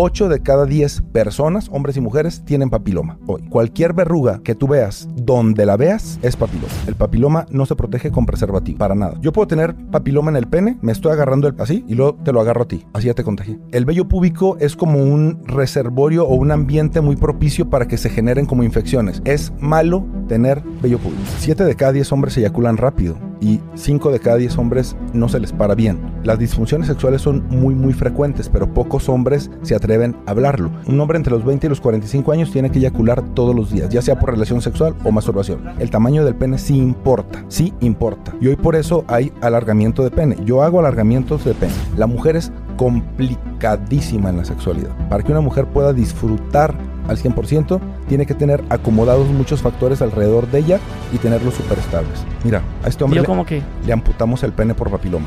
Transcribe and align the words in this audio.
8 0.00 0.28
de 0.28 0.42
cada 0.42 0.64
10 0.64 1.02
personas, 1.10 1.68
hombres 1.72 1.96
y 1.96 2.00
mujeres, 2.00 2.44
tienen 2.44 2.70
papiloma. 2.70 3.18
Hoy, 3.26 3.42
cualquier 3.48 3.94
verruga 3.94 4.40
que 4.44 4.54
tú 4.54 4.68
veas, 4.68 5.08
donde 5.16 5.66
la 5.66 5.76
veas, 5.76 6.20
es 6.22 6.36
papiloma. 6.36 6.72
El 6.86 6.94
papiloma 6.94 7.46
no 7.50 7.66
se 7.66 7.74
protege 7.74 8.12
con 8.12 8.24
preservativo, 8.24 8.78
para 8.78 8.94
nada. 8.94 9.18
Yo 9.20 9.32
puedo 9.32 9.48
tener 9.48 9.74
papiloma 9.90 10.30
en 10.30 10.36
el 10.36 10.46
pene, 10.46 10.78
me 10.82 10.92
estoy 10.92 11.10
agarrando 11.10 11.48
el, 11.48 11.56
así 11.58 11.84
y 11.88 11.96
luego 11.96 12.14
te 12.22 12.30
lo 12.30 12.40
agarro 12.40 12.62
a 12.62 12.68
ti. 12.68 12.86
Así 12.92 13.08
ya 13.08 13.14
te 13.14 13.24
contagié. 13.24 13.58
El 13.72 13.86
vello 13.86 14.06
púbico 14.06 14.56
es 14.60 14.76
como 14.76 15.02
un 15.02 15.42
reservorio 15.46 16.28
o 16.28 16.34
un 16.36 16.52
ambiente 16.52 17.00
muy 17.00 17.16
propicio 17.16 17.68
para 17.68 17.88
que 17.88 17.98
se 17.98 18.08
generen 18.08 18.46
como 18.46 18.62
infecciones. 18.62 19.20
Es 19.24 19.52
malo 19.58 20.06
tener 20.28 20.62
vello 20.80 21.00
púbico. 21.00 21.22
7 21.38 21.64
de 21.64 21.74
cada 21.74 21.90
10 21.90 22.12
hombres 22.12 22.34
se 22.34 22.40
eyaculan 22.40 22.76
rápido 22.76 23.18
y 23.40 23.60
5 23.74 24.10
de 24.10 24.20
cada 24.20 24.36
10 24.36 24.58
hombres 24.58 24.96
no 25.12 25.28
se 25.28 25.40
les 25.40 25.52
para 25.52 25.74
bien. 25.74 25.98
Las 26.24 26.38
disfunciones 26.38 26.88
sexuales 26.88 27.22
son 27.22 27.46
muy 27.48 27.74
muy 27.74 27.92
frecuentes, 27.92 28.48
pero 28.48 28.72
pocos 28.72 29.08
hombres 29.08 29.50
se 29.62 29.74
atreven 29.74 30.16
a 30.26 30.32
hablarlo. 30.32 30.70
Un 30.86 31.00
hombre 31.00 31.16
entre 31.16 31.32
los 31.32 31.44
20 31.44 31.66
y 31.66 31.70
los 31.70 31.80
45 31.80 32.32
años 32.32 32.50
tiene 32.50 32.70
que 32.70 32.78
eyacular 32.78 33.22
todos 33.34 33.54
los 33.54 33.70
días, 33.70 33.88
ya 33.90 34.02
sea 34.02 34.18
por 34.18 34.30
relación 34.30 34.60
sexual 34.60 34.94
o 35.04 35.12
masturbación. 35.12 35.60
El 35.78 35.90
tamaño 35.90 36.24
del 36.24 36.34
pene 36.34 36.58
sí 36.58 36.76
importa, 36.76 37.44
sí 37.48 37.72
importa. 37.80 38.34
Y 38.40 38.48
hoy 38.48 38.56
por 38.56 38.76
eso 38.76 39.04
hay 39.08 39.32
alargamiento 39.40 40.02
de 40.02 40.10
pene. 40.10 40.36
Yo 40.44 40.62
hago 40.62 40.80
alargamientos 40.80 41.44
de 41.44 41.54
pene. 41.54 41.72
La 41.96 42.06
mujer 42.06 42.36
es 42.36 42.52
complicadísima 42.78 44.30
en 44.30 44.38
la 44.38 44.44
sexualidad. 44.46 44.96
Para 45.10 45.22
que 45.22 45.32
una 45.32 45.42
mujer 45.42 45.66
pueda 45.66 45.92
disfrutar 45.92 46.74
al 47.08 47.18
100%, 47.18 47.80
tiene 48.08 48.24
que 48.24 48.34
tener 48.34 48.64
acomodados 48.70 49.28
muchos 49.28 49.60
factores 49.60 50.00
alrededor 50.00 50.50
de 50.50 50.60
ella 50.60 50.80
y 51.12 51.18
tenerlos 51.18 51.54
súper 51.54 51.78
estables. 51.78 52.24
Mira, 52.44 52.62
a 52.82 52.88
este 52.88 53.04
hombre 53.04 53.20
le, 53.20 53.26
como 53.26 53.44
que... 53.44 53.62
le 53.84 53.92
amputamos 53.92 54.42
el 54.44 54.52
pene 54.52 54.74
por 54.74 54.90
papiloma. 54.90 55.26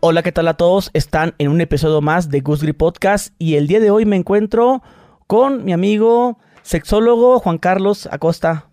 Hola, 0.00 0.22
¿qué 0.22 0.30
tal 0.30 0.46
a 0.46 0.54
todos? 0.54 0.90
Están 0.92 1.34
en 1.38 1.48
un 1.48 1.60
episodio 1.60 2.00
más 2.00 2.30
de 2.30 2.40
Goose 2.40 2.64
Grip 2.64 2.78
Podcast 2.78 3.34
y 3.38 3.56
el 3.56 3.66
día 3.66 3.80
de 3.80 3.90
hoy 3.90 4.04
me 4.04 4.16
encuentro 4.16 4.82
con 5.26 5.64
mi 5.64 5.72
amigo 5.72 6.38
sexólogo 6.62 7.40
Juan 7.40 7.58
Carlos 7.58 8.08
Acosta. 8.12 8.66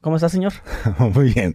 ¿Cómo 0.00 0.16
está, 0.16 0.28
señor? 0.28 0.52
Muy 0.98 1.32
bien. 1.32 1.54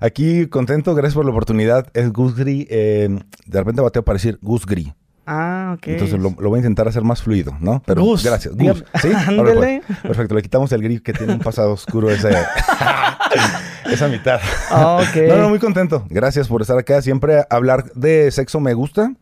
Aquí 0.00 0.46
contento, 0.48 0.94
gracias 0.94 1.14
por 1.14 1.24
la 1.24 1.30
oportunidad. 1.30 1.86
Es 1.94 2.12
Gusgri. 2.12 2.66
eh, 2.70 3.08
de 3.46 3.58
repente 3.58 3.80
bateo 3.82 4.04
para 4.04 4.14
decir 4.14 4.38
Gusgri. 4.42 4.92
Ah, 5.30 5.74
ok. 5.76 5.88
Entonces 5.88 6.18
lo, 6.18 6.34
lo 6.38 6.48
voy 6.48 6.56
a 6.56 6.60
intentar 6.60 6.88
hacer 6.88 7.02
más 7.02 7.22
fluido, 7.22 7.54
¿no? 7.60 7.82
Pero 7.84 8.02
Gus. 8.02 8.24
gracias. 8.24 8.56
Gus. 8.56 8.82
¿Sí? 9.02 9.08
Pues. 9.36 9.82
Perfecto. 10.02 10.34
Le 10.34 10.42
quitamos 10.42 10.72
el 10.72 10.82
gris 10.82 11.02
que 11.02 11.12
tiene 11.12 11.34
un 11.34 11.38
pasado 11.40 11.72
oscuro 11.72 12.10
ese, 12.10 12.30
esa 13.90 14.08
mitad. 14.08 14.40
Ah, 14.70 15.02
ok. 15.02 15.16
No, 15.28 15.36
no, 15.36 15.48
muy 15.50 15.58
contento. 15.58 16.04
Gracias 16.08 16.48
por 16.48 16.62
estar 16.62 16.78
acá. 16.78 17.02
Siempre 17.02 17.44
hablar 17.50 17.92
de 17.92 18.30
sexo 18.30 18.58
me 18.60 18.72
gusta. 18.74 19.12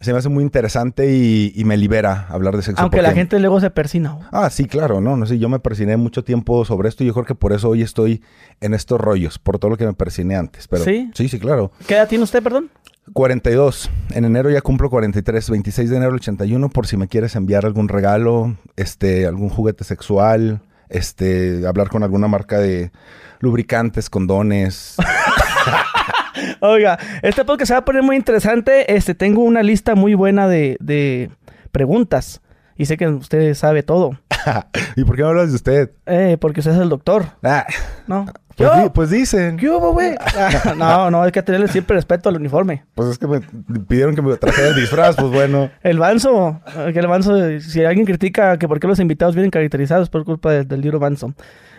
Se 0.00 0.12
me 0.12 0.18
hace 0.18 0.28
muy 0.28 0.44
interesante 0.44 1.12
y, 1.12 1.52
y 1.56 1.64
me 1.64 1.76
libera 1.76 2.26
hablar 2.28 2.56
de 2.56 2.62
sexo. 2.62 2.80
Aunque 2.82 3.02
la 3.02 3.12
gente 3.12 3.38
luego 3.40 3.60
se 3.60 3.70
persina. 3.70 4.18
Ah, 4.30 4.48
sí, 4.48 4.66
claro, 4.66 5.00
no, 5.00 5.16
no 5.16 5.26
sé, 5.26 5.38
yo 5.38 5.48
me 5.48 5.58
persiné 5.58 5.96
mucho 5.96 6.22
tiempo 6.22 6.64
sobre 6.64 6.88
esto 6.88 7.02
y 7.02 7.08
yo 7.08 7.14
creo 7.14 7.24
que 7.24 7.34
por 7.34 7.52
eso 7.52 7.68
hoy 7.70 7.82
estoy 7.82 8.22
en 8.60 8.74
estos 8.74 9.00
rollos, 9.00 9.38
por 9.38 9.58
todo 9.58 9.72
lo 9.72 9.76
que 9.76 9.86
me 9.86 9.94
persiné 9.94 10.36
antes. 10.36 10.68
Pero, 10.68 10.84
¿Sí? 10.84 11.10
Sí, 11.14 11.28
sí, 11.28 11.38
claro. 11.40 11.72
¿Qué 11.86 11.94
edad 11.94 12.08
tiene 12.08 12.22
usted, 12.24 12.42
perdón? 12.42 12.70
42. 13.12 13.90
En 14.10 14.24
enero 14.24 14.50
ya 14.50 14.60
cumplo 14.60 14.90
43. 14.90 15.50
26 15.50 15.90
de 15.90 15.96
enero 15.96 16.12
del 16.12 16.20
81 16.20 16.68
por 16.68 16.86
si 16.86 16.96
me 16.96 17.08
quieres 17.08 17.34
enviar 17.36 17.66
algún 17.66 17.88
regalo, 17.88 18.56
este, 18.76 19.26
algún 19.26 19.48
juguete 19.48 19.84
sexual, 19.84 20.60
este, 20.88 21.66
hablar 21.66 21.88
con 21.88 22.02
alguna 22.02 22.28
marca 22.28 22.58
de 22.58 22.90
lubricantes, 23.40 24.10
condones. 24.10 24.96
Oiga, 26.60 26.98
este 27.22 27.44
podcast 27.44 27.68
se 27.68 27.74
va 27.74 27.80
a 27.80 27.84
poner 27.84 28.02
muy 28.02 28.16
interesante. 28.16 28.94
Este, 28.94 29.14
tengo 29.14 29.42
una 29.42 29.62
lista 29.62 29.94
muy 29.94 30.14
buena 30.14 30.48
de, 30.48 30.76
de 30.80 31.30
preguntas. 31.72 32.40
Y 32.76 32.86
sé 32.86 32.96
que 32.96 33.08
usted 33.08 33.54
sabe 33.54 33.82
todo. 33.82 34.12
¿Y 34.96 35.04
por 35.04 35.16
qué 35.16 35.22
no 35.22 35.28
hablas 35.28 35.48
de 35.50 35.56
usted? 35.56 35.90
Eh, 36.06 36.36
porque 36.40 36.60
usted 36.60 36.72
es 36.72 36.78
el 36.78 36.88
doctor, 36.88 37.26
Ah, 37.42 37.66
¿no? 38.06 38.26
pues, 38.56 38.70
di- 38.82 38.88
pues 38.90 39.10
dicen. 39.10 39.56
¿Qué 39.56 39.68
hubo, 39.68 39.92
güey? 39.92 40.14
no, 40.76 41.10
no, 41.10 41.22
hay 41.22 41.32
que 41.32 41.42
tenerle 41.42 41.66
siempre 41.68 41.96
respeto 41.96 42.28
al 42.28 42.36
uniforme. 42.36 42.84
Pues 42.94 43.08
es 43.10 43.18
que 43.18 43.26
me 43.26 43.40
pidieron 43.88 44.14
que 44.14 44.22
me 44.22 44.36
trajera 44.36 44.68
el 44.68 44.76
disfraz, 44.76 45.16
pues 45.16 45.30
bueno. 45.32 45.70
El 45.82 45.98
Banzo, 45.98 46.60
que 46.92 46.98
el 46.98 47.06
Banzo, 47.08 47.60
si 47.60 47.84
alguien 47.84 48.06
critica 48.06 48.58
que 48.58 48.68
por 48.68 48.78
qué 48.78 48.86
los 48.86 49.00
invitados 49.00 49.34
vienen 49.34 49.50
caracterizados 49.50 50.08
por 50.08 50.24
culpa 50.24 50.52
del, 50.52 50.68
del 50.68 50.80
libro 50.80 51.00
Banzo. 51.00 51.34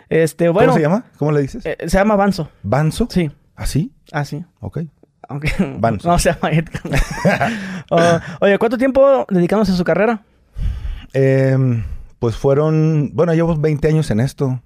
Este, 0.09 0.49
bueno. 0.49 0.69
¿Cómo 0.71 0.77
se 0.77 0.83
llama? 0.83 1.05
¿Cómo 1.17 1.31
le 1.31 1.41
dices? 1.41 1.65
eh, 1.65 1.77
se 1.87 1.97
llama 1.97 2.15
Banzo, 2.17 2.49
¿Banzo? 2.63 3.07
sí. 3.09 3.31
¿Así? 3.59 3.91
Ah, 4.13 4.23
sí. 4.23 4.45
Ok. 4.61 4.79
Aunque 5.27 5.51
Banzo. 5.79 6.07
no 6.09 6.17
se 6.17 6.31
llama 6.31 6.49
Edgar. 6.51 6.81
Oh, 7.91 8.19
oye, 8.45 8.57
¿cuánto 8.57 8.77
tiempo 8.77 9.25
dedicándose 9.29 9.73
a 9.73 9.75
su 9.75 9.83
carrera? 9.83 10.23
Em, 11.13 11.83
pues 12.19 12.35
fueron, 12.37 13.11
bueno, 13.13 13.33
llevo 13.33 13.55
20 13.55 13.87
años 13.87 14.09
en 14.11 14.21
esto, 14.21 14.61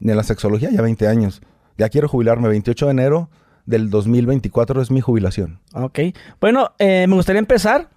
en 0.00 0.16
la 0.16 0.22
sexología, 0.22 0.70
ya 0.70 0.82
20 0.82 1.08
años. 1.08 1.42
Ya 1.76 1.88
quiero 1.88 2.08
jubilarme, 2.08 2.48
28 2.48 2.86
de 2.86 2.92
enero 2.92 3.30
del 3.66 3.90
2024 3.90 4.80
es 4.82 4.90
mi 4.90 5.00
jubilación. 5.00 5.60
Ok. 5.74 5.98
Bueno, 6.40 6.70
eh, 6.78 7.06
me 7.08 7.14
gustaría 7.16 7.40
empezar 7.40 7.90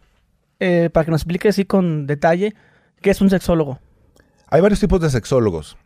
eh, 0.59 0.89
para 0.91 1.05
que 1.05 1.11
nos 1.11 1.21
explique 1.21 1.49
así 1.49 1.65
con 1.65 2.07
detalle 2.07 2.55
qué 3.01 3.11
es 3.11 3.21
un 3.21 3.29
sexólogo. 3.29 3.79
Hay 4.49 4.59
varios 4.61 4.79
tipos 4.79 4.99
de 4.99 5.09
sexólogos. 5.09 5.77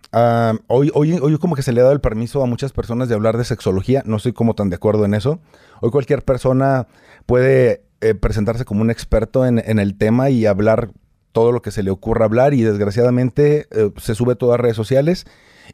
Hoy, 0.67 0.91
hoy, 0.93 1.13
hoy 1.21 1.37
como 1.37 1.55
que 1.55 1.61
se 1.61 1.73
le 1.73 1.81
ha 1.81 1.83
dado 1.83 1.93
el 1.93 2.01
permiso 2.01 2.41
a 2.41 2.45
muchas 2.45 2.71
personas 2.71 3.09
de 3.09 3.15
hablar 3.15 3.37
de 3.37 3.43
sexología, 3.43 4.01
no 4.05 4.17
estoy 4.17 4.31
como 4.31 4.53
tan 4.55 4.69
de 4.69 4.77
acuerdo 4.77 5.05
en 5.05 5.13
eso. 5.13 5.39
Hoy 5.81 5.91
cualquier 5.91 6.23
persona 6.23 6.87
puede 7.25 7.83
eh, 8.01 8.15
presentarse 8.15 8.65
como 8.65 8.81
un 8.81 8.91
experto 8.91 9.45
en, 9.45 9.59
en 9.59 9.79
el 9.79 9.97
tema 9.97 10.29
y 10.29 10.45
hablar 10.45 10.91
todo 11.35 11.51
lo 11.51 11.61
que 11.61 11.71
se 11.71 11.83
le 11.83 11.91
ocurra 11.91 12.23
hablar 12.23 12.53
y 12.53 12.61
desgraciadamente 12.61 13.67
eh, 13.71 13.91
se 13.97 14.15
sube 14.15 14.37
todo 14.37 14.53
a 14.53 14.57
redes 14.57 14.77
sociales 14.77 15.25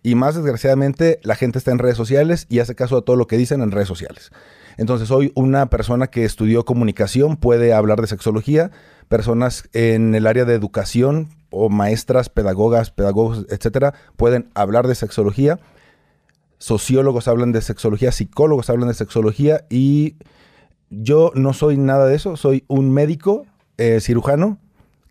y 0.01 0.15
más 0.15 0.33
desgraciadamente 0.33 1.19
la 1.21 1.35
gente 1.35 1.59
está 1.59 1.69
en 1.69 1.77
redes 1.77 1.97
sociales 1.97 2.47
y 2.49 2.59
hace 2.59 2.73
caso 2.73 2.97
a 2.97 3.01
todo 3.03 3.15
lo 3.15 3.27
que 3.27 3.37
dicen 3.37 3.61
en 3.61 3.69
redes 3.69 3.87
sociales. 3.87 4.31
Entonces 4.77 5.11
hoy 5.11 5.31
una 5.35 5.67
persona 5.67 6.07
que 6.07 6.25
estudió 6.25 6.65
comunicación 6.65 7.37
puede 7.37 7.73
hablar 7.73 8.01
de 8.01 8.07
sexología, 8.07 8.71
personas 9.11 9.67
en 9.73 10.15
el 10.15 10.25
área 10.25 10.45
de 10.45 10.55
educación 10.55 11.27
o 11.49 11.67
maestras, 11.67 12.29
pedagogas, 12.29 12.91
pedagogos, 12.91 13.45
etcétera, 13.49 13.93
pueden 14.15 14.49
hablar 14.55 14.87
de 14.87 14.95
sexología. 14.95 15.59
Sociólogos 16.59 17.27
hablan 17.27 17.51
de 17.51 17.61
sexología, 17.61 18.13
psicólogos 18.13 18.69
hablan 18.69 18.87
de 18.87 18.93
sexología 18.93 19.65
y 19.69 20.15
yo 20.89 21.33
no 21.35 21.51
soy 21.51 21.75
nada 21.75 22.05
de 22.05 22.15
eso, 22.15 22.37
soy 22.37 22.63
un 22.69 22.93
médico 22.93 23.45
eh, 23.77 23.99
cirujano 23.99 24.59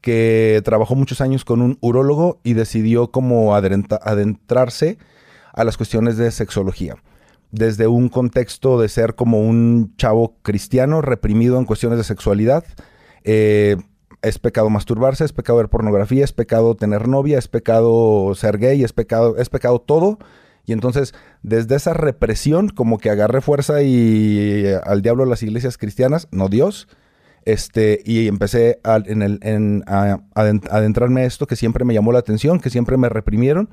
que 0.01 0.63
trabajó 0.65 0.95
muchos 0.95 1.21
años 1.21 1.45
con 1.45 1.61
un 1.61 1.77
urólogo 1.83 2.41
y 2.43 2.55
decidió 2.55 3.11
como 3.11 3.55
adentrarse 3.55 4.97
a 5.53 5.63
las 5.63 5.77
cuestiones 5.77 6.17
de 6.17 6.31
sexología. 6.31 6.97
Desde 7.53 7.87
un 7.87 8.09
contexto 8.09 8.81
de 8.81 8.89
ser 8.89 9.15
como 9.15 9.41
un 9.41 9.95
chavo 9.99 10.37
cristiano 10.41 11.03
reprimido 11.03 11.59
en 11.59 11.67
cuestiones 11.67 11.99
de 11.99 12.05
sexualidad, 12.05 12.65
eh, 13.25 13.77
es 14.23 14.39
pecado 14.39 14.71
masturbarse, 14.71 15.25
es 15.25 15.33
pecado 15.33 15.59
ver 15.59 15.69
pornografía, 15.69 16.25
es 16.25 16.33
pecado 16.33 16.75
tener 16.75 17.09
novia, 17.09 17.39
es 17.39 17.49
pecado 17.49 18.35
ser 18.35 18.59
gay, 18.59 18.83
es 18.85 18.93
pecado, 18.93 19.37
es 19.37 19.49
pecado 19.49 19.81
todo. 19.81 20.19
Y 20.67 20.73
entonces, 20.73 21.15
desde 21.43 21.75
esa 21.77 21.95
represión, 21.95 22.69
como 22.69 22.99
que 22.99 23.11
agarré 23.11 23.41
fuerza 23.41 23.83
y 23.83 24.65
eh, 24.67 24.81
al 24.85 25.03
diablo 25.03 25.25
las 25.25 25.43
iglesias 25.43 25.79
cristianas, 25.79 26.29
no 26.31 26.49
Dios, 26.49 26.87
este, 27.45 28.03
y 28.05 28.29
empecé 28.29 28.79
a, 28.85 29.01
en 29.05 29.83
a, 29.87 30.21
adent- 30.35 30.69
adentrarme 30.71 31.23
a 31.23 31.25
esto 31.25 31.47
que 31.47 31.57
siempre 31.57 31.85
me 31.85 31.95
llamó 31.95 32.13
la 32.13 32.19
atención, 32.19 32.61
que 32.61 32.71
siempre 32.71 32.99
me 32.99 33.09
reprimieron 33.09 33.71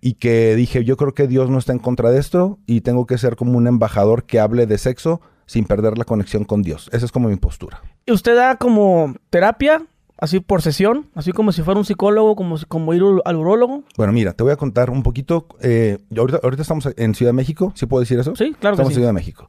y 0.00 0.14
que 0.14 0.54
dije, 0.54 0.84
yo 0.84 0.96
creo 0.96 1.14
que 1.14 1.26
Dios 1.26 1.50
no 1.50 1.58
está 1.58 1.72
en 1.72 1.80
contra 1.80 2.10
de 2.10 2.20
esto 2.20 2.58
y 2.66 2.82
tengo 2.82 3.06
que 3.06 3.18
ser 3.18 3.34
como 3.36 3.58
un 3.58 3.66
embajador 3.66 4.24
que 4.24 4.38
hable 4.38 4.66
de 4.66 4.78
sexo 4.78 5.20
sin 5.46 5.64
perder 5.64 5.98
la 5.98 6.04
conexión 6.04 6.44
con 6.44 6.62
Dios. 6.62 6.88
Esa 6.92 7.04
es 7.06 7.12
como 7.12 7.28
mi 7.28 7.36
postura. 7.36 7.82
¿Y 8.06 8.12
usted 8.12 8.36
da 8.36 8.56
como 8.56 9.14
terapia, 9.30 9.82
así 10.18 10.40
por 10.40 10.62
sesión, 10.62 11.08
así 11.14 11.32
como 11.32 11.52
si 11.52 11.62
fuera 11.62 11.78
un 11.78 11.86
psicólogo, 11.86 12.36
como, 12.36 12.56
como 12.68 12.92
ir 12.94 13.02
al 13.24 13.36
urólogo? 13.36 13.84
Bueno, 13.96 14.12
mira, 14.12 14.32
te 14.32 14.42
voy 14.42 14.52
a 14.52 14.56
contar 14.56 14.90
un 14.90 15.02
poquito. 15.02 15.46
eh, 15.60 15.98
ahorita, 16.16 16.40
ahorita 16.42 16.62
estamos 16.62 16.88
en 16.96 17.14
Ciudad 17.14 17.30
de 17.30 17.34
México, 17.36 17.72
¿sí 17.74 17.86
puedo 17.86 18.00
decir 18.00 18.18
eso? 18.18 18.34
Sí, 18.36 18.54
claro 18.60 18.76
que 18.76 18.82
Estamos 18.82 18.90
en 18.90 18.94
sí. 18.94 18.94
Ciudad 18.94 19.08
de 19.08 19.14
México. 19.14 19.48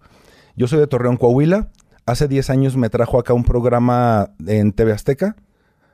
Yo 0.56 0.68
soy 0.68 0.80
de 0.80 0.88
Torreón, 0.88 1.18
Coahuila. 1.18 1.70
Hace 2.06 2.28
10 2.28 2.50
años 2.52 2.78
me 2.78 2.90
trajo 2.90 3.20
acá 3.20 3.34
un 3.34 3.44
programa 3.44 4.30
en 4.48 4.72
TV 4.72 4.94
Azteca. 4.94 5.36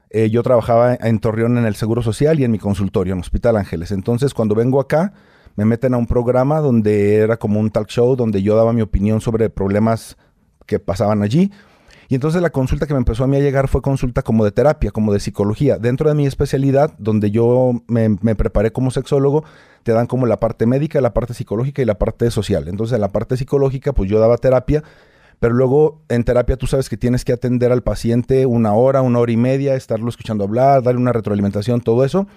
Eh, 0.10 0.30
yo 0.30 0.44
trabajaba 0.44 0.94
en 0.94 1.20
Torreón 1.20 1.58
en 1.58 1.66
el 1.66 1.76
Seguro 1.76 2.02
Social 2.04 2.40
y 2.40 2.44
en 2.44 2.52
mi 2.52 2.60
consultorio, 2.60 3.14
en 3.14 3.22
Hospital 3.22 3.56
Ángeles. 3.56 3.92
Entonces, 3.92 4.34
cuando 4.34 4.54
vengo 4.54 4.82
acá, 4.82 5.14
me 5.56 5.64
meten 5.66 5.94
a 5.94 5.98
un 5.98 6.06
programa 6.06 6.60
donde 6.60 7.16
era 7.16 7.38
como 7.38 7.60
un 7.60 7.72
talk 7.72 7.88
show, 7.88 8.16
donde 8.16 8.44
yo 8.44 8.56
daba 8.56 8.74
mi 8.74 8.82
opinión 8.82 9.22
sobre 9.22 9.50
problemas 9.50 10.18
que 10.66 10.80
pasaban 10.80 11.24
allí. 11.24 11.50
Y 12.12 12.16
entonces 12.16 12.42
la 12.42 12.50
consulta 12.50 12.88
que 12.88 12.94
me 12.94 12.98
empezó 12.98 13.24
a 13.24 13.28
mí 13.28 13.38
a 13.38 13.40
llegar 13.40 13.70
fue 13.70 13.82
consulta 13.82 14.22
como 14.22 14.44
de 14.44 14.52
terapia, 14.52 14.92
como 14.92 15.14
de 15.14 15.22
psicología. 15.22 15.78
Dentro 15.78 16.10
de 16.10 16.14
mi 16.14 16.28
especialidad, 16.28 16.94
donde 16.98 17.32
yo 17.32 17.72
me, 17.88 18.36
preparé 18.36 18.74
como 18.74 18.92
sexólogo, 18.92 19.46
te 19.84 19.94
dan 19.94 20.08
como 20.08 20.26
la 20.26 20.38
parte 20.38 20.66
médica, 20.66 21.00
la 21.00 21.14
parte 21.14 21.34
psicológica 21.34 21.82
y 21.82 21.86
la 21.86 21.98
parte 21.98 22.30
social. 22.30 22.68
Entonces 22.68 22.96
en 22.96 23.00
la 23.00 23.14
parte 23.14 23.38
psicológica, 23.38 23.94
pues 23.94 24.10
yo 24.10 24.20
daba 24.20 24.36
terapia, 24.36 24.84
Pero 25.40 25.54
luego 25.54 26.02
en 26.10 26.26
terapia 26.26 26.58
tú 26.58 26.68
sabes 26.68 26.90
que 26.90 26.98
tienes 26.98 27.24
que 27.24 27.32
atender 27.32 27.72
al 27.72 27.82
paciente 27.82 28.46
una 28.46 28.74
hora, 28.74 29.02
una 29.02 29.20
hora 29.20 29.32
y 29.32 29.38
media, 29.38 29.76
estarlo 29.76 30.10
escuchando 30.10 30.44
hablar, 30.44 30.84
darle 30.84 31.00
una 31.00 31.14
retroalimentación, 31.14 31.80
todo 31.80 32.04
eso. 32.04 32.28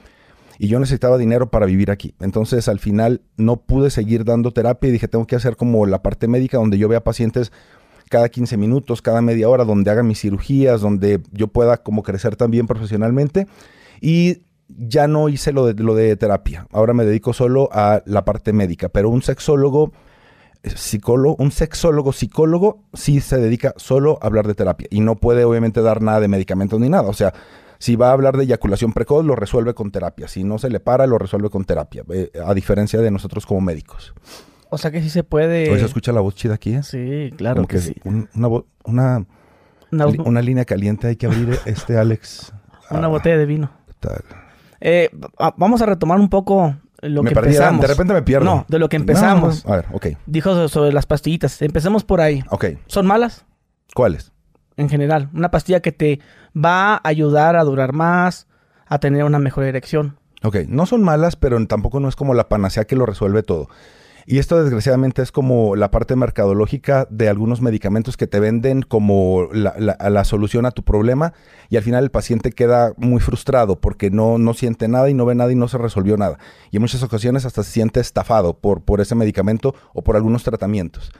Y 0.56 0.68
yo 0.68 0.78
necesitaba 0.78 1.18
dinero 1.18 1.50
para 1.50 1.66
vivir 1.66 1.90
aquí. 1.90 2.14
Entonces 2.20 2.68
al 2.68 2.78
final 2.78 3.22
no 3.36 3.56
pude 3.56 3.90
seguir 3.90 4.24
dando 4.24 4.52
terapia 4.52 4.88
y 4.88 4.92
dije, 4.92 5.08
tengo 5.08 5.26
que 5.26 5.34
hacer 5.34 5.56
como 5.56 5.84
la 5.84 6.00
parte 6.00 6.28
médica 6.28 6.58
donde 6.58 6.78
yo 6.78 6.86
vea 6.86 7.02
pacientes 7.02 7.50
cada 8.08 8.28
15 8.28 8.56
minutos, 8.56 9.02
cada 9.02 9.22
media 9.22 9.48
hora, 9.48 9.64
donde 9.64 9.90
haga 9.90 10.02
mis 10.02 10.20
cirugías, 10.20 10.80
donde 10.80 11.20
yo 11.32 11.48
pueda 11.48 11.78
como 11.78 12.02
crecer 12.02 12.36
también 12.36 12.66
profesionalmente. 12.66 13.46
Y 14.00 14.42
ya 14.68 15.06
no 15.06 15.28
hice 15.28 15.52
lo 15.52 15.66
de, 15.66 15.82
lo 15.82 15.94
de 15.94 16.16
terapia. 16.16 16.66
Ahora 16.72 16.94
me 16.94 17.04
dedico 17.04 17.32
solo 17.32 17.68
a 17.72 18.02
la 18.06 18.24
parte 18.24 18.52
médica. 18.52 18.88
Pero 18.88 19.10
un 19.10 19.22
sexólogo, 19.22 19.92
eh, 20.62 20.70
psicólogo, 20.74 21.36
un 21.38 21.50
sexólogo, 21.50 22.12
psicólogo, 22.12 22.82
sí 22.92 23.20
se 23.20 23.38
dedica 23.38 23.74
solo 23.76 24.18
a 24.20 24.26
hablar 24.26 24.46
de 24.46 24.54
terapia. 24.54 24.88
Y 24.90 25.00
no 25.00 25.16
puede 25.16 25.44
obviamente 25.44 25.82
dar 25.82 26.02
nada 26.02 26.20
de 26.20 26.28
medicamentos 26.28 26.80
ni 26.80 26.88
nada. 26.88 27.08
O 27.08 27.14
sea, 27.14 27.32
si 27.78 27.96
va 27.96 28.10
a 28.10 28.12
hablar 28.12 28.36
de 28.36 28.44
eyaculación 28.44 28.92
precoz, 28.92 29.24
lo 29.24 29.36
resuelve 29.36 29.74
con 29.74 29.90
terapia. 29.90 30.28
Si 30.28 30.44
no 30.44 30.58
se 30.58 30.70
le 30.70 30.80
para, 30.80 31.06
lo 31.06 31.18
resuelve 31.18 31.50
con 31.50 31.64
terapia. 31.64 32.04
eh, 32.10 32.30
a 32.44 32.54
diferencia 32.54 33.00
de 33.00 33.10
nosotros 33.10 33.46
como 33.46 33.60
médicos. 33.60 34.14
O 34.74 34.78
sea 34.78 34.90
que 34.90 35.00
sí 35.00 35.08
se 35.10 35.24
puede. 35.24 35.70
Hoy 35.70 35.78
se 35.78 35.86
escucha 35.86 36.12
la 36.12 36.20
voz 36.20 36.34
chida 36.34 36.54
aquí, 36.54 36.74
¿eh? 36.74 36.82
Sí, 36.82 37.32
claro 37.36 37.56
Como 37.56 37.68
que, 37.68 37.78
sí. 37.78 37.94
un- 38.04 38.28
una, 38.34 38.48
una, 38.84 39.26
Una, 39.92 40.06
li- 40.06 40.18
una 40.24 40.42
línea 40.42 40.64
caliente 40.64 41.06
hay 41.06 41.16
que 41.16 41.26
abrir, 41.26 41.58
este 41.66 41.96
Alex. 41.98 42.52
una 42.90 43.06
Ah, 43.06 43.08
botella 43.08 43.38
de 43.38 43.46
vino. 43.46 43.70
tal. 44.00 44.22
Eh, 44.80 45.10
va- 45.40 45.54
vamos 45.56 45.80
a 45.82 45.86
retomar 45.86 46.18
un 46.18 46.28
poco 46.28 46.74
lo 47.00 47.22
me 47.22 47.28
que 47.30 47.34
perdí, 47.34 47.50
empezamos. 47.54 47.80
de 47.80 47.86
repente 47.86 48.12
me 48.14 48.22
pierdo. 48.22 48.44
No, 48.44 48.64
de 48.68 48.78
lo 48.78 48.88
que 48.88 48.98
No, 48.98 49.02
empezamos. 49.02 49.64
no, 49.64 49.72
a 49.72 49.76
ver, 49.76 49.86
ok. 49.92 50.06
Dijo 50.26 50.52
so- 50.54 50.68
sobre 50.68 50.92
las 50.92 51.06
pastillitas. 51.06 51.62
Empecemos 51.62 52.04
por 52.04 52.20
ahí. 52.20 52.42
Ok. 52.50 52.66
¿Son 52.86 53.06
malas? 53.06 53.44
¿Cuáles? 53.94 54.32
En 54.76 54.88
general. 54.88 55.30
Una 55.32 55.50
pastilla 55.52 55.80
que 55.80 55.92
te 55.92 56.18
va 56.56 56.94
a 56.96 57.00
ayudar 57.04 57.54
a 57.56 57.62
durar 57.64 57.92
más, 57.92 58.48
a 58.86 58.98
tener 58.98 59.22
una 59.24 59.38
mejor 59.38 59.64
erección. 59.64 60.18
Ok, 60.42 60.56
no 60.68 60.84
son 60.84 61.02
malas, 61.02 61.36
pero 61.36 61.64
tampoco 61.66 62.00
no 62.00 62.08
es 62.08 62.16
como 62.16 62.34
la 62.34 62.48
panacea 62.48 62.84
que 62.84 62.96
lo 62.96 63.06
resuelve 63.06 63.42
todo. 63.42 63.68
Y 64.26 64.38
esto 64.38 64.60
desgraciadamente 64.62 65.22
es 65.22 65.30
como 65.32 65.76
la 65.76 65.90
parte 65.90 66.16
mercadológica 66.16 67.06
de 67.10 67.28
algunos 67.28 67.60
medicamentos 67.60 68.16
que 68.16 68.26
te 68.26 68.40
venden 68.40 68.82
como 68.82 69.48
la, 69.52 69.74
la- 69.78 70.24
solución 70.24 70.64
a 70.64 70.70
tu 70.70 70.82
problema 70.82 71.34
y 71.68 71.76
al 71.76 71.82
final 71.82 72.04
el 72.04 72.10
paciente 72.10 72.52
queda 72.52 72.94
muy 72.96 73.20
frustrado 73.20 73.80
porque 73.80 74.10
no, 74.10 74.38
no 74.38 74.54
siente 74.54 74.88
nada 74.88 75.10
y 75.10 75.14
no 75.14 75.26
ve 75.26 75.34
nada 75.34 75.52
y 75.52 75.56
no 75.56 75.68
se 75.68 75.76
resolvió 75.76 76.16
nada. 76.16 76.38
Y 76.70 76.76
en 76.76 76.82
muchas 76.82 77.02
ocasiones 77.02 77.44
hasta 77.44 77.62
se 77.62 77.70
siente 77.72 78.00
estafado 78.00 78.54
por, 78.58 78.82
por 78.82 79.00
ese 79.00 79.14
medicamento 79.14 79.74
o 79.92 80.02
por 80.02 80.16
algunos 80.16 80.42
tratamientos. 80.42 81.12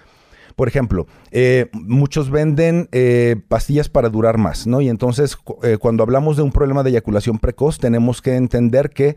Por 0.56 0.68
ejemplo, 0.68 1.06
eh, 1.32 1.68
muchos 1.72 2.30
venden 2.30 2.88
eh, 2.92 3.36
pastillas 3.48 3.88
para 3.88 4.08
durar 4.08 4.38
más, 4.38 4.66
¿no? 4.66 4.80
Y 4.80 4.88
entonces 4.88 5.36
eh, 5.64 5.78
cuando 5.78 6.02
hablamos 6.04 6.36
de 6.36 6.42
un 6.44 6.52
problema 6.52 6.82
de 6.84 6.90
eyaculación 6.90 7.38
precoz, 7.40 7.78
tenemos 7.78 8.22
que 8.22 8.36
entender 8.36 8.90
que 8.90 9.16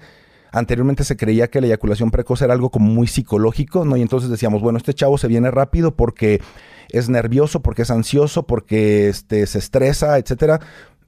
anteriormente 0.57 1.03
se 1.03 1.17
creía 1.17 1.49
que 1.49 1.61
la 1.61 1.67
eyaculación 1.67 2.11
precoz 2.11 2.41
era 2.41 2.53
algo 2.53 2.69
como 2.69 2.91
muy 2.91 3.07
psicológico, 3.07 3.85
¿no? 3.85 3.97
Y 3.97 4.01
entonces 4.01 4.29
decíamos, 4.29 4.61
bueno, 4.61 4.77
este 4.77 4.93
chavo 4.93 5.17
se 5.17 5.27
viene 5.27 5.51
rápido 5.51 5.95
porque 5.95 6.41
es 6.89 7.09
nervioso, 7.09 7.61
porque 7.61 7.83
es 7.83 7.91
ansioso, 7.91 8.43
porque 8.43 9.09
este, 9.09 9.45
se 9.47 9.59
estresa, 9.59 10.17
etcétera. 10.17 10.59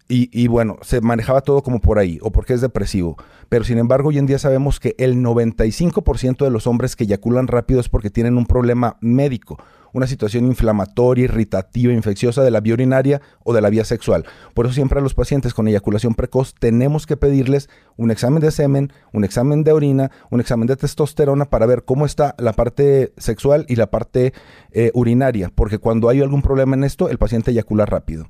Y, 0.08 0.30
y 0.32 0.48
bueno, 0.48 0.78
se 0.82 1.02
manejaba 1.02 1.42
todo 1.42 1.62
como 1.62 1.80
por 1.80 2.00
ahí, 2.00 2.18
o 2.22 2.32
porque 2.32 2.54
es 2.54 2.62
depresivo. 2.62 3.16
Pero 3.48 3.64
sin 3.64 3.78
embargo, 3.78 4.10
hoy 4.10 4.18
en 4.18 4.26
día 4.26 4.40
sabemos 4.40 4.80
que 4.80 4.96
el 4.98 5.18
95% 5.18 6.44
de 6.44 6.50
los 6.50 6.66
hombres 6.66 6.96
que 6.96 7.04
eyaculan 7.04 7.48
rápido 7.48 7.80
es 7.80 7.90
porque 7.90 8.10
tienen 8.10 8.38
un 8.38 8.46
problema 8.46 8.98
médico, 9.02 9.60
una 9.94 10.08
situación 10.08 10.46
inflamatoria, 10.46 11.26
irritativa, 11.26 11.94
infecciosa 11.94 12.44
de 12.44 12.52
la 12.52 12.62
vía 12.62 12.74
urinaria 12.74 13.22
o 13.44 13.54
de 13.54 13.62
la 13.62 13.70
vía 13.70 13.86
sexual. 13.86 14.26
Por 14.54 14.66
eso 14.66 14.76
siempre 14.76 15.00
a 15.00 15.02
los 15.02 15.14
pacientes 15.14 15.54
con 15.54 15.68
eyaculación 15.68 16.16
precoz 16.16 16.54
tenemos 16.54 17.06
que 17.06 17.18
pedirles 17.18 17.70
un 17.98 18.12
examen 18.12 18.42
de 18.42 18.52
semen, 18.52 18.92
un 19.14 19.24
examen 19.24 19.64
de 19.64 19.72
orina, 19.72 20.12
un 20.30 20.40
examen 20.40 20.68
de 20.68 20.76
testosterona 20.76 21.46
para 21.46 21.66
ver 21.66 21.84
cómo 21.84 22.06
está 22.06 22.36
la 22.38 22.54
parte 22.54 23.14
sexual 23.18 23.66
y 23.68 23.76
la 23.76 23.90
parte 23.92 24.34
eh, 24.72 24.92
urinaria, 24.94 25.52
porque 25.54 25.80
cuando 25.80 26.10
hay 26.10 26.22
algún 26.22 26.42
problema 26.42 26.76
en 26.76 26.84
esto, 26.84 27.10
el 27.10 27.18
paciente 27.18 27.52
eyacula 27.52 27.86
rápido. 27.86 28.28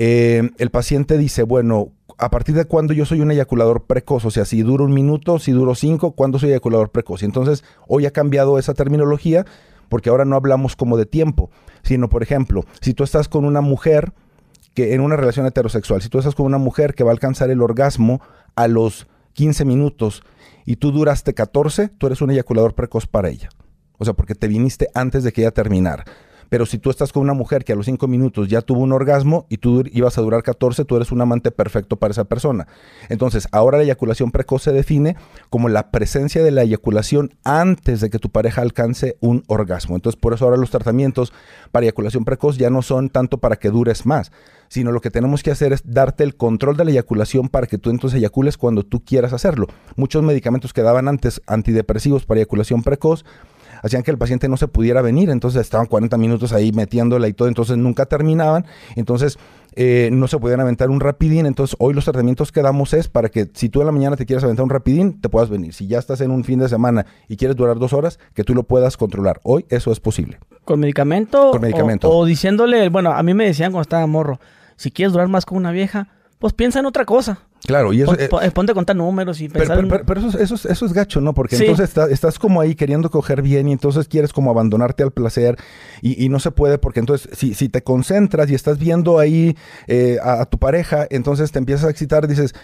Eh, 0.00 0.50
el 0.58 0.70
paciente 0.70 1.18
dice, 1.18 1.42
bueno, 1.42 1.90
¿a 2.18 2.30
partir 2.30 2.54
de 2.54 2.66
cuándo 2.66 2.92
yo 2.92 3.04
soy 3.04 3.20
un 3.20 3.32
eyaculador 3.32 3.84
precoz? 3.86 4.24
O 4.24 4.30
sea, 4.30 4.44
si 4.44 4.62
duro 4.62 4.84
un 4.84 4.94
minuto, 4.94 5.40
si 5.40 5.50
duro 5.50 5.74
cinco, 5.74 6.12
¿cuándo 6.12 6.38
soy 6.38 6.50
eyaculador 6.50 6.90
precoz? 6.90 7.22
Y 7.22 7.24
entonces, 7.24 7.64
hoy 7.88 8.06
ha 8.06 8.12
cambiado 8.12 8.60
esa 8.60 8.74
terminología 8.74 9.44
porque 9.88 10.10
ahora 10.10 10.24
no 10.24 10.36
hablamos 10.36 10.76
como 10.76 10.96
de 10.96 11.06
tiempo, 11.06 11.50
sino, 11.82 12.08
por 12.08 12.22
ejemplo, 12.22 12.64
si 12.80 12.94
tú 12.94 13.04
estás 13.04 13.28
con 13.28 13.44
una 13.44 13.60
mujer 13.60 14.12
que 14.74 14.94
en 14.94 15.00
una 15.00 15.16
relación 15.16 15.46
heterosexual, 15.46 16.02
si 16.02 16.08
tú 16.08 16.18
estás 16.18 16.34
con 16.34 16.46
una 16.46 16.58
mujer 16.58 16.94
que 16.94 17.04
va 17.04 17.10
a 17.10 17.12
alcanzar 17.12 17.50
el 17.50 17.62
orgasmo 17.62 18.20
a 18.54 18.68
los 18.68 19.08
15 19.32 19.64
minutos 19.64 20.22
y 20.66 20.76
tú 20.76 20.92
duraste 20.92 21.34
14, 21.34 21.88
tú 21.88 22.06
eres 22.06 22.20
un 22.20 22.30
eyaculador 22.30 22.74
precoz 22.74 23.06
para 23.06 23.28
ella. 23.28 23.48
O 23.98 24.04
sea, 24.04 24.14
porque 24.14 24.34
te 24.34 24.48
viniste 24.48 24.88
antes 24.94 25.24
de 25.24 25.32
que 25.32 25.42
ella 25.42 25.50
terminara. 25.50 26.04
Pero 26.48 26.66
si 26.66 26.78
tú 26.78 26.90
estás 26.90 27.12
con 27.12 27.22
una 27.22 27.34
mujer 27.34 27.64
que 27.64 27.72
a 27.72 27.76
los 27.76 27.86
5 27.86 28.06
minutos 28.08 28.48
ya 28.48 28.62
tuvo 28.62 28.80
un 28.80 28.92
orgasmo 28.92 29.46
y 29.48 29.58
tú 29.58 29.84
ibas 29.92 30.18
a 30.18 30.22
durar 30.22 30.42
14, 30.42 30.84
tú 30.84 30.96
eres 30.96 31.12
un 31.12 31.20
amante 31.20 31.50
perfecto 31.50 31.96
para 31.96 32.12
esa 32.12 32.24
persona. 32.24 32.66
Entonces, 33.08 33.48
ahora 33.52 33.78
la 33.78 33.84
eyaculación 33.84 34.30
precoz 34.30 34.62
se 34.62 34.72
define 34.72 35.16
como 35.50 35.68
la 35.68 35.90
presencia 35.90 36.42
de 36.42 36.50
la 36.50 36.62
eyaculación 36.62 37.34
antes 37.44 38.00
de 38.00 38.10
que 38.10 38.18
tu 38.18 38.30
pareja 38.30 38.62
alcance 38.62 39.16
un 39.20 39.42
orgasmo. 39.46 39.96
Entonces, 39.96 40.20
por 40.20 40.34
eso 40.34 40.44
ahora 40.44 40.56
los 40.56 40.70
tratamientos 40.70 41.32
para 41.72 41.84
eyaculación 41.84 42.24
precoz 42.24 42.58
ya 42.58 42.70
no 42.70 42.82
son 42.82 43.10
tanto 43.10 43.38
para 43.38 43.56
que 43.56 43.70
dures 43.70 44.06
más, 44.06 44.32
sino 44.68 44.92
lo 44.92 45.00
que 45.00 45.10
tenemos 45.10 45.42
que 45.42 45.50
hacer 45.50 45.72
es 45.72 45.82
darte 45.84 46.24
el 46.24 46.36
control 46.36 46.76
de 46.76 46.84
la 46.84 46.90
eyaculación 46.90 47.48
para 47.48 47.66
que 47.66 47.78
tú 47.78 47.90
entonces 47.90 48.18
eyacules 48.18 48.56
cuando 48.56 48.82
tú 48.82 49.04
quieras 49.04 49.32
hacerlo. 49.32 49.66
Muchos 49.96 50.22
medicamentos 50.22 50.72
que 50.72 50.82
daban 50.82 51.08
antes 51.08 51.42
antidepresivos 51.46 52.26
para 52.26 52.40
eyaculación 52.40 52.82
precoz 52.82 53.24
hacían 53.82 54.02
que 54.02 54.10
el 54.10 54.18
paciente 54.18 54.48
no 54.48 54.56
se 54.56 54.68
pudiera 54.68 55.02
venir, 55.02 55.30
entonces 55.30 55.60
estaban 55.60 55.86
40 55.86 56.16
minutos 56.18 56.52
ahí 56.52 56.72
metiéndola 56.72 57.28
y 57.28 57.32
todo, 57.32 57.48
entonces 57.48 57.76
nunca 57.76 58.06
terminaban, 58.06 58.66
entonces 58.96 59.38
eh, 59.74 60.10
no 60.12 60.26
se 60.28 60.38
podían 60.38 60.60
aventar 60.60 60.90
un 60.90 61.00
rapidín, 61.00 61.46
entonces 61.46 61.76
hoy 61.78 61.94
los 61.94 62.04
tratamientos 62.04 62.52
que 62.52 62.62
damos 62.62 62.94
es 62.94 63.08
para 63.08 63.28
que 63.28 63.48
si 63.54 63.68
tú 63.68 63.80
en 63.80 63.86
la 63.86 63.92
mañana 63.92 64.16
te 64.16 64.26
quieres 64.26 64.42
aventar 64.44 64.64
un 64.64 64.70
rapidín, 64.70 65.20
te 65.20 65.28
puedas 65.28 65.50
venir, 65.50 65.72
si 65.74 65.86
ya 65.86 65.98
estás 65.98 66.20
en 66.20 66.30
un 66.30 66.44
fin 66.44 66.58
de 66.58 66.68
semana 66.68 67.06
y 67.28 67.36
quieres 67.36 67.56
durar 67.56 67.78
dos 67.78 67.92
horas, 67.92 68.18
que 68.34 68.44
tú 68.44 68.54
lo 68.54 68.64
puedas 68.64 68.96
controlar, 68.96 69.40
hoy 69.42 69.66
eso 69.68 69.92
es 69.92 70.00
posible. 70.00 70.38
¿Con 70.64 70.80
medicamento? 70.80 71.50
Con 71.52 71.60
medicamento. 71.60 72.10
O, 72.10 72.18
o 72.18 72.24
diciéndole, 72.24 72.88
bueno, 72.88 73.12
a 73.12 73.22
mí 73.22 73.34
me 73.34 73.44
decían 73.44 73.72
cuando 73.72 73.82
estaba 73.82 74.06
morro, 74.06 74.40
si 74.76 74.90
quieres 74.90 75.12
durar 75.12 75.28
más 75.28 75.44
con 75.46 75.58
una 75.58 75.72
vieja, 75.72 76.08
pues 76.38 76.52
piensa 76.52 76.78
en 76.78 76.86
otra 76.86 77.04
cosa. 77.04 77.40
Claro, 77.68 77.92
y 77.92 78.00
eso... 78.00 78.10
Pon- 78.12 78.20
eh, 78.20 78.28
pon- 78.28 78.50
ponte 78.52 78.72
a 78.72 78.74
contar 78.74 78.96
números 78.96 79.40
y 79.42 79.48
Pero, 79.48 79.60
pensar 79.60 79.76
pero- 79.76 79.88
pero- 79.88 80.04
pero 80.06 80.20
eso, 80.20 80.30
es- 80.30 80.34
eso, 80.42 80.54
es- 80.56 80.64
eso 80.64 80.86
es 80.86 80.92
gacho, 80.94 81.20
¿no? 81.20 81.34
Porque 81.34 81.54
Sí. 81.56 81.64
entonces 81.64 81.88
está- 81.90 82.08
estás 82.08 82.38
como 82.38 82.60
ahí 82.62 82.74
queriendo 82.74 83.10
coger 83.10 83.42
bien 83.42 83.68
y 83.68 83.72
entonces 83.72 84.08
quieres 84.08 84.32
como 84.32 84.50
abandonarte 84.50 85.02
al 85.02 85.10
placer 85.12 85.56
y, 86.02 86.24
y 86.24 86.30
no 86.30 86.40
se 86.40 86.50
puede 86.50 86.78
porque 86.78 87.00
entonces 87.00 87.28
si, 87.36 87.52
si 87.54 87.68
te 87.68 87.82
concentras 87.82 88.50
y 88.50 88.54
estás 88.54 88.78
viendo 88.78 89.18
ahí 89.18 89.54
eh, 89.86 90.16
a, 90.22 90.40
a 90.40 90.46
tu 90.46 90.58
pareja, 90.58 91.06
entonces 91.10 91.52
te 91.52 91.58
empiezas 91.58 91.84
a 91.84 91.90
excitar, 91.90 92.26
dices... 92.26 92.54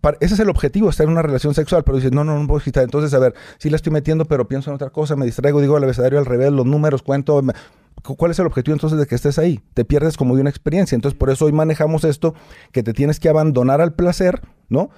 "Par- 0.00 0.16
Ese 0.20 0.34
es 0.34 0.40
el 0.40 0.48
objetivo, 0.50 0.90
estar 0.90 1.04
en 1.06 1.12
una 1.12 1.22
relación 1.22 1.54
sexual, 1.54 1.82
pero 1.82 1.96
dices, 1.96 2.12
no, 2.12 2.22
no, 2.24 2.38
no 2.38 2.46
puedo 2.46 2.58
excitar. 2.58 2.84
Entonces, 2.84 3.12
a 3.14 3.18
ver, 3.18 3.34
sí 3.58 3.68
la 3.70 3.76
estoy 3.76 3.92
metiendo, 3.92 4.26
pero 4.26 4.46
pienso 4.46 4.70
en 4.70 4.74
otra 4.76 4.90
cosa, 4.90 5.16
me 5.16 5.24
distraigo, 5.24 5.60
digo 5.60 5.76
el 5.78 5.84
abecedario 5.84 6.18
al 6.18 6.26
revés, 6.26 6.52
los 6.52 6.66
números, 6.66 7.02
cuento. 7.02 7.42
me- 7.42 7.52
¿Cuál 8.02 8.30
es 8.32 8.38
el 8.38 8.46
objetivo 8.46 8.74
entonces 8.74 8.98
de 8.98 9.06
que 9.06 9.14
estés 9.14 9.38
ahí? 9.38 9.60
Te 9.72 9.84
pierdes 9.84 10.16
como 10.16 10.34
de 10.34 10.40
una 10.42 10.50
experiencia. 10.50 10.94
Entonces, 10.94 11.18
por 11.18 11.30
eso 11.30 11.46
hoy 11.46 11.52
manejamos 11.52 12.04
esto, 12.04 12.34
que 12.72 12.82
te 12.82 12.92
tienes 12.92 13.18
que 13.20 13.28
abandonar 13.28 13.80
al 13.80 13.94
placer, 13.94 14.42
¿no? 14.68 14.90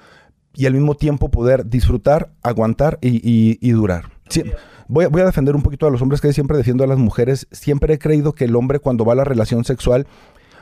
y 0.58 0.64
al 0.64 0.72
mismo 0.72 0.94
tiempo 0.94 1.30
poder 1.30 1.68
disfrutar, 1.68 2.30
aguantar 2.42 2.98
y, 3.02 3.16
y- 3.22 3.58
y 3.60 3.70
durar. 3.72 4.06
Sí, 4.30 4.42
voy, 4.88 5.04
a- 5.04 5.08
voy 5.08 5.20
a 5.20 5.26
defender 5.26 5.54
un 5.54 5.60
poquito 5.62 5.86
a 5.86 5.90
los 5.90 6.00
hombres 6.00 6.22
que 6.22 6.32
siempre 6.32 6.56
defiendo 6.56 6.82
a 6.82 6.86
las 6.86 6.96
mujeres. 6.96 7.46
Siempre 7.52 7.92
he 7.92 7.98
creído 7.98 8.32
que 8.32 8.46
el 8.46 8.56
hombre 8.56 8.78
cuando 8.78 9.04
va 9.04 9.12
a 9.12 9.16
la 9.16 9.24
relación 9.24 9.64
sexual 9.64 10.06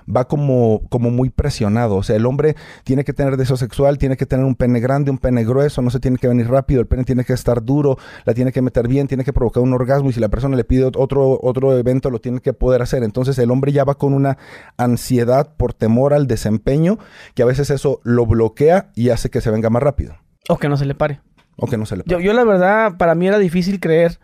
va 0.08 0.26
como, 0.26 0.82
como 0.88 1.10
muy 1.10 1.30
presionado. 1.30 1.96
O 1.96 2.02
sea, 2.02 2.16
el 2.16 2.26
hombre 2.26 2.56
tiene 2.84 3.04
que 3.04 3.12
tener 3.12 3.36
deseo 3.36 3.56
sexual, 3.56 3.98
tiene 3.98 4.16
que 4.16 4.26
tener 4.26 4.44
un 4.44 4.54
pene 4.54 4.80
grande, 4.80 5.10
un 5.10 5.18
pene 5.18 5.44
grueso, 5.44 5.82
no 5.82 5.90
se 5.90 6.00
tiene 6.00 6.18
que 6.18 6.28
venir 6.28 6.48
rápido, 6.48 6.80
el 6.80 6.86
pene 6.86 7.04
tiene 7.04 7.24
que 7.24 7.32
estar 7.32 7.64
duro, 7.64 7.98
la 8.24 8.34
tiene 8.34 8.52
que 8.52 8.62
meter 8.62 8.88
bien, 8.88 9.08
tiene 9.08 9.24
que 9.24 9.32
provocar 9.32 9.62
un 9.62 9.72
orgasmo 9.72 10.10
y 10.10 10.12
si 10.12 10.20
la 10.20 10.28
persona 10.28 10.56
le 10.56 10.64
pide 10.64 10.84
otro, 10.84 11.38
otro 11.42 11.76
evento 11.76 12.10
lo 12.10 12.20
tiene 12.20 12.40
que 12.40 12.52
poder 12.52 12.82
hacer. 12.82 13.02
Entonces 13.02 13.38
el 13.38 13.50
hombre 13.50 13.72
ya 13.72 13.84
va 13.84 13.96
con 13.96 14.14
una 14.14 14.38
ansiedad 14.76 15.54
por 15.56 15.74
temor 15.74 16.14
al 16.14 16.26
desempeño 16.26 16.98
que 17.34 17.42
a 17.42 17.46
veces 17.46 17.70
eso 17.70 18.00
lo 18.04 18.26
bloquea 18.26 18.90
y 18.94 19.10
hace 19.10 19.30
que 19.30 19.40
se 19.40 19.50
venga 19.50 19.70
más 19.70 19.82
rápido 19.82 20.14
o 20.48 20.58
que 20.58 20.68
no 20.68 20.76
se 20.76 20.84
le 20.84 20.94
pare. 20.94 21.20
o 21.56 21.66
que 21.66 21.76
no 21.76 21.86
se 21.86 21.96
le 21.96 22.04
Yo, 22.06 22.20
yo 22.20 22.32
la 22.32 22.44
verdad, 22.44 22.96
para 22.96 23.14
mí 23.14 23.26
era 23.26 23.38
difícil 23.38 23.80
creer 23.80 24.18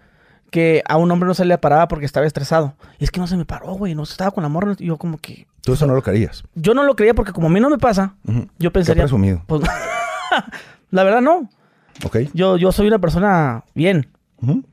que 0.50 0.82
a 0.88 0.96
un 0.96 1.10
hombre 1.10 1.28
no 1.28 1.34
se 1.34 1.44
le 1.44 1.56
paraba 1.58 1.88
porque 1.88 2.06
estaba 2.06 2.26
estresado. 2.26 2.74
Y 2.98 3.04
es 3.04 3.10
que 3.10 3.20
no 3.20 3.26
se 3.26 3.36
me 3.36 3.44
paró, 3.44 3.74
güey, 3.74 3.94
no 3.94 4.02
estaba 4.02 4.32
con 4.32 4.42
la 4.42 4.48
morra. 4.48 4.74
Y 4.78 4.86
yo 4.86 4.98
como 4.98 5.18
que... 5.18 5.46
Tú 5.62 5.72
eso 5.74 5.86
no 5.86 5.94
lo 5.94 6.02
querías. 6.02 6.42
Yo 6.54 6.74
no 6.74 6.82
lo 6.84 6.96
creía 6.96 7.14
porque 7.14 7.32
como 7.32 7.48
a 7.48 7.50
mí 7.50 7.60
no 7.60 7.68
me 7.70 7.78
pasa, 7.78 8.14
yo 8.24 8.44
Qué 8.58 8.70
pensaría... 8.70 9.02
presumido. 9.04 9.42
Pues, 9.46 9.62
la 10.90 11.04
verdad 11.04 11.20
no. 11.20 11.48
¿Ok? 12.04 12.16
Yo, 12.32 12.56
yo 12.56 12.72
soy 12.72 12.86
una 12.88 12.98
persona 12.98 13.64
bien, 13.74 14.08
Ujú. 14.40 14.64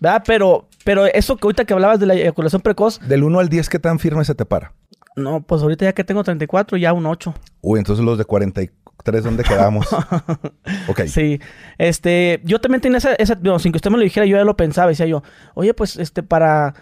¿verdad? 0.00 0.22
Pero 0.26 0.68
Pero 0.84 1.06
eso 1.06 1.36
que 1.36 1.46
ahorita 1.46 1.64
que 1.64 1.72
hablabas 1.72 1.98
de 1.98 2.06
la 2.06 2.14
eyaculación 2.14 2.60
precoz, 2.60 3.00
Del 3.00 3.24
1 3.24 3.38
al 3.40 3.48
10, 3.48 3.68
¿qué 3.70 3.78
tan 3.78 3.98
firme 3.98 4.24
se 4.24 4.34
te 4.34 4.44
para? 4.44 4.72
no, 5.16 5.40
pues 5.42 5.62
ahorita 5.62 5.84
ya 5.84 5.92
que 5.92 6.02
tengo 6.02 6.24
34, 6.24 6.76
ya 6.76 6.92
un 6.92 7.06
8. 7.06 7.32
Uy, 7.60 7.78
entonces 7.78 8.04
los 8.04 8.18
de 8.18 8.24
43, 8.24 9.22
¿dónde 9.22 9.44
quedamos? 9.44 9.86
ok. 10.88 11.02
Sí, 11.06 11.40
este, 11.78 12.40
yo 12.44 12.60
también 12.60 12.80
tenía 12.80 12.98
esa, 12.98 13.14
esa 13.14 13.36
no, 13.40 13.60
sin 13.60 13.70
que 13.70 13.76
usted 13.76 13.90
me 13.92 13.96
lo 13.96 14.02
dijera, 14.02 14.26
yo 14.26 14.36
ya 14.36 14.42
lo 14.44 14.56
pensaba, 14.56 14.88
decía 14.88 15.06
yo, 15.06 15.22
oye, 15.54 15.72
pues, 15.72 15.96
este, 15.98 16.24
para 16.24 16.74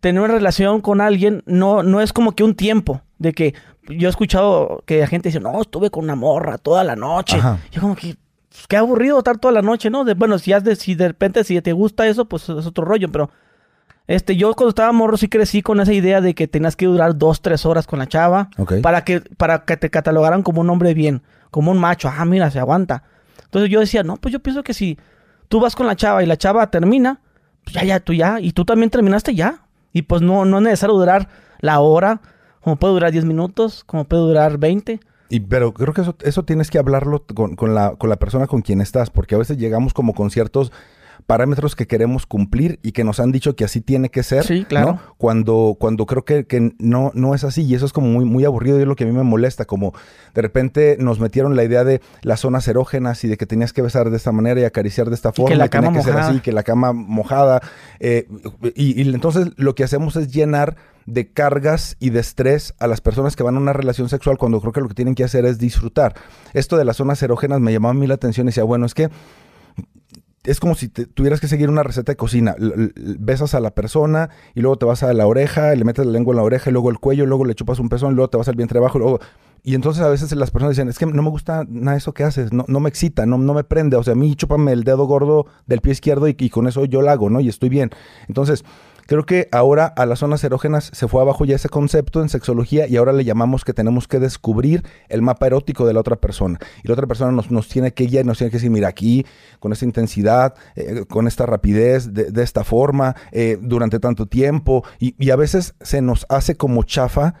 tener 0.00 0.22
una 0.22 0.34
relación 0.34 0.82
con 0.82 1.00
alguien, 1.00 1.42
no, 1.46 1.82
no 1.82 2.02
es 2.02 2.12
como 2.12 2.32
que 2.32 2.44
un 2.44 2.54
tiempo, 2.54 3.00
de 3.18 3.32
que 3.32 3.54
yo 3.88 4.08
he 4.08 4.10
escuchado 4.10 4.82
que 4.86 5.00
la 5.00 5.06
gente 5.06 5.28
dice, 5.28 5.40
no, 5.40 5.60
estuve 5.60 5.90
con 5.90 6.04
una 6.04 6.14
morra 6.14 6.58
toda 6.58 6.84
la 6.84 6.96
noche. 6.96 7.36
Ajá. 7.36 7.58
Yo 7.70 7.80
como 7.80 7.96
que, 7.96 8.16
pues, 8.48 8.66
qué 8.68 8.76
aburrido 8.76 9.18
estar 9.18 9.38
toda 9.38 9.52
la 9.52 9.62
noche, 9.62 9.90
¿no? 9.90 10.04
De, 10.04 10.14
bueno, 10.14 10.38
si, 10.38 10.52
has 10.52 10.64
de, 10.64 10.76
si 10.76 10.94
de 10.94 11.08
repente, 11.08 11.44
si 11.44 11.60
te 11.60 11.72
gusta 11.72 12.06
eso, 12.06 12.26
pues 12.26 12.48
es 12.48 12.66
otro 12.66 12.84
rollo, 12.84 13.10
pero... 13.10 13.30
Este, 14.06 14.36
yo 14.36 14.54
cuando 14.54 14.70
estaba 14.70 14.90
morro 14.90 15.18
sí 15.18 15.28
crecí 15.28 15.60
con 15.60 15.80
esa 15.80 15.92
idea 15.92 16.22
de 16.22 16.34
que 16.34 16.48
tenías 16.48 16.76
que 16.76 16.86
durar 16.86 17.18
dos, 17.18 17.42
tres 17.42 17.66
horas 17.66 17.86
con 17.86 17.98
la 17.98 18.06
chava 18.06 18.48
para 18.82 19.04
que, 19.04 19.20
para 19.20 19.66
que 19.66 19.76
te 19.76 19.90
catalogaran 19.90 20.42
como 20.42 20.62
un 20.62 20.70
hombre 20.70 20.94
bien, 20.94 21.22
como 21.50 21.72
un 21.72 21.78
macho. 21.78 22.10
Ah, 22.10 22.24
mira, 22.24 22.50
se 22.50 22.58
aguanta. 22.58 23.02
Entonces 23.44 23.70
yo 23.70 23.80
decía, 23.80 24.02
no, 24.04 24.16
pues 24.16 24.32
yo 24.32 24.40
pienso 24.40 24.62
que 24.62 24.72
si 24.72 24.98
tú 25.48 25.60
vas 25.60 25.76
con 25.76 25.86
la 25.86 25.94
chava 25.94 26.22
y 26.22 26.26
la 26.26 26.38
chava 26.38 26.70
termina, 26.70 27.20
pues 27.64 27.74
ya, 27.74 27.84
ya, 27.84 28.00
tú 28.00 28.14
ya, 28.14 28.40
y 28.40 28.52
tú 28.52 28.64
también 28.64 28.88
terminaste 28.88 29.34
ya. 29.34 29.66
Y 29.92 30.02
pues 30.02 30.22
no, 30.22 30.46
no 30.46 30.56
es 30.56 30.62
necesario 30.62 30.94
durar 30.94 31.28
la 31.60 31.80
hora, 31.80 32.22
como 32.68 32.76
puede 32.76 32.92
durar 32.92 33.12
10 33.12 33.24
minutos, 33.24 33.82
como 33.84 34.04
puede 34.04 34.24
durar 34.24 34.58
20. 34.58 35.00
Y, 35.30 35.40
pero 35.40 35.72
creo 35.72 35.94
que 35.94 36.02
eso, 36.02 36.14
eso 36.20 36.42
tienes 36.42 36.70
que 36.70 36.78
hablarlo 36.78 37.24
con, 37.24 37.74
la, 37.74 37.96
con 37.96 38.10
la 38.10 38.16
persona 38.16 38.46
con 38.46 38.60
quien 38.60 38.82
estás, 38.82 39.08
porque 39.08 39.34
a 39.34 39.38
veces 39.38 39.56
llegamos 39.56 39.94
como 39.94 40.12
con 40.12 40.30
ciertos 40.30 40.70
parámetros 41.28 41.76
que 41.76 41.86
queremos 41.86 42.24
cumplir 42.24 42.80
y 42.82 42.92
que 42.92 43.04
nos 43.04 43.20
han 43.20 43.32
dicho 43.32 43.54
que 43.54 43.62
así 43.62 43.82
tiene 43.82 44.08
que 44.08 44.22
ser. 44.22 44.44
Sí, 44.44 44.64
claro. 44.64 44.92
¿no? 44.92 45.00
Cuando, 45.18 45.76
cuando 45.78 46.06
creo 46.06 46.24
que, 46.24 46.46
que 46.46 46.72
no, 46.78 47.12
no 47.12 47.34
es 47.34 47.44
así 47.44 47.64
y 47.66 47.74
eso 47.74 47.84
es 47.84 47.92
como 47.92 48.06
muy, 48.06 48.24
muy 48.24 48.46
aburrido 48.46 48.78
y 48.78 48.80
es 48.80 48.88
lo 48.88 48.96
que 48.96 49.04
a 49.04 49.06
mí 49.06 49.12
me 49.12 49.22
molesta, 49.24 49.66
como 49.66 49.92
de 50.34 50.40
repente 50.40 50.96
nos 50.98 51.20
metieron 51.20 51.54
la 51.54 51.64
idea 51.64 51.84
de 51.84 52.00
las 52.22 52.40
zonas 52.40 52.66
erógenas 52.66 53.22
y 53.24 53.28
de 53.28 53.36
que 53.36 53.44
tenías 53.44 53.74
que 53.74 53.82
besar 53.82 54.08
de 54.08 54.16
esta 54.16 54.32
manera 54.32 54.58
y 54.62 54.64
acariciar 54.64 55.10
de 55.10 55.16
esta 55.16 55.34
forma. 55.34 55.54
la 55.54 55.66
y 55.66 55.68
tenía 55.68 55.88
cama 55.88 55.98
que 55.98 56.02
ser 56.02 56.16
así, 56.16 56.40
que 56.40 56.50
la 56.50 56.62
cama 56.62 56.94
mojada. 56.94 57.60
eh, 58.00 58.26
y, 58.74 59.02
y 59.02 59.14
entonces 59.14 59.48
lo 59.56 59.74
que 59.74 59.84
hacemos 59.84 60.16
es 60.16 60.32
llenar 60.32 60.76
de 61.08 61.30
cargas 61.30 61.96
y 62.00 62.10
de 62.10 62.20
estrés 62.20 62.74
a 62.78 62.86
las 62.86 63.00
personas 63.00 63.34
que 63.34 63.42
van 63.42 63.56
a 63.56 63.58
una 63.58 63.72
relación 63.72 64.10
sexual 64.10 64.36
cuando 64.36 64.60
creo 64.60 64.72
que 64.72 64.80
lo 64.82 64.88
que 64.88 64.94
tienen 64.94 65.14
que 65.14 65.24
hacer 65.24 65.46
es 65.46 65.58
disfrutar. 65.58 66.14
Esto 66.52 66.76
de 66.76 66.84
las 66.84 66.98
zonas 66.98 67.22
erógenas 67.22 67.60
me 67.60 67.72
llamaba 67.72 67.92
a 67.92 67.94
mí 67.94 68.06
la 68.06 68.14
atención 68.14 68.46
y 68.46 68.48
decía, 68.48 68.64
bueno, 68.64 68.84
es 68.84 68.92
que 68.92 69.08
es 70.44 70.60
como 70.60 70.74
si 70.74 70.88
te- 70.88 71.06
tuvieras 71.06 71.40
que 71.40 71.48
seguir 71.48 71.68
una 71.68 71.82
receta 71.82 72.12
de 72.12 72.16
cocina. 72.16 72.54
Besas 73.18 73.54
a 73.54 73.60
la 73.60 73.72
persona 73.74 74.30
y 74.54 74.60
luego 74.60 74.76
te 74.76 74.86
vas 74.86 75.02
a 75.02 75.12
la 75.12 75.26
oreja, 75.26 75.74
le 75.74 75.84
metes 75.84 76.06
la 76.06 76.12
lengua 76.12 76.32
en 76.32 76.36
la 76.36 76.42
oreja 76.42 76.70
y 76.70 76.72
luego 76.72 76.90
el 76.90 76.98
cuello, 76.98 77.26
luego 77.26 77.44
le 77.44 77.54
chupas 77.54 77.78
un 77.78 77.88
pezón, 77.88 78.14
luego 78.14 78.30
te 78.30 78.36
vas 78.38 78.48
al 78.48 78.56
vientre 78.56 78.78
abajo, 78.78 78.98
y 78.98 79.00
luego... 79.00 79.20
Y 79.64 79.74
entonces 79.74 80.02
a 80.04 80.08
veces 80.08 80.32
las 80.36 80.52
personas 80.52 80.76
dicen, 80.76 80.88
es 80.88 80.98
que 80.98 81.04
no 81.04 81.20
me 81.20 81.30
gusta 81.30 81.66
nada 81.68 81.96
eso 81.96 82.14
que 82.14 82.22
haces, 82.22 82.52
no, 82.52 82.64
no 82.68 82.78
me 82.78 82.88
excita, 82.88 83.26
no, 83.26 83.38
no 83.38 83.54
me 83.54 83.64
prende. 83.64 83.96
O 83.96 84.02
sea, 84.04 84.12
a 84.12 84.16
mí 84.16 84.34
chúpame 84.36 84.72
el 84.72 84.84
dedo 84.84 85.04
gordo 85.06 85.46
del 85.66 85.80
pie 85.80 85.92
izquierdo 85.92 86.28
y, 86.28 86.36
y 86.38 86.48
con 86.48 86.68
eso 86.68 86.84
yo 86.84 87.02
lo 87.02 87.10
hago, 87.10 87.28
¿no? 87.28 87.40
Y 87.40 87.48
estoy 87.48 87.68
bien. 87.68 87.90
Entonces, 88.28 88.64
creo 89.08 89.24
que 89.26 89.48
ahora 89.50 89.86
a 89.86 90.04
las 90.06 90.20
zonas 90.20 90.44
erógenas 90.44 90.90
se 90.92 91.08
fue 91.08 91.22
abajo 91.22 91.44
ya 91.46 91.56
ese 91.56 91.68
concepto 91.68 92.20
en 92.22 92.28
sexología 92.28 92.86
y 92.86 92.96
ahora 92.96 93.12
le 93.12 93.24
llamamos 93.24 93.64
que 93.64 93.72
tenemos 93.72 94.06
que 94.06 94.20
descubrir 94.20 94.84
el 95.08 95.22
mapa 95.22 95.46
erótico 95.46 95.86
de 95.86 95.94
la 95.94 96.00
otra 96.00 96.16
persona. 96.16 96.58
Y 96.84 96.88
la 96.88 96.92
otra 96.92 97.06
persona 97.06 97.32
nos, 97.32 97.50
nos 97.50 97.68
tiene 97.68 97.92
que 97.92 98.04
guiar 98.06 98.24
y 98.24 98.28
nos 98.28 98.36
tiene 98.38 98.50
que 98.50 98.58
decir, 98.58 98.70
mira, 98.70 98.86
aquí, 98.88 99.24
con 99.60 99.72
esta 99.72 99.86
intensidad, 99.86 100.54
eh, 100.76 101.04
con 101.08 101.26
esta 101.26 101.46
rapidez, 101.46 102.12
de, 102.12 102.42
esta 102.42 102.64
forma, 102.64 103.16
eh, 103.32 103.58
durante 103.60 103.98
tanto 103.98 104.26
tiempo. 104.26 104.84
Y, 105.00 105.14
y 105.18 105.30
a 105.30 105.36
veces 105.36 105.74
se 105.80 106.02
nos 106.02 106.26
hace 106.28 106.56
como 106.56 106.82
chafa 106.84 107.34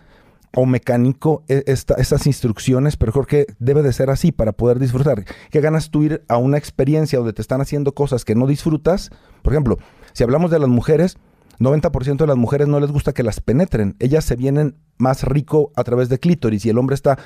o 0.56 0.64
mecánico 0.64 1.44
e- 1.48 1.64
esta- 1.66 1.94
estas 1.96 2.26
instrucciones, 2.26 2.96
pero 2.96 3.12
creo 3.12 3.26
que 3.26 3.46
debe 3.58 3.82
de 3.82 3.92
ser 3.92 4.08
así 4.08 4.32
para 4.32 4.52
poder 4.52 4.78
disfrutar. 4.78 5.26
¿Qué 5.50 5.60
ganas 5.60 5.90
tú 5.90 6.02
ir 6.02 6.24
a 6.28 6.38
una 6.38 6.56
experiencia 6.56 7.18
donde 7.18 7.34
te 7.34 7.42
están 7.42 7.60
haciendo 7.60 7.92
cosas 7.92 8.24
que 8.24 8.34
no 8.34 8.46
disfrutas? 8.46 9.10
Por 9.42 9.52
ejemplo, 9.52 9.76
si 10.14 10.24
hablamos 10.24 10.50
de 10.50 10.58
las 10.58 10.70
mujeres, 10.70 11.18
90% 11.60 12.16
de 12.16 12.26
las 12.26 12.36
mujeres 12.36 12.68
no 12.68 12.80
les 12.80 12.90
gusta 12.90 13.12
que 13.12 13.22
las 13.22 13.40
penetren. 13.40 13.96
Ellas 13.98 14.24
se 14.24 14.36
vienen 14.36 14.76
más 14.96 15.24
rico 15.24 15.72
a 15.76 15.84
través 15.84 16.08
de 16.08 16.18
clítoris 16.18 16.64
y 16.66 16.70
el 16.70 16.78
hombre 16.78 16.94
está 16.94 17.18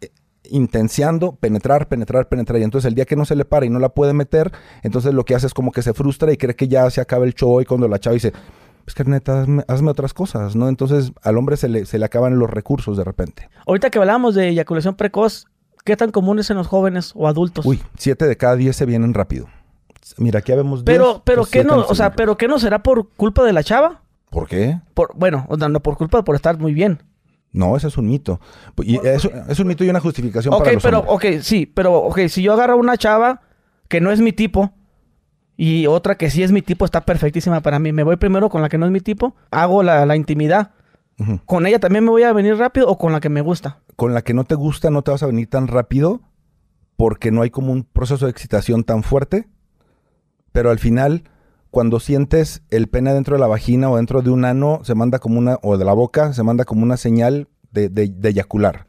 eh, 0.00 0.10
intenseando 0.50 1.36
penetrar, 1.36 1.88
penetrar, 1.88 2.28
penetrar. 2.28 2.60
Y 2.60 2.64
entonces 2.64 2.88
el 2.88 2.94
día 2.94 3.04
que 3.04 3.16
no 3.16 3.24
se 3.24 3.36
le 3.36 3.44
para 3.44 3.66
y 3.66 3.70
no 3.70 3.78
la 3.78 3.90
puede 3.90 4.12
meter, 4.12 4.52
entonces 4.82 5.14
lo 5.14 5.24
que 5.24 5.34
hace 5.34 5.46
es 5.46 5.54
como 5.54 5.72
que 5.72 5.82
se 5.82 5.94
frustra 5.94 6.32
y 6.32 6.36
cree 6.36 6.56
que 6.56 6.68
ya 6.68 6.88
se 6.90 7.00
acaba 7.00 7.24
el 7.24 7.34
show 7.34 7.60
y 7.60 7.64
cuando 7.64 7.88
la 7.88 7.98
chava 7.98 8.14
dice, 8.14 8.32
es 8.86 8.94
que 8.94 9.04
neta, 9.04 9.42
hazme, 9.42 9.64
hazme 9.68 9.90
otras 9.90 10.14
cosas, 10.14 10.56
¿no? 10.56 10.68
Entonces 10.68 11.12
al 11.22 11.36
hombre 11.36 11.56
se 11.56 11.68
le, 11.68 11.84
se 11.84 11.98
le 11.98 12.04
acaban 12.04 12.38
los 12.38 12.50
recursos 12.50 12.96
de 12.96 13.04
repente. 13.04 13.48
Ahorita 13.66 13.90
que 13.90 13.98
hablábamos 13.98 14.34
de 14.34 14.48
eyaculación 14.48 14.94
precoz, 14.94 15.46
¿qué 15.84 15.96
tan 15.96 16.10
común 16.10 16.38
es 16.38 16.50
en 16.50 16.56
los 16.56 16.66
jóvenes 16.66 17.12
o 17.14 17.28
adultos? 17.28 17.66
Uy, 17.66 17.82
siete 17.98 18.26
de 18.26 18.36
cada 18.36 18.56
diez 18.56 18.76
se 18.76 18.86
vienen 18.86 19.14
rápido. 19.14 19.46
Mira, 20.16 20.38
aquí 20.40 20.52
vemos 20.52 20.82
pero, 20.84 21.04
10, 21.06 21.22
pero 21.24 21.42
pues 21.42 21.50
qué 21.50 21.64
no, 21.64 21.78
o 21.80 21.94
sea, 21.94 22.12
pero 22.12 22.36
qué 22.36 22.48
no 22.48 22.58
será 22.58 22.82
por 22.82 23.10
culpa 23.10 23.44
de 23.44 23.52
la 23.52 23.62
chava? 23.62 24.02
¿Por 24.30 24.48
qué? 24.48 24.80
Por, 24.94 25.10
bueno, 25.16 25.46
o 25.48 25.56
sea, 25.56 25.68
no 25.68 25.80
por 25.80 25.96
culpa, 25.96 26.22
por 26.24 26.34
estar 26.36 26.58
muy 26.58 26.72
bien. 26.74 27.02
No, 27.52 27.76
ese 27.76 27.88
es 27.88 27.96
un 27.96 28.06
mito. 28.08 28.40
Y 28.82 28.96
es, 29.06 29.28
es 29.48 29.58
un 29.58 29.66
mito 29.66 29.84
y 29.84 29.88
una 29.90 30.00
justificación 30.00 30.52
Ok, 30.52 30.60
para 30.60 30.72
los 30.74 30.82
pero, 30.82 30.98
hombres. 31.00 31.38
ok, 31.38 31.42
sí, 31.42 31.66
pero, 31.66 31.94
ok, 31.94 32.20
si 32.28 32.42
yo 32.42 32.52
agarro 32.52 32.76
una 32.76 32.96
chava 32.96 33.40
que 33.88 34.00
no 34.00 34.10
es 34.10 34.20
mi 34.20 34.32
tipo 34.32 34.72
y 35.56 35.86
otra 35.86 36.16
que 36.16 36.30
sí 36.30 36.42
es 36.42 36.52
mi 36.52 36.62
tipo, 36.62 36.84
está 36.84 37.00
perfectísima 37.04 37.60
para 37.62 37.78
mí. 37.78 37.92
Me 37.92 38.02
voy 38.02 38.16
primero 38.16 38.48
con 38.50 38.62
la 38.62 38.68
que 38.68 38.78
no 38.78 38.86
es 38.86 38.92
mi 38.92 39.00
tipo, 39.00 39.34
hago 39.50 39.82
la, 39.82 40.04
la 40.06 40.14
intimidad. 40.14 40.72
¿Con 41.46 41.66
ella 41.66 41.80
también 41.80 42.04
me 42.04 42.10
voy 42.10 42.22
a 42.22 42.32
venir 42.32 42.56
rápido 42.56 42.86
o 42.88 42.96
con 42.96 43.12
la 43.12 43.18
que 43.18 43.28
me 43.28 43.40
gusta? 43.40 43.80
Con 43.96 44.14
la 44.14 44.22
que 44.22 44.34
no 44.34 44.44
te 44.44 44.54
gusta 44.54 44.90
no 44.90 45.02
te 45.02 45.10
vas 45.10 45.22
a 45.24 45.26
venir 45.26 45.48
tan 45.50 45.66
rápido 45.66 46.20
porque 46.96 47.32
no 47.32 47.42
hay 47.42 47.50
como 47.50 47.72
un 47.72 47.82
proceso 47.82 48.26
de 48.26 48.30
excitación 48.30 48.84
tan 48.84 49.02
fuerte. 49.02 49.48
Pero 50.58 50.72
al 50.72 50.80
final, 50.80 51.22
cuando 51.70 52.00
sientes 52.00 52.62
el 52.70 52.88
pene 52.88 53.14
dentro 53.14 53.36
de 53.36 53.40
la 53.40 53.46
vagina 53.46 53.88
o 53.90 53.96
dentro 53.96 54.22
de 54.22 54.30
un 54.30 54.44
ano, 54.44 54.80
se 54.82 54.96
manda 54.96 55.20
como 55.20 55.38
una, 55.38 55.56
o 55.62 55.76
de 55.78 55.84
la 55.84 55.92
boca, 55.92 56.32
se 56.32 56.42
manda 56.42 56.64
como 56.64 56.82
una 56.82 56.96
señal 56.96 57.46
de, 57.70 57.88
de- 57.88 58.28
eyacular. 58.28 58.88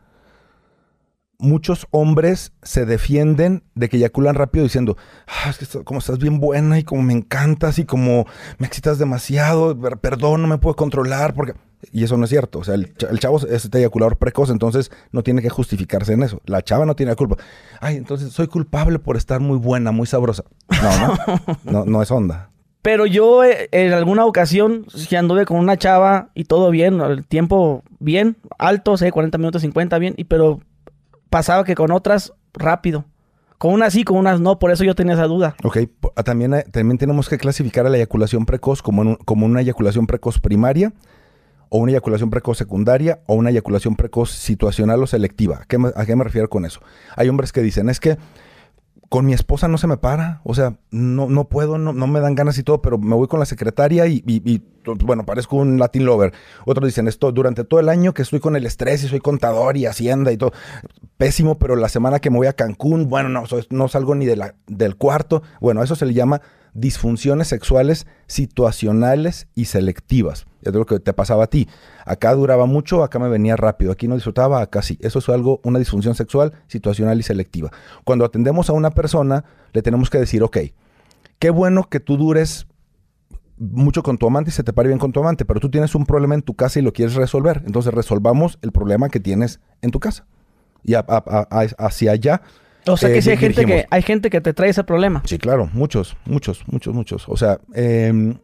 Muchos 1.38 1.85
hombres 1.91 2.53
se 2.63 2.88
defienden 2.88 3.61
de 3.75 3.88
que 3.88 3.97
eyaculan 3.97 4.33
rápido 4.33 4.63
diciendo, 4.63 4.97
"Ah, 5.27 5.51
es 5.51 5.59
que 5.59 5.83
como 5.83 5.99
estás 5.99 6.17
bien 6.17 6.39
buena 6.39 6.79
y 6.79 6.83
como 6.83 7.03
me 7.03 7.13
encantas 7.13 7.77
y 7.77 7.85
como 7.85 8.25
me 8.57 8.65
excitas 8.65 8.97
demasiado, 8.97 9.79
per- 9.79 9.99
perdón, 9.99 10.41
no 10.41 10.47
me 10.47 10.57
puedo 10.57 10.75
controlar 10.75 11.35
porque... 11.35 11.53
Y 11.91 12.03
eso 12.03 12.17
no 12.17 12.25
es 12.25 12.29
cierto. 12.29 12.59
O 12.59 12.63
sea, 12.63 12.75
el, 12.75 12.93
el 13.09 13.19
chavo 13.19 13.38
es 13.38 13.43
este 13.45 13.77
eyaculador 13.79 14.17
precoz, 14.17 14.50
entonces 14.50 14.91
no 15.12 15.24
tiene 15.24 15.41
que 15.41 15.50
justificarse 15.50 16.13
en 16.13 16.24
eso. 16.24 16.41
La 16.45 16.62
chava 16.62 16.86
no 16.86 16.95
tiene 16.95 17.12
la 17.12 17.15
culpa. 17.15 17.38
Ay, 17.79 17.95
entonces 17.95 18.31
soy 18.33 18.48
culpable 18.48 19.00
por 19.00 19.15
estar 19.17 19.39
muy 19.39 19.57
buena, 19.57 19.91
muy 19.91 20.05
sabrosa. 20.07 20.43
No, 20.81 21.07
no. 21.07 21.17
No, 21.63 21.86
no 21.86 22.01
es 22.01 22.12
onda. 22.12 22.50
Pero 22.81 23.05
yo 23.05 23.43
eh, 23.43 23.67
en 23.71 23.91
alguna 23.93 24.25
ocasión, 24.25 24.86
si 24.93 25.15
anduve 25.15 25.45
con 25.45 25.57
una 25.57 25.77
chava 25.77 26.29
y 26.33 26.45
todo 26.45 26.69
bien, 26.71 27.01
el 27.01 27.25
tiempo 27.25 27.83
bien, 28.00 28.38
alto, 28.57 28.95
sé, 28.98 29.12
40 29.12 29.38
minutos, 29.38 29.62
50 29.62 29.98
bien, 30.00 30.13
y 30.17 30.24
pero 30.25 30.62
pasaba 31.29 31.63
que 31.63 31.75
con 31.75 31.91
otras 31.91 32.33
rápido. 32.53 33.05
Con 33.57 33.74
unas 33.74 33.91
sí, 33.91 34.05
con 34.05 34.15
unas 34.17 34.39
no, 34.39 34.57
por 34.59 34.71
eso 34.71 34.86
yo 34.86 34.95
tenía 34.95 35.15
esa 35.15 35.25
duda. 35.27 35.55
Ok, 35.63 35.79
también, 36.24 36.53
eh, 36.53 36.63
también 36.71 36.98
tenemos 36.98 37.27
que 37.27 37.38
clasificar 37.38 37.86
a 37.86 37.89
la 37.89 37.98
eyaculación 37.98 38.45
precoz 38.45 38.81
como, 38.81 39.01
un- 39.01 39.15
como 39.17 39.45
una 39.45 39.59
eyaculación 39.59 40.07
precoz 40.07 40.39
primaria, 40.39 40.93
o 41.69 41.77
una 41.77 41.91
eyaculación 41.91 42.29
precoz 42.29 42.57
secundaria, 42.57 43.21
o 43.27 43.35
una 43.35 43.51
eyaculación 43.51 43.95
precoz 43.95 44.31
situacional 44.31 45.01
o 45.01 45.07
selectiva. 45.07 45.61
¿A 45.61 45.65
qué, 45.65 45.77
me, 45.77 46.23
refiero 46.23 46.49
con 46.49 46.65
eso? 46.65 46.81
Hay 47.15 47.29
hombres 47.29 47.51
que 47.51 47.61
dicen, 47.61 47.89
es 47.89 47.99
que 47.99 48.17
con 49.07 49.25
mi 49.25 49.33
esposa 49.33 49.67
no 49.67 49.77
se 49.79 49.88
me 49.88 49.97
para, 49.97 50.41
o 50.43 50.53
sea, 50.53 50.77
no, 50.91 51.27
no 51.29 51.45
puedo, 51.49 51.79
no, 51.79 51.93
no 51.93 52.05
me 52.05 52.19
dan 52.19 52.35
ganas 52.35 52.59
y 52.59 52.63
todo, 52.63 52.81
pero 52.81 52.99
me 52.99 53.15
voy 53.15 53.27
con 53.27 53.39
la 53.39 53.45
secretaria 53.45 54.05
y, 54.05 54.23
y- 54.25 54.61
bueno, 55.03 55.25
parezco 55.25 55.55
un 55.55 55.77
Latin 55.79 56.05
lover. 56.05 56.33
Otros 56.65 56.88
dicen, 56.88 57.07
esto 57.07 57.31
durante 57.31 57.63
todo 57.63 57.79
el 57.79 57.89
año 57.89 58.13
que 58.13 58.21
estoy 58.21 58.39
con 58.39 58.55
el 58.55 58.65
estrés 58.65 59.03
y 59.03 59.07
soy 59.07 59.19
contador 59.19 59.77
y 59.77 59.85
hacienda 59.85 60.31
y 60.31 60.38
todo, 60.38 60.51
pésimo, 61.17 61.57
pero 61.59 61.75
la 61.75 61.89
semana 61.89 62.19
que 62.19 62.29
me 62.29 62.38
voy 62.38 62.47
a 62.47 62.53
Cancún, 62.53 63.09
bueno, 63.09 63.29
no, 63.29 63.43
no 63.69 63.88
salgo 63.88 64.15
ni 64.15 64.25
de 64.25 64.35
la, 64.35 64.55
del 64.67 64.95
cuarto. 64.95 65.43
Bueno, 65.59 65.83
eso 65.83 65.95
se 65.95 66.05
le 66.05 66.13
llama 66.13 66.41
disfunciones 66.73 67.47
sexuales 67.47 68.07
situacionales 68.27 69.47
y 69.55 69.65
selectivas. 69.65 70.45
Es 70.61 70.73
lo 70.73 70.85
que 70.85 70.99
te 70.99 71.13
pasaba 71.13 71.45
a 71.45 71.47
ti. 71.47 71.67
Acá 72.05 72.33
duraba 72.33 72.65
mucho, 72.65 73.03
acá 73.03 73.19
me 73.19 73.29
venía 73.29 73.55
rápido. 73.55 73.91
Aquí 73.91 74.07
no 74.07 74.15
disfrutaba, 74.15 74.61
acá 74.61 74.81
sí. 74.81 74.97
Eso 75.01 75.19
es 75.19 75.29
algo, 75.29 75.61
una 75.63 75.79
disfunción 75.79 76.15
sexual 76.15 76.53
situacional 76.67 77.19
y 77.19 77.23
selectiva. 77.23 77.71
Cuando 78.03 78.25
atendemos 78.25 78.69
a 78.69 78.73
una 78.73 78.91
persona, 78.91 79.45
le 79.73 79.81
tenemos 79.81 80.09
que 80.09 80.17
decir, 80.17 80.43
ok, 80.43 80.57
qué 81.39 81.49
bueno 81.49 81.88
que 81.89 81.99
tú 81.99 82.17
dures 82.17 82.67
mucho 83.57 84.03
con 84.03 84.17
tu 84.17 84.27
amante 84.27 84.49
y 84.49 84.53
se 84.53 84.63
te 84.63 84.73
pare 84.73 84.88
bien 84.88 84.99
con 84.99 85.11
tu 85.11 85.19
amante, 85.19 85.43
pero 85.45 85.59
tú 85.59 85.69
tienes 85.69 85.93
un 85.93 86.05
problema 86.05 86.33
en 86.33 86.41
tu 86.41 86.55
casa 86.55 86.79
y 86.79 86.81
lo 86.81 86.93
quieres 86.93 87.15
resolver. 87.15 87.61
Entonces 87.65 87.93
resolvamos 87.93 88.57
el 88.61 88.71
problema 88.71 89.09
que 89.09 89.19
tienes 89.19 89.59
en 89.81 89.91
tu 89.91 89.99
casa. 89.99 90.25
Y 90.83 90.93
hacia 90.95 92.11
allá. 92.11 92.41
O 92.86 92.98
sea 92.98 93.09
eh, 93.09 93.13
que 93.13 93.21
sí 93.21 93.29
hay 93.29 93.38
gente 93.38 93.65
que, 93.65 93.86
hay 93.89 94.01
gente 94.01 94.29
que 94.29 94.41
te 94.41 94.53
trae 94.53 94.69
ese 94.69 94.83
problema. 94.83 95.21
Sí, 95.25 95.38
claro, 95.38 95.69
muchos, 95.74 96.17
muchos, 96.25 96.63
muchos, 96.67 96.93
muchos. 96.93 97.27
O 97.27 97.38
sea, 97.38 97.59
em, 97.74 98.38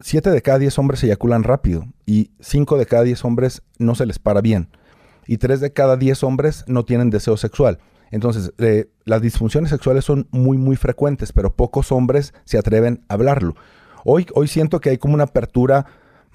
7 0.00 0.30
de 0.30 0.42
cada 0.42 0.58
10 0.58 0.78
hombres 0.78 1.02
eyaculan 1.04 1.42
rápido 1.42 1.86
y 2.04 2.30
5 2.40 2.78
de 2.78 2.86
cada 2.86 3.02
10 3.02 3.24
hombres 3.24 3.62
no 3.78 3.94
se 3.94 4.06
les 4.06 4.18
para 4.18 4.40
bien. 4.40 4.68
Y 5.26 5.38
3 5.38 5.60
de 5.60 5.72
cada 5.72 5.96
10 5.96 6.22
hombres 6.22 6.64
no 6.66 6.84
tienen 6.84 7.10
deseo 7.10 7.36
sexual. 7.36 7.78
Entonces, 8.10 8.52
eh, 8.58 8.88
las 9.04 9.20
disfunciones 9.20 9.70
sexuales 9.70 10.04
son 10.04 10.28
muy, 10.30 10.58
muy 10.58 10.76
frecuentes, 10.76 11.32
pero 11.32 11.56
pocos 11.56 11.90
hombres 11.90 12.34
se 12.44 12.58
atreven 12.58 13.04
a 13.08 13.14
hablarlo. 13.14 13.56
Hoy, 14.04 14.26
hoy 14.34 14.46
siento 14.46 14.80
que 14.80 14.90
hay 14.90 14.98
como 14.98 15.14
una 15.14 15.24
apertura 15.24 15.86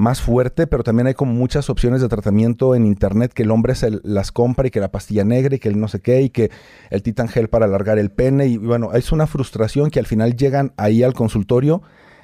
más 0.01 0.19
fuerte, 0.19 0.65
pero 0.65 0.83
también 0.83 1.07
hay 1.07 1.13
como 1.13 1.33
muchas 1.33 1.69
opciones 1.69 2.01
de 2.01 2.09
tratamiento 2.09 2.73
en 2.73 2.85
internet 2.85 3.31
que 3.33 3.43
el 3.43 3.51
hombre 3.51 3.75
se 3.75 3.99
las 4.03 4.31
compra 4.31 4.67
y 4.67 4.71
que 4.71 4.79
la 4.79 4.91
pastilla 4.91 5.23
negra 5.23 5.55
y 5.55 5.59
que 5.59 5.69
el 5.69 5.79
no 5.79 5.87
sé 5.87 5.99
qué 5.99 6.23
y 6.23 6.29
que 6.29 6.49
el 6.89 7.03
titan 7.03 7.27
gel 7.27 7.49
para 7.49 7.65
alargar 7.65 7.99
el 7.99 8.09
pene 8.09 8.47
y 8.47 8.57
bueno, 8.57 8.93
es 8.93 9.11
una 9.11 9.27
frustración 9.27 9.91
que 9.91 9.99
al 9.99 10.07
final 10.07 10.35
llegan 10.35 10.73
ahí 10.75 11.03
al 11.03 11.13
consultorio 11.13 11.83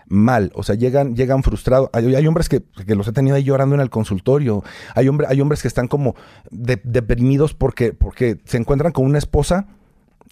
mal, 0.09 0.51
o 0.55 0.63
sea, 0.63 0.75
llegan, 0.75 1.15
llegan 1.15 1.43
frustrados. 1.43 1.89
Hay, 1.93 2.25
hombres 2.25 2.49
que, 2.49 2.63
los 2.95 3.07
he 3.07 3.11
tenido 3.11 3.35
ahí 3.35 3.43
llorando 3.43 3.75
en 3.75 3.81
el 3.81 3.89
consultorio. 3.89 4.63
Hay, 4.95 5.07
hombre, 5.09 5.27
hay 5.29 5.41
hombres 5.41 5.61
que 5.61 5.67
están 5.67 5.87
como 5.87 6.15
deprimidos 6.49 7.53
porque, 7.53 7.93
porque 7.93 8.39
se 8.45 8.57
encuentran 8.57 8.93
con 8.93 9.05
una 9.05 9.17
esposa. 9.17 9.67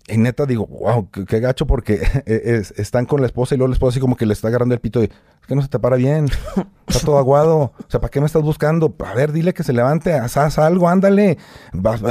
Y 0.07 0.17
neta 0.17 0.45
digo, 0.45 0.67
wow, 0.67 1.09
qué, 1.09 1.39
gacho 1.39 1.65
porque 1.65 2.01
están 2.77 3.05
con 3.05 3.21
la 3.21 3.27
esposa 3.27 3.55
y 3.55 3.57
luego 3.57 3.69
la 3.69 3.73
esposa 3.73 3.95
así 3.95 3.99
como 3.99 4.15
que 4.15 4.27
le 4.27 4.33
está 4.33 4.49
agarrando 4.49 4.75
el 4.75 4.81
pito 4.81 5.01
y 5.01 5.05
es 5.05 5.47
que 5.47 5.55
no 5.55 5.63
se 5.63 5.67
te 5.67 5.79
para 5.79 5.95
bien, 5.95 6.27
está 6.87 7.05
todo 7.05 7.17
aguado. 7.17 7.73
O 7.79 7.85
sea, 7.87 7.99
¿para 7.99 8.11
qué 8.11 8.19
me 8.19 8.27
estás 8.27 8.43
buscando? 8.43 8.95
A 9.03 9.13
ver, 9.15 9.31
dile 9.31 9.53
que 9.53 9.63
se 9.63 9.73
levante, 9.73 10.13
haz, 10.13 10.59
algo, 10.59 10.89
ándale. 10.89 11.37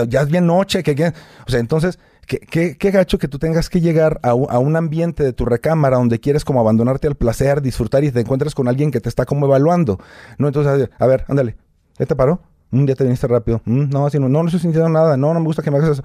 Ya 0.09 0.23
es 0.23 0.29
bien 0.29 0.47
noche. 0.47 0.83
Que, 0.83 1.13
O 1.47 1.51
sea, 1.51 1.61
entonces 1.61 1.99
Qué, 2.27 2.77
qué, 2.79 2.91
gacho 2.91 3.19
que 3.19 3.29
tú 3.29 3.39
tengas 3.39 3.69
que 3.69 3.83
llegar 3.83 4.19
a, 4.23 4.33
un 4.35 4.77
ambiente 4.77 5.23
de 5.23 5.35
tu 5.35 5.45
recámara 5.45 5.99
donde 5.99 6.21
quieres 6.21 6.43
como 6.43 6.59
abandonarte 6.59 7.07
al 7.07 7.17
placer, 7.17 7.61
disfrutar 7.61 8.03
y 8.03 8.11
te 8.11 8.21
encuentras 8.21 8.55
con 8.55 8.67
alguien 8.67 8.91
que 8.91 9.01
te 9.01 9.11
está 9.11 9.27
como 9.27 9.45
evaluando. 9.45 9.99
No, 10.39 10.47
entonces, 10.47 10.89
a 10.99 11.07
ver, 11.07 11.27
ándale. 11.29 11.57
¿Ya 11.99 12.07
te 12.07 12.17
paró? 12.17 12.41
Mm, 12.71 12.87
ya 12.87 12.95
te 12.95 13.05
viniste 13.05 13.27
rápido. 13.27 13.61
Mm, 13.67 13.91
no, 13.91 14.09
no, 14.09 14.19
no, 14.21 14.29
no 14.29 14.47
estoy 14.47 14.61
sintiendo 14.61 14.89
nada. 14.89 15.17
No, 15.17 15.35
no 15.35 15.41
me 15.41 15.47
gusta 15.47 15.63
que 15.63 15.71
me 15.71 15.77
hagas 15.77 15.91
eso. 15.91 16.05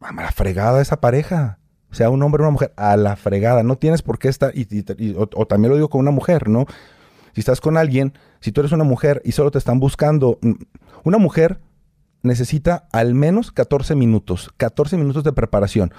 A 0.00 0.12
la 0.12 0.32
fregada 0.32 0.80
esa 0.80 1.00
pareja. 1.00 1.58
Sea 1.90 2.10
un 2.10 2.22
hombre 2.22 2.42
o 2.42 2.46
una 2.46 2.52
mujer. 2.52 2.72
A 2.76 2.96
la 2.96 3.16
fregada. 3.16 3.62
No 3.62 3.76
tienes 3.76 4.02
por 4.02 4.18
qué 4.18 4.28
estar. 4.28 4.52
Y, 4.54 4.66
o, 5.16 5.46
también 5.46 5.70
lo 5.70 5.76
digo 5.76 5.88
con 5.88 6.00
una 6.00 6.10
mujer, 6.10 6.48
¿no? 6.48 6.66
Si 7.34 7.40
estás 7.40 7.60
con 7.60 7.76
alguien, 7.76 8.12
si 8.40 8.52
tú 8.52 8.60
eres 8.60 8.72
una 8.72 8.84
mujer 8.84 9.20
y 9.24 9.32
solo 9.32 9.50
te 9.50 9.58
están 9.58 9.80
buscando. 9.80 10.38
Mm, 10.42 10.52
una 11.04 11.18
mujer 11.18 11.60
necesita 12.22 12.88
al 12.92 13.14
menos 13.14 13.52
14 13.52 13.94
minutos, 13.94 14.50
14 14.56 14.96
minutos 14.96 15.24
de 15.24 15.32
preparación. 15.32 15.92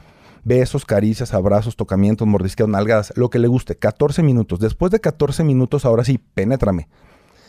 Besos, 0.43 0.85
caricias, 0.85 1.33
abrazos, 1.33 1.75
tocamientos, 1.75 2.27
mordisqueos, 2.27 2.69
nalgadas, 2.69 3.13
lo 3.15 3.29
que 3.29 3.39
le 3.39 3.47
guste, 3.47 3.77
14 3.77 4.21
minutos. 4.21 4.59
Después 4.59 4.91
de 4.91 4.99
14 4.99 5.43
minutos, 5.43 5.85
ahora 5.85 6.03
sí, 6.03 6.17
penétrame. 6.17 6.87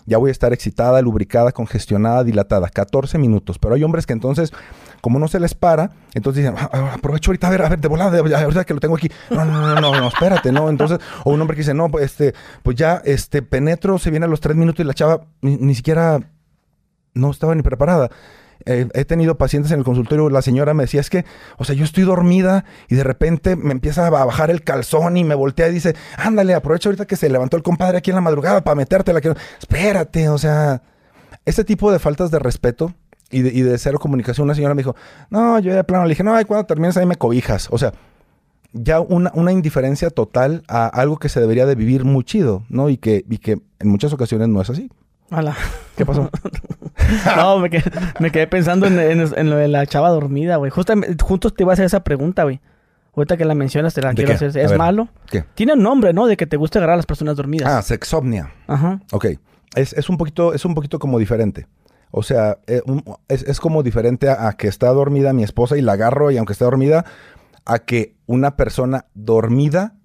Ya 0.07 0.19
voy 0.19 0.29
a 0.29 0.33
estar 0.33 0.53
excitada, 0.53 1.03
lubricada, 1.03 1.53
congestionada, 1.53 2.23
dilatada. 2.23 2.69
14 2.69 3.19
minutos. 3.19 3.59
Pero 3.59 3.75
hay 3.75 3.83
hombres 3.83 4.07
que 4.07 4.13
entonces, 4.13 4.53
como 5.07 5.21
no 5.21 5.29
se 5.29 5.39
les 5.39 5.55
para, 5.55 5.93
entonces 6.15 6.43
dicen, 6.43 6.57
ah, 6.59 6.69
ah, 6.73 6.95
aprovecho 6.95 7.31
ahorita, 7.31 7.47
a 7.47 7.51
ver, 7.51 7.63
a 7.63 7.69
ver, 7.69 7.79
de 7.79 7.87
volada, 7.87 8.19
ahorita 8.19 8.65
que 8.65 8.75
lo 8.75 8.81
tengo 8.81 8.97
aquí. 8.97 9.09
No, 9.31 9.45
no, 9.45 9.61
no, 9.61 9.81
no, 9.81 10.01
no, 10.01 10.09
espérate, 10.09 10.51
¿no? 10.51 10.69
Entonces, 10.69 10.99
o 11.23 11.31
un 11.31 11.41
hombre 11.41 11.55
que 11.55 11.61
dice, 11.61 11.75
no, 11.75 11.89
pues, 11.89 12.07
este, 12.07 12.35
pues 12.65 12.75
ya, 12.75 13.01
este, 13.05 13.41
penetro, 13.41 13.99
se 13.99 14.11
viene 14.11 14.27
a 14.27 14.29
los 14.29 14.41
3 14.41 14.57
minutos 14.57 14.81
y 14.81 14.85
la 14.85 14.95
chava 14.95 15.27
ni 15.43 15.77
siquiera 15.77 16.19
no 17.15 17.31
estaba 17.31 17.55
ni 17.55 17.63
preparada 17.63 18.11
he 18.65 19.05
tenido 19.05 19.39
pacientes 19.39 19.71
en 19.71 19.79
el 19.79 19.85
consultorio, 19.85 20.29
la 20.29 20.43
señora 20.43 20.75
me 20.75 20.83
decía, 20.83 21.01
es 21.01 21.09
que, 21.09 21.25
o 21.57 21.65
sea, 21.65 21.77
yo 21.77 21.85
estoy 21.85 22.03
dormida 22.03 22.65
y 22.89 22.97
de 22.97 23.05
repente 23.05 23.55
me 23.55 23.71
empieza 23.71 24.09
a 24.09 24.11
bajar 24.11 24.51
el 24.51 24.65
calzón 24.65 25.17
y 25.17 25.23
me 25.23 25.37
voltea 25.37 25.69
y 25.69 25.73
dice, 25.73 25.95
ándale, 26.17 26.53
aprovecha 26.53 26.89
ahorita 26.89 27.07
que 27.07 27.15
se 27.15 27.29
levantó 27.29 27.57
el 27.57 27.63
compadre 27.63 27.99
aquí 27.99 28.11
en 28.11 28.17
la 28.17 28.23
madrugada 28.23 28.65
para 28.65 28.75
metértela. 28.75 29.21
Que... 29.21 29.35
Espérate, 29.61 30.29
o 30.31 30.39
sea, 30.39 30.83
este 31.45 31.63
tipo 31.63 31.93
de 31.93 32.01
faltas 32.01 32.33
de 32.33 32.41
respeto 32.41 32.93
y 33.31 33.43
de, 33.43 33.75
y 33.75 33.79
cero 33.79 33.99
comunicación, 33.99 34.45
una 34.45 34.55
señora 34.55 34.75
me 34.75 34.81
dijo, 34.81 34.95
no, 35.31 35.59
yo 35.59 35.75
de 35.75 35.85
plano 35.85 36.05
le 36.05 36.11
dije, 36.11 36.23
no, 36.23 36.35
ay, 36.35 36.45
cuando 36.45 36.67
termines 36.67 36.97
ahí 36.97 37.07
me 37.07 37.17
cobijas. 37.17 37.69
O 37.71 37.79
sea, 37.79 37.93
ya 38.73 39.01
una, 39.01 39.33
una, 39.35 39.53
indiferencia 39.53 40.11
total 40.11 40.63
a 40.69 40.87
algo 40.87 41.19
que 41.19 41.29
se 41.29 41.41
debería 41.41 41.67
de 41.67 41.75
vivir 41.75 42.05
muy 42.05 42.25
chido, 42.25 42.65
¿no? 42.69 42.89
Y 42.89 42.99
que, 42.99 43.25
y 43.29 43.39
que 43.39 43.59
en 43.79 43.89
muchas 43.89 44.13
ocasiones 44.13 44.49
no 44.49 44.61
es 44.61 44.71
así. 44.71 44.91
Hola. 45.31 45.57
¿Qué 45.97 46.07
pasó? 46.07 46.31
no, 47.37 47.59
me 47.59 47.71
quedé, 47.71 48.47
pensando 48.47 48.87
en, 48.87 49.51
lo 49.51 49.57
de 49.57 49.69
la 49.69 49.87
chava 49.87 50.11
dormida, 50.11 50.57
güey. 50.57 50.71
Justamente, 50.71 51.23
juntos 51.23 51.55
te 51.55 51.65
iba 51.65 51.73
a 51.73 51.75
hacer 51.75 51.87
esa 51.87 52.05
pregunta, 52.05 52.45
güey. 52.45 52.61
Ahorita 53.17 53.37
que 53.37 53.47
la 53.47 53.55
mencionas, 53.55 53.95
te 53.95 54.03
la 54.03 54.13
quiero 54.13 54.35
hacer. 54.35 54.57
¿Es 54.57 54.77
malo? 54.77 55.09
¿Qué? 55.31 55.45
Tiene 55.55 55.73
un 55.73 55.83
nombre, 55.83 56.13
¿no? 56.13 56.27
De 56.27 56.37
que 56.37 56.47
te 56.47 56.59
gusta 56.59 56.79
agarrar 56.79 56.95
a 56.95 56.97
las 56.97 57.07
personas 57.07 57.37
dormidas. 57.37 57.69
Ah, 57.69 57.81
sexomnia. 57.81 58.53
Ajá. 58.67 59.01
Ok. 59.11 59.27
Es, 59.75 60.09
un, 60.09 60.19
poquito, 60.19 60.53
es 60.53 60.65
un 60.65 60.75
poquito 60.75 60.99
como 60.99 61.19
diferente. 61.19 61.67
O 62.11 62.23
sea, 62.23 62.59
eh, 62.67 62.83
es, 63.29 63.61
como 63.61 63.83
diferente 63.83 64.29
a, 64.31 64.53
que 64.53 64.69
está 64.69 64.89
dormida 64.89 65.33
mi 65.33 65.43
esposa 65.43 65.77
y 65.77 65.83
la 65.83 65.93
agarro 65.93 66.31
y 66.31 66.37
aunque 66.37 66.53
esté 66.53 66.65
dormida, 66.65 67.05
a 67.65 67.81
que 67.81 68.17
una 68.27 68.57
persona 68.57 69.07
dormida 69.15 69.97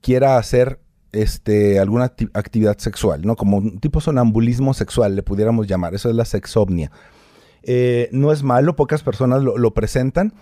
quiera 0.00 0.36
hacer 0.36 0.80
este, 1.12 1.78
alguna 1.78 2.12
actividad 2.34 2.78
sexual, 2.78 3.22
¿no? 3.24 3.36
Como 3.36 3.58
un 3.58 3.78
tipo 3.78 4.00
sonambulismo 4.00 4.74
sexual, 4.74 5.16
le 5.16 5.22
pudiéramos 5.22 5.66
llamar. 5.66 5.94
Eso 5.94 6.08
es 6.08 6.16
la 6.16 6.24
sexomnia. 6.24 6.90
Eh, 7.62 8.08
no 8.12 8.32
es 8.32 8.42
malo, 8.42 8.76
pocas 8.76 9.02
personas 9.02 9.42
lo, 9.42 9.74
presentan. 9.74 10.32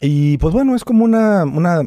Y 0.00 0.38
pues 0.38 0.54
bueno, 0.54 0.74
es 0.74 0.84
como 0.84 1.04
una, 1.04 1.44
una 1.44 1.82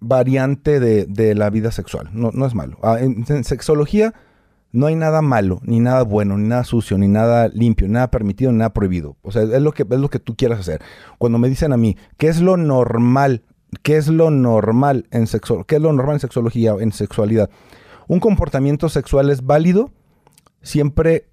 variante 0.00 0.80
de, 0.80 1.34
la 1.34 1.50
vida 1.50 1.70
sexual. 1.70 2.10
No, 2.12 2.30
no 2.32 2.46
es 2.46 2.54
malo. 2.54 2.78
Ah, 2.82 2.98
en, 3.00 3.44
sexología 3.44 4.14
no 4.72 4.86
hay 4.86 4.96
nada 4.96 5.22
malo, 5.22 5.60
ni 5.64 5.80
nada 5.80 6.02
bueno, 6.02 6.36
ni 6.38 6.48
nada 6.48 6.64
sucio, 6.64 6.98
ni 6.98 7.08
nada 7.08 7.48
limpio, 7.48 7.88
nada 7.88 8.10
permitido, 8.10 8.50
ni 8.52 8.58
nada 8.58 8.72
prohibido. 8.72 9.16
O 9.22 9.30
sea, 9.30 9.42
es 9.42 9.62
lo 9.62 9.72
que, 9.72 9.82
es 9.88 10.00
lo 10.00 10.08
que 10.08 10.18
tú 10.18 10.34
quieras 10.34 10.60
hacer. 10.60 10.80
Cuando 11.18 11.38
me 11.38 11.48
dicen 11.48 11.72
a 11.72 11.76
mí, 11.76 11.96
¿qué 12.16 12.28
es 12.28 12.40
lo 12.40 12.56
normal 12.56 13.44
¿Qué 13.82 13.96
es 13.96 14.08
lo 14.08 14.30
normal 14.30 15.06
en 15.10 15.26
sexo 15.26 15.64
¿Qué 15.64 15.76
es 15.76 15.82
lo 15.82 15.92
normal 15.92 16.16
en 16.16 16.20
sexología, 16.20 16.74
en 16.78 16.92
sexualidad? 16.92 17.48
Un 18.06 18.20
comportamiento 18.20 18.88
sexual 18.88 19.30
es 19.30 19.46
válido 19.46 19.90
siempre 20.60 21.30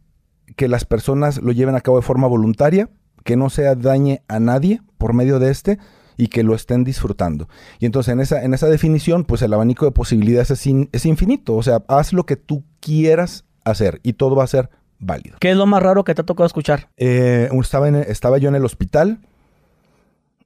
que 0.55 0.67
las 0.67 0.85
personas 0.85 1.41
lo 1.41 1.51
lleven 1.51 1.75
a 1.75 1.81
cabo 1.81 1.97
de 1.97 2.03
forma 2.03 2.27
voluntaria, 2.27 2.89
que 3.23 3.35
no 3.35 3.49
se 3.49 3.63
dañe 3.75 4.23
a 4.27 4.39
nadie 4.39 4.81
por 4.97 5.13
medio 5.13 5.39
de 5.39 5.51
este 5.51 5.79
y 6.19 6.27
que 6.27 6.43
lo 6.43 6.53
estén 6.53 6.83
disfrutando. 6.83 7.49
Y 7.79 7.87
entonces 7.87 8.13
en 8.13 8.19
esa, 8.19 8.43
en 8.43 8.53
esa 8.53 8.67
definición, 8.67 9.23
pues 9.23 9.41
el 9.41 9.53
abanico 9.53 9.85
de 9.85 9.91
posibilidades 9.91 10.51
es, 10.51 10.67
es 10.91 11.05
infinito. 11.05 11.55
O 11.55 11.63
sea, 11.63 11.83
haz 11.87 12.13
lo 12.13 12.25
que 12.25 12.35
tú 12.35 12.63
quieras 12.79 13.45
hacer 13.63 13.99
y 14.03 14.13
todo 14.13 14.35
va 14.35 14.43
a 14.43 14.47
ser 14.47 14.69
válido. 14.99 15.37
¿Qué 15.39 15.51
es 15.51 15.57
lo 15.57 15.65
más 15.65 15.81
raro 15.81 16.03
que 16.03 16.13
te 16.13 16.21
ha 16.21 16.25
tocado 16.25 16.45
escuchar? 16.45 16.89
Eh, 16.97 17.49
estaba, 17.61 17.89
estaba 17.89 18.37
yo 18.37 18.49
en 18.49 18.55
el 18.55 18.65
hospital 18.65 19.19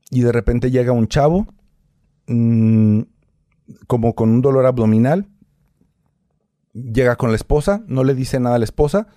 y 0.10 0.22
de 0.22 0.32
repente 0.32 0.72
llega 0.72 0.92
un 0.94 1.08
chavo 1.08 1.48
Mm, 2.28 3.02
como 3.88 4.16
con 4.16 4.30
un 4.30 4.42
dolor 4.42 4.66
abdominal. 4.66 5.28
Llega 6.74 7.16
con 7.18 7.30
la 7.30 7.36
esposa, 7.36 7.84
no 7.88 8.04
le 8.04 8.16
dice 8.16 8.40
nada 8.40 8.56
a 8.56 8.60
la 8.60 8.66
esposa. 8.66 9.08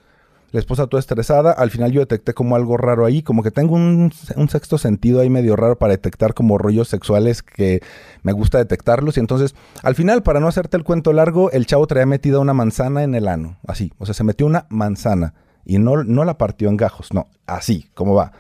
La 0.57 0.61
esposa 0.61 0.87
toda 0.87 1.01
estresada. 1.01 1.53
Al 1.53 1.71
final 1.71 1.93
yo 1.93 2.01
detecté 2.01 2.33
como 2.33 2.57
algo 2.57 2.79
raro 2.79 3.05
ahí, 3.05 3.23
como 3.23 3.43
que 3.43 3.51
tengo 3.51 3.75
un, 3.75 4.11
sexto 4.49 4.79
sentido 4.79 5.21
ahí 5.21 5.29
medio 5.29 5.55
raro 5.55 5.77
para 5.77 5.93
detectar 5.93 6.33
como 6.33 6.57
rollos 6.57 6.89
sexuales 6.89 7.43
que 7.43 7.83
me 8.23 8.33
gusta 8.33 8.57
detectarlos. 8.57 9.19
Y 9.19 9.21
entonces, 9.21 9.55
al 9.83 9.95
final, 9.95 10.23
para 10.23 10.41
no 10.41 10.49
hacerte 10.49 10.79
el 10.79 10.83
cuento 10.83 11.13
largo, 11.13 11.51
el 11.51 11.67
chavo 11.67 11.87
traía 11.87 12.07
metida 12.07 12.39
una 12.39 12.55
manzana 12.55 13.03
en 13.03 13.15
el 13.15 13.29
ano. 13.29 13.59
Así. 13.67 13.93
O 13.99 14.07
sea, 14.07 14.15
se 14.15 14.25
metió 14.25 14.47
una 14.47 14.65
manzana. 14.71 15.35
Y 15.67 15.77
no, 15.77 16.05
no 16.05 16.25
la 16.25 16.39
partió 16.39 16.71
en 16.71 16.79
gajos, 16.79 17.13
no, 17.13 17.27
así, 17.45 17.91
como 17.93 18.15
va 18.15 18.33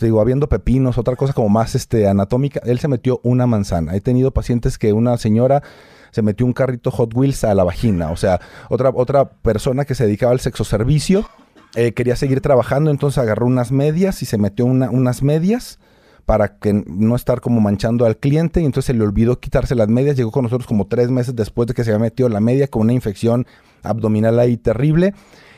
digo, 0.00 0.20
habiendo 0.20 0.48
pepinos, 0.48 0.98
otra 0.98 1.16
cosa 1.16 1.32
como 1.32 1.48
más 1.48 1.74
este, 1.74 2.08
anatómica, 2.08 2.60
él 2.64 2.78
se 2.78 2.88
metió 2.88 3.20
una 3.22 3.46
manzana. 3.46 3.94
He 3.94 4.00
tenido 4.00 4.30
pacientes 4.30 4.78
que 4.78 4.92
una 4.92 5.16
señora 5.16 5.62
se 6.10 6.22
metió 6.22 6.46
un 6.46 6.52
carrito 6.52 6.90
Hot 6.90 7.14
Wheels 7.14 7.44
a 7.44 7.54
la 7.54 7.64
vagina. 7.64 8.10
O 8.10 8.16
sea, 8.16 8.40
otra, 8.68 8.90
otra 8.94 9.28
persona 9.28 9.84
que 9.84 9.94
se 9.94 10.04
dedicaba 10.04 10.32
al 10.32 10.40
sexo 10.40 10.64
servicio 10.64 11.28
eh, 11.76 11.92
quería 11.92 12.16
seguir 12.16 12.40
trabajando, 12.40 12.90
entonces 12.90 13.18
agarró 13.18 13.44
unas 13.44 13.70
medias 13.70 14.22
y 14.22 14.26
se 14.26 14.38
metió 14.38 14.64
unas 14.64 15.22
medias 15.22 15.78
para 16.24 16.58
que 16.58 16.72
no 16.72 17.14
estar 17.14 17.42
como 17.42 17.60
manchando 17.60 18.06
al 18.06 18.16
cliente 18.16 18.62
y 18.62 18.64
entonces 18.64 18.86
se 18.86 18.94
le 18.94 19.04
olvidó 19.04 19.40
quitarse 19.40 19.74
las 19.74 19.88
medias. 19.88 20.16
Llegó 20.16 20.30
con 20.30 20.44
nosotros 20.44 20.66
como 20.66 20.86
tres 20.86 21.10
meses 21.10 21.36
después 21.36 21.68
de 21.68 21.74
que 21.74 21.84
se 21.84 21.90
había 21.90 22.04
metido 22.04 22.30
la 22.30 22.40
media 22.40 22.66
con 22.68 22.80
una 22.80 22.94
infección 22.94 23.46
abdominal 23.82 24.38
ahí 24.38 24.56
terrible. 24.56 25.12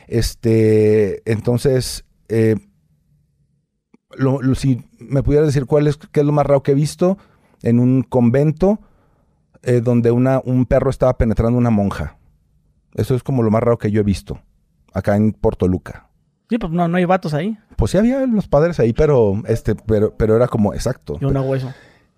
Este, 0.07 1.21
entonces, 1.31 2.03
eh, 2.27 2.57
si 4.55 4.83
me 4.99 5.23
pudieras 5.23 5.47
decir 5.47 5.67
cuál 5.67 5.87
es, 5.87 5.95
qué 5.95 6.19
es 6.19 6.25
lo 6.25 6.33
más 6.33 6.45
raro 6.45 6.63
que 6.63 6.73
he 6.73 6.75
visto 6.75 7.17
en 7.63 7.79
un 7.79 8.03
convento 8.03 8.81
eh, 9.63 9.79
donde 9.79 10.11
una, 10.11 10.41
un 10.43 10.65
perro 10.65 10.89
estaba 10.89 11.17
penetrando 11.17 11.57
una 11.57 11.69
monja. 11.69 12.17
Eso 12.93 13.15
es 13.15 13.23
como 13.23 13.41
lo 13.41 13.51
más 13.51 13.63
raro 13.63 13.77
que 13.77 13.89
yo 13.89 14.01
he 14.01 14.03
visto 14.03 14.41
acá 14.93 15.15
en 15.15 15.33
Luca. 15.67 16.08
Sí, 16.49 16.57
pues 16.57 16.71
no, 16.71 16.87
no 16.87 16.97
hay 16.97 17.05
vatos 17.05 17.35
ahí. 17.35 17.57
Pues 17.75 17.91
sí 17.91 17.97
había 17.97 18.25
los 18.25 18.47
padres 18.47 18.79
ahí, 18.79 18.91
pero 18.91 19.41
este, 19.47 19.75
pero, 19.75 20.15
pero 20.17 20.35
era 20.35 20.47
como 20.47 20.73
exacto. 20.73 21.19
Yo 21.19 21.29
no 21.29 21.39
hago 21.39 21.55
eso. 21.55 21.71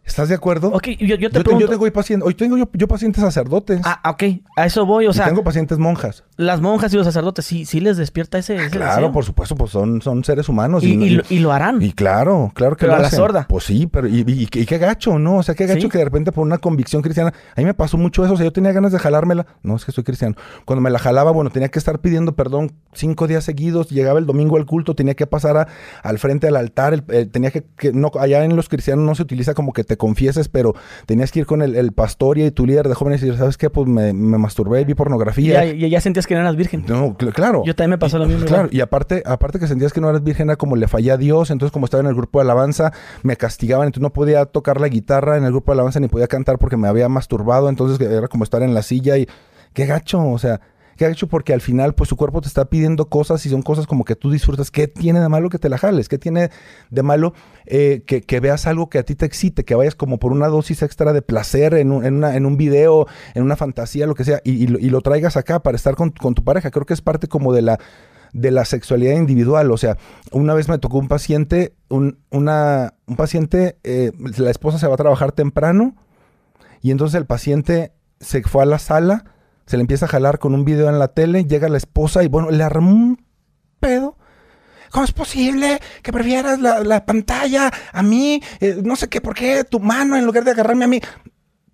¿Estás 0.03 0.27
de 0.29 0.35
acuerdo? 0.35 0.69
Ok, 0.73 0.87
yo, 0.99 1.15
yo 1.15 1.17
te 1.17 1.21
yo, 1.21 1.29
te- 1.29 1.37
yo 1.37 1.43
pregunto... 1.43 1.69
tengo 1.69 1.83
hoy 1.85 1.91
pacientes, 1.91 2.27
hoy 2.27 2.33
tengo 2.33 2.57
yo, 2.57 2.67
yo 2.73 2.87
pacientes 2.87 3.21
sacerdotes. 3.23 3.79
Ah, 3.85 4.01
ok, 4.09 4.23
a 4.57 4.65
eso 4.65 4.85
voy, 4.85 5.05
o 5.05 5.11
y 5.11 5.13
sea, 5.13 5.25
tengo 5.27 5.43
pacientes 5.43 5.77
monjas. 5.77 6.23
las 6.37 6.59
monjas 6.59 6.91
y 6.93 6.97
los 6.97 7.05
sacerdotes, 7.05 7.45
sí, 7.45 7.65
sí 7.65 7.79
les 7.79 7.97
despierta 7.97 8.37
ese, 8.39 8.55
ese 8.55 8.71
Claro, 8.71 8.95
deseo? 8.95 9.11
por 9.13 9.23
supuesto, 9.23 9.55
pues 9.55 9.71
son, 9.71 10.01
son 10.01 10.23
seres 10.23 10.49
humanos. 10.49 10.83
Y, 10.83 10.93
y 10.95 11.09
lo, 11.11 11.23
y 11.29 11.39
lo 11.39 11.53
harán. 11.53 11.81
y 11.81 11.93
claro, 11.93 12.51
claro 12.55 12.75
que 12.75 12.81
Pero 12.81 12.93
lo 12.93 12.97
a 12.99 13.01
la 13.03 13.09
sorda. 13.11 13.45
Pues 13.47 13.63
sí, 13.65 13.87
pero 13.87 14.07
y, 14.07 14.47
qué 14.47 14.77
gacho, 14.79 15.17
¿no? 15.19 15.37
O 15.37 15.43
sea, 15.43 15.55
qué 15.55 15.65
gacho 15.67 15.81
Sí. 15.81 15.89
que 15.89 15.99
de 15.99 16.05
repente 16.05 16.31
por 16.31 16.45
una 16.45 16.57
convicción 16.57 17.01
cristiana, 17.03 17.31
a 17.55 17.61
mí 17.61 17.65
me 17.65 17.73
pasó 17.75 17.97
mucho 17.97 18.25
eso, 18.25 18.33
o 18.33 18.37
sea, 18.37 18.45
yo 18.45 18.51
tenía 18.51 18.71
ganas 18.73 18.91
de 18.91 18.99
jalármela, 18.99 19.45
no, 19.63 19.75
es 19.75 19.85
que 19.85 19.91
soy 19.91 20.03
cristiano. 20.03 20.35
Cuando 20.65 20.81
me 20.81 20.89
la 20.89 20.99
jalaba, 20.99 21.31
bueno, 21.31 21.51
tenía 21.51 21.69
que 21.69 21.79
estar 21.79 21.99
pidiendo 21.99 22.35
perdón 22.35 22.71
cinco 22.93 23.27
días 23.27 23.43
seguidos, 23.45 23.89
llegaba 23.89 24.19
el 24.19 24.25
domingo 24.25 24.57
al 24.57 24.65
culto, 24.65 24.95
tenía 24.95 25.13
que 25.13 25.27
pasar 25.27 25.57
a- 25.57 25.67
al 26.03 26.17
frente 26.19 26.47
del 26.47 26.55
altar, 26.57 26.93
el- 26.95 27.03
eh, 27.09 27.27
tenía 27.27 27.51
que, 27.51 27.63
que- 27.77 27.93
no, 27.93 28.11
allá 28.19 28.43
en 28.43 28.55
los 28.57 28.67
cristianos 28.67 29.05
no 29.05 29.15
se 29.15 29.21
utiliza 29.21 29.53
como 29.53 29.71
que 29.73 29.83
te 29.91 29.97
confieses, 29.97 30.47
pero 30.49 30.73
tenías 31.05 31.31
que 31.31 31.39
ir 31.41 31.45
con 31.45 31.61
el, 31.61 31.75
el 31.75 31.91
pastor 31.91 32.37
y 32.37 32.49
tu 32.51 32.65
líder 32.65 32.87
de 32.87 32.93
jóvenes 32.95 33.21
y 33.21 33.25
decir, 33.25 33.39
¿sabes 33.39 33.57
qué? 33.57 33.69
Pues 33.69 33.87
me, 33.87 34.13
me 34.13 34.37
masturbé, 34.37 34.83
vi 34.85 34.93
Y 34.93 34.95
pornografía. 34.95 35.65
ya, 35.65 35.73
ya- 35.73 35.87
ya 35.87 36.01
sentías 36.01 36.25
que 36.27 36.33
no 36.35 36.41
eras 36.41 36.55
virgen. 36.55 36.85
No, 36.87 37.17
cl- 37.17 37.33
claro. 37.33 37.63
Yo 37.65 37.75
también 37.75 37.91
me 37.91 37.97
pasó 37.97 38.17
lo 38.17 38.25
mismo. 38.25 38.45
Claro, 38.45 38.63
igual. 38.65 38.75
y 38.77 38.81
aparte, 38.81 39.23
aparte 39.25 39.59
que 39.59 39.67
sentías 39.67 39.91
que 39.93 39.99
no 40.01 40.09
eras 40.09 40.23
virgen, 40.23 40.47
era 40.49 40.55
como 40.55 40.75
le 40.75 40.87
fallé 40.87 41.11
a 41.11 41.17
Dios, 41.17 41.51
entonces 41.51 41.71
como 41.73 41.85
estaba 41.85 42.01
en 42.01 42.07
el 42.07 42.15
grupo 42.15 42.39
de 42.39 42.43
alabanza, 42.43 42.93
me 43.23 43.35
castigaban, 43.35 43.87
entonces 43.87 44.03
no 44.03 44.13
podía 44.13 44.45
tocar 44.45 44.79
la 44.79 44.87
guitarra 44.87 45.37
en 45.37 45.43
el 45.43 45.51
grupo 45.51 45.71
de 45.71 45.75
alabanza 45.75 45.99
ni 45.99 46.07
podía 46.07 46.27
cantar 46.27 46.57
porque 46.57 46.77
me 46.77 46.87
había 46.87 47.09
masturbado, 47.09 47.69
entonces 47.69 47.99
era 48.07 48.27
como 48.27 48.43
estar 48.43 48.61
en 48.63 48.73
la 48.73 48.81
silla 48.81 49.17
y 49.17 49.27
qué 49.73 49.85
gacho, 49.85 50.23
o 50.23 50.37
sea, 50.37 50.61
qué 50.97 51.07
gacho 51.07 51.27
porque 51.27 51.53
al 51.53 51.61
final 51.61 51.95
pues 51.95 52.09
su 52.09 52.15
cuerpo 52.15 52.41
te 52.41 52.47
está 52.47 52.65
pidiendo 52.65 53.09
cosas 53.09 53.45
y 53.45 53.49
son 53.49 53.61
cosas 53.61 53.87
como 53.87 54.05
que 54.05 54.15
tú 54.15 54.29
disfrutas, 54.31 54.71
¿qué 54.71 54.87
tiene 54.87 55.19
de 55.19 55.29
malo 55.29 55.49
que 55.49 55.57
te 55.59 55.69
la 55.69 55.77
jales? 55.77 56.09
¿Qué 56.09 56.17
tiene 56.17 56.49
de 56.89 57.03
malo 57.03 57.33
eh, 57.65 58.03
que, 58.05 58.21
que 58.21 58.39
veas 58.39 58.67
algo 58.67 58.89
que 58.89 58.99
a 58.99 59.03
ti 59.03 59.15
te 59.15 59.25
excite, 59.25 59.63
que 59.65 59.75
vayas 59.75 59.95
como 59.95 60.19
por 60.19 60.31
una 60.31 60.47
dosis 60.47 60.81
extra 60.83 61.13
de 61.13 61.21
placer 61.21 61.73
en 61.73 61.91
un, 61.91 62.05
en 62.05 62.15
una- 62.15 62.35
en 62.35 62.45
un 62.45 62.57
video, 62.57 63.07
en 63.33 63.43
una 63.43 63.55
fantasía, 63.55 64.05
lo 64.05 64.15
que 64.15 64.23
sea, 64.25 64.41
y, 64.43 64.51
y 64.63 64.67
lo, 64.67 64.79
y 64.79 64.89
lo 64.89 65.01
traigas 65.01 65.37
acá 65.37 65.61
para 65.63 65.75
estar 65.75 65.95
con, 65.95 66.11
con 66.11 66.35
tu 66.35 66.43
pareja? 66.43 66.71
Creo 66.71 66.85
que 66.85 66.93
es 66.93 67.01
parte 67.01 67.27
como 67.27 67.53
de 67.53 67.61
la 67.63 67.79
de 68.33 68.49
la 68.49 68.63
sexualidad 68.63 69.15
individual. 69.17 69.69
O 69.71 69.77
sea, 69.77 69.97
una 70.31 70.53
vez 70.53 70.69
me 70.69 70.77
tocó 70.77 70.99
un 70.99 71.09
paciente, 71.09 71.73
un, 71.89 72.19
una, 72.29 72.93
un 73.05 73.17
paciente, 73.17 73.77
eh, 73.83 74.13
la 74.37 74.49
esposa 74.49 74.79
se 74.79 74.87
va 74.87 74.93
a 74.93 74.97
trabajar 74.97 75.33
temprano 75.33 75.95
y 76.81 76.91
entonces 76.91 77.17
el 77.19 77.25
paciente 77.25 77.91
se 78.21 78.41
fue 78.43 78.63
a 78.63 78.65
la 78.65 78.79
sala, 78.79 79.25
se 79.65 79.77
le 79.77 79.81
empieza 79.81 80.05
a 80.05 80.09
jalar 80.09 80.39
con 80.39 80.53
un 80.53 80.65
video 80.65 80.89
en 80.89 80.99
la 80.99 81.09
tele, 81.09 81.45
llega 81.45 81.69
la 81.69 81.77
esposa 81.77 82.23
y 82.23 82.27
bueno, 82.27 82.51
le 82.51 82.63
armó 82.63 82.91
un 82.91 83.25
pedo. 83.79 84.17
¿Cómo 84.91 85.05
es 85.05 85.13
posible 85.13 85.79
que 86.03 86.11
prefieras 86.11 86.59
la, 86.59 86.81
la 86.81 87.05
pantalla 87.05 87.71
a 87.93 88.03
mí? 88.03 88.41
Eh, 88.59 88.81
no 88.83 88.95
sé 88.97 89.07
qué, 89.07 89.21
¿por 89.21 89.33
qué 89.33 89.63
tu 89.63 89.79
mano 89.79 90.17
en 90.17 90.25
lugar 90.25 90.43
de 90.43 90.51
agarrarme 90.51 90.83
a 90.83 90.89
mí? 90.89 91.01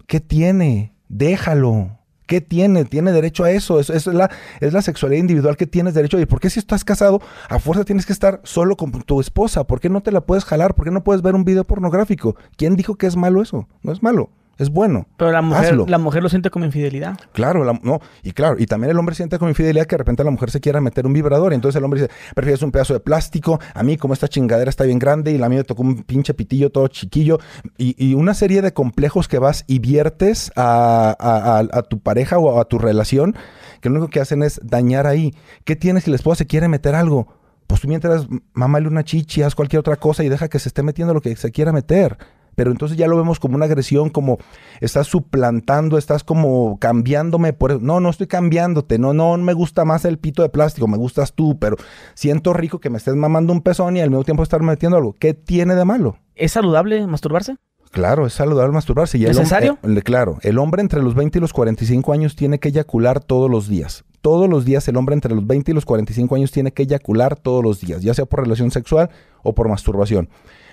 ¿Qué 0.06 0.20
tiene? 0.20 0.94
Déjalo. 1.10 1.98
¿Qué 2.28 2.42
tiene? 2.42 2.84
Tiene 2.86 3.14
derecho 3.14 3.46
a 3.46 3.52
eso. 3.52 3.80
Eso 3.80 3.94
es, 3.94 4.06
la, 4.06 4.30
es 4.60 4.74
la 4.74 4.82
sexualidad 4.82 5.22
individual 5.22 5.58
que 5.58 5.66
tienes 5.66 5.94
derecho. 5.94 6.20
¿Y 6.20 6.26
por 6.26 6.40
qué 6.40 6.50
si 6.50 6.60
estás 6.60 6.84
casado, 6.84 7.22
a 7.50 7.58
fuerza 7.58 7.86
tienes 7.86 8.06
que 8.06 8.14
estar 8.14 8.42
solo 8.44 8.76
con 8.76 8.92
tu 8.92 9.22
esposa? 9.22 9.64
¿Por 9.66 9.80
qué 9.80 9.90
no 9.90 10.02
te 10.02 10.12
la 10.12 10.22
puedes 10.22 10.44
jalar? 10.44 10.76
¿Por 10.76 10.86
qué 10.86 10.92
no 10.92 11.04
puedes 11.04 11.22
ver 11.22 11.36
un 11.36 11.46
video 11.46 11.64
pornográfico? 11.64 12.36
¿Quién 12.58 12.76
dijo 12.76 12.96
que 12.96 13.08
es 13.08 13.16
malo 13.16 13.42
eso? 13.42 13.68
No 13.82 13.94
es 13.94 14.04
malo. 14.04 14.30
Es 14.58 14.70
bueno. 14.70 15.06
Pero 15.18 15.32
la 15.32 15.42
mujer, 15.42 15.66
Hazlo. 15.72 15.86
la 15.88 15.98
mujer 15.98 16.24
lo 16.24 16.30
siente 16.30 16.50
como 16.50 16.66
infidelidad. 16.66 17.18
Claro, 17.34 17.64
la- 17.64 17.80
no, 17.84 18.00
y 18.24 18.32
claro, 18.32 18.56
y 18.58 18.66
también 18.66 18.92
el 18.92 18.98
hombre 18.98 19.14
siente 19.16 19.38
con 19.38 19.50
infidelidad 19.50 19.86
que 19.86 19.94
de 19.96 20.00
repente 20.00 20.24
la 20.24 20.32
mujer 20.32 20.50
se 20.50 20.60
quiera 20.60 20.82
meter 20.82 21.06
un 21.06 21.14
vibrador, 21.14 21.52
y 21.52 21.56
entonces 21.56 21.78
el 21.78 21.84
hombre 21.84 22.02
dice, 22.02 22.14
prefieres 22.36 22.62
un 22.64 22.72
pedazo 22.72 22.94
de 22.94 23.00
plástico, 23.00 23.60
a 23.74 23.84
mí 23.84 23.98
como 23.98 24.14
esta 24.14 24.28
chingadera 24.28 24.70
está 24.70 24.84
bien 24.84 24.98
grande 25.00 25.32
y 25.32 25.38
la 25.38 25.48
mía 25.50 25.60
me 25.60 25.64
tocó 25.64 25.84
un 25.84 26.04
pinche 26.04 26.34
pitillo 26.34 26.72
todo 26.72 26.88
chiquillo, 26.88 27.38
y, 27.78 27.96
y 28.04 28.16
una 28.16 28.34
serie 28.34 28.62
de 28.62 28.74
complejos 28.74 29.28
que 29.28 29.38
vas 29.40 29.64
y 29.68 29.80
viertes 29.80 30.52
a, 30.56 31.16
a- 31.20 31.60
a- 31.60 31.80
a 31.80 31.84
tu 31.84 32.00
pareja 32.00 32.40
o 32.40 32.60
a 32.60 32.66
tu 32.66 32.80
relación, 32.80 33.36
que 33.82 33.90
lo 33.90 33.96
único 33.96 34.10
que 34.10 34.20
hacen 34.20 34.42
es 34.42 34.60
dañar 34.64 35.06
ahí. 35.06 35.36
¿Qué 35.66 35.76
tienes 35.76 36.06
si 36.06 36.10
la 36.10 36.16
esposa 36.16 36.40
se 36.40 36.48
quiere 36.48 36.68
meter 36.68 36.96
algo? 36.96 37.28
Pues 37.68 37.82
tú 37.82 37.88
mientras 37.90 38.28
mamale 38.54 38.88
una 38.88 39.04
chichi, 39.04 39.42
haz 39.44 39.54
cualquier 39.54 39.82
otra 39.82 39.98
cosa 39.98 40.24
y 40.24 40.30
deja 40.30 40.48
que 40.48 40.58
se 40.58 40.70
esté 40.70 40.82
metiendo 40.84 41.14
lo 41.14 41.22
que 41.22 41.36
se 41.36 41.52
quiera 41.52 41.72
meter. 41.74 42.18
Pero 42.58 42.72
entonces 42.72 42.98
ya 42.98 43.06
lo 43.06 43.16
vemos 43.16 43.40
como 43.40 43.56
una 43.56 43.66
agresión, 43.66 44.10
como 44.10 44.40
estás 44.82 45.06
suplantando, 45.06 45.96
estás 46.00 46.24
como 46.24 46.80
cambiándome 46.80 47.54
por 47.54 47.80
No, 47.84 48.00
no 48.00 48.10
estoy 48.10 48.26
cambiándote, 48.26 48.98
no, 48.98 49.14
no 49.14 49.38
me 49.38 49.54
gusta 49.54 49.86
más 49.86 50.06
el 50.06 50.18
pito 50.18 50.42
de 50.42 50.50
plástico, 50.50 50.88
me 50.88 50.98
gustas 50.98 51.34
tú, 51.34 51.60
pero 51.60 51.78
siento 52.16 52.54
rico 52.54 52.80
que 52.80 52.90
me 52.90 52.98
estés 52.98 53.16
mamando 53.16 53.54
un 53.54 53.62
pezón 53.62 53.96
y 53.96 54.02
al 54.02 54.10
mismo 54.10 54.24
tiempo 54.24 54.42
estar 54.42 54.64
metiendo 54.64 54.98
algo. 54.98 55.14
¿Qué 55.14 55.36
tiene 55.36 55.76
de 55.76 55.86
malo? 55.86 56.18
¿Es 56.34 56.54
saludable 56.54 57.06
masturbarse? 57.06 57.58
Claro, 57.92 58.26
es 58.26 58.34
saludable 58.34 58.74
masturbarse. 58.74 59.20
Y 59.20 59.26
el 59.26 59.36
¿Necesario? 59.36 59.78
eh, 59.84 60.02
claro, 60.02 60.40
el 60.42 60.58
hombre 60.58 60.82
entre 60.82 61.04
los 61.04 61.14
20 61.14 61.38
y 61.38 61.42
los 61.42 61.54
45 61.54 62.12
años 62.12 62.36
tiene 62.36 62.58
que 62.58 62.70
eyacular 62.70 63.20
todos 63.20 63.52
los 63.52 63.68
días. 63.68 64.04
Todos 64.22 64.50
los 64.50 64.66
días 64.66 64.88
el 64.88 64.98
hombre 64.98 65.14
entre 65.14 65.36
los 65.36 65.46
20 65.46 65.70
y 65.70 65.74
los 65.76 65.86
45 65.86 66.34
años 66.34 66.52
tiene 66.52 66.72
que 66.72 66.82
eyacular 66.82 67.36
todos 67.36 67.64
los 67.64 67.82
días, 67.82 68.02
ya 68.02 68.16
sea 68.16 68.26
por 68.26 68.42
relación 68.42 68.72
sexual 68.72 69.12
o 69.44 69.54
por 69.54 69.70
masturbación. 69.70 70.28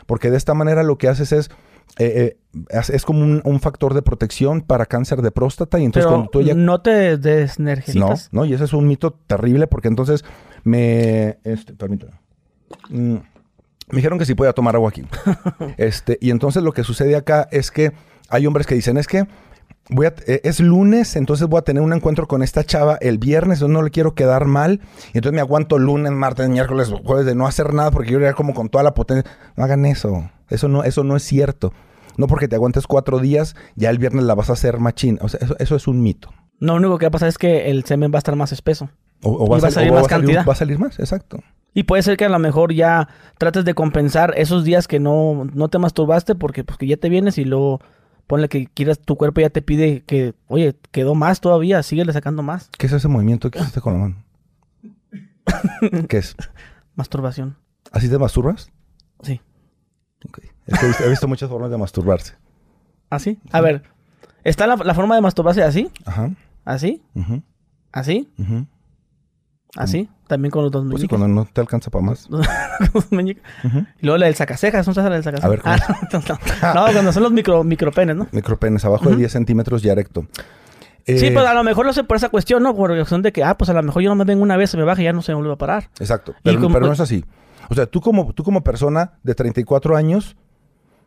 Porque 0.07 0.31
de 0.31 0.37
esta 0.37 0.55
manera 0.55 0.83
lo 0.83 0.99
que 0.99 1.09
haces 1.09 1.33
es, 1.33 1.51
eh, 1.99 2.37
eh, 2.55 2.83
es, 2.92 3.05
como 3.05 3.20
un, 3.23 3.40
un 3.44 3.61
factor 3.61 3.94
de 3.94 4.03
protección 4.03 4.61
para 4.62 4.87
cáncer 4.87 5.23
de 5.23 5.31
próstata. 5.31 5.79
Y 5.79 5.85
entonces 5.85 6.07
Pero 6.07 6.16
cuando 6.16 6.31
tú 6.31 6.40
eyac- 6.40 6.57
no 6.57 6.81
te 6.81 7.12
No, 7.12 7.16
desnergecitas. 7.18 8.29
no, 8.33 8.44
y 8.44 8.55
ese 8.55 8.64
es 8.64 8.73
un 8.73 8.87
mito 8.87 9.12
terrible 9.12 9.66
porque 9.66 9.88
entonces 9.88 10.25
me... 10.64 11.38
Este, 11.44 11.75
permítame. 11.75 12.12
Mm, 12.88 13.14
me 13.14 13.97
dijeron 13.97 14.18
que 14.18 14.25
sí 14.25 14.35
podía 14.35 14.53
tomar 14.53 14.75
agua 14.75 14.88
aquí. 14.88 15.05
este, 15.77 16.18
y 16.20 16.31
entonces 16.31 16.62
lo 16.62 16.73
que 16.73 16.85
sucede 16.85 17.16
acá 17.16 17.49
es 17.51 17.70
que 17.70 17.92
hay 18.29 18.47
hombres 18.47 18.66
que 18.66 18.75
dicen, 18.75 18.97
es 18.97 19.07
que 19.07 19.27
voy 19.88 20.07
a, 20.07 20.14
eh, 20.27 20.40
es 20.44 20.61
lunes, 20.61 21.16
entonces 21.16 21.47
voy 21.47 21.59
a 21.59 21.62
tener 21.62 21.83
un 21.83 21.92
encuentro 21.92 22.27
con 22.27 22.42
esta 22.42 22.64
chava 22.64 22.97
el 23.01 23.18
viernes, 23.18 23.61
yo 23.61 23.68
no 23.68 23.83
le 23.83 23.90
quiero 23.90 24.14
quedar 24.14 24.44
mal, 24.47 24.81
y 25.12 25.18
entonces 25.18 25.35
me 25.35 25.40
aguanto 25.40 25.79
lunes, 25.79 26.12
martes, 26.12 26.49
miércoles, 26.49 26.92
jueves 27.05 27.27
de 27.27 27.35
no 27.35 27.47
hacer 27.47 27.75
nada 27.75 27.90
porque 27.90 28.11
yo 28.11 28.18
iría 28.18 28.33
como 28.33 28.55
con 28.55 28.68
toda 28.68 28.85
la 28.85 28.94
potencia. 28.94 29.31
No 29.57 29.64
hagan 29.64 29.85
eso, 29.87 30.31
eso 30.49 30.68
no, 30.68 30.85
eso 30.85 31.05
no 31.05 31.16
es 31.16 31.23
cierto. 31.23 31.73
No 32.16 32.29
porque 32.29 32.47
te 32.47 32.55
aguantes 32.55 32.87
cuatro 32.87 33.18
días, 33.18 33.57
ya 33.75 33.90
el 33.90 33.99
viernes 33.99 34.25
la 34.25 34.35
vas 34.35 34.49
a 34.49 34.53
hacer 34.53 34.79
machín. 34.79 35.18
O 35.20 35.29
sea, 35.29 35.40
eso, 35.42 35.57
eso 35.59 35.75
es 35.75 35.88
un 35.88 36.01
mito. 36.01 36.31
No, 36.61 36.75
lo 36.75 36.79
único 36.79 36.99
que 36.99 37.07
va 37.07 37.09
a 37.09 37.12
pasar 37.12 37.29
es 37.29 37.38
que 37.38 37.70
el 37.70 37.85
semen 37.85 38.12
va 38.12 38.18
a 38.18 38.18
estar 38.18 38.37
más 38.37 38.53
espeso. 38.53 38.88
O, 39.23 39.33
o 39.33 39.47
Y 39.47 39.61
va 39.61 39.68
a 39.68 39.70
salir 39.73 39.90
o 39.90 39.94
más 39.94 40.05
va 40.05 40.09
cantidad. 40.09 40.47
va 40.47 40.53
a 40.53 40.57
salir 40.57 40.79
más, 40.79 40.99
exacto. 41.01 41.40
Y 41.75 41.83
puede 41.83 42.05
ser 42.05 42.16
que 42.16 42.25
a 42.25 42.29
lo 42.29 42.38
mejor 42.38 42.73
ya 42.73 43.09
trates 43.37 43.64
de 43.64 43.75
compensar 43.75 44.33
esos 44.37 44.62
días 44.62 44.87
que 44.87 45.01
no, 45.01 45.49
no 45.53 45.68
te 45.68 45.79
masturbaste 45.79 46.37
porque 46.37 46.62
pues 46.62 46.79
que 46.79 46.87
ya 46.87 46.97
te 46.97 47.09
vienes 47.09 47.37
y 47.37 47.44
luego 47.44 47.81
ponle 48.26 48.48
que 48.48 48.66
quieras, 48.66 48.98
tu 48.98 49.16
cuerpo 49.16 49.40
ya 49.40 49.50
te 49.50 49.62
pide 49.62 50.02
que, 50.02 50.34
oye, 50.48 50.76
quedó 50.90 51.14
más 51.14 51.40
todavía, 51.40 51.82
síguele 51.82 52.12
sacando 52.12 52.42
más. 52.42 52.70
¿Qué 52.78 52.87
es 52.87 52.92
ese 52.92 53.08
movimiento 53.08 53.50
que 53.50 53.58
hiciste 53.58 53.80
con 53.80 53.92
la 53.94 53.98
mano? 54.00 54.24
¿Qué 56.08 56.18
es? 56.18 56.37
Masturbación. 56.94 57.56
¿Así 57.92 58.08
te 58.08 58.18
masturbas? 58.18 58.70
Sí. 59.22 59.40
Ok. 60.26 60.38
Es 60.66 60.78
que 60.78 60.87
he, 60.87 60.88
visto, 60.88 61.04
he 61.04 61.10
visto 61.10 61.28
muchas 61.28 61.48
formas 61.50 61.70
de 61.70 61.78
masturbarse. 61.78 62.34
¿Así? 63.10 63.38
A 63.52 63.60
ver, 63.60 63.82
¿está 64.42 64.66
la, 64.66 64.76
la 64.76 64.94
forma 64.94 65.14
de 65.14 65.20
masturbarse 65.20 65.62
así? 65.62 65.90
Ajá. 66.04 66.30
¿Así? 66.64 67.02
ujú, 67.14 67.42
¿Así? 67.92 68.28
Ujú. 69.74 69.82
¿Así? 69.84 70.08
También 70.26 70.50
con 70.50 70.62
los 70.62 70.72
dos 70.72 70.82
Pues 70.82 71.00
sí, 71.02 71.06
meñiques. 71.06 71.18
cuando 71.18 71.28
no 71.28 71.46
te 71.52 71.60
alcanza 71.60 71.90
para 71.90 72.04
más. 72.04 72.26
Con 72.28 72.40
los 72.94 73.12
meñiques. 73.12 73.42
Ujú. 73.64 73.78
Y 74.00 74.06
luego 74.06 74.18
la 74.18 74.26
del 74.26 74.34
sacacejas, 74.34 74.87
¿no 74.87 74.94
sabes 74.94 75.10
la 75.10 75.14
del 75.16 75.24
sacacejas? 75.24 75.44
A 75.46 75.48
ver, 75.50 75.60
¿cómo 75.60 75.74
Ah, 76.62 76.72
no, 76.74 76.87
no, 76.87 76.92
cuando 76.92 77.12
son 77.12 77.22
los 77.22 77.32
micro, 77.32 77.62
micropenes, 77.64 78.16
¿no? 78.16 78.26
Micropenes, 78.32 78.84
abajo 78.84 79.10
de 79.10 79.16
10 79.16 79.32
centímetros 79.32 79.84
y 79.84 79.88
erecto. 79.88 80.26
Sí, 81.06 81.26
Eh, 81.26 81.32
pues 81.34 81.46
a 81.46 81.52
lo 81.52 81.62
mejor 81.64 81.84
lo 81.84 81.92
sé 81.92 82.02
por 82.04 82.16
esa 82.16 82.30
cuestión, 82.30 82.62
¿no? 82.62 82.74
Por 82.74 82.94
cuestión 82.96 83.20
de 83.20 83.30
que, 83.32 83.44
ah, 83.44 83.58
pues 83.58 83.68
a 83.68 83.74
lo 83.74 83.82
mejor 83.82 84.02
yo 84.02 84.08
no 84.08 84.14
me 84.16 84.24
vengo 84.24 84.42
una 84.42 84.56
vez, 84.56 84.70
se 84.70 84.76
me 84.78 84.84
baja 84.84 85.02
y 85.02 85.04
ya 85.04 85.12
no 85.12 85.20
se 85.20 85.32
me 85.32 85.37
vuelve 85.37 85.52
a 85.52 85.56
parar. 85.56 85.90
Exacto. 86.00 86.34
Pero, 86.42 86.60
como- 86.60 86.72
pero 86.74 86.87
no 86.87 86.92
es 86.94 87.00
así. 87.00 87.24
O 87.68 87.74
sea, 87.74 87.84
tú 87.87 88.00
como, 88.00 88.32
tú 88.32 88.42
como 88.44 88.62
persona 88.64 89.12
de 89.22 89.34
34 89.34 89.96
años, 89.96 90.37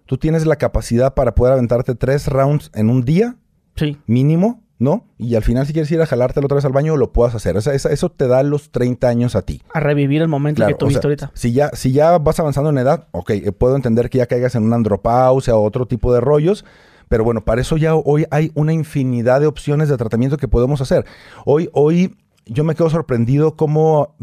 tú 0.06 0.18
tienes 0.18 0.46
la 0.46 0.56
capacidad 0.58 1.14
para 1.16 1.34
poder 1.34 1.54
aventarte 1.54 1.96
tres 1.96 2.28
rounds 2.28 2.70
en 2.76 2.90
un 2.92 3.04
día 3.04 3.36
Sí. 3.76 3.98
mínimo, 4.06 4.62
¿no? 4.80 5.06
Y 5.18 5.36
al 5.36 5.44
final 5.44 5.66
si 5.66 5.74
quieres 5.74 5.92
ir 5.92 6.02
a 6.02 6.06
jalártelo 6.06 6.46
otra 6.46 6.56
vez 6.56 6.66
al 6.66 6.72
baño, 6.72 6.98
lo 6.98 7.12
puedas 7.12 7.34
hacer. 7.36 7.58
O 7.58 7.62
sea, 7.62 7.74
eso 7.74 8.10
te 8.12 8.28
da 8.28 8.44
los 8.44 8.72
30 8.72 9.08
años 9.08 9.36
a 9.36 9.42
ti. 9.42 9.62
A 9.74 9.80
revivir 9.80 10.22
el 10.22 10.28
momento 10.28 10.58
Claro, 10.60 10.76
que 10.76 10.80
tuviste 10.80 11.00
o 11.00 11.02
sea, 11.02 11.08
ahorita. 11.10 11.32
Si 11.34 11.52
ya, 11.54 11.70
si 11.74 11.92
ya 11.92 12.18
vas 12.20 12.40
avanzando 12.40 12.70
en 12.70 12.78
edad, 12.78 13.08
ok, 13.12 13.30
eh, 13.32 13.52
puedo 13.52 13.76
entender 13.76 14.10
que 14.10 14.20
ya 14.20 14.28
caigas 14.28 14.56
en 14.56 14.64
una 14.64 14.76
andropausia 14.76 15.56
o 15.56 15.64
otro 15.64 15.88
tipo 15.88 16.14
de 16.14 16.22
rollos, 16.22 16.64
pero 17.10 17.24
bueno, 17.24 17.44
para 17.44 17.62
eso 17.62 17.78
ya 17.78 17.96
hoy 17.96 18.26
hay 18.32 18.52
una 18.54 18.74
infinidad 18.74 19.40
de 19.40 19.48
opciones 19.48 19.90
de 19.90 19.98
tratamiento 19.98 20.38
que 20.38 20.48
podemos 20.48 20.82
hacer. 20.82 21.06
Hoy, 21.46 21.70
hoy 21.74 22.16
yo 22.46 22.64
me 22.64 22.76
quedo 22.76 22.90
sorprendido 22.90 23.56
cómo 23.56 24.16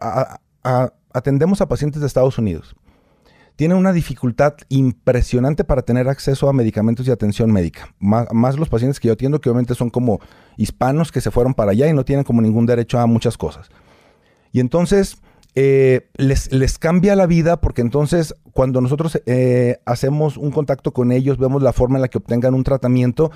a- 0.00 0.38
a- 0.64 0.92
atendemos 1.12 1.60
a 1.60 1.68
pacientes 1.68 2.00
de 2.00 2.06
Estados 2.06 2.38
Unidos. 2.38 2.74
Tienen 3.60 3.76
una 3.76 3.92
dificultad 3.92 4.54
impresionante 4.70 5.64
para 5.64 5.82
tener 5.82 6.08
acceso 6.08 6.48
a 6.48 6.54
medicamentos 6.54 7.06
y 7.06 7.10
atención 7.10 7.52
médica. 7.52 7.94
Más, 7.98 8.56
los 8.56 8.70
pacientes 8.70 8.98
que 8.98 9.08
yo 9.08 9.12
atiendo, 9.12 9.38
que 9.38 9.50
obviamente 9.50 9.74
son 9.74 9.90
como 9.90 10.18
hispanos 10.56 11.12
que 11.12 11.20
se 11.20 11.30
fueron 11.30 11.52
para 11.52 11.72
allá 11.72 11.86
y 11.86 11.92
no 11.92 12.06
tienen 12.06 12.24
como 12.24 12.40
ningún 12.40 12.64
derecho 12.64 12.98
a 12.98 13.04
muchas 13.04 13.36
cosas. 13.36 13.68
Y 14.50 14.60
entonces 14.60 15.18
eh, 15.56 16.08
les, 16.16 16.50
les 16.54 16.78
cambia 16.78 17.14
la 17.16 17.26
vida 17.26 17.60
porque 17.60 17.82
entonces 17.82 18.34
cuando 18.54 18.80
nosotros 18.80 19.20
eh, 19.26 19.76
hacemos 19.84 20.38
un 20.38 20.52
contacto 20.52 20.94
con 20.94 21.12
ellos, 21.12 21.36
vemos 21.36 21.62
la 21.62 21.74
forma 21.74 21.98
en 21.98 22.00
la 22.00 22.08
que 22.08 22.16
obtengan 22.16 22.54
un 22.54 22.64
tratamiento, 22.64 23.30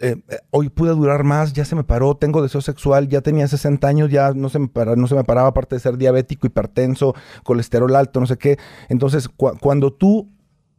eh, 0.00 0.16
eh, 0.28 0.38
hoy 0.50 0.68
pude 0.70 0.90
durar 0.90 1.24
más, 1.24 1.52
ya 1.52 1.64
se 1.64 1.76
me 1.76 1.84
paró, 1.84 2.16
tengo 2.16 2.42
deseo 2.42 2.60
sexual, 2.60 3.08
ya 3.08 3.20
tenía 3.20 3.46
60 3.46 3.86
años, 3.86 4.10
ya 4.10 4.32
no 4.32 4.48
se 4.48 4.58
me, 4.58 4.68
no 4.96 5.06
se 5.06 5.14
me 5.14 5.24
paraba, 5.24 5.48
aparte 5.48 5.76
de 5.76 5.80
ser 5.80 5.96
diabético, 5.98 6.46
hipertenso, 6.46 7.14
colesterol 7.44 7.94
alto, 7.94 8.20
no 8.20 8.26
sé 8.26 8.36
qué. 8.38 8.58
Entonces, 8.88 9.28
cu- 9.28 9.56
cuando 9.60 9.92
tú 9.92 10.28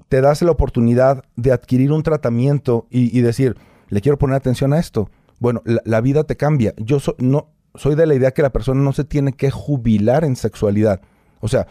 te 0.10 0.22
das 0.22 0.42
la 0.42 0.52
oportunidad 0.52 1.24
de 1.36 1.52
adquirir 1.52 1.92
un 1.92 2.04
tratamiento 2.04 2.88
y, 2.90 3.22
decir, 3.22 3.56
le 3.90 4.02
quiero 4.02 4.18
poner 4.18 4.36
atención 4.36 4.74
a 4.74 4.80
esto, 4.80 5.10
bueno, 5.40 5.62
la, 5.66 6.02
vida 6.02 6.26
te 6.26 6.36
cambia. 6.36 6.74
Yo 6.78 6.98
no, 7.18 7.48
soy 7.76 7.96
de 7.96 8.06
la 8.06 8.16
idea 8.16 8.32
que 8.32 8.42
la 8.42 8.52
persona 8.52 8.82
no 8.82 8.92
se 8.92 9.06
tiene 9.06 9.34
que 9.34 9.52
jubilar 9.52 10.26
en 10.26 10.36
sexualidad. 10.36 11.00
O 11.40 11.48
sea, 11.48 11.68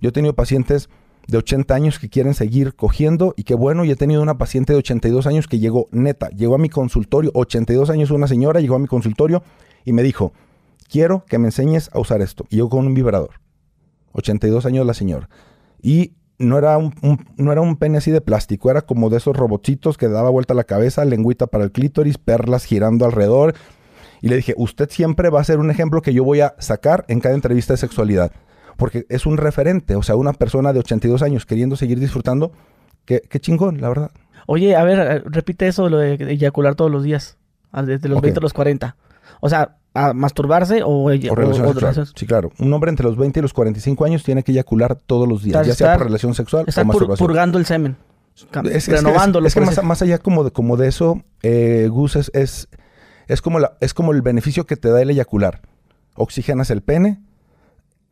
yo 0.00 0.08
he 0.08 0.12
tenido 0.12 0.34
pacientes 0.34 0.88
de 1.28 1.38
80 1.38 1.74
años 1.74 1.98
que 1.98 2.08
quieren 2.08 2.34
seguir 2.34 2.74
cogiendo 2.74 3.32
y 3.36 3.44
qué 3.44 3.54
bueno, 3.54 3.84
y 3.84 3.90
he 3.90 3.96
tenido 3.96 4.22
una 4.22 4.38
paciente 4.38 4.72
de 4.72 4.80
82 4.80 5.26
años 5.26 5.46
que 5.46 5.58
llegó, 5.58 5.86
neta, 5.92 6.28
llegó 6.30 6.54
a 6.56 6.58
mi 6.58 6.68
consultorio, 6.68 7.30
82 7.34 7.90
años 7.90 8.10
una 8.10 8.26
señora, 8.26 8.60
llegó 8.60 8.74
a 8.74 8.78
mi 8.80 8.86
consultorio 8.88 9.42
y 9.84 9.92
me 9.92 10.02
dijo, 10.02 10.32
quiero 10.90 11.24
que 11.26 11.38
me 11.38 11.48
enseñes 11.48 11.90
a 11.92 12.00
usar 12.00 12.20
esto. 12.22 12.44
Y 12.50 12.56
yo 12.58 12.68
con 12.68 12.86
un 12.86 12.94
vibrador. 12.94 13.30
82 14.12 14.66
años 14.66 14.86
la 14.86 14.94
señora. 14.94 15.28
Y 15.80 16.12
no 16.38 16.58
era 16.58 16.76
un, 16.76 16.92
un- 17.02 17.24
no 17.36 17.52
era 17.52 17.60
un 17.60 17.76
pene 17.76 17.98
así 17.98 18.10
de 18.10 18.20
plástico, 18.20 18.70
era 18.70 18.82
como 18.82 19.08
de 19.08 19.16
esos 19.18 19.36
robotitos 19.36 19.96
que 19.96 20.08
daba 20.08 20.28
vuelta 20.30 20.54
la 20.54 20.64
cabeza, 20.64 21.04
lengüita 21.04 21.46
para 21.46 21.64
el 21.64 21.72
clítoris, 21.72 22.18
perlas 22.18 22.64
girando 22.64 23.04
alrededor. 23.06 23.54
Y 24.20 24.28
le 24.28 24.36
dije, 24.36 24.54
usted 24.56 24.90
siempre 24.90 25.30
va 25.30 25.40
a 25.40 25.44
ser 25.44 25.58
un 25.58 25.70
ejemplo 25.70 26.02
que 26.02 26.12
yo 26.14 26.24
voy 26.24 26.40
a 26.40 26.54
sacar 26.58 27.04
en 27.08 27.20
cada 27.20 27.34
entrevista 27.34 27.72
de 27.74 27.78
sexualidad. 27.78 28.32
Porque 28.76 29.06
es 29.08 29.26
un 29.26 29.36
referente, 29.36 29.96
o 29.96 30.02
sea, 30.02 30.16
una 30.16 30.32
persona 30.32 30.72
de 30.72 30.78
82 30.80 31.22
años 31.22 31.46
queriendo 31.46 31.76
seguir 31.76 31.98
disfrutando. 32.00 32.52
Qué, 33.04 33.20
qué 33.28 33.40
chingón, 33.40 33.80
la 33.80 33.88
verdad. 33.88 34.10
Oye, 34.46 34.74
a 34.76 34.84
ver, 34.84 34.98
eh, 34.98 35.22
repite 35.26 35.66
eso, 35.68 35.88
lo 35.88 35.98
de 35.98 36.14
eyacular 36.14 36.74
todos 36.74 36.90
los 36.90 37.02
días. 37.04 37.36
Desde 37.72 38.08
los 38.08 38.18
Ok. 38.18 38.24
20 38.24 38.38
a 38.38 38.42
los 38.42 38.52
40. 38.52 38.96
O 39.40 39.48
sea, 39.48 39.76
a 39.94 40.12
masturbarse 40.12 40.82
o, 40.84 41.10
ey- 41.10 41.28
O 41.28 41.34
relación 41.34 41.66
o- 41.66 41.70
o 41.70 41.72
relaciones- 41.72 42.12
Sí, 42.16 42.26
claro. 42.26 42.50
Un 42.58 42.72
hombre 42.72 42.90
entre 42.90 43.04
los 43.06 43.16
20 43.16 43.40
y 43.40 43.42
los 43.42 43.52
45 43.52 44.04
años 44.04 44.22
tiene 44.24 44.42
que 44.42 44.52
eyacular 44.52 44.94
todos 44.96 45.28
los 45.28 45.42
días, 45.42 45.66
ya 45.66 45.74
sea 45.74 45.86
estar- 45.88 45.98
por 45.98 46.06
relación 46.06 46.34
sexual 46.34 46.64
o 46.66 46.84
masturbación. 46.84 47.26
purgando 47.26 47.58
el 47.58 47.66
semen. 47.66 47.96
Es, 48.34 48.42
es 48.44 48.86
que- 48.88 48.94
es- 48.94 49.02
renovándolo. 49.02 49.46
es 49.46 49.54
que 49.54 49.60
más, 49.82 50.02
allá 50.02 50.18
como 50.18 50.44
de, 50.44 50.50
como 50.50 50.76
de 50.76 50.88
eso, 50.88 51.22
eh, 51.42 51.88
Gus, 51.90 52.16
es, 52.16 52.30
es, 52.34 52.68
es 53.28 53.42
como 53.42 53.58
la, 53.58 53.72
es 53.80 53.92
como 53.94 54.12
el 54.12 54.22
beneficio 54.22 54.64
que 54.64 54.76
te 54.76 54.88
da 54.88 55.00
el 55.02 55.10
eyacular. 55.10 55.60
Oxigenas 56.14 56.70
el 56.70 56.82
pene, 56.82 57.20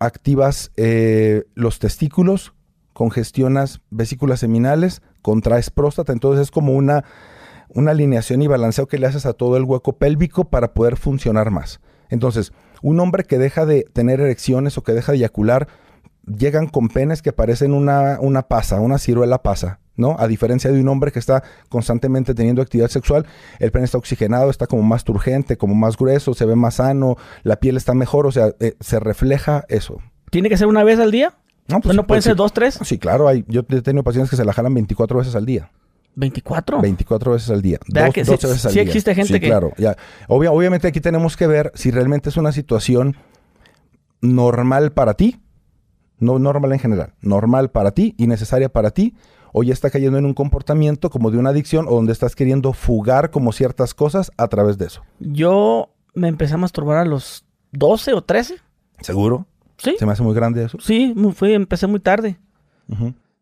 activas 0.01 0.73
eh, 0.77 1.45
los 1.55 1.79
testículos, 1.79 2.53
congestionas 2.93 3.81
vesículas 3.91 4.41
seminales, 4.41 5.03
contraes 5.23 5.71
próstata. 5.71 6.13
Entonces 6.13 6.43
es 6.43 6.51
como 6.51 6.73
una, 6.73 7.05
una 7.69 7.93
alineación 7.93 8.43
y 8.43 8.49
balanceo 8.49 8.89
que 8.89 8.99
le 8.99 9.07
haces 9.07 9.27
a 9.27 9.35
todo 9.35 9.57
el 9.57 9.65
hueco 9.65 9.93
pélvico 9.93 10.45
para 10.45 10.75
poder 10.75 10.97
funcionar 10.97 11.51
más. 11.51 11.81
Entonces, 12.09 12.53
un 12.83 12.99
hombre 12.99 13.25
que 13.25 13.39
deja 13.39 13.67
de 13.67 13.85
tener 13.93 14.21
erecciones 14.21 14.77
o 14.77 14.83
que 14.83 14.93
deja 14.93 15.13
de 15.13 15.19
eyacular, 15.19 15.69
llegan 16.27 16.67
con 16.67 16.89
penes 16.89 17.23
que 17.23 17.33
parecen 17.33 17.73
una, 17.73 18.19
una 18.21 18.43
pasa, 18.43 18.81
una 18.81 18.99
ciruela 18.99 19.43
pasa, 19.43 19.81
¿no? 20.01 20.17
A 20.19 20.27
diferencia 20.27 20.73
de 20.73 20.81
un 20.81 20.89
hombre 20.89 21.13
que 21.13 21.19
está 21.21 21.45
constantemente 21.69 22.35
teniendo 22.35 22.63
actividad 22.63 22.89
sexual, 22.89 23.27
el 23.61 23.71
pene 23.71 23.85
está 23.85 23.99
oxigenado, 23.99 24.51
está 24.51 24.67
como 24.67 24.83
más 24.83 25.05
turgente, 25.05 25.57
como 25.57 25.75
más 25.77 25.97
grueso, 25.97 26.35
se 26.35 26.45
ve 26.47 26.57
más 26.57 26.75
sano, 26.77 27.17
la 27.45 27.57
piel 27.57 27.77
está 27.77 27.95
mejor, 27.95 28.27
o 28.27 28.33
sea, 28.33 28.49
eh, 28.59 28.75
se 28.81 28.99
refleja 28.99 29.65
eso. 29.69 29.99
¿Tiene 30.31 30.49
que 30.49 30.57
ser 30.57 30.67
una 30.67 30.83
vez 30.83 30.99
al 30.99 31.11
día? 31.13 31.35
No, 31.69 31.81
Pues 31.81 31.95
¿No 31.95 32.03
sí, 32.03 32.07
pueden 32.07 32.19
pues 32.19 32.25
ser 32.25 32.33
sí. 32.33 32.37
dos, 32.37 32.53
tres? 32.53 32.79
Sí, 32.83 32.99
claro, 32.99 33.29
hay, 33.29 33.45
yo 33.47 33.61
he 33.69 33.83
tenido 33.83 34.03
pacientes 34.03 34.31
que 34.31 34.37
se 34.37 34.45
la 34.45 34.53
jalan 34.53 34.75
24 34.75 35.19
veces 35.19 35.37
al 35.37 35.47
día. 35.47 35.71
¿24? 36.17 36.81
24 36.83 37.33
veces 37.33 37.51
al 37.51 37.63
día. 37.63 37.79
Dos- 37.87 38.13
que 38.13 38.25
sí- 38.25 38.31
12 38.33 38.47
veces 38.49 38.67
al 38.67 38.73
sí 38.73 38.79
día. 38.81 38.83
existe 38.83 39.15
gente 39.15 39.35
Sí, 39.35 39.39
que- 39.41 39.47
claro. 39.47 39.73
Ya. 39.79 39.97
Obvia- 40.27 40.51
obviamente 40.51 40.89
aquí 40.89 41.01
tenemos 41.01 41.37
que 41.37 41.47
ver 41.47 41.71
si 41.77 41.93
realmente 41.93 42.29
es 42.31 42.37
una 42.37 42.51
situación 42.51 43.17
normal 44.21 44.93
para 44.93 45.15
ti, 45.15 45.41
no 46.19 46.39
normal 46.39 46.73
en 46.73 46.79
general, 46.79 47.15
normal 47.21 47.71
para 47.71 47.93
ti 47.93 48.15
y 48.19 48.27
necesaria 48.27 48.69
para 48.69 48.91
ti, 48.91 49.15
o 49.53 49.63
ya 49.63 49.73
está 49.73 49.91
cayendo 49.91 50.19
en 50.19 50.27
un 50.27 50.35
comportamiento 50.35 51.11
como 51.11 51.31
de 51.31 51.39
una 51.39 51.51
adicción 51.51 51.87
o 51.89 51.95
donde 51.95 52.13
estás 52.13 52.37
queriendo 52.37 52.73
fugar 52.73 53.31
como 53.31 53.53
ciertas 53.53 53.95
cosas 53.95 54.31
a 54.37 54.49
través 54.49 54.79
de 54.79 54.87
eso. 54.87 55.03
Yo 55.19 55.91
me 56.15 56.29
empecé 56.29 56.55
a 56.55 56.59
masturbar 56.59 56.99
a 56.99 57.05
los 57.05 57.45
12 57.73 58.15
o 58.15 58.23
13. 58.23 58.57
¿Seguro? 59.01 59.47
Sí. 59.79 59.97
¿Se 59.99 60.07
me 60.07 60.13
hace 60.13 60.23
muy 60.23 60.35
grande 60.35 60.65
eso? 60.65 60.79
Sí, 60.81 61.15
fui, 61.35 61.55
empecé 61.55 61.87
muy 61.87 62.01
tarde. 62.01 62.39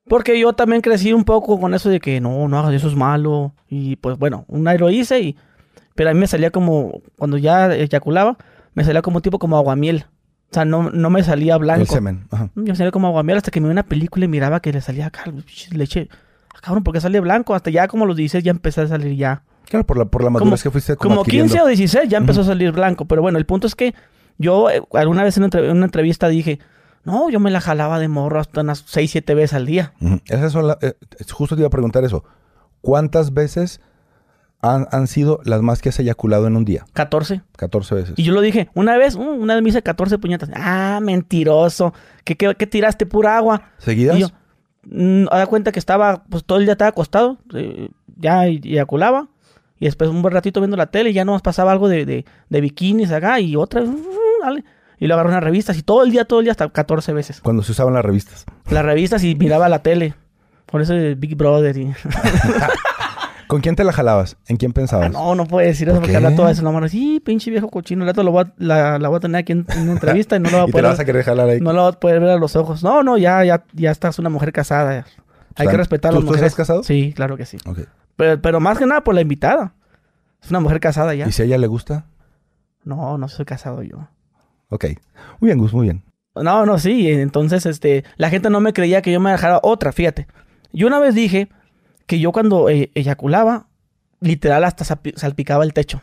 Porque 0.06 0.38
yo 0.38 0.52
también 0.52 0.82
crecí 0.82 1.12
un 1.12 1.24
poco 1.24 1.58
con 1.58 1.74
eso 1.74 1.88
de 1.88 2.00
que 2.00 2.20
no, 2.20 2.48
no 2.48 2.58
hagas 2.58 2.74
eso 2.74 2.88
es 2.88 2.94
malo. 2.94 3.54
Y 3.68 3.96
pues 3.96 4.18
bueno, 4.18 4.44
una 4.48 4.74
lo 4.74 4.90
hice 4.90 5.20
y... 5.20 5.36
Pero 5.94 6.10
a 6.10 6.14
mí 6.14 6.20
me 6.20 6.28
salía 6.28 6.50
como, 6.50 7.02
cuando 7.16 7.38
ya 7.38 7.74
eyaculaba, 7.74 8.38
me 8.74 8.84
salía 8.84 9.02
como 9.02 9.20
tipo 9.20 9.40
como 9.40 9.56
aguamiel. 9.56 10.06
O 10.50 10.54
sea, 10.54 10.64
no, 10.64 10.90
no 10.90 11.10
me 11.10 11.22
salía 11.22 11.56
blanco. 11.58 11.82
El 11.82 11.88
semen. 11.88 12.26
Ajá. 12.30 12.48
Me 12.54 12.74
salía 12.74 12.90
como 12.90 13.08
aguamiel 13.08 13.36
hasta 13.38 13.50
que 13.50 13.60
me 13.60 13.68
vi 13.68 13.72
una 13.72 13.82
película 13.82 14.24
y 14.24 14.28
miraba 14.28 14.60
que 14.60 14.72
le 14.72 14.80
salía 14.80 15.06
acá 15.06 15.24
leche. 15.72 16.08
Ah, 16.54 16.58
cabrón, 16.62 16.84
¿por 16.84 16.94
qué 16.94 17.00
sale 17.00 17.20
blanco? 17.20 17.54
Hasta 17.54 17.70
ya 17.70 17.86
como 17.88 18.06
los 18.06 18.16
16 18.16 18.42
ya 18.42 18.50
empecé 18.50 18.80
a 18.80 18.86
salir 18.88 19.14
ya. 19.16 19.42
Claro, 19.68 19.84
por 19.86 19.98
la, 19.98 20.06
por 20.06 20.24
la 20.24 20.30
madurez 20.30 20.62
que 20.62 20.70
fuiste 20.70 20.96
como, 20.96 21.10
Como 21.10 21.20
adquiriendo. 21.20 21.52
15 21.52 21.62
o 21.64 21.66
16 21.66 22.08
ya 22.08 22.16
empezó 22.16 22.40
a 22.40 22.44
salir 22.44 22.72
blanco. 22.72 23.04
Pero 23.04 23.20
bueno, 23.20 23.36
el 23.38 23.44
punto 23.44 23.66
es 23.66 23.74
que 23.74 23.94
yo 24.38 24.70
eh, 24.70 24.82
alguna 24.94 25.22
vez 25.22 25.36
en 25.36 25.42
una, 25.42 25.46
entre- 25.48 25.70
en 25.70 25.76
una 25.76 25.84
entrevista 25.84 26.28
dije, 26.28 26.58
no, 27.04 27.28
yo 27.28 27.38
me 27.40 27.50
la 27.50 27.60
jalaba 27.60 27.98
de 27.98 28.08
morro 28.08 28.40
hasta 28.40 28.62
unas 28.62 28.84
6, 28.86 29.10
7 29.10 29.34
veces 29.34 29.52
al 29.54 29.66
día. 29.66 29.92
Ujú. 30.00 30.20
Esas 30.26 30.52
son 30.52 30.66
la- 30.68 30.78
eh, 30.80 30.94
justo 31.30 31.54
te 31.54 31.60
iba 31.60 31.66
a 31.66 31.70
preguntar 31.70 32.02
eso. 32.04 32.24
¿Cuántas 32.80 33.34
veces 33.34 33.82
han, 34.60 34.88
han 34.90 35.06
sido 35.06 35.40
las 35.44 35.62
más 35.62 35.80
que 35.80 35.90
has 35.90 35.98
eyaculado 36.00 36.46
en 36.46 36.56
un 36.56 36.64
día? 36.64 36.84
14. 36.92 37.42
14 37.56 37.94
veces. 37.94 38.14
Y 38.16 38.24
yo 38.24 38.32
lo 38.32 38.40
dije, 38.40 38.68
una 38.74 38.96
vez, 38.96 39.14
uh, 39.14 39.20
una 39.20 39.54
vez 39.54 39.62
me 39.62 39.68
hice 39.70 39.82
14 39.82 40.18
puñetas. 40.18 40.50
Ah, 40.54 40.98
mentiroso. 41.02 41.94
¿Qué, 42.24 42.36
qué, 42.36 42.54
qué 42.56 42.66
tiraste? 42.66 43.06
Pura 43.06 43.36
agua. 43.36 43.70
¿Seguidas? 43.78 44.16
Y 44.16 44.20
yo, 44.20 44.28
mm, 44.84 45.24
da 45.26 45.46
cuenta 45.46 45.72
que 45.72 45.78
estaba, 45.78 46.24
pues 46.28 46.44
todo 46.44 46.58
el 46.58 46.64
día 46.64 46.72
estaba 46.72 46.90
acostado, 46.90 47.38
eh, 47.54 47.88
ya 48.16 48.46
eyaculaba. 48.46 49.28
Y 49.80 49.84
después 49.84 50.10
un 50.10 50.22
buen 50.22 50.34
ratito 50.34 50.60
viendo 50.60 50.76
la 50.76 50.86
tele 50.86 51.10
y 51.10 51.12
ya 51.12 51.24
nomás 51.24 51.42
pasaba 51.42 51.70
algo 51.70 51.88
de, 51.88 52.04
de, 52.04 52.24
de 52.48 52.60
bikinis 52.60 53.12
acá 53.12 53.38
y 53.38 53.54
otra 53.54 53.82
vez, 53.82 53.90
uh, 53.90 54.04
dale. 54.42 54.64
Y 54.98 55.06
lo 55.06 55.14
agarré 55.14 55.30
unas 55.30 55.44
revistas 55.44 55.78
y 55.78 55.82
todo 55.82 56.02
el 56.02 56.10
día, 56.10 56.24
todo 56.24 56.40
el 56.40 56.46
día, 56.46 56.50
hasta 56.50 56.68
14 56.68 57.12
veces. 57.12 57.40
Cuando 57.40 57.62
se 57.62 57.70
usaban 57.70 57.94
las 57.94 58.04
revistas. 58.04 58.44
Las 58.68 58.84
revistas 58.84 59.22
y 59.22 59.36
miraba 59.36 59.68
la 59.68 59.84
tele. 59.84 60.14
Por 60.66 60.82
eso 60.82 60.94
Big 61.16 61.36
Brother 61.36 61.76
y... 61.76 61.92
¿Con 63.48 63.60
quién 63.62 63.74
te 63.76 63.82
la 63.82 63.92
jalabas? 63.92 64.36
¿En 64.46 64.56
quién 64.58 64.72
pensabas? 64.72 65.06
Ah, 65.06 65.10
no, 65.10 65.34
no 65.34 65.46
puede 65.46 65.68
decir 65.68 65.88
eso 65.88 65.96
¿Por 65.96 66.02
porque 66.02 66.12
qué? 66.12 66.16
habla 66.18 66.36
todo 66.36 66.48
eso. 66.48 66.62
No, 66.62 66.70
mano, 66.72 66.88
sí, 66.88 67.20
pinche 67.24 67.50
viejo 67.50 67.68
cochino. 67.68 68.02
El 68.04 68.08
rato 68.10 68.22
lo 68.22 68.30
voy 68.30 68.44
a- 68.44 68.52
la, 68.58 68.98
la 68.98 69.08
voy 69.08 69.16
a 69.16 69.20
tener 69.20 69.40
aquí 69.40 69.52
en, 69.52 69.64
en 69.70 69.80
una 69.82 69.92
entrevista 69.92 70.36
y 70.36 70.40
no 70.40 70.50
lo 70.50 70.58
va 70.58 70.62
a 70.62 70.64
y 70.66 70.66
te 70.66 70.72
poder... 70.72 70.82
la 70.84 70.90
vas 70.90 71.00
a 71.00 71.04
querer 71.04 71.24
jalar 71.24 71.48
ahí. 71.48 71.60
No 71.60 71.72
lo 71.72 71.84
vas 71.84 71.96
a 71.96 72.00
poder 72.00 72.20
ver 72.20 72.30
a 72.30 72.36
los 72.36 72.54
ojos. 72.56 72.82
No, 72.84 73.02
no, 73.02 73.16
ya, 73.18 73.42
ya, 73.44 73.64
ya 73.72 73.90
estás 73.90 74.18
una 74.18 74.28
mujer 74.28 74.52
casada. 74.52 75.06
Hay 75.56 75.66
que 75.66 75.76
respetar 75.76 76.10
a 76.10 76.12
¿tú- 76.12 76.16
las 76.20 76.24
tú 76.24 76.26
mujeres. 76.32 76.46
estás 76.52 76.56
casado? 76.56 76.82
Sí, 76.84 77.12
claro 77.16 77.36
que 77.36 77.46
sí. 77.46 77.56
Pero, 78.16 78.40
pero 78.42 78.60
más 78.60 78.78
que 78.78 78.86
nada 78.86 79.02
por 79.02 79.14
la 79.14 79.22
invitada. 79.22 79.74
Es 80.42 80.50
una 80.50 80.60
mujer 80.60 80.78
casada 80.80 81.14
ya. 81.14 81.26
¿Y 81.26 81.32
si 81.32 81.42
a 81.42 81.44
ella 81.46 81.58
le 81.58 81.66
gusta? 81.66 82.04
No, 82.84 83.18
no 83.18 83.28
soy 83.28 83.44
casado 83.44 83.82
yo. 83.82 84.08
Ok. 84.68 84.84
Muy 85.40 85.48
bien, 85.48 85.58
Gus, 85.58 85.72
muy 85.72 85.84
bien. 85.86 86.02
No, 86.34 86.64
no, 86.66 86.78
sí. 86.78 87.10
Entonces, 87.10 87.66
este, 87.66 88.04
la 88.18 88.28
gente 88.30 88.50
no 88.50 88.60
me 88.60 88.72
creía 88.72 89.02
que 89.02 89.10
yo 89.10 89.20
me 89.20 89.30
dejara 89.30 89.58
otra, 89.62 89.90
fíjate. 89.92 90.26
Yo 90.72 90.86
una 90.86 90.98
vez 91.00 91.14
dije 91.14 91.48
que 92.08 92.18
yo 92.18 92.32
cuando 92.32 92.70
eh, 92.70 92.90
eyaculaba, 92.94 93.66
literal 94.20 94.64
hasta 94.64 94.84
salpicaba 95.14 95.62
el 95.62 95.74
techo. 95.74 96.00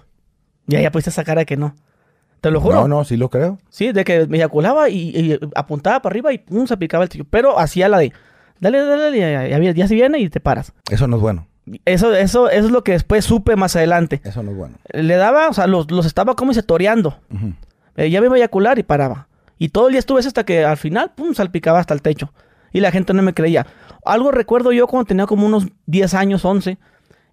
Ya, 0.67 0.79
ya 0.79 0.91
pudiste 0.91 1.09
esa 1.09 1.23
cara 1.23 1.41
de 1.41 1.45
que 1.47 1.57
no. 1.57 1.75
Te 2.41 2.51
lo 2.51 2.61
juro. 2.61 2.81
No, 2.81 2.87
no, 2.87 3.03
sí 3.03 3.17
lo 3.17 3.29
creo. 3.29 3.57
Sí, 3.69 3.91
de 3.91 4.05
que 4.05 4.27
me 4.27 4.37
eyaculaba 4.37 4.87
y, 4.89 5.09
y 5.09 5.39
apuntaba 5.55 6.01
para 6.03 6.13
arriba 6.13 6.31
y 6.31 6.37
pum, 6.37 6.67
se 6.67 6.77
picaba 6.77 7.03
el 7.03 7.09
techo. 7.09 7.25
Pero 7.27 7.57
hacía 7.59 7.89
la 7.89 7.97
de, 7.97 8.13
dale, 8.59 8.81
dale, 8.81 9.01
dale, 9.01 9.49
ya, 9.49 9.73
ya, 9.73 9.87
se 9.87 9.95
viene 9.95 10.19
y 10.19 10.29
te 10.29 10.39
paras. 10.39 10.73
Eso 10.91 11.07
no 11.07 11.15
es 11.15 11.21
bueno. 11.23 11.47
Eso, 11.85 12.13
eso, 12.13 12.49
eso 12.49 12.65
es 12.67 12.71
lo 12.71 12.83
que 12.83 12.91
después 12.91 13.25
supe 13.25 13.55
más 13.55 13.75
adelante. 13.75 14.21
Eso 14.23 14.43
no 14.43 14.51
es 14.51 14.57
bueno. 14.57 14.75
Le 14.91 15.15
daba, 15.15 15.49
o 15.49 15.53
sea, 15.53 15.65
los, 15.65 15.89
los 15.89 16.05
estaba 16.05 16.35
como 16.35 16.53
toreando. 16.53 17.17
Ujú. 17.33 17.53
Eh, 17.97 18.11
ya 18.11 18.21
me 18.21 18.27
iba 18.27 18.35
a 18.35 18.37
eyacular 18.37 18.77
y 18.77 18.83
paraba. 18.83 19.27
Y 19.57 19.69
todo 19.69 19.87
el 19.87 19.93
día 19.93 19.99
estuve 19.99 20.19
hasta 20.19 20.43
que 20.43 20.63
al 20.63 20.77
final, 20.77 21.13
pum, 21.15 21.33
salpicaba 21.33 21.79
hasta 21.79 21.95
el 21.95 22.03
techo. 22.03 22.31
Y 22.75 22.81
la 22.81 22.91
gente 22.91 23.13
no 23.13 23.21
me 23.21 23.33
creía. 23.33 23.65
Algo 24.03 24.31
recuerdo 24.31 24.73
yo 24.73 24.85
cuando 24.87 25.05
tenía 25.05 25.25
como 25.27 25.45
unos 25.45 25.65
10 25.85 26.13
años, 26.13 26.43
11. 26.43 26.77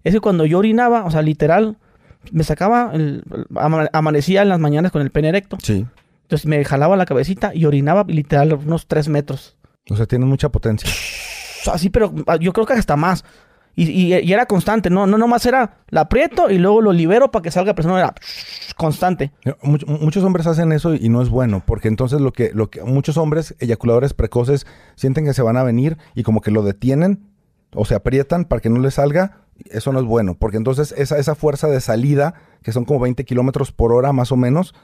Es 0.05 0.13
que 0.13 0.21
cuando 0.21 0.45
yo 0.45 0.59
orinaba, 0.59 1.03
o 1.03 1.11
sea, 1.11 1.21
literal, 1.21 1.75
me 2.31 2.45
sacaba, 2.45 2.91
el, 2.93 3.25
amanecía 3.91 4.43
en 4.43 4.47
las 4.47 4.59
mañanas 4.61 4.93
con 4.93 5.01
el 5.01 5.11
pene 5.11 5.27
erecto. 5.27 5.57
Sí. 5.61 5.85
Entonces 6.21 6.45
me 6.45 6.63
jalaba 6.63 6.95
la 6.95 7.05
cabecita 7.05 7.51
y 7.53 7.65
orinaba 7.65 8.05
literal 8.07 8.53
unos 8.53 8.87
3 8.87 9.09
metros. 9.09 9.57
O 9.89 9.97
sea, 9.97 10.05
tienen 10.05 10.29
mucha 10.29 10.47
potencia. 10.47 10.89
Así, 11.69 11.89
pero 11.89 12.13
ah, 12.27 12.37
yo 12.37 12.53
creo 12.53 12.65
que 12.65 12.71
hasta 12.71 12.95
más. 12.95 13.25
Y, 13.75 13.89
y- 13.89 14.13
y 14.19 14.33
era 14.33 14.45
constante, 14.45 14.89
no, 14.91 15.07
no 15.07 15.17
nomás 15.17 15.45
era 15.47 15.77
la 15.89 16.01
aprieto 16.01 16.49
y 16.51 16.59
luego 16.59 16.81
lo 16.81 16.93
libero 16.93 17.31
para 17.31 17.41
que 17.41 17.49
salga 17.51 17.73
presión, 17.73 17.97
era 17.97 18.13
constante. 18.77 19.31
Much- 19.63 19.85
muchos 19.87 20.23
hombres 20.23 20.45
hacen 20.47 20.71
eso 20.71 20.93
y 20.93 21.09
no 21.09 21.21
es 21.21 21.29
bueno, 21.29 21.63
porque 21.65 21.87
entonces 21.87 22.21
lo 22.21 22.31
que, 22.33 22.51
lo 22.53 22.69
que 22.69 22.83
muchos 22.83 23.17
hombres 23.17 23.55
eyaculadores 23.59 24.13
precoces 24.13 24.67
sienten 24.95 25.25
que 25.25 25.33
se 25.33 25.41
van 25.41 25.57
a 25.57 25.63
venir 25.63 25.97
y 26.15 26.23
como 26.23 26.41
que 26.41 26.51
lo 26.51 26.61
detienen 26.63 27.23
o 27.73 27.85
se 27.85 27.95
aprietan 27.95 28.45
para 28.45 28.61
que 28.61 28.69
no 28.69 28.79
les 28.79 28.95
salga, 28.95 29.39
eso 29.71 29.91
no 29.91 29.99
es 29.99 30.05
bueno, 30.05 30.35
porque 30.37 30.57
entonces 30.57 30.93
esa, 30.97 31.17
esa 31.17 31.33
fuerza 31.35 31.67
de 31.67 31.81
salida, 31.81 32.35
que 32.61 32.71
son 32.71 32.85
como 32.85 32.99
20 32.99 33.25
kilómetros 33.25 33.71
por 33.71 33.91
hora 33.93 34.13
más 34.13 34.31
o 34.31 34.35
menos, 34.37 34.75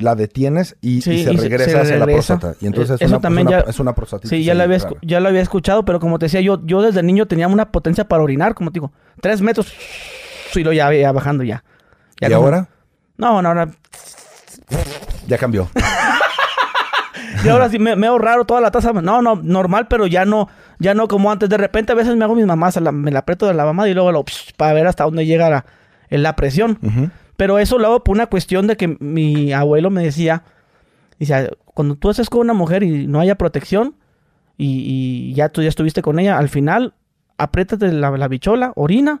la 0.00 0.14
detienes 0.14 0.76
y, 0.80 1.00
Sí, 1.02 1.12
y 1.12 1.24
se 1.24 1.32
y 1.32 1.36
regresa 1.36 1.70
se 1.70 1.78
hacia 1.80 1.96
la 1.98 2.04
próstata. 2.06 2.54
Y 2.60 2.66
entonces 2.66 2.96
es 3.00 3.02
Eso 3.06 3.18
una, 3.18 3.28
es 3.28 3.34
una, 3.44 3.50
ya- 3.50 3.64
es 3.70 3.78
una 3.80 3.94
prostatitis 3.94 4.30
Sí, 4.30 4.44
ya 4.44 4.54
lo, 4.54 4.62
había, 4.64 4.78
rara. 4.78 4.90
escu- 4.90 4.98
ya 5.02 5.20
lo 5.20 5.28
había 5.28 5.40
escuchado, 5.42 5.84
pero 5.84 6.00
como 6.00 6.18
te 6.18 6.26
decía, 6.26 6.40
yo, 6.40 6.60
yo 6.64 6.82
desde 6.82 7.02
niño 7.02 7.26
tenía 7.26 7.48
una 7.48 7.70
potencia 7.72 8.06
para 8.08 8.22
orinar, 8.22 8.54
como 8.54 8.70
te 8.70 8.74
digo, 8.80 8.92
tres 9.20 9.40
metros 9.42 9.72
y 10.54 10.62
lo 10.64 10.72
ya, 10.72 10.92
ya 10.92 11.12
bajando 11.12 11.44
ya. 11.44 11.62
Ya 12.20 12.28
¿Y 12.28 12.32
como- 12.32 12.44
ahora? 12.44 12.68
No, 13.16 13.42
no, 13.42 13.48
ahora, 13.48 13.68
Ya 15.26 15.38
cambió. 15.38 15.68
y 17.44 17.48
ahora 17.48 17.68
sí 17.68 17.78
me, 17.78 17.94
me 17.96 18.02
veo 18.08 18.18
raro 18.18 18.44
toda 18.44 18.60
la 18.60 18.70
taza. 18.70 18.92
No, 18.92 19.22
no, 19.22 19.36
normal, 19.36 19.86
pero 19.88 20.06
ya 20.06 20.24
no, 20.24 20.48
ya 20.78 20.94
no 20.94 21.08
como 21.08 21.30
antes. 21.30 21.48
De 21.48 21.56
repente 21.56 21.92
a 21.92 21.94
veces 21.94 22.16
me 22.16 22.24
hago 22.24 22.34
mis 22.34 22.46
mamás, 22.46 22.76
la- 22.80 22.92
me 22.92 23.10
la 23.10 23.20
aprieto 23.20 23.46
de 23.46 23.54
la 23.54 23.64
mamá 23.64 23.88
y 23.88 23.94
luego 23.94 24.12
lo, 24.12 24.24
para 24.56 24.72
ver 24.72 24.86
hasta 24.86 25.04
dónde 25.04 25.26
llega 25.26 25.48
la, 25.50 25.64
la 26.10 26.36
presión. 26.36 26.78
Pero 27.38 27.58
eso 27.58 27.78
lo 27.78 27.86
hago 27.86 28.04
por 28.04 28.14
una 28.16 28.26
cuestión 28.26 28.66
de 28.66 28.76
que 28.76 28.96
mi 29.00 29.52
abuelo 29.52 29.88
me 29.90 30.02
decía, 30.02 30.42
dice, 31.20 31.50
cuando 31.64 31.94
tú 31.94 32.10
estés 32.10 32.28
con 32.28 32.40
una 32.40 32.52
mujer 32.52 32.82
y 32.82 33.06
no 33.06 33.20
haya 33.20 33.36
protección 33.38 33.94
y, 34.56 35.30
y 35.30 35.34
ya 35.34 35.48
tú 35.48 35.62
ya 35.62 35.68
estuviste 35.68 36.02
con 36.02 36.18
ella, 36.18 36.36
al 36.36 36.48
final 36.48 36.94
apriétate 37.36 37.92
la, 37.92 38.10
la 38.10 38.26
bichola, 38.28 38.72
orina 38.74 39.20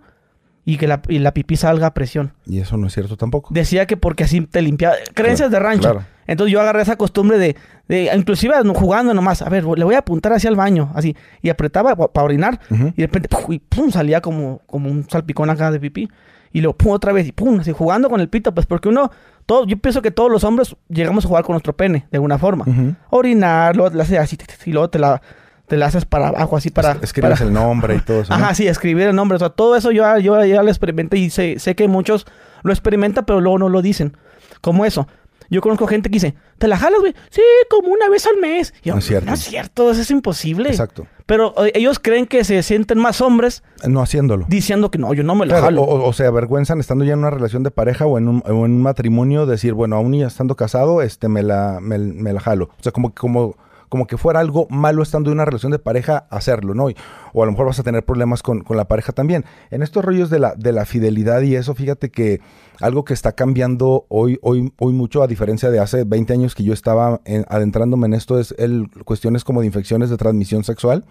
y 0.64 0.76
que 0.78 0.88
la, 0.88 1.00
y 1.08 1.20
la 1.20 1.32
pipí 1.32 1.56
salga 1.56 1.86
a 1.86 1.94
presión. 1.94 2.32
Y 2.44 2.58
eso 2.58 2.76
no 2.76 2.88
es 2.88 2.92
cierto 2.94 3.16
tampoco. 3.16 3.54
Decía 3.54 3.86
que 3.86 3.96
porque 3.96 4.24
así 4.24 4.40
te 4.42 4.60
limpiaba. 4.62 4.96
Creencias 5.14 5.48
Claro, 5.48 5.64
de 5.64 5.70
rancho. 5.70 5.90
claro. 5.92 6.04
Entonces 6.26 6.52
yo 6.52 6.60
agarré 6.60 6.82
esa 6.82 6.96
costumbre 6.96 7.38
de, 7.38 7.54
de 7.86 8.10
inclusive 8.14 8.52
jugando 8.74 9.14
nomás, 9.14 9.40
a 9.42 9.48
ver, 9.48 9.64
le 9.64 9.84
voy 9.84 9.94
a 9.94 9.98
apuntar 10.00 10.32
hacia 10.32 10.50
el 10.50 10.56
baño, 10.56 10.90
así, 10.94 11.16
y 11.40 11.48
apretaba 11.48 11.94
para 11.96 12.24
orinar, 12.24 12.60
y 12.70 13.00
de 13.00 13.06
repente, 13.06 13.28
¡puf! 13.30 13.48
y 13.48 13.60
pum, 13.60 13.90
salía 13.90 14.20
como, 14.20 14.60
como 14.66 14.90
un 14.90 15.08
salpicón 15.08 15.48
acá 15.48 15.70
de 15.70 15.80
pipí. 15.80 16.10
Y 16.52 16.60
luego, 16.60 16.76
pum, 16.76 16.92
otra 16.92 17.12
vez, 17.12 17.26
y 17.26 17.32
pum, 17.32 17.60
así 17.60 17.72
jugando 17.72 18.08
con 18.08 18.20
el 18.20 18.28
pito, 18.28 18.54
pues 18.54 18.66
porque 18.66 18.88
uno, 18.88 19.10
todo, 19.46 19.66
yo 19.66 19.76
pienso 19.76 20.00
que 20.02 20.10
todos 20.10 20.30
los 20.30 20.44
hombres 20.44 20.76
llegamos 20.88 21.24
a 21.24 21.28
jugar 21.28 21.44
con 21.44 21.54
nuestro 21.54 21.76
pene, 21.76 22.06
de 22.10 22.16
alguna 22.16 22.38
forma. 22.38 22.64
Ujú. 22.66 22.94
Orinar, 23.10 23.76
luego 23.76 23.94
le 23.94 24.02
haces 24.02 24.18
así, 24.18 24.38
y 24.66 24.72
luego 24.72 24.88
te 24.90 24.98
la, 24.98 25.20
te 25.66 25.76
la 25.76 25.86
haces 25.86 26.04
para 26.06 26.28
abajo, 26.28 26.56
así 26.56 26.70
para... 26.70 26.92
Es- 26.92 27.02
Escribes 27.02 27.38
para- 27.38 27.46
el 27.48 27.52
nombre 27.52 27.96
y 27.96 28.00
todo 28.00 28.22
eso. 28.22 28.32
¿no? 28.36 28.42
Ajá, 28.44 28.54
sí, 28.54 28.66
escribir 28.66 29.08
el 29.08 29.14
nombre. 29.16 29.36
O 29.36 29.38
sea, 29.38 29.50
todo 29.50 29.76
eso 29.76 29.90
yo, 29.90 30.18
yo 30.18 30.42
ya 30.44 30.62
lo 30.62 30.68
experimenté 30.70 31.18
y 31.18 31.30
sé, 31.30 31.58
sé 31.58 31.74
que 31.74 31.86
muchos 31.88 32.26
lo 32.62 32.72
experimentan, 32.72 33.24
pero 33.26 33.40
luego 33.40 33.58
no 33.58 33.68
lo 33.68 33.82
dicen. 33.82 34.16
Como 34.60 34.84
eso. 34.84 35.06
Yo 35.50 35.60
conozco 35.62 35.86
gente 35.86 36.10
que 36.10 36.14
dice, 36.14 36.34
¿te 36.58 36.68
la 36.68 36.76
jalas, 36.76 37.00
güey? 37.00 37.14
Sí, 37.30 37.40
como 37.70 37.88
una 37.92 38.08
vez 38.08 38.26
al 38.26 38.36
mes. 38.38 38.74
Yo, 38.82 38.92
No 38.94 38.98
es 38.98 39.06
cierto. 39.06 39.26
No 39.28 39.34
es 39.34 39.40
cierto, 39.40 39.90
eso 39.90 40.00
es 40.02 40.10
imposible. 40.10 40.68
Exacto. 40.68 41.06
Pero 41.26 41.54
eh, 41.64 41.72
ellos 41.74 41.98
creen 41.98 42.26
que 42.26 42.42
se 42.44 42.62
sienten 42.62 42.98
más 42.98 43.20
hombres 43.20 43.62
No 43.86 44.00
haciéndolo. 44.02 44.46
diciendo 44.48 44.90
que 44.90 44.98
no, 44.98 45.12
yo 45.14 45.22
no 45.24 45.34
me 45.34 45.44
la 45.46 45.52
Claro, 45.54 45.64
jalo. 45.66 45.82
o, 45.82 46.08
o 46.08 46.12
se 46.12 46.24
avergüenzan 46.26 46.80
estando 46.80 47.04
ya 47.04 47.12
en 47.14 47.18
una 47.20 47.30
relación 47.30 47.62
de 47.62 47.70
pareja 47.70 48.06
o 48.06 48.18
en 48.18 48.28
un, 48.28 48.42
o 48.46 48.50
en 48.66 48.72
un 48.72 48.82
matrimonio, 48.82 49.44
decir, 49.46 49.74
bueno, 49.74 49.96
aún 49.96 50.14
ya 50.14 50.26
estando 50.26 50.54
casado, 50.56 51.00
este, 51.02 51.28
me 51.28 51.42
la, 51.42 51.78
me, 51.80 51.98
me 51.98 52.32
la 52.32 52.40
jalo. 52.40 52.66
O 52.78 52.82
sea, 52.82 52.92
como, 52.92 53.14
como, 53.14 53.56
como 53.88 54.06
que 54.06 54.16
fuera 54.16 54.40
algo 54.40 54.66
malo 54.70 55.02
estando 55.02 55.30
en 55.30 55.34
una 55.34 55.44
relación 55.44 55.72
de 55.72 55.78
pareja 55.78 56.26
hacerlo, 56.30 56.74
¿no? 56.74 56.88
O 57.32 57.42
a 57.42 57.46
lo 57.46 57.52
mejor 57.52 57.66
vas 57.66 57.78
a 57.78 57.82
tener 57.82 58.04
problemas 58.04 58.42
con, 58.42 58.60
con 58.60 58.76
la 58.76 58.86
pareja 58.86 59.12
también. 59.12 59.44
En 59.70 59.82
estos 59.82 60.04
rollos 60.04 60.30
de 60.30 60.38
la, 60.38 60.54
de 60.56 60.72
la 60.72 60.84
fidelidad 60.84 61.42
y 61.42 61.56
eso, 61.56 61.74
fíjate 61.74 62.10
que 62.10 62.40
algo 62.80 63.04
que 63.04 63.14
está 63.14 63.32
cambiando 63.32 64.06
hoy, 64.08 64.38
hoy, 64.42 64.72
hoy 64.78 64.92
mucho, 64.92 65.22
a 65.22 65.26
diferencia 65.26 65.70
de 65.70 65.80
hace 65.80 66.04
20 66.04 66.32
años 66.32 66.54
que 66.54 66.64
yo 66.64 66.72
estaba 66.72 67.20
en- 67.24 67.44
adentrándome 67.48 68.06
en 68.06 68.14
esto, 68.14 68.38
es 68.38 68.54
el, 68.58 68.88
cuestiones 69.04 69.44
como 69.44 69.60
de 69.60 69.66
infecciones 69.66 70.10
de 70.10 70.16
transmisión 70.16 70.64
sexual 70.64 71.04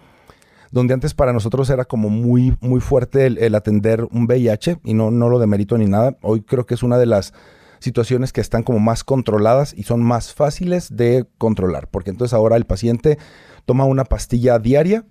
donde 0.70 0.94
antes 0.94 1.14
para 1.14 1.32
nosotros 1.32 1.70
era 1.70 1.86
como 1.86 2.10
muy, 2.10 2.58
muy 2.60 2.82
fuerte 2.82 3.26
el, 3.26 3.38
el 3.38 3.56
atender 3.56 4.04
un 4.12 4.26
VIH, 4.26 4.80
y 4.84 4.94
no, 4.94 5.12
no 5.12 5.30
lo 5.30 5.40
demerito 5.40 5.78
ni 5.78 5.86
nada, 5.86 6.18
hoy 6.22 6.42
creo 6.42 6.66
que 6.66 6.74
es 6.74 6.84
una 6.84 6.98
de 6.98 7.06
las 7.06 7.34
situaciones 7.80 8.34
que 8.34 8.42
están 8.42 8.64
como 8.64 8.80
más 8.80 9.04
controladas 9.04 9.74
y 9.76 9.84
son 9.84 10.02
más 10.04 10.34
fáciles 10.34 10.96
de 10.96 11.26
controlar, 11.38 11.88
porque 11.90 12.10
entonces 12.10 12.34
ahora 12.34 12.56
el 12.56 12.66
paciente 12.66 13.18
toma 13.66 13.86
una 13.86 14.06
pastilla 14.06 14.60
diaria 14.60 15.06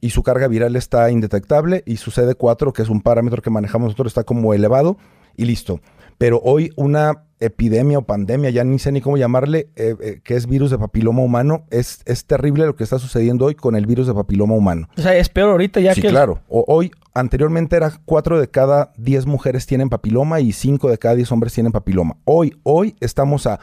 y 0.00 0.10
su 0.10 0.22
carga 0.22 0.48
viral 0.48 0.76
está 0.76 1.10
indetectable 1.10 1.82
y 1.86 1.96
su 1.96 2.10
CD4, 2.10 2.72
que 2.72 2.82
es 2.82 2.88
un 2.88 3.02
parámetro 3.02 3.42
que 3.42 3.50
manejamos 3.50 3.86
nosotros, 3.86 4.10
está 4.10 4.24
como 4.24 4.54
elevado 4.54 4.96
y 5.36 5.44
listo. 5.44 5.80
Pero 6.20 6.38
hoy 6.44 6.70
una 6.76 7.24
epidemia 7.38 7.96
o 7.96 8.02
pandemia, 8.02 8.50
ya 8.50 8.62
ni 8.62 8.78
sé 8.78 8.92
ni 8.92 9.00
cómo 9.00 9.16
llamarle, 9.16 9.70
eh, 9.74 9.96
eh, 10.02 10.20
que 10.22 10.36
es 10.36 10.46
virus 10.46 10.70
de 10.70 10.76
papiloma 10.76 11.22
humano, 11.22 11.64
es, 11.70 12.02
es 12.04 12.26
terrible 12.26 12.66
lo 12.66 12.76
que 12.76 12.84
está 12.84 12.98
sucediendo 12.98 13.46
hoy 13.46 13.54
con 13.54 13.74
el 13.74 13.86
virus 13.86 14.06
de 14.06 14.12
papiloma 14.12 14.52
humano. 14.54 14.86
O 14.98 15.00
sea, 15.00 15.16
es 15.16 15.30
peor 15.30 15.48
ahorita 15.48 15.80
ya 15.80 15.94
sí, 15.94 16.02
que... 16.02 16.08
el- 16.08 16.12
claro. 16.12 16.40
O- 16.50 16.66
hoy, 16.68 16.90
anteriormente 17.14 17.74
era 17.76 17.90
4 18.04 18.38
de 18.38 18.48
cada 18.50 18.92
10 18.98 19.24
mujeres 19.24 19.64
tienen 19.64 19.88
papiloma 19.88 20.40
y 20.40 20.52
5 20.52 20.90
de 20.90 20.98
cada 20.98 21.14
10 21.14 21.32
hombres 21.32 21.54
tienen 21.54 21.72
papiloma. 21.72 22.18
Hoy, 22.26 22.54
hoy 22.64 22.96
estamos 23.00 23.46
a 23.46 23.58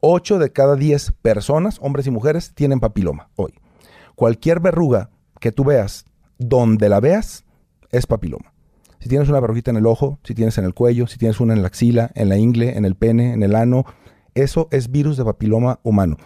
8 0.00 0.38
de 0.38 0.52
cada 0.52 0.76
10 0.76 1.12
personas, 1.22 1.78
hombres 1.80 2.06
y 2.06 2.10
mujeres, 2.10 2.52
tienen 2.54 2.78
papiloma. 2.78 3.30
Hoy. 3.36 3.54
Cualquier 4.16 4.60
verruga 4.60 5.08
que 5.40 5.50
tú 5.50 5.64
veas, 5.64 6.04
donde 6.36 6.90
la 6.90 7.00
veas, 7.00 7.46
es 7.90 8.06
papiloma. 8.06 8.51
Si 9.02 9.08
tienes 9.08 9.28
una 9.28 9.40
verruguita 9.40 9.72
en 9.72 9.78
el 9.78 9.86
ojo, 9.86 10.20
si 10.22 10.32
tienes 10.32 10.58
en 10.58 10.64
el 10.64 10.74
cuello, 10.74 11.08
si 11.08 11.18
tienes 11.18 11.40
una 11.40 11.54
en 11.54 11.62
la 11.62 11.66
axila, 11.66 12.12
en 12.14 12.28
la 12.28 12.36
ingle, 12.36 12.76
en 12.76 12.84
el 12.84 12.94
pene, 12.94 13.32
en 13.32 13.42
el 13.42 13.56
ano, 13.56 13.84
eso 14.36 14.68
es 14.70 14.92
virus 14.92 15.16
de 15.16 15.24
papiloma 15.24 15.80
humano. 15.82 16.18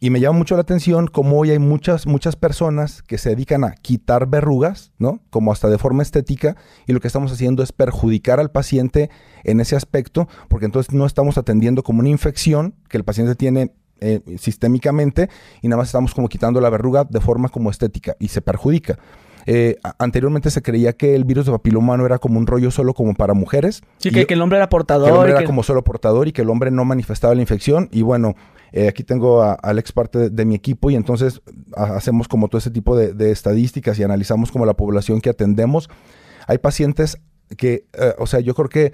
Y 0.00 0.08
me 0.08 0.18
llama 0.18 0.38
mucho 0.38 0.54
la 0.54 0.62
atención 0.62 1.08
cómo 1.08 1.38
hoy 1.38 1.50
hay 1.50 1.58
muchas, 1.58 2.06
muchas 2.06 2.34
personas 2.34 3.02
que 3.02 3.18
se 3.18 3.28
dedican 3.28 3.62
a 3.62 3.72
quitar 3.72 4.26
verrugas, 4.26 4.90
¿no? 4.98 5.20
Como 5.28 5.52
hasta 5.52 5.68
de 5.68 5.76
forma 5.76 6.02
estética, 6.02 6.56
y 6.86 6.94
lo 6.94 7.00
que 7.00 7.08
estamos 7.08 7.30
haciendo 7.30 7.62
es 7.62 7.72
perjudicar 7.72 8.40
al 8.40 8.50
paciente 8.50 9.10
en 9.44 9.60
ese 9.60 9.76
aspecto, 9.76 10.28
porque 10.48 10.64
entonces 10.64 10.94
no 10.94 11.04
estamos 11.04 11.36
atendiendo 11.36 11.82
como 11.82 12.00
una 12.00 12.08
infección 12.08 12.74
que 12.88 12.96
el 12.96 13.04
paciente 13.04 13.34
tiene 13.34 13.74
eh, 14.00 14.22
sistémicamente, 14.38 15.28
y 15.60 15.68
nada 15.68 15.76
más 15.82 15.88
estamos 15.88 16.14
como 16.14 16.30
quitando 16.30 16.58
la 16.62 16.70
verruga 16.70 17.04
de 17.04 17.20
forma 17.20 17.50
como 17.50 17.68
estética, 17.68 18.16
y 18.18 18.28
se 18.28 18.40
perjudica. 18.40 18.98
Eh, 19.50 19.76
anteriormente 19.98 20.50
se 20.50 20.60
creía 20.60 20.92
que 20.92 21.14
el 21.14 21.24
virus 21.24 21.46
de 21.46 21.52
papiloma 21.52 21.96
no 21.96 22.04
era 22.04 22.18
como 22.18 22.38
un 22.38 22.46
rollo 22.46 22.70
solo 22.70 22.92
como 22.92 23.14
para 23.14 23.32
mujeres. 23.32 23.82
Sí, 23.96 24.10
y- 24.10 24.12
que, 24.12 24.26
que 24.26 24.34
el 24.34 24.42
hombre 24.42 24.58
era 24.58 24.66
que 24.66 24.70
portador. 24.72 25.08
el 25.08 25.14
hombre 25.14 25.30
y 25.30 25.32
era 25.32 25.40
que- 25.40 25.46
como 25.46 25.62
solo 25.62 25.82
portador 25.82 26.28
y 26.28 26.32
que 26.32 26.42
el 26.42 26.50
hombre 26.50 26.70
no 26.70 26.84
manifestaba 26.84 27.34
la 27.34 27.40
infección. 27.40 27.88
Y 27.90 28.02
bueno, 28.02 28.34
eh, 28.72 28.88
aquí 28.88 29.04
tengo 29.04 29.42
a- 29.42 29.54
al 29.54 29.78
ex 29.78 29.92
parte 29.92 30.18
de, 30.18 30.28
de 30.30 30.44
mi 30.44 30.54
equipo 30.54 30.90
y 30.90 30.96
entonces 30.96 31.40
ha- 31.74 31.96
hacemos 31.96 32.28
como 32.28 32.48
todo 32.48 32.58
ese 32.58 32.70
tipo 32.70 32.94
de, 32.94 33.14
de 33.14 33.30
estadísticas 33.30 33.98
y 33.98 34.02
analizamos 34.02 34.52
como 34.52 34.66
la 34.66 34.74
población 34.74 35.22
que 35.22 35.30
atendemos. 35.30 35.88
Hay 36.46 36.58
pacientes 36.58 37.16
que, 37.56 37.86
eh, 37.98 38.12
o 38.18 38.26
sea, 38.26 38.40
yo 38.40 38.54
creo 38.54 38.68
que 38.68 38.92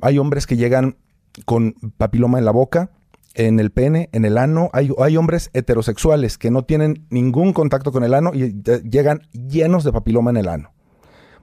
hay 0.00 0.18
hombres 0.20 0.46
que 0.46 0.56
llegan 0.56 0.96
con 1.44 1.74
papiloma 1.96 2.38
en 2.38 2.44
la 2.44 2.52
boca, 2.52 2.90
en 3.38 3.58
el 3.60 3.70
pene, 3.70 4.10
en 4.12 4.26
el 4.26 4.36
ano. 4.36 4.68
Hay, 4.74 4.90
hay 4.98 5.16
hombres 5.16 5.50
heterosexuales 5.54 6.36
que 6.36 6.50
no 6.50 6.64
tienen 6.64 7.06
ningún 7.08 7.54
contacto 7.54 7.92
con 7.92 8.04
el 8.04 8.12
ano 8.12 8.32
y 8.34 8.42
eh, 8.42 8.82
llegan 8.82 9.22
llenos 9.32 9.84
de 9.84 9.92
papiloma 9.92 10.30
en 10.30 10.36
el 10.36 10.48
ano 10.48 10.72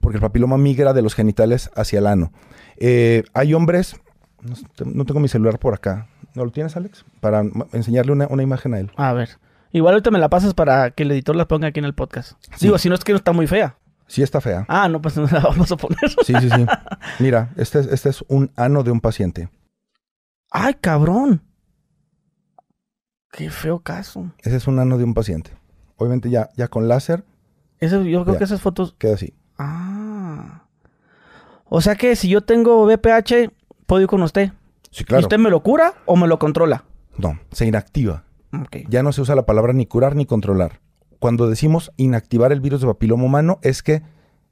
porque 0.05 0.17
el 0.17 0.21
papiloma 0.21 0.59
migra 0.59 0.93
de 0.93 1.01
los 1.01 1.15
genitales 1.15 1.71
hacia 1.75 1.97
el 1.97 2.05
ano. 2.05 2.31
Eh, 2.77 3.23
hay 3.33 3.55
hombres, 3.55 3.95
no, 4.85 5.03
tengo 5.03 5.19
mi 5.19 5.27
celular 5.27 5.57
por 5.57 5.73
acá. 5.73 6.07
¿No 6.35 6.45
lo 6.45 6.51
tienes, 6.51 6.77
Alex? 6.77 7.05
Para 7.21 7.41
enseñarle 7.73 8.11
una, 8.11 8.27
una 8.27 8.43
imagen 8.43 8.75
a 8.75 8.79
él. 8.79 8.91
A 8.97 9.13
ver. 9.13 9.39
Igual 9.71 9.95
ahorita 9.95 10.11
me 10.11 10.19
la 10.19 10.29
pasas 10.29 10.53
para 10.53 10.91
que 10.91 11.01
el 11.01 11.11
editor 11.11 11.35
la 11.35 11.47
ponga 11.47 11.69
aquí 11.69 11.79
en 11.79 11.85
el 11.85 11.95
podcast. 11.95 12.33
Sí. 12.55 12.67
Digo, 12.67 12.77
si 12.77 12.87
no 12.87 12.93
es 12.93 13.03
que 13.03 13.13
no 13.13 13.17
está 13.17 13.31
muy 13.31 13.47
fea. 13.47 13.77
Sí 14.05 14.21
está 14.21 14.41
fea. 14.41 14.65
Ah, 14.67 14.87
no, 14.87 15.01
pues 15.01 15.17
no 15.17 15.23
la 15.23 15.39
vamos 15.43 15.71
a 15.71 15.75
poner. 15.75 15.97
Sí, 16.23 16.35
sí, 16.39 16.51
sí. 16.51 16.65
Mira, 17.19 17.49
este 17.57 17.79
es, 17.79 17.87
este 17.87 18.09
es 18.09 18.23
un 18.27 18.51
ano 18.55 18.83
de 18.83 18.91
un 18.91 19.01
paciente. 19.01 19.49
Ay, 20.51 20.75
cabrón. 20.75 21.41
Qué 23.35 23.49
feo 23.49 23.79
caso. 23.79 24.31
Ese 24.39 24.55
es 24.55 24.67
un 24.67 24.79
ano 24.79 24.97
de 24.97 25.03
un 25.03 25.13
paciente. 25.13 25.51
Obviamente 25.97 26.29
ya, 26.29 26.49
ya 26.55 26.67
con 26.69 26.87
láser 26.87 27.23
Eso, 27.79 28.01
yo 28.03 28.23
creo 28.23 28.35
Ya. 28.35 28.37
que 28.39 28.43
esas 28.45 28.61
fotos. 28.61 28.95
queda 28.97 29.15
así. 29.15 29.33
Ah. 29.57 30.63
O 31.65 31.81
sea 31.81 31.95
que 31.95 32.15
si 32.15 32.29
yo 32.29 32.41
tengo 32.41 32.85
VPH, 32.85 33.51
puedo 33.85 34.01
ir 34.01 34.07
con 34.07 34.21
usted. 34.21 34.51
Sí, 34.91 35.03
¿Y 35.03 35.05
claro. 35.05 35.21
usted 35.23 35.37
me 35.37 35.49
lo 35.49 35.61
cura 35.61 35.93
o 36.05 36.15
me 36.15 36.27
lo 36.27 36.39
controla? 36.39 36.85
No, 37.17 37.37
se 37.51 37.65
inactiva. 37.65 38.23
Ok. 38.53 38.87
Ya 38.87 39.03
no 39.03 39.11
se 39.11 39.21
usa 39.21 39.35
la 39.35 39.45
palabra 39.45 39.73
ni 39.73 39.85
curar 39.85 40.15
ni 40.15 40.25
controlar. 40.25 40.79
Cuando 41.19 41.49
decimos 41.49 41.91
inactivar 41.97 42.51
el 42.53 42.61
virus 42.61 42.81
de 42.81 42.87
papiloma 42.87 43.25
humano 43.25 43.59
es 43.61 43.83
que 43.83 44.01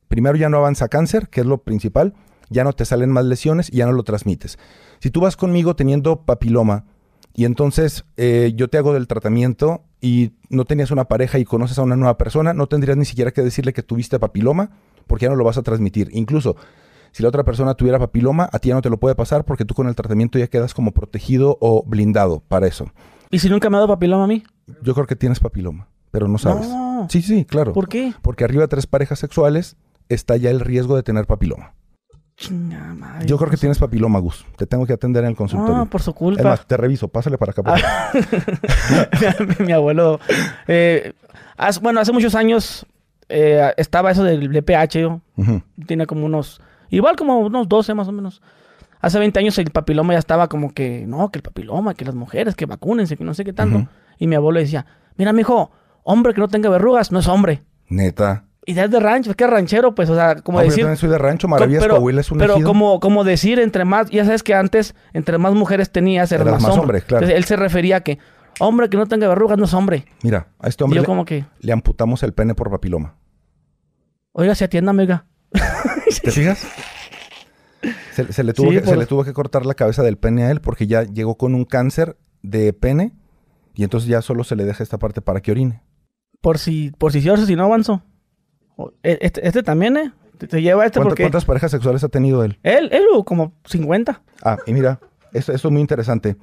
primero 0.10 0.36
ya 0.38 0.50
no 0.50 0.58
avanza 0.58 0.90
cáncer, 0.90 1.30
que 1.30 1.42
es 1.42 1.48
lo 1.48 1.60
principal, 1.64 2.14
ya 2.50 2.64
no 2.64 2.74
te 2.74 2.84
salen 2.86 3.12
más 3.12 3.26
lesiones 3.26 3.72
y 3.72 3.78
ya 3.78 3.86
no 3.86 3.94
lo 3.94 4.04
transmites. 4.04 4.58
Si 5.00 5.10
tú 5.12 5.22
vas 5.22 5.38
conmigo 5.38 5.76
teniendo 5.76 6.22
papiloma 6.26 6.86
y 7.34 7.46
entonces 7.46 8.06
eh, 8.18 8.54
yo 8.56 8.70
te 8.70 8.78
hago 8.78 8.94
del 8.94 9.08
tratamiento 9.08 9.84
y 10.02 10.34
no 10.50 10.66
tenías 10.66 10.92
una 10.92 11.06
pareja 11.06 11.40
y 11.40 11.46
conoces 11.46 11.80
a 11.80 11.84
una 11.84 11.96
nueva 11.96 12.18
persona, 12.18 12.54
no 12.54 12.68
tendrías 12.68 12.98
ni 12.98 13.06
siquiera 13.06 13.32
que 13.32 13.42
decirle 13.42 13.74
que 13.74 13.82
tuviste 13.82 14.20
papiloma 14.20 14.72
porque 15.08 15.26
ya 15.26 15.30
no 15.30 15.36
lo 15.36 15.44
vas 15.44 15.58
a 15.58 15.64
transmitir. 15.64 16.10
Incluso 16.14 16.56
si 17.12 17.24
la 17.24 17.30
otra 17.30 17.44
persona 17.44 17.74
tuviera 17.74 18.00
papiloma, 18.00 18.50
a 18.52 18.60
ti 18.60 18.70
ya 18.70 18.76
no 18.76 18.82
te 18.82 18.90
lo 18.90 19.00
puede 19.00 19.16
pasar 19.16 19.46
porque 19.46 19.66
tú 19.66 19.74
con 19.74 19.88
el 19.88 19.96
tratamiento 19.96 20.38
ya 20.38 20.48
quedas 20.48 20.74
como 20.74 20.92
protegido 20.92 21.58
o 21.60 21.84
blindado 21.86 22.42
para 22.48 22.68
eso. 22.68 22.92
¿Y 23.32 23.40
si 23.40 23.50
nunca 23.50 23.70
me 23.70 23.78
ha 23.78 23.80
dado 23.80 23.94
papiloma 23.94 24.26
a 24.26 24.28
mí? 24.28 24.44
Yo 24.82 24.94
creo 24.94 25.08
que 25.08 25.16
tienes 25.16 25.40
papiloma, 25.40 25.88
pero 26.12 26.28
no 26.28 26.38
sabes. 26.38 26.68
No. 26.68 27.08
Sí, 27.10 27.22
sí, 27.22 27.46
claro. 27.46 27.74
¿Por 27.74 27.88
qué? 27.88 28.14
Porque 28.22 28.44
arriba 28.44 28.62
de 28.62 28.68
tres 28.68 28.86
parejas 28.86 29.20
sexuales 29.20 29.76
está 30.10 30.38
ya 30.38 30.52
el 30.52 30.60
riesgo 30.60 30.96
de 30.96 31.04
tener 31.04 31.26
papiloma. 31.26 31.74
Madre. 32.96 33.26
Yo 33.28 33.38
creo 33.38 33.50
que 33.50 33.58
tienes 33.58 33.78
papiloma, 33.78 34.20
Gus. 34.20 34.46
Te 34.58 34.66
tengo 34.66 34.86
que 34.86 34.94
atender 34.94 35.24
en 35.24 35.30
el 35.32 35.36
consultorio. 35.36 35.76
No, 35.78 35.86
por 35.90 36.02
su 36.02 36.10
Es 36.12 36.16
culpa. 36.16 36.44
más, 36.44 36.66
te 36.68 36.76
reviso. 36.78 37.08
Pásale 37.08 37.38
para 37.38 37.52
acá. 37.52 37.64
por 37.64 39.60
mi, 39.60 39.66
mi 39.68 39.72
abuelo. 39.72 40.20
eh, 40.68 41.14
hace- 41.58 41.80
bueno, 41.80 42.00
hace 42.00 42.12
muchos 42.12 42.36
años 42.36 42.86
eh, 43.30 43.72
estaba 43.78 44.12
eso 44.12 44.24
del 44.24 44.50
BPH. 44.50 44.94
Yo 45.00 45.22
tenía 45.86 46.06
como 46.06 46.26
unos. 46.26 46.62
Igual 46.90 47.16
como 47.16 47.40
unos 47.40 47.68
12 47.70 47.94
más 47.94 48.08
o 48.08 48.12
menos. 48.12 48.42
Hace 49.00 49.20
20 49.20 49.40
años 49.40 49.58
el 49.58 49.70
papiloma 49.72 50.14
ya 50.14 50.20
estaba 50.20 50.48
como 50.48 50.74
que. 50.74 51.06
No, 51.08 51.30
que 51.30 51.40
el 51.40 51.44
papiloma, 51.44 51.94
que 51.94 52.06
las 52.06 52.16
mujeres, 52.16 52.56
que 52.56 52.66
vacúnense, 52.66 53.18
que 53.18 53.24
no 53.24 53.34
sé 53.34 53.44
qué 53.46 53.54
tanto. 53.54 53.88
Y 54.18 54.28
mi 54.28 54.36
abuelo 54.36 54.60
decía: 54.60 54.86
Mira, 55.18 55.34
mijo, 55.34 55.72
hombre 56.04 56.34
que 56.34 56.42
no 56.42 56.48
tenga 56.48 56.70
verrugas 56.70 57.12
no 57.12 57.20
es 57.20 57.28
hombre. 57.28 57.64
Neta. 57.90 58.46
Y 58.66 58.74
de 58.74 59.00
rancho, 59.00 59.32
es 59.32 59.36
que 59.36 59.46
ranchero, 59.46 59.94
pues, 59.94 60.10
o 60.10 60.16
sea, 60.16 60.36
como 60.36 60.60
yo 60.60 60.66
decir. 60.66 60.84
también 60.84 60.98
soy 60.98 61.10
de 61.10 61.18
rancho. 61.18 61.48
Maravillas, 61.48 61.82
pero, 61.82 61.96
Coahuila 61.96 62.22
es 62.22 62.32
un 62.32 62.38
pero 62.38 62.54
ejido. 62.54 62.68
como, 62.68 63.00
como 63.00 63.24
decir, 63.24 63.60
entre 63.60 63.84
más, 63.84 64.10
ya 64.10 64.24
sabes 64.24 64.42
que 64.42 64.54
antes, 64.54 64.96
entre 65.14 65.38
más 65.38 65.54
mujeres 65.54 65.92
tenías, 65.92 66.32
eras 66.32 66.48
Eras 66.48 66.62
más, 66.62 66.70
más 66.70 66.80
hombre. 66.80 67.02
claro. 67.02 67.26
Entonces 67.26 67.38
él 67.38 67.44
se 67.44 67.56
refería 67.58 67.98
a 67.98 68.02
que 68.02 68.20
hombre 68.60 68.90
que 68.90 68.96
no 68.98 69.06
tenga 69.06 69.28
verrugas 69.28 69.58
no 69.58 69.66
es 69.66 69.74
hombre. 69.74 70.06
Mira, 70.22 70.48
a 70.60 70.70
este 70.70 70.84
Y 70.84 70.86
hombre 70.86 70.98
yo 70.98 71.02
le, 71.02 71.06
como 71.08 71.26
que, 71.26 71.46
le 71.60 71.74
amputamos 71.74 72.24
el 72.24 72.34
pene 72.34 72.56
por 72.56 72.70
papiloma. 72.70 73.18
oiga, 74.32 74.56
se 74.56 74.64
atienda, 74.64 74.92
amiga. 74.92 75.26
¿Te 76.24 76.32
fijas? 76.32 76.66
Se, 78.14 78.32
se 78.32 78.44
le 78.44 78.54
tuvo 78.54 78.70
Sí, 78.72 78.80
que, 78.80 78.86
se 78.86 78.96
le 78.96 79.06
tuvo 79.06 79.24
que 79.26 79.34
cortar 79.34 79.66
la 79.66 79.74
cabeza 79.74 80.04
del 80.04 80.18
pene 80.18 80.44
a 80.46 80.52
él 80.52 80.62
porque 80.62 80.88
ya 80.88 81.04
llegó 81.04 81.36
con 81.36 81.54
un 81.54 81.66
cáncer 81.66 82.18
de 82.42 82.72
pene 82.72 83.14
y 83.74 83.84
entonces 83.84 84.08
ya 84.08 84.22
solo 84.22 84.44
se 84.44 84.56
le 84.56 84.64
deja 84.64 84.84
esta 84.84 85.00
parte 85.00 85.22
para 85.22 85.42
que 85.42 85.52
orine. 85.52 85.84
Por 86.40 86.60
si, 86.60 86.92
por 86.98 87.12
si 87.12 87.22
si 87.22 87.56
no 87.56 87.66
avanzó. 87.66 88.04
O- 88.76 88.92
e- 89.04 89.18
Este, 89.22 89.48
este 89.48 89.64
también, 89.64 89.98
¿eh? 89.98 90.12
Te, 90.38 90.62
lleva 90.62 90.86
este 90.86 91.00
¿Cuántas- 91.00 91.12
porque... 91.12 91.24
¿Cuántas 91.24 91.46
parejas 91.46 91.72
sexuales 91.72 92.04
ha 92.04 92.10
tenido 92.10 92.44
él? 92.44 92.60
Él, 92.64 92.90
él 92.92 93.04
como 93.26 93.54
50. 93.66 94.22
Ah, 94.44 94.58
y 94.66 94.74
mira, 94.74 95.00
esto, 95.32 95.52
esto 95.54 95.68
es 95.68 95.72
muy 95.72 95.82
interesante. 95.82 96.36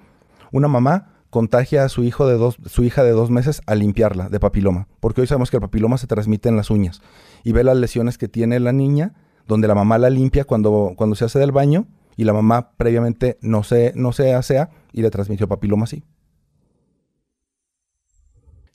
Una 0.52 0.68
mamá 0.68 1.12
contagia 1.28 1.84
a 1.84 1.88
su 1.88 2.02
hijo 2.02 2.26
de 2.26 2.34
dos, 2.34 2.56
su 2.66 2.82
hija 2.82 3.04
de 3.04 3.10
dos 3.12 3.30
meses 3.30 3.62
al 3.66 3.78
limpiarla 3.80 4.28
de 4.28 4.40
papiloma, 4.40 4.88
porque 5.00 5.20
hoy 5.20 5.26
sabemos 5.26 5.50
que 5.50 5.58
el 5.58 5.60
papiloma 5.60 5.96
se 5.98 6.06
transmite 6.08 6.48
en 6.48 6.56
las 6.56 6.70
uñas 6.70 7.02
y 7.44 7.52
ve 7.52 7.62
las 7.62 7.76
lesiones 7.76 8.18
que 8.18 8.26
tiene 8.26 8.58
la 8.58 8.72
niña, 8.72 9.12
donde 9.46 9.68
la 9.68 9.74
mamá 9.76 9.98
la 9.98 10.10
limpia 10.10 10.44
cuando, 10.44 10.94
cuando 10.96 11.14
se 11.14 11.24
hace 11.24 11.38
del 11.38 11.52
baño 11.52 11.86
y 12.16 12.24
la 12.24 12.32
mamá 12.32 12.72
previamente 12.76 13.38
no 13.42 13.62
se, 13.62 13.92
no 13.94 14.12
se 14.12 14.34
asea 14.34 14.70
y 14.92 15.02
le 15.02 15.10
transmitió 15.10 15.46
papiloma 15.46 15.84
así. 15.84 16.02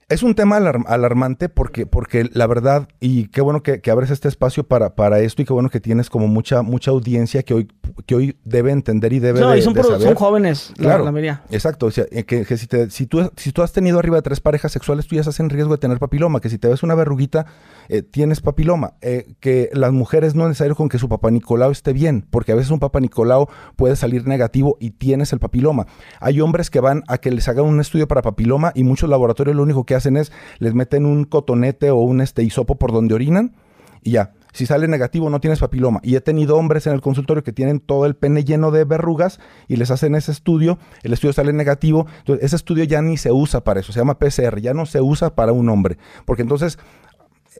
Es 0.08 0.22
un 0.22 0.36
tema 0.36 0.58
alar- 0.58 0.84
alarmante 0.86 1.49
porque, 1.49 1.88
porque 1.88 2.30
la 2.32 2.45
verdad, 2.45 2.88
y 2.99 3.28
qué 3.30 3.41
bueno 3.41 3.64
que, 3.64 3.82
que 3.82 3.89
abres 3.89 4.12
este 4.12 4.28
espacio 4.28 4.64
para, 4.64 4.93
para 4.93 5.20
esto 5.20 5.41
y 5.41 5.45
qué 5.45 5.53
bueno 5.53 5.72
que 5.72 5.80
tienes 5.80 6.12
como 6.12 6.28
mucha, 6.28 6.62
mucha 6.62 6.91
audiencia 6.91 7.41
que 7.41 7.56
hoy, 7.56 7.68
que 8.06 8.14
hoy 8.14 8.38
debe 8.43 8.70
entender 8.70 9.14
y 9.14 9.20
debe 9.20 9.39
No, 9.39 9.49
de, 9.49 9.58
y 9.58 9.62
son, 9.64 9.74
de 9.74 9.82
puros- 9.82 9.93
saber. 9.93 10.08
son 10.10 10.16
jóvenes, 10.16 10.74
la- 10.78 10.84
Claro. 10.84 11.06
la, 11.06 11.12
mayoría. 11.12 11.41
Exacto, 11.49 11.88
o 11.88 11.91
sea, 11.91 12.06
eh, 12.12 12.24
que, 12.24 12.45
que 12.45 12.56
si, 12.56 12.68
te- 12.68 12.91
si, 12.91 13.08
tú, 13.08 13.32
si 13.36 13.51
tú 13.51 13.64
has 13.64 13.72
tenido 13.74 13.97
arriba 13.97 14.18
de 14.18 14.22
tres 14.22 14.39
parejas 14.41 14.72
sexuales, 14.72 15.08
tú 15.08 15.16
ya 15.16 15.22
estás 15.22 15.39
en 15.39 15.49
riesgo 15.49 15.72
de 15.74 15.80
tener 15.80 15.97
papiloma, 15.97 16.39
que 16.39 16.51
si 16.51 16.60
te 16.60 16.68
ves 16.68 16.84
una 16.84 16.93
verruguita, 16.93 17.47
eh, 17.89 18.03
tienes 18.03 18.41
papiloma, 18.41 18.93
eh, 19.01 19.34
que 19.39 19.72
las 19.74 19.91
mujeres 19.91 20.36
no 20.36 20.43
es 20.43 20.49
necesario 20.49 20.76
con 20.76 20.88
que 20.88 20.99
su 20.99 21.10
papá 21.10 21.32
Nicolau 21.32 21.72
esté 21.72 21.93
bien, 21.93 22.28
porque 22.30 22.51
a 22.51 22.56
veces 22.56 22.70
un 22.70 22.78
papá 22.80 22.99
Nicolau 22.99 23.47
puede 23.76 23.95
salir 23.95 24.28
negativo 24.28 24.78
y 24.80 24.91
tienes 24.91 25.34
el 25.34 25.39
papiloma. 25.39 25.88
Hay 26.20 26.41
hombres 26.41 26.70
que 26.70 26.80
van 26.80 27.01
a 27.08 27.18
que 27.18 27.32
les 27.32 27.47
hagan 27.47 27.66
un 27.66 27.80
estudio 27.80 28.08
para 28.08 28.22
papiloma 28.22 28.72
y 28.76 28.84
muchos 28.84 29.10
laboratorios 29.10 29.56
lo 29.56 29.64
único 29.64 29.84
que 29.84 29.95
hacen 29.96 30.18
es 30.18 30.32
les 30.60 30.74
meten 30.74 31.06
un 31.06 31.26
cotonete 31.26 31.91
o 31.91 31.98
un 31.98 32.22
este 32.22 32.43
hisopo 32.43 32.76
por 32.76 32.91
donde 32.91 33.14
orinan 33.16 33.56
y 34.04 34.12
ya. 34.12 34.34
Si 34.54 34.66
sale 34.66 34.88
negativo, 34.88 35.30
no 35.30 35.41
tienes 35.41 35.60
papiloma. 35.60 36.00
Y 36.02 36.16
he 36.16 36.22
tenido 36.22 36.56
hombres 36.56 36.88
en 36.88 36.93
el 36.93 37.02
consultorio 37.02 37.43
que 37.43 37.52
tienen 37.52 37.82
todo 37.82 38.06
el 38.06 38.16
pene 38.16 38.46
lleno 38.46 38.72
de 38.72 38.86
verrugas 38.86 39.41
y 39.68 39.76
les 39.76 39.91
hacen 39.91 40.16
ese 40.16 40.32
estudio, 40.32 40.80
el 41.04 41.12
estudio 41.12 41.34
sale 41.34 41.52
negativo. 41.52 42.08
Entonces, 42.20 42.46
ese 42.46 42.56
estudio 42.56 42.86
ya 42.86 43.02
ni 43.02 43.18
se 43.18 43.34
usa 43.34 43.66
para 43.66 43.82
eso, 43.82 43.91
se 43.91 44.00
llama 44.00 44.18
PCR, 44.18 44.62
ya 44.62 44.74
no 44.74 44.86
se 44.86 45.02
usa 45.02 45.36
para 45.36 45.52
un 45.52 45.68
hombre. 45.68 45.98
Porque 46.24 46.41
entonces, 46.41 46.80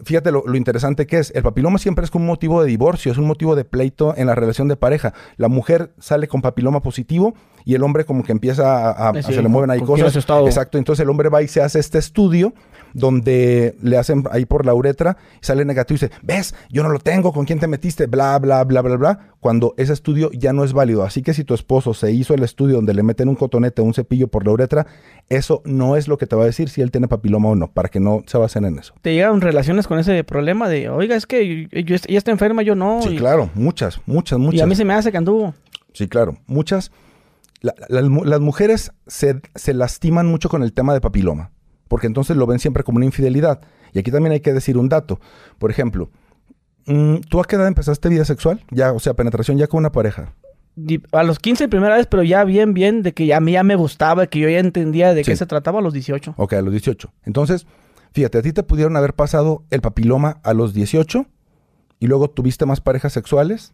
fíjate 0.06 0.32
lo, 0.32 0.44
lo 0.48 0.56
interesante 0.56 1.06
que 1.06 1.20
es, 1.20 1.34
el 1.36 1.44
papiloma 1.44 1.80
siempre 1.80 2.06
es 2.06 2.12
un 2.14 2.26
motivo 2.26 2.62
de 2.62 2.70
divorcio, 2.70 3.12
es 3.12 3.18
un 3.18 3.28
motivo 3.28 3.58
de 3.58 3.66
pleito 3.66 4.14
en 4.16 4.28
la 4.28 4.36
relación 4.36 4.70
de 4.70 4.78
pareja. 4.78 5.14
La 5.36 5.50
mujer 5.50 5.92
sale 6.00 6.30
con 6.30 6.42
papiloma 6.42 6.82
positivo 6.82 7.34
y 7.66 7.74
el 7.76 7.84
hombre 7.84 8.06
como 8.06 8.24
que 8.24 8.32
empieza 8.32 8.92
a, 8.92 9.10
a- 9.10 9.14
Sí, 9.16 9.34
se 9.34 9.42
le 9.42 9.48
mueven 9.50 9.72
ahí 9.72 9.80
cosas. 9.88 10.16
Exacto, 10.48 10.78
entonces 10.78 11.04
el 11.04 11.10
hombre 11.10 11.30
va 11.30 11.42
y 11.42 11.48
se 11.48 11.62
hace 11.62 11.80
este 11.80 11.98
estudio 11.98 12.54
donde 12.94 13.76
le 13.82 13.98
hacen 13.98 14.24
ahí 14.32 14.46
por 14.46 14.66
la 14.66 14.74
uretra, 14.74 15.18
y 15.42 15.46
sale 15.46 15.66
negativo 15.66 15.96
y 15.98 16.00
dice, 16.00 16.12
ves, 16.24 16.56
yo 16.70 16.82
no 16.82 16.88
lo 16.90 17.00
tengo, 17.00 17.34
¿con 17.34 17.46
quién 17.46 17.60
te 17.60 17.68
metiste? 17.68 18.06
Bla, 18.08 18.40
bla, 18.40 18.64
bla, 18.64 18.82
bla, 18.82 18.96
bla, 18.96 19.20
cuando 19.42 19.74
ese 19.78 19.92
estudio 19.92 20.32
ya 20.32 20.54
no 20.54 20.64
es 20.64 20.72
válido. 20.72 21.04
Así 21.04 21.22
que 21.22 21.34
si 21.34 21.44
tu 21.44 21.54
esposo 21.54 21.94
se 21.94 22.12
hizo 22.14 22.34
el 22.34 22.44
estudio 22.44 22.78
donde 22.78 22.94
le 22.94 23.04
meten 23.04 23.28
un 23.28 23.36
cotonete 23.36 23.82
o 23.82 23.86
un 23.86 23.94
cepillo 23.94 24.30
por 24.30 24.46
la 24.46 24.54
uretra, 24.54 24.88
eso 25.28 25.62
no 25.66 25.98
es 25.98 26.08
lo 26.08 26.18
que 26.18 26.26
te 26.26 26.38
va 26.38 26.44
a 26.44 26.46
decir 26.46 26.70
si 26.70 26.82
él 26.82 26.90
tiene 26.92 27.10
papiloma 27.10 27.50
o 27.50 27.56
no, 27.56 27.68
para 27.70 27.90
que 27.90 28.00
no 28.00 28.24
se 28.28 28.38
basen 28.38 28.64
en 28.64 28.80
eso. 28.80 28.94
Te 29.02 29.14
llegan 29.14 29.42
relaciones 29.42 29.88
con 29.88 30.00
ese 30.00 30.24
problema 30.24 30.70
de, 30.70 30.88
oiga, 30.90 31.18
es 31.18 31.26
que 31.26 31.68
yo, 31.70 31.80
yo- 31.82 31.96
ella 32.08 32.18
está 32.18 32.32
enferma, 32.32 32.62
yo 32.62 32.76
no. 32.76 33.02
Sí, 33.02 33.10
y, 33.10 33.18
claro, 33.18 33.50
muchas, 33.56 34.00
muchas, 34.06 34.40
y 34.40 34.42
muchas. 34.42 34.62
a 34.62 34.66
mí 34.68 34.76
se 34.76 34.86
me 34.86 34.94
hace 34.94 35.12
que 35.12 35.18
anduvo. 35.18 35.54
Sí, 35.92 36.08
claro. 36.08 36.38
Muchas. 36.48 36.92
La- 37.62 37.74
la- 37.78 38.02
las, 38.02 38.10
mu- 38.10 38.24
las 38.26 38.40
mujeres 38.40 38.92
se, 39.08 39.42
se 39.56 39.74
lastiman 39.74 40.28
mucho 40.28 40.50
con 40.50 40.64
el 40.64 40.74
tema 40.74 40.94
de 40.94 41.02
papiloma, 41.02 41.52
porque 41.88 42.08
entonces 42.08 42.38
lo 42.38 42.46
ven 42.48 42.60
siempre 42.60 42.84
como 42.84 42.98
una 42.98 43.06
infidelidad. 43.06 43.62
Y 43.94 44.00
aquí 44.00 44.12
también 44.12 44.34
hay 44.34 44.42
que 44.42 44.54
decir 44.54 44.78
un 44.78 44.90
dato. 44.90 45.20
Por 45.58 45.72
ejemplo, 45.72 46.10
mm, 46.86 47.18
¿tú 47.30 47.40
a 47.40 47.46
qué 47.46 47.56
edad 47.56 47.68
empezaste 47.68 48.10
vida 48.10 48.26
sexual? 48.26 48.62
Ya, 48.72 48.92
o 48.92 49.00
sea, 49.00 49.14
penetración 49.14 49.58
ya 49.58 49.68
con 49.68 49.80
una 49.80 49.92
pareja. 49.92 50.34
A 51.14 51.24
los 51.24 51.40
15 51.40 51.70
primera 51.70 51.96
vez, 51.96 52.06
pero 52.06 52.22
ya 52.24 52.44
bien, 52.44 52.74
bien, 52.74 53.02
de 53.02 53.14
que 53.14 53.26
ya 53.26 53.38
a 53.38 53.40
mí 53.40 53.54
ya 53.54 53.64
me 53.64 53.76
gustaba, 53.78 54.28
que 54.28 54.40
yo 54.40 54.50
ya 54.50 54.60
entendía 54.60 55.14
de 55.14 55.24
qué 55.24 55.36
se 55.38 55.46
trataba 55.46 55.80
a 55.80 55.82
los 55.82 55.94
18. 55.94 56.34
Ok, 56.38 56.54
a 56.54 56.62
los 56.62 56.72
18. 56.72 57.14
Entonces, 57.24 57.66
fíjate, 58.12 58.40
a 58.40 58.42
ti 58.42 58.52
te 58.52 58.64
pudieron 58.64 58.98
haber 58.98 59.14
pasado 59.14 59.64
el 59.70 59.80
papiloma 59.80 60.42
a 60.44 60.54
los 60.54 60.74
18 60.74 61.28
y 62.02 62.08
luego 62.08 62.30
tuviste 62.30 62.66
más 62.66 62.82
parejas 62.82 63.14
sexuales. 63.14 63.74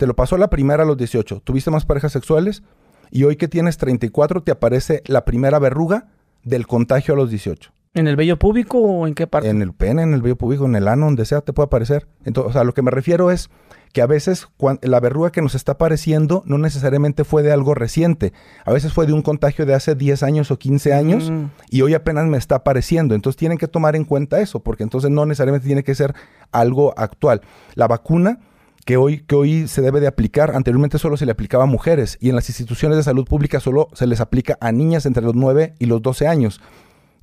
Te 0.00 0.06
lo 0.06 0.16
pasó 0.16 0.38
la 0.38 0.48
primera 0.48 0.84
a 0.84 0.86
los 0.86 0.96
18, 0.96 1.42
tuviste 1.44 1.70
más 1.70 1.84
parejas 1.84 2.10
sexuales 2.12 2.62
y 3.10 3.24
hoy 3.24 3.36
que 3.36 3.48
tienes 3.48 3.76
34 3.76 4.42
te 4.42 4.50
aparece 4.50 5.02
la 5.04 5.26
primera 5.26 5.58
verruga 5.58 6.06
del 6.42 6.66
contagio 6.66 7.12
a 7.12 7.18
los 7.18 7.28
18. 7.28 7.70
¿En 7.92 8.08
el 8.08 8.16
vello 8.16 8.38
público 8.38 8.78
o 8.78 9.06
en 9.06 9.12
qué 9.12 9.26
parte? 9.26 9.50
En 9.50 9.60
el 9.60 9.74
pene, 9.74 10.00
en 10.00 10.14
el 10.14 10.22
vello 10.22 10.36
púbico, 10.36 10.64
en 10.64 10.74
el 10.74 10.88
ano, 10.88 11.04
donde 11.04 11.26
sea, 11.26 11.42
te 11.42 11.52
puede 11.52 11.66
aparecer. 11.66 12.08
Entonces, 12.24 12.48
o 12.48 12.52
sea, 12.54 12.64
lo 12.64 12.72
que 12.72 12.80
me 12.80 12.90
refiero 12.90 13.30
es 13.30 13.50
que 13.92 14.00
a 14.00 14.06
veces 14.06 14.48
la 14.80 15.00
verruga 15.00 15.32
que 15.32 15.42
nos 15.42 15.54
está 15.54 15.72
apareciendo 15.72 16.42
no 16.46 16.56
necesariamente 16.56 17.24
fue 17.24 17.42
de 17.42 17.52
algo 17.52 17.74
reciente. 17.74 18.32
A 18.64 18.72
veces 18.72 18.94
fue 18.94 19.04
de 19.06 19.12
un 19.12 19.20
contagio 19.20 19.66
de 19.66 19.74
hace 19.74 19.96
10 19.96 20.22
años 20.22 20.50
o 20.50 20.58
15 20.58 20.94
años 20.94 21.30
Mm. 21.30 21.44
y 21.68 21.82
hoy 21.82 21.92
apenas 21.92 22.24
me 22.24 22.38
está 22.38 22.54
apareciendo. 22.54 23.14
Entonces 23.14 23.36
tienen 23.36 23.58
que 23.58 23.68
tomar 23.68 23.96
en 23.96 24.04
cuenta 24.06 24.40
eso, 24.40 24.60
porque 24.60 24.82
entonces 24.82 25.10
no 25.10 25.26
necesariamente 25.26 25.66
tiene 25.66 25.84
que 25.84 25.94
ser 25.94 26.14
algo 26.52 26.94
actual. 26.96 27.42
La 27.74 27.86
vacuna 27.86 28.38
que 28.86 28.96
hoy, 28.96 29.20
que 29.26 29.34
hoy 29.34 29.68
se 29.68 29.82
debe 29.82 30.00
de 30.00 30.06
aplicar, 30.06 30.54
anteriormente 30.56 30.98
solo 30.98 31.16
se 31.16 31.26
le 31.26 31.32
aplicaba 31.32 31.64
a 31.64 31.66
mujeres 31.66 32.16
y 32.20 32.30
en 32.30 32.36
las 32.36 32.48
instituciones 32.48 32.96
de 32.96 33.02
salud 33.02 33.24
pública 33.26 33.60
solo 33.60 33.88
se 33.92 34.06
les 34.06 34.20
aplica 34.20 34.56
a 34.60 34.72
niñas 34.72 35.06
entre 35.06 35.22
los 35.22 35.34
9 35.34 35.74
y 35.78 35.86
los 35.86 36.00
12 36.02 36.26
años. 36.26 36.60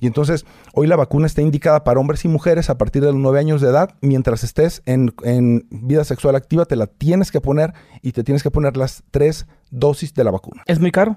Y 0.00 0.06
entonces, 0.06 0.46
hoy 0.74 0.86
la 0.86 0.94
vacuna 0.94 1.26
está 1.26 1.42
indicada 1.42 1.82
para 1.82 1.98
hombres 1.98 2.24
y 2.24 2.28
mujeres 2.28 2.70
a 2.70 2.78
partir 2.78 3.02
de 3.02 3.08
los 3.08 3.16
9 3.20 3.40
años 3.40 3.60
de 3.60 3.68
edad. 3.68 3.90
Mientras 4.00 4.44
estés 4.44 4.80
en, 4.86 5.12
en 5.24 5.66
vida 5.72 6.04
sexual 6.04 6.36
activa, 6.36 6.66
te 6.66 6.76
la 6.76 6.86
tienes 6.86 7.32
que 7.32 7.40
poner 7.40 7.74
y 8.00 8.12
te 8.12 8.22
tienes 8.22 8.44
que 8.44 8.52
poner 8.52 8.76
las 8.76 9.02
tres 9.10 9.48
dosis 9.72 10.14
de 10.14 10.22
la 10.22 10.30
vacuna. 10.30 10.62
¿Es 10.66 10.78
muy 10.78 10.92
caro? 10.92 11.16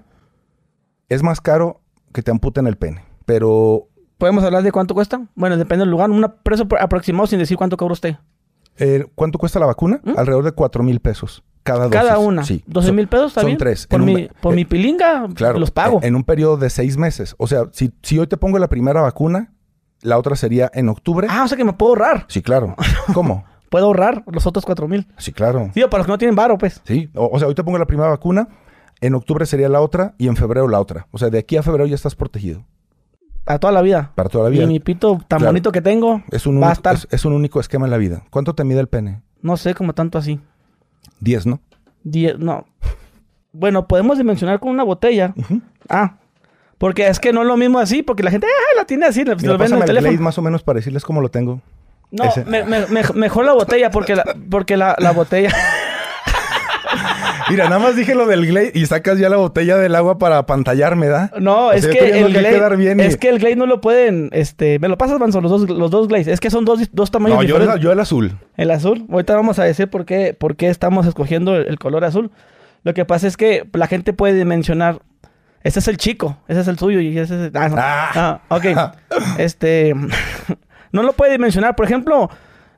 Es 1.10 1.22
más 1.22 1.42
caro 1.42 1.82
que 2.12 2.24
te 2.24 2.32
amputen 2.32 2.66
el 2.68 2.78
pene, 2.78 3.04
pero 3.26 3.88
¿Podemos 4.18 4.44
hablar 4.44 4.62
de 4.64 4.72
cuánto 4.72 4.94
cuesta? 4.94 5.28
Bueno, 5.36 5.58
depende 5.58 5.82
del 5.84 5.90
lugar. 5.92 6.10
Un 6.12 6.26
precio 6.44 6.68
pro- 6.68 6.80
aproximado 6.82 7.26
sin 7.28 7.40
decir 7.40 7.58
cuánto 7.58 7.76
cobra 7.78 7.94
usted. 7.94 8.18
Eh, 8.78 9.06
¿cuánto 9.16 9.38
cuesta 9.38 9.60
la 9.60 9.66
vacuna? 9.66 10.00
¿Mm? 10.04 10.18
Alrededor 10.18 10.44
de 10.46 10.52
4 10.54 10.84
mil 10.84 11.00
pesos. 11.00 11.44
Cada, 11.64 11.90
Cada 11.92 12.14
dosis. 12.16 12.28
una. 12.28 12.44
Sí. 12.44 12.64
12 12.66 12.88
Son- 12.88 12.96
mil 12.96 13.08
pesos, 13.08 13.28
¿está 13.32 13.42
son 13.42 13.56
tres. 13.58 13.86
Por, 13.86 14.00
un 14.02 14.06
mi, 14.08 14.30
por 14.42 14.54
eh, 14.54 14.56
mi 14.56 14.66
pilinga, 14.66 15.28
Claro. 15.36 15.60
los 15.60 15.70
pago. 15.70 16.00
En, 16.02 16.06
en 16.10 16.16
un 16.16 16.24
periodo 16.24 16.58
de 16.58 16.70
seis 16.72 16.98
meses. 16.98 17.36
O 17.38 17.46
sea, 17.48 17.66
si, 17.72 17.94
si 18.02 18.18
hoy 18.18 18.26
te 18.28 18.38
pongo 18.38 18.58
la 18.58 18.68
primera 18.68 19.02
vacuna, 19.02 19.54
la 20.02 20.18
otra 20.18 20.36
sería 20.36 20.72
en 20.74 20.90
octubre. 20.90 21.28
ah, 21.30 21.44
o 21.44 21.48
sea 21.48 21.56
que 21.58 21.64
me 21.64 21.74
puedo 21.74 21.92
ahorrar. 21.92 22.26
Sí, 22.30 22.42
claro. 22.42 22.76
¿Cómo? 23.14 23.46
Puedo 23.70 23.86
ahorrar 23.86 24.24
los 24.26 24.48
otros 24.48 24.66
4 24.66 24.88
mil. 24.88 25.08
Sí, 25.18 25.32
claro. 25.32 25.70
Digo, 25.76 25.90
para 25.90 26.00
los 26.00 26.08
que 26.08 26.12
no 26.14 26.18
tienen 26.18 26.36
varo, 26.36 26.58
pues. 26.58 26.82
Sí. 26.84 27.10
O, 27.14 27.30
o 27.32 27.38
sea, 27.40 27.48
hoy 27.48 27.54
te 27.56 27.64
pongo 27.64 27.78
la 27.78 27.86
primera 27.86 28.10
vacuna, 28.10 28.48
en 29.00 29.14
octubre 29.14 29.46
sería 29.46 29.70
la 29.70 29.82
otra 29.82 30.16
y 30.18 30.28
en 30.28 30.36
febrero 30.36 30.68
la 30.68 30.80
otra. 30.80 31.08
O 31.12 31.20
sea, 31.20 31.30
de 31.30 31.38
aquí 31.38 31.58
a 31.58 31.64
febrero 31.64 31.86
ya 31.86 31.96
estás 31.96 32.16
protegido. 32.16 32.66
A 33.46 33.60
toda 33.60 33.74
la 33.74 33.82
vida. 33.82 34.12
Para 34.16 34.30
toda 34.30 34.46
la 34.46 34.50
vida. 34.50 34.64
Y 34.64 34.68
mi 34.68 34.80
pito 34.80 35.18
tan 35.28 35.40
Claro. 35.40 35.46
bonito 35.48 35.72
que 35.72 35.82
tengo 35.82 36.22
Es 36.32 36.46
un, 36.46 36.56
va 36.62 36.68
a 36.68 36.70
único, 36.70 36.74
estar, 36.74 36.96
es, 36.96 37.08
es 37.12 37.26
un 37.26 37.34
único 37.34 37.60
esquema 37.60 37.86
en 37.86 37.92
la 37.92 37.98
vida. 37.98 38.24
¿Cuánto 38.30 38.54
te 38.56 38.64
mide 38.64 38.80
el 38.80 38.88
pene? 38.88 39.22
no 39.42 39.58
sé, 39.58 39.74
como 39.74 39.94
tanto 39.94 40.18
así. 40.20 40.40
10, 41.20 41.48
¿no? 41.48 41.60
Die- 42.04 42.36
no. 42.38 42.66
Bueno, 43.54 43.88
podemos 43.88 44.18
dimensionar 44.18 44.60
con 44.60 44.70
una 44.70 44.84
botella. 44.84 45.34
Ah. 45.90 46.18
Porque 46.78 47.08
es 47.08 47.20
que 47.20 47.34
no 47.34 47.42
es 47.42 47.48
lo 47.48 47.58
mismo 47.58 47.80
así, 47.80 48.02
porque 48.04 48.24
la 48.24 48.32
gente, 48.32 48.48
ah, 48.48 48.78
la 48.78 48.86
tiene 48.86 49.06
así, 49.08 49.20
Mira, 49.24 49.34
lo 49.36 49.58
ven 49.58 49.68
en 49.68 49.74
el 49.78 49.82
el 49.82 49.86
teléfono. 49.86 50.22
Más 50.22 50.38
o 50.38 50.42
menos 50.42 50.64
para 50.64 50.78
decirles 50.78 51.04
cómo 51.04 51.22
lo 51.22 51.30
tengo. 51.30 51.62
No, 52.12 52.26
me- 52.46 52.64
me- 52.64 52.86
mejor 53.16 53.46
la 53.46 53.54
botella, 53.54 53.90
porque 53.92 54.16
la, 54.16 54.24
porque 54.50 54.78
la, 54.78 54.96
la 55.00 55.12
botella. 55.12 55.50
Mira, 57.52 57.66
nada 57.70 57.80
más 57.80 57.96
dije 57.96 58.16
lo 58.16 58.26
del 58.28 58.46
Glade 58.48 58.72
y 58.74 58.86
sacas 58.86 59.20
ya 59.20 59.30
la 59.30 59.38
botella 59.38 59.78
del 59.78 59.94
agua 59.96 60.18
para 60.18 60.38
apantallarme, 60.40 61.08
¿da? 61.08 61.32
No, 61.40 61.68
O 61.68 61.72
es 61.72 61.84
sea, 61.84 61.92
que 61.94 62.20
el 62.20 62.34
Glade, 62.34 62.50
quedar 62.56 62.78
bien 62.78 63.00
y- 63.00 63.04
es 63.04 63.18
que 63.18 63.30
el 63.30 63.40
Glade 63.40 63.56
no 63.56 63.66
lo 63.66 63.82
pueden, 63.82 64.30
este, 64.32 64.80
me 64.80 64.88
lo 64.88 64.98
pasas, 64.98 65.20
Manso, 65.20 65.42
los 65.42 65.52
dos, 65.52 65.70
los 65.70 65.92
dos 65.92 66.08
Glades. 66.08 66.28
Es 66.28 66.40
que 66.40 66.50
son 66.50 66.66
dos, 66.66 66.90
dos 66.92 67.12
tamaños 67.12 67.38
No, 67.38 67.44
yo, 67.44 67.48
diferentes. 67.56 67.76
el- 67.76 67.82
yo 67.82 67.92
el 67.92 68.00
azul. 68.00 68.38
El 68.58 68.72
azul. 68.72 69.06
Ahorita 69.12 69.36
vamos 69.36 69.60
a 69.60 69.64
decir 69.64 69.88
por 69.90 70.06
qué, 70.06 70.34
por 70.38 70.56
qué 70.56 70.70
estamos 70.70 71.06
escogiendo 71.06 71.56
el, 71.56 71.68
el 71.68 71.78
color 71.80 72.04
azul. 72.06 72.32
Lo 72.84 72.94
que 72.94 73.06
pasa 73.06 73.28
es 73.28 73.38
que 73.38 73.68
la 73.74 73.88
gente 73.88 74.14
puede 74.14 74.34
dimensionar. 74.34 75.00
Ese 75.64 75.78
es 75.80 75.88
el 75.88 75.98
chico, 75.98 76.38
ese 76.48 76.62
es 76.62 76.68
el 76.68 76.80
suyo 76.80 77.00
y 77.02 77.16
ese 77.18 77.36
es 77.36 77.42
el... 77.48 77.52
Ah, 77.56 77.70
no. 77.70 77.76
Ah. 77.78 78.42
Ah, 78.50 78.56
ok. 78.56 78.66
este... 79.38 79.94
no 80.92 81.04
lo 81.04 81.14
puede 81.14 81.34
dimensionar. 81.34 81.76
Por 81.76 81.86
ejemplo, 81.86 82.30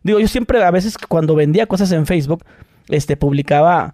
digo, 0.04 0.20
yo 0.20 0.28
siempre 0.28 0.62
a 0.64 0.72
veces 0.72 0.98
cuando 0.98 1.36
vendía 1.36 1.66
cosas 1.66 1.92
en 1.94 2.06
Facebook, 2.06 2.44
este, 2.90 3.16
publicaba 3.16 3.94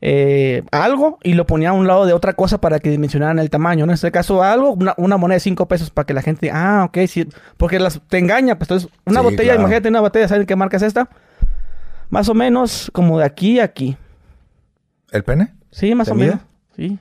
eh, 0.00 0.62
algo 0.70 1.18
y 1.22 1.34
lo 1.34 1.46
ponía 1.46 1.70
a 1.70 1.72
un 1.72 1.86
lado 1.86 2.06
de 2.06 2.12
otra 2.12 2.32
cosa 2.34 2.60
para 2.60 2.78
que 2.78 2.90
dimensionaran 2.90 3.38
el 3.38 3.50
tamaño. 3.50 3.84
¿no? 3.86 3.92
En 3.92 3.94
este 3.94 4.10
caso, 4.12 4.42
algo, 4.42 4.72
una, 4.72 4.94
una 4.96 5.16
moneda 5.16 5.34
de 5.36 5.40
5 5.40 5.66
pesos 5.66 5.90
para 5.90 6.06
que 6.06 6.14
la 6.14 6.22
gente 6.22 6.46
diga, 6.46 6.80
ah, 6.80 6.84
ok, 6.84 6.98
sí, 7.08 7.26
porque 7.56 7.78
las, 7.78 8.00
te 8.08 8.18
engaña. 8.18 8.56
Pues 8.58 8.70
entonces, 8.70 8.90
una 9.06 9.20
Sí, 9.20 9.24
botella, 9.24 9.42
claro. 9.44 9.60
imagínate 9.60 9.88
una 9.88 10.00
botella, 10.00 10.28
¿saben 10.28 10.46
qué 10.46 10.56
marca 10.56 10.76
es 10.76 10.82
esta? 10.82 11.08
Más 12.10 12.28
o 12.28 12.34
menos 12.34 12.90
como 12.94 13.18
de 13.18 13.24
aquí 13.24 13.60
a 13.60 13.64
aquí. 13.64 13.96
¿El 15.10 15.24
pene? 15.24 15.54
Sí, 15.70 15.94
más 15.94 16.06
¿Te 16.06 16.12
o 16.12 16.14
mide? 16.16 16.26
menos. 16.28 16.42
Sí. 16.76 16.98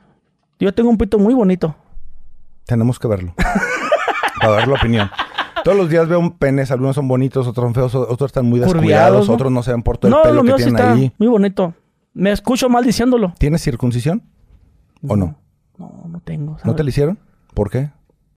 Yo 0.60 0.74
tengo 0.74 0.90
un 0.90 0.98
pito 0.98 1.20
muy 1.20 1.34
bonito. 1.34 1.76
Tenemos 2.66 3.00
que 3.00 3.08
verlo. 3.08 3.34
para 4.42 4.54
dar 4.54 4.68
la 4.68 4.74
opinión. 4.76 5.10
Todos 5.64 5.78
los 5.78 5.90
días 5.90 6.08
veo 6.08 6.20
un 6.20 6.38
penes, 6.38 6.72
algunos 6.72 6.96
son 6.96 7.08
bonitos, 7.08 7.46
otros 7.48 7.66
son 7.66 7.74
feos, 7.74 7.94
otros 7.96 8.30
están 8.30 8.46
muy 8.46 8.60
descuidados, 8.60 9.28
¿no? 9.28 9.34
otros 9.34 9.52
no 9.52 9.64
se 9.64 9.72
ven 9.72 9.84
por 9.84 9.98
todo 9.98 10.08
el 10.10 10.16
No, 10.16 10.22
pelo 10.24 10.36
lo 10.36 10.42
que 10.42 10.48
mío 10.48 10.58
sí 10.58 10.64
tienen 10.64 10.80
está 10.80 10.94
ahí. 10.94 11.12
muy 11.18 11.28
bonito. 11.28 11.74
Me 12.18 12.32
escucho 12.32 12.68
mal 12.68 12.84
diciéndolo. 12.84 13.34
¿Tienes 13.38 13.62
circuncisión? 13.62 14.24
¿O 15.08 15.16
no? 15.16 15.38
No, 15.78 16.06
no 16.10 16.20
tengo. 16.22 16.58
¿No 16.64 16.76
te 16.76 16.84
la 16.84 16.90
hicieron? 16.90 17.20
¿Por 17.54 17.70
qué? 17.70 17.92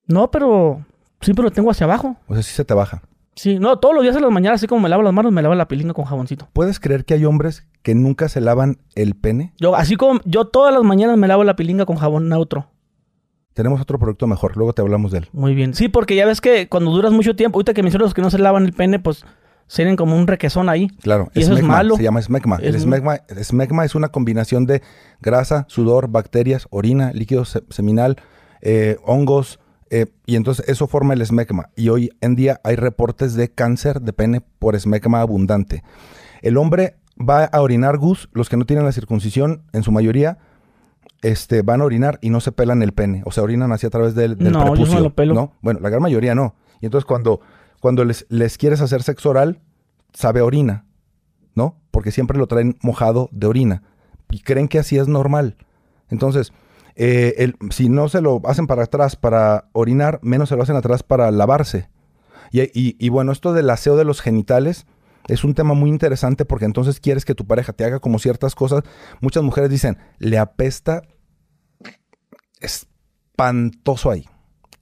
No, 0.06 0.30
pero 0.30 0.84
siempre 1.22 1.42
lo 1.42 1.50
tengo 1.50 1.70
hacia 1.70 1.84
abajo. 1.86 2.16
O 2.28 2.34
sea, 2.34 2.42
sí 2.42 2.52
se 2.52 2.64
te 2.66 2.74
baja. 2.74 3.00
Sí, 3.36 3.58
no, 3.58 3.78
todos 3.78 3.94
los 3.94 4.02
días 4.02 4.14
en 4.16 4.20
las 4.20 4.30
mañanas, 4.30 4.60
así 4.60 4.66
como 4.66 4.82
me 4.82 4.90
lavo 4.90 5.02
las 5.02 5.14
manos, 5.14 5.32
me 5.32 5.40
lavo 5.40 5.54
la 5.54 5.66
pilinga 5.66 5.94
con 5.94 6.04
jaboncito. 6.04 6.46
¿Puedes 6.52 6.78
creer 6.78 7.06
que 7.06 7.14
hay 7.14 7.24
hombres 7.24 7.66
que 7.80 7.94
nunca 7.94 8.28
se 8.28 8.42
lavan 8.42 8.80
el 8.96 9.14
pene? 9.14 9.54
Yo, 9.58 9.74
así 9.74 9.96
como 9.96 10.20
yo 10.26 10.44
todas 10.44 10.74
las 10.74 10.82
mañanas 10.82 11.16
me 11.16 11.26
lavo 11.26 11.42
la 11.42 11.56
pilinga 11.56 11.86
con 11.86 11.96
jabón 11.96 12.28
neutro. 12.28 12.66
Tenemos 13.54 13.80
otro 13.80 13.98
producto 13.98 14.26
mejor, 14.26 14.58
luego 14.58 14.74
te 14.74 14.82
hablamos 14.82 15.10
de 15.10 15.18
él. 15.18 15.28
Muy 15.32 15.54
bien. 15.54 15.72
Sí, 15.72 15.88
porque 15.88 16.16
ya 16.16 16.26
ves 16.26 16.42
que 16.42 16.68
cuando 16.68 16.90
duras 16.90 17.12
mucho 17.12 17.34
tiempo, 17.34 17.56
ahorita 17.56 17.72
que 17.72 17.82
mencionas 17.82 18.08
los 18.08 18.14
que 18.14 18.20
no 18.20 18.28
se 18.28 18.38
lavan 18.38 18.66
el 18.66 18.74
pene, 18.74 18.98
pues 18.98 19.24
tienen 19.76 19.96
como 19.96 20.16
un 20.16 20.26
requesón 20.26 20.68
ahí. 20.68 20.88
Claro, 21.02 21.30
¿Y 21.34 21.40
eso 21.42 21.54
es 21.54 21.62
malo? 21.62 21.96
Se 21.96 22.02
llama 22.02 22.20
esmegma. 22.20 22.56
El 22.56 22.74
Es- 22.74 22.84
el 23.28 23.38
esmegma 23.38 23.84
es 23.84 23.94
una 23.94 24.08
combinación 24.08 24.66
de 24.66 24.82
grasa, 25.20 25.64
sudor, 25.68 26.08
bacterias, 26.08 26.66
orina, 26.70 27.12
líquido 27.12 27.44
se- 27.44 27.62
seminal, 27.70 28.16
eh, 28.62 28.96
hongos, 29.04 29.60
eh, 29.90 30.06
y 30.26 30.36
entonces 30.36 30.68
eso 30.68 30.86
forma 30.86 31.14
el 31.14 31.22
esmegma. 31.22 31.70
Y 31.76 31.88
hoy 31.88 32.10
en 32.20 32.36
día 32.36 32.60
hay 32.64 32.76
reportes 32.76 33.34
de 33.34 33.48
cáncer 33.50 34.00
de 34.00 34.12
pene 34.12 34.40
por 34.58 34.74
esmegma 34.76 35.20
abundante. 35.20 35.82
El 36.42 36.56
hombre 36.56 36.96
va 37.18 37.44
a 37.44 37.60
orinar 37.60 37.96
gus, 37.98 38.28
los 38.32 38.48
que 38.48 38.56
no 38.56 38.64
tienen 38.66 38.84
la 38.84 38.92
circuncisión, 38.92 39.62
en 39.72 39.82
su 39.82 39.92
mayoría, 39.92 40.38
este, 41.22 41.62
van 41.62 41.80
a 41.80 41.84
orinar 41.84 42.18
y 42.22 42.30
no 42.30 42.40
se 42.40 42.52
pelan 42.52 42.82
el 42.82 42.92
pene, 42.92 43.22
o 43.26 43.30
sea, 43.32 43.42
orinan 43.42 43.72
hacia 43.72 43.88
a 43.88 43.90
través 43.90 44.14
del, 44.14 44.38
del 44.38 44.52
No, 44.52 44.66
yo 44.68 44.72
prepucio. 44.72 45.00
lo 45.00 45.14
pelo. 45.14 45.34
¿no? 45.34 45.52
Bueno, 45.60 45.80
la 45.80 45.90
gran 45.90 46.00
mayoría 46.02 46.34
no. 46.34 46.54
Y 46.80 46.86
entonces 46.86 47.04
cuando, 47.04 47.40
cuando 47.80 48.04
les, 48.04 48.26
les 48.28 48.56
quieres 48.58 48.80
hacer 48.80 49.02
sexo 49.02 49.30
oral, 49.30 49.60
sabe 50.12 50.40
orina, 50.42 50.86
¿no? 51.54 51.80
Porque 51.90 52.10
siempre 52.12 52.38
lo 52.38 52.46
traen 52.46 52.76
mojado 52.82 53.28
de 53.32 53.46
orina. 53.46 53.82
Y 54.30 54.40
creen 54.40 54.68
que 54.68 54.78
así 54.78 54.96
es 54.98 55.08
normal. 55.08 55.56
Entonces, 56.08 56.52
eh, 56.94 57.52
si 57.70 57.88
no 57.88 58.08
se 58.08 58.20
lo 58.20 58.40
hacen 58.44 58.66
para 58.66 58.84
atrás 58.84 59.16
para 59.16 59.68
orinar, 59.72 60.20
menos 60.22 60.48
se 60.50 60.56
lo 60.56 60.62
hacen 60.62 60.76
atrás 60.76 61.02
para 61.02 61.30
lavarse. 61.30 61.88
Y, 62.52 62.62
y- 62.74 63.08
bueno, 63.10 63.32
esto 63.32 63.52
del 63.52 63.70
aseo 63.70 63.96
de 63.96 64.04
los 64.04 64.20
genitales 64.20 64.86
es 65.28 65.44
un 65.44 65.54
tema 65.54 65.74
muy 65.74 65.88
interesante 65.88 66.44
porque 66.44 66.64
entonces 66.64 66.98
quieres 66.98 67.24
que 67.24 67.34
tu 67.36 67.46
pareja 67.46 67.72
te 67.72 67.84
haga 67.84 68.00
como 68.00 68.18
ciertas 68.18 68.54
cosas. 68.56 68.82
Muchas 69.20 69.42
mujeres 69.44 69.70
dicen, 69.70 69.98
le 70.18 70.36
apesta 70.38 71.02
espantoso 72.60 74.10
ahí. 74.10 74.26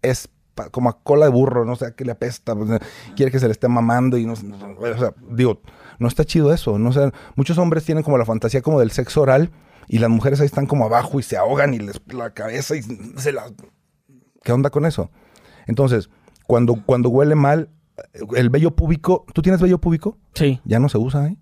Es 0.03 0.29
pa- 0.29 0.33
como 0.71 0.89
a 0.91 0.99
cola 1.03 1.27
de 1.27 1.33
burro, 1.33 1.65
no 1.65 1.77
sé 1.77 1.87
a 1.87 1.91
qué 1.93 2.05
le 2.05 2.13
apesta. 2.13 2.53
o 2.53 2.67
sea, 2.67 2.79
quiere 3.17 3.33
que 3.33 3.39
se 3.39 3.47
le 3.47 3.53
esté 3.53 3.69
mamando 3.69 4.19
y 4.19 4.27
no, 4.27 4.35
no- 4.43 4.77
o 4.79 4.99
sea, 4.99 5.15
digo, 5.31 5.61
no 5.99 6.09
está 6.09 6.25
chido 6.25 6.53
eso. 6.53 6.79
No 6.79 6.93
sé, 6.93 7.11
muchos 7.37 7.59
hombres 7.59 7.85
tienen 7.85 8.05
como 8.05 8.19
la 8.19 8.25
fantasía 8.25 8.63
como 8.63 8.81
del 8.81 8.91
sexo 8.91 9.23
oral 9.23 9.51
y 9.89 9.99
las 9.99 10.11
mujeres 10.11 10.41
ahí 10.41 10.47
están 10.47 10.67
como 10.67 10.85
abajo 10.85 11.19
y 11.19 11.23
se 11.23 11.37
ahogan 11.37 11.73
y 11.75 11.79
les 11.79 12.01
la 12.13 12.35
cabeza 12.35 12.77
y 12.77 12.83
se 12.83 13.33
la 13.33 13.51
¿Qué 14.45 14.53
onda 14.53 14.71
con 14.71 14.87
eso? 14.87 15.11
Entonces, 15.67 16.09
cuando, 16.47 16.83
cuando 16.87 17.09
huele 17.11 17.35
mal, 17.35 17.71
el 18.37 18.49
vello 18.51 18.71
púbico, 18.77 19.27
¿tú 19.35 19.43
tienes 19.43 19.61
vello 19.61 19.79
púbico? 19.79 20.17
Sí. 20.35 20.61
Ya 20.65 20.79
no 20.79 20.89
se 20.89 20.99
usa, 20.99 21.27
¿eh? 21.27 21.37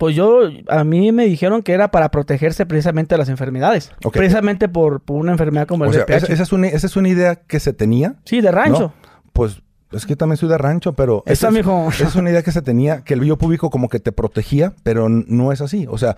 Pues 0.00 0.16
yo, 0.16 0.40
a 0.68 0.82
mí 0.82 1.12
me 1.12 1.26
dijeron 1.26 1.62
que 1.62 1.72
era 1.74 1.90
para 1.90 2.10
protegerse 2.10 2.64
precisamente 2.64 3.14
de 3.14 3.18
las 3.18 3.28
enfermedades. 3.28 3.92
Precisamente 4.14 4.66
por, 4.66 5.02
por 5.02 5.16
una 5.18 5.32
enfermedad 5.32 5.66
como 5.66 5.84
el 5.84 5.92
sea, 5.92 6.04
esa, 6.08 6.26
esa 6.32 6.42
es 6.42 6.52
una, 6.54 6.68
esa 6.68 6.86
es 6.86 6.96
una 6.96 7.10
idea 7.10 7.36
que 7.36 7.60
se 7.60 7.74
tenía. 7.74 8.14
Sí, 8.24 8.40
de 8.40 8.50
rancho. 8.50 8.80
¿no? 8.80 8.92
Pues 9.34 9.60
es 9.92 10.06
que 10.06 10.14
yo 10.14 10.16
también 10.16 10.38
soy 10.38 10.48
de 10.48 10.56
rancho, 10.56 10.94
pero 10.94 11.22
Esa, 11.26 11.48
es, 11.48 11.52
mijo. 11.54 11.88
esa 11.90 12.08
es 12.08 12.14
una 12.16 12.30
idea 12.30 12.42
que 12.42 12.50
se 12.50 12.62
tenía, 12.62 13.02
que 13.04 13.12
el 13.12 13.20
vello 13.20 13.36
púbico 13.36 13.68
como 13.68 13.90
que 13.90 14.00
te 14.00 14.10
protegía, 14.10 14.72
pero 14.84 15.10
no 15.10 15.52
es 15.52 15.60
así. 15.60 15.86
O 15.90 15.98
sea, 15.98 16.16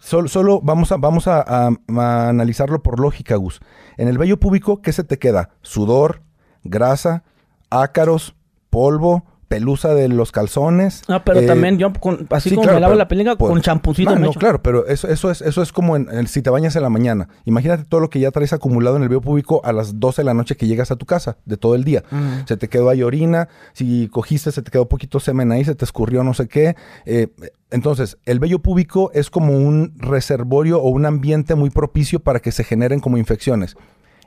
solo, 0.00 0.28
solo 0.28 0.60
vamos, 0.62 0.92
a, 0.92 0.96
vamos 0.98 1.26
a, 1.26 1.40
a- 1.40 1.70
a 1.96 2.28
analizarlo 2.28 2.84
por 2.84 3.00
lógica, 3.00 3.34
Gus. 3.34 3.60
En 3.96 4.06
el 4.06 4.16
vello 4.16 4.38
púbico, 4.38 4.80
¿qué 4.80 4.92
se 4.92 5.02
te 5.02 5.18
queda? 5.18 5.50
Sudor, 5.60 6.22
grasa, 6.62 7.24
ácaros, 7.68 8.36
polvo, 8.70 9.24
pelusa 9.54 9.94
de 9.94 10.08
los 10.08 10.32
calzones. 10.32 11.02
No, 11.08 11.24
pero 11.24 11.40
eh, 11.40 11.46
también 11.46 11.78
yo, 11.78 11.92
con- 11.92 12.26
así 12.30 12.48
sí, 12.50 12.54
como 12.54 12.64
claro, 12.64 12.76
me 12.76 12.80
lavo 12.80 12.92
pero, 12.92 12.98
la 12.98 13.08
pilinga, 13.08 13.36
pues, 13.36 13.50
con 13.52 13.60
champucito 13.60 14.10
No, 14.10 14.16
me 14.16 14.22
no, 14.22 14.30
echo. 14.30 14.40
claro, 14.40 14.62
pero 14.62 14.86
eso, 14.86 15.08
eso, 15.08 15.30
es, 15.30 15.40
eso 15.42 15.62
es 15.62 15.72
como 15.72 15.96
en, 15.96 16.08
en- 16.12 16.26
si 16.26 16.42
te 16.42 16.50
bañas 16.50 16.74
en 16.76 16.82
la 16.82 16.90
mañana. 16.90 17.28
Imagínate 17.44 17.84
todo 17.84 18.00
lo 18.00 18.10
que 18.10 18.20
ya 18.20 18.30
traes 18.30 18.52
acumulado 18.52 18.96
en 18.96 19.02
el 19.02 19.08
vello 19.08 19.20
púbico 19.20 19.60
a 19.64 19.72
las 19.72 20.00
12 20.00 20.22
de 20.22 20.26
la 20.26 20.34
noche 20.34 20.56
que 20.56 20.66
llegas 20.66 20.90
a 20.90 20.96
tu 20.96 21.06
casa, 21.06 21.36
de 21.44 21.56
todo 21.56 21.74
el 21.74 21.84
día. 21.84 22.02
Mm. 22.10 22.46
Se 22.46 22.56
te 22.56 22.68
quedó 22.68 22.88
ahí 22.88 23.02
orina, 23.02 23.48
si 23.72 24.08
cogiste 24.08 24.52
se 24.52 24.62
te 24.62 24.70
quedó 24.70 24.88
poquito 24.88 25.20
semen 25.20 25.52
ahí, 25.52 25.64
se 25.64 25.74
te 25.74 25.84
escurrió 25.84 26.24
no 26.24 26.34
sé 26.34 26.48
qué. 26.48 26.76
Eh, 27.06 27.28
entonces, 27.70 28.18
el 28.24 28.38
vello 28.38 28.60
púbico 28.60 29.10
es 29.14 29.30
como 29.30 29.52
un 29.56 29.94
reservorio 29.96 30.80
o 30.80 30.88
un 30.90 31.06
ambiente 31.06 31.54
muy 31.54 31.70
propicio 31.70 32.20
para 32.20 32.40
que 32.40 32.52
se 32.52 32.64
generen 32.64 33.00
como 33.00 33.18
infecciones. 33.18 33.76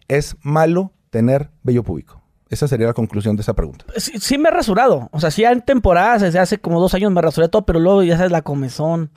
Es 0.07 0.35
malo 0.41 0.91
tener 1.09 1.49
vello 1.63 1.83
púbico. 1.83 2.21
Esa 2.49 2.67
sería 2.67 2.87
la 2.87 2.93
conclusión 2.93 3.35
de 3.35 3.41
esa 3.41 3.53
pregunta. 3.53 3.85
Sí, 3.97 4.13
sí 4.19 4.37
me 4.37 4.49
he 4.49 4.51
rasurado. 4.51 5.09
O 5.11 5.19
sea, 5.19 5.31
sí 5.31 5.43
en 5.43 5.61
temporadas, 5.61 6.21
desde 6.21 6.39
hace 6.39 6.57
como 6.59 6.79
dos 6.79 6.93
años 6.93 7.11
me 7.11 7.21
rasuré 7.21 7.49
todo, 7.49 7.65
pero 7.65 7.79
luego 7.79 8.03
ya 8.03 8.15
sabes 8.17 8.31
la 8.31 8.41
comezón. 8.41 9.09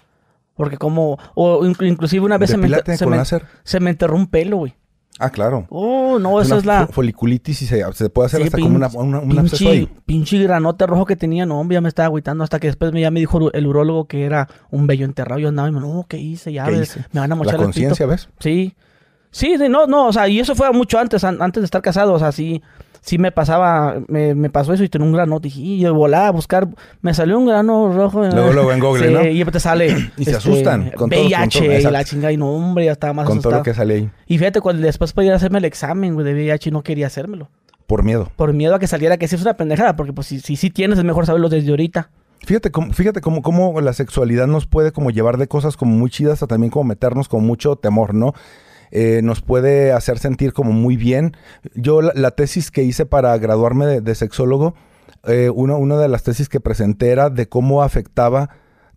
Porque 0.55 0.76
como, 0.76 1.18
o 1.35 1.61
inc- 1.64 1.87
inclusive 1.89 2.24
una 2.26 2.37
vez 2.37 2.51
se 2.51 2.57
me, 2.59 2.68
se, 2.97 3.07
me, 3.07 3.22
se 3.64 3.81
me 3.81 3.91
enterró 3.91 4.14
un 4.16 4.26
pelo, 4.26 4.59
güey. 4.59 4.74
Ah, 5.18 5.31
claro. 5.31 5.66
Oh, 5.70 6.18
no, 6.18 6.41
esa 6.41 6.57
es 6.57 6.64
la... 6.64 6.87
fo- 6.89 6.93
foliculitis 6.93 7.62
y 7.62 7.66
se, 7.66 7.85
se 7.93 8.11
puede 8.11 8.26
hacer 8.26 8.41
Sí, 8.41 8.47
hasta 8.47 8.59
como 8.59 8.74
una, 8.76 8.89
pinche- 8.89 8.99
una- 9.01 9.18
un 9.20 9.31
ahí. 9.33 9.37
pinche, 9.49 9.89
pinche 10.07 10.43
granote 10.43 10.87
rojo 10.87 11.05
que 11.07 11.14
tenía, 11.16 11.47
no, 11.47 11.61
hombre, 11.61 11.74
ya 11.74 11.81
me 11.81 11.89
estaba 11.89 12.07
agüitando 12.07 12.43
hasta 12.43 12.59
que 12.59 12.66
después 12.68 12.93
me, 12.93 13.01
ya 13.01 13.11
me 13.11 13.20
dijo 13.20 13.51
el 13.53 13.66
urólogo 13.66 14.07
que 14.07 14.24
era 14.24 14.49
un 14.70 14.87
vello 14.87 15.05
enterrado. 15.05 15.39
Yo 15.39 15.49
andaba 15.49 15.68
y 15.68 15.72
me, 15.72 15.81
no, 15.81 16.05
¿qué 16.09 16.16
hice? 16.18 16.53
Ya, 16.53 16.64
¿Qué 16.64 16.72
me, 16.72 16.83
hice? 16.83 17.05
me 17.12 17.20
van 17.20 17.33
a 17.33 17.35
mochar 17.37 17.59
La 17.59 17.64
conciencia. 17.64 18.07
¿ves? 18.07 18.28
Sí. 18.39 18.74
Sí, 19.31 19.55
no, 19.70 19.87
no, 19.87 20.09
o 20.09 20.12
sea, 20.12 20.26
y 20.26 20.41
eso 20.41 20.55
fue 20.55 20.70
mucho 20.72 20.99
antes, 20.99 21.22
an- 21.22 21.41
antes 21.41 21.61
de 21.61 21.64
estar 21.66 21.81
casado, 21.83 22.14
o 22.14 22.18
sea, 22.18 22.33
sí, 22.33 22.62
sí 23.01 23.19
me 23.19 23.33
pasaba, 23.33 23.97
me, 24.09 24.35
me 24.35 24.51
pasó 24.51 24.73
eso 24.73 24.85
y 24.85 24.89
tenía 24.89 25.07
un 25.07 25.13
granote, 25.13 25.49
y 25.49 25.75
y 25.75 25.81
yo 25.81 25.95
volaba 25.95 26.29
a 26.29 26.31
buscar, 26.31 26.69
me 27.03 27.15
salió 27.15 27.39
un 27.39 27.47
grano 27.47 27.93
rojo. 27.93 28.23
Luego, 28.25 28.53
luego 28.53 28.73
en 28.73 28.81
Google, 28.81 29.07
Sí, 29.09 29.13
¿no? 29.15 29.25
Y 29.27 29.45
te 29.45 29.61
sale. 29.61 29.87
este, 29.87 30.11
Y 30.19 30.25
se 30.27 30.37
asustan 30.37 30.91
con 30.97 31.11
todo- 31.11 31.21
con 31.21 31.27
VIH 31.29 31.59
todo, 31.61 31.71
y 31.71 31.75
exacto. 31.75 31.91
la 31.91 32.05
chinga, 32.05 32.33
y 32.33 32.37
no, 32.37 32.51
hombre, 32.53 32.85
ya 32.87 32.93
estaba 32.93 33.13
más 33.13 33.27
Con 33.27 33.39
todo 33.41 33.51
asustado. 33.55 33.61
lo 33.61 33.65
que 33.65 33.75
sale 33.75 33.95
ahí. 33.95 34.11
Y 34.27 34.39
fíjate, 34.39 34.61
cuando 34.61 34.83
después 34.83 35.13
podía 35.13 35.35
hacerme 35.35 35.59
el 35.59 35.65
examen, 35.65 36.15
güey, 36.15 36.27
de 36.27 36.35
VIH 36.35 36.69
y 36.69 36.73
no 36.73 36.83
quería 36.83 37.07
hacérmelo. 37.07 37.49
Por 37.87 38.05
miedo. 38.05 38.31
Por 38.37 38.53
miedo 38.53 38.75
a 38.75 38.79
que 38.79 38.87
saliera 38.87 39.17
que 39.17 39.27
sí 39.27 39.35
es 39.35 39.43
una 39.43 39.55
pendejada, 39.55 39.97
porque 39.97 40.13
pues 40.13 40.29
si 40.29 40.39
si, 40.41 40.55
si 40.57 40.71
tienes 40.71 40.99
es 40.99 41.05
mejor 41.05 41.27
saberlo 41.27 41.49
desde 41.49 41.71
ahorita. 41.71 42.11
Fíjate 42.47 42.71
cómo, 42.71 42.93
fíjate 42.93 43.21
cómo, 43.21 43.43
cómo 43.43 43.81
la 43.81 43.93
sexualidad 43.93 44.47
nos 44.47 44.65
puede 44.67 44.93
como 44.93 45.11
llevar 45.11 45.37
de 45.37 45.47
cosas 45.49 45.77
como 45.77 45.93
muy 45.97 46.09
chidas 46.09 46.43
a 46.43 46.47
también 46.47 46.71
como 46.71 46.85
meternos 46.85 47.29
con 47.29 47.45
mucho 47.45 47.77
temor, 47.77 48.15
¿no? 48.15 48.33
Eh, 48.91 49.20
nos 49.22 49.41
puede 49.41 49.93
hacer 49.93 50.18
sentir 50.18 50.53
como 50.53 50.72
muy 50.72 50.97
bien. 50.97 51.36
Yo 51.74 52.03
la, 52.03 52.12
la 52.14 52.30
tesis 52.32 52.70
que 52.70 52.82
hice 52.82 53.07
para 53.07 53.36
graduarme 53.38 54.01
de, 54.01 54.14
sexólogo, 54.14 54.74
eh, 55.24 55.51
una 55.51 55.97
de 55.97 56.09
las 56.09 56.22
tesis 56.22 56.49
que 56.49 56.61
presenté 56.61 57.11
era 57.11 57.30
de 57.30 57.49
cómo 57.49 57.82
afectaba 57.82 58.51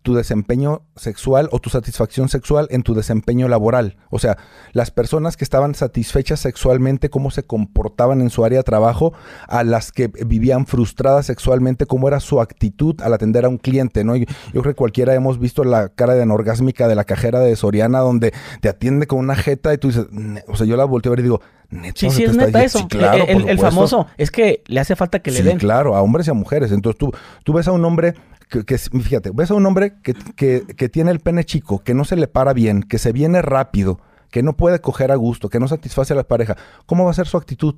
tu 0.04 0.14
desempeño 0.14 0.82
sexual 0.96 1.48
o 1.50 1.58
tu 1.60 1.70
satisfacción 1.70 2.28
sexual 2.28 2.68
en 2.70 2.82
tu 2.82 2.94
desempeño 2.94 3.48
laboral. 3.48 3.96
O 4.10 4.18
sea, 4.18 4.36
las 4.72 4.90
personas 4.90 5.38
que 5.38 5.44
estaban 5.44 5.74
satisfechas 5.74 6.40
sexualmente, 6.40 7.08
cómo 7.08 7.30
se 7.30 7.44
comportaban 7.44 8.20
en 8.20 8.28
su 8.28 8.44
área 8.44 8.58
de 8.58 8.64
trabajo, 8.64 9.14
a 9.48 9.64
las 9.64 9.92
que 9.92 10.08
vivían 10.08 10.66
frustradas 10.66 11.24
sexualmente, 11.26 11.86
cómo 11.86 12.06
era 12.06 12.20
su 12.20 12.42
actitud 12.42 13.00
al 13.00 13.14
atender 13.14 13.46
a 13.46 13.48
un 13.48 13.56
cliente, 13.56 14.04
¿no? 14.04 14.14
Yo, 14.14 14.26
yo 14.52 14.60
creo 14.60 14.74
que 14.74 14.78
cualquiera 14.78 15.14
hemos 15.14 15.38
visto 15.40 15.64
la 15.64 15.88
cara 15.88 16.14
de 16.14 16.22
anorgásmica 16.22 16.86
de 16.86 16.96
la 16.96 17.04
cajera 17.04 17.40
de 17.40 17.56
Soriana, 17.56 18.00
donde 18.00 18.34
te 18.60 18.68
atiende 18.68 19.06
con 19.06 19.20
una 19.20 19.36
jeta 19.36 19.72
y 19.72 19.78
tú 19.78 19.88
dices, 19.88 20.06
o 20.48 20.56
sea, 20.56 20.66
yo 20.66 20.76
la 20.76 20.84
volteo 20.84 21.12
a 21.12 21.14
ver 21.16 21.20
y 21.20 21.22
digo, 21.22 21.40
neta, 21.70 21.98
Sí, 21.98 22.10
sí, 22.10 22.24
es 22.24 22.36
neta 22.36 22.62
eso. 22.62 22.78
Sí, 22.80 22.86
claro, 22.88 23.24
el, 23.26 23.58
famoso, 23.58 24.06
es 24.16 24.30
que 24.30 24.62
le 24.66 24.80
hace 24.80 24.96
falta 24.96 25.20
que 25.20 25.30
le 25.30 25.38
sí, 25.38 25.42
den. 25.42 25.58
claro, 25.58 25.96
a 25.96 26.02
hombres 26.02 26.26
y 26.26 26.30
a 26.30 26.34
mujeres. 26.34 26.72
Entonces 26.72 26.98
tú, 26.98 27.12
tú 27.42 27.52
ves 27.52 27.68
a 27.68 27.72
un 27.72 27.84
hombre 27.84 28.14
que, 28.48 28.78
fíjate, 28.78 29.30
ves 29.34 29.50
a 29.50 29.54
un 29.54 29.66
hombre 29.66 29.94
que, 30.02 30.14
que- 30.36 30.64
que 30.76 30.88
tiene 30.88 31.10
el 31.10 31.20
pene 31.20 31.44
chico, 31.44 31.82
que 31.82 31.94
no 31.94 32.04
se 32.04 32.16
le 32.16 32.28
para 32.28 32.52
bien, 32.52 32.82
que 32.82 32.98
se 32.98 33.12
viene 33.12 33.42
rápido, 33.42 34.00
que 34.30 34.42
no 34.42 34.56
puede 34.56 34.80
coger 34.80 35.10
a 35.12 35.16
gusto, 35.16 35.48
que 35.48 35.60
no 35.60 35.68
satisface 35.68 36.12
a 36.12 36.16
la 36.16 36.24
pareja. 36.24 36.56
¿Cómo 36.86 37.04
va 37.04 37.10
a 37.10 37.14
ser 37.14 37.26
su 37.26 37.36
actitud? 37.36 37.74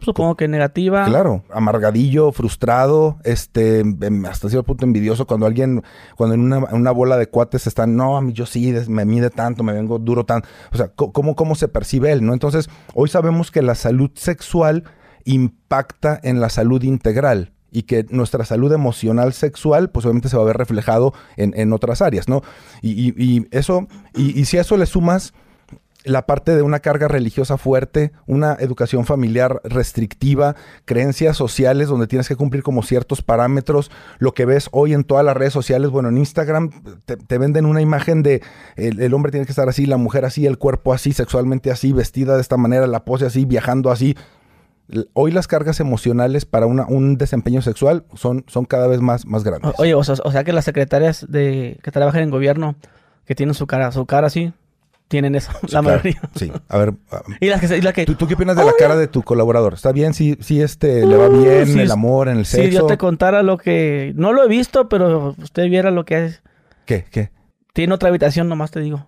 Supongo 0.00 0.36
que 0.36 0.46
negativa. 0.46 1.04
Claro, 1.06 1.42
amargadillo, 1.52 2.30
frustrado, 2.30 3.18
este, 3.24 3.80
em, 3.80 4.24
hasta 4.26 4.48
cierto 4.48 4.64
punto 4.64 4.84
envidioso 4.84 5.26
cuando 5.26 5.44
alguien, 5.44 5.82
cuando 6.16 6.34
en 6.36 6.40
una, 6.42 6.58
una 6.72 6.90
bola 6.92 7.16
de 7.16 7.26
cuates 7.26 7.66
están, 7.66 7.96
no, 7.96 8.16
a 8.16 8.20
mí 8.22 8.32
yo 8.32 8.46
sí, 8.46 8.72
me 8.88 9.04
mide 9.04 9.28
tanto, 9.30 9.64
me 9.64 9.72
vengo 9.72 9.98
duro 9.98 10.24
tanto. 10.24 10.48
O 10.72 10.76
sea, 10.76 10.88
¿cómo, 10.94 11.34
cómo 11.34 11.56
se 11.56 11.66
percibe 11.66 12.12
él, 12.12 12.24
no? 12.24 12.32
Entonces, 12.32 12.70
hoy 12.94 13.08
sabemos 13.08 13.50
que 13.50 13.60
la 13.60 13.74
salud 13.74 14.10
sexual 14.14 14.84
impacta 15.24 16.18
en 16.22 16.40
la 16.40 16.48
salud 16.48 16.82
integral 16.82 17.52
y 17.70 17.82
que 17.82 18.06
nuestra 18.10 18.44
salud 18.44 18.72
emocional 18.72 19.32
sexual, 19.32 19.90
pues 19.90 20.06
obviamente 20.06 20.28
se 20.28 20.36
va 20.36 20.42
a 20.42 20.46
ver 20.46 20.56
reflejado 20.56 21.12
en, 21.36 21.52
en 21.56 21.72
otras 21.72 22.00
áreas, 22.02 22.28
¿no? 22.28 22.42
Y, 22.82 23.12
y- 23.16 23.46
eso, 23.50 23.86
y, 24.14 24.44
si 24.46 24.58
a 24.58 24.62
eso 24.62 24.76
le 24.76 24.86
sumas 24.86 25.34
la 26.04 26.24
parte 26.26 26.54
de 26.56 26.62
una 26.62 26.78
carga 26.78 27.08
religiosa 27.08 27.58
fuerte, 27.58 28.12
una 28.26 28.54
educación 28.60 29.04
familiar 29.04 29.60
restrictiva, 29.64 30.54
creencias 30.86 31.36
sociales 31.36 31.88
donde 31.88 32.06
tienes 32.06 32.28
que 32.28 32.36
cumplir 32.36 32.62
como 32.62 32.82
ciertos 32.82 33.20
parámetros. 33.20 33.90
Lo 34.18 34.32
que 34.32 34.46
ves 34.46 34.68
hoy 34.70 34.94
en 34.94 35.04
todas 35.04 35.24
las 35.24 35.36
redes 35.36 35.52
sociales, 35.52 35.90
bueno, 35.90 36.08
en 36.08 36.16
Instagram 36.16 36.70
te, 37.04 37.16
te 37.16 37.36
venden 37.38 37.66
una 37.66 37.82
imagen 37.82 38.22
de 38.22 38.42
el, 38.76 39.02
el 39.02 39.12
hombre 39.12 39.32
tiene 39.32 39.44
que 39.44 39.52
estar 39.52 39.68
así, 39.68 39.84
la 39.84 39.96
mujer 39.98 40.24
así, 40.24 40.46
el 40.46 40.56
cuerpo 40.56 40.94
así, 40.94 41.12
sexualmente 41.12 41.70
así, 41.70 41.92
vestida 41.92 42.36
de 42.36 42.40
esta 42.42 42.56
manera, 42.56 42.86
la 42.86 43.04
pose 43.04 43.26
así, 43.26 43.44
viajando 43.44 43.90
así. 43.90 44.16
Hoy 45.12 45.32
las 45.32 45.46
cargas 45.46 45.80
emocionales 45.80 46.44
para 46.46 46.66
una- 46.66 46.86
un 46.86 47.18
desempeño 47.18 47.60
sexual 47.62 48.04
son, 48.14 48.44
son 48.48 48.64
cada 48.64 48.86
vez 48.86 49.00
más, 49.00 49.26
más 49.26 49.44
grandes. 49.44 49.72
O- 49.78 49.82
Oye, 49.82 49.94
o 49.94 50.02
sea, 50.02 50.16
o 50.24 50.32
sea 50.32 50.44
que 50.44 50.52
las 50.52 50.64
secretarias 50.64 51.26
de 51.28 51.78
que 51.82 51.90
trabajan 51.90 52.22
en 52.22 52.30
gobierno, 52.30 52.74
que 53.26 53.34
tienen 53.34 53.54
su 53.54 53.66
cara, 53.66 53.92
su 53.92 54.06
cara 54.06 54.28
así, 54.28 54.52
tienen 55.08 55.34
eso, 55.34 55.50
Sí, 55.52 55.58
la 55.74 55.80
claro. 55.82 55.88
mayoría. 56.02 56.20
Sí, 56.34 56.52
a 56.68 56.78
ver, 56.78 56.94
ah, 57.12 57.20
Y 57.40 57.48
las 57.48 57.60
que, 57.60 57.76
y 57.76 57.80
las 57.82 57.92
que 57.92 58.06
¿tú, 58.06 58.14
tú 58.14 58.26
qué 58.26 58.34
opinas 58.34 58.56
de 58.56 58.64
la 58.64 58.72
cara 58.78 58.96
de 58.96 59.08
tu 59.08 59.22
colaborador? 59.22 59.74
¿Está 59.74 59.92
bien 59.92 60.14
si, 60.14 60.36
si 60.40 60.62
este 60.62 61.04
le 61.06 61.16
va 61.16 61.28
Uh, 61.28 61.42
bien 61.42 61.66
sí, 61.66 61.80
el 61.80 61.90
amor, 61.90 62.28
en 62.28 62.38
el 62.38 62.46
sexo? 62.46 62.68
si 62.70 62.74
yo 62.74 62.86
te 62.86 62.96
contara 62.96 63.42
lo 63.42 63.58
que 63.58 64.12
no 64.16 64.32
lo 64.32 64.42
he 64.44 64.48
visto, 64.48 64.88
pero 64.88 65.34
usted 65.42 65.64
viera 65.68 65.90
lo 65.90 66.04
que 66.06 66.24
es. 66.26 66.42
¿Qué? 66.86 67.04
¿Qué? 67.10 67.30
Tiene 67.74 67.92
otra 67.94 68.08
habitación, 68.08 68.48
nomás 68.48 68.70
te 68.70 68.80
digo. 68.80 69.06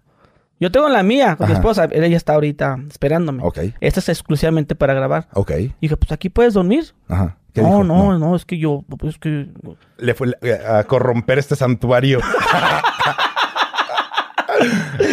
Yo 0.61 0.71
tengo 0.71 0.89
la 0.91 1.03
mía 1.03 1.37
con 1.37 1.49
mi 1.49 1.55
esposa, 1.55 1.89
ella 1.91 2.17
está 2.17 2.35
ahorita 2.35 2.77
esperándome. 2.91 3.43
Ok, 3.43 3.59
Esta 3.81 4.01
es 4.01 4.09
exclusivamente 4.11 4.75
para 4.75 4.93
grabar. 4.95 5.27
ok. 5.33 5.51
Y 5.59 5.73
dije, 5.81 5.97
pues 5.97 6.13
aquí 6.13 6.29
puedes 6.29 6.53
dormir. 6.55 6.85
Ajá. 7.09 7.39
¿Qué 7.55 7.63
No, 7.63 7.69
dijo? 7.69 7.85
no, 7.85 8.19
no, 8.19 8.37
es 8.37 8.45
que 8.45 8.59
yo, 8.59 8.85
pues, 8.99 9.15
es 9.15 9.19
que 9.19 9.49
Le 9.99 10.15
fue 10.15 10.33
a 10.69 10.85
corromper 10.85 11.39
este 11.39 11.57
santuario. 11.57 12.21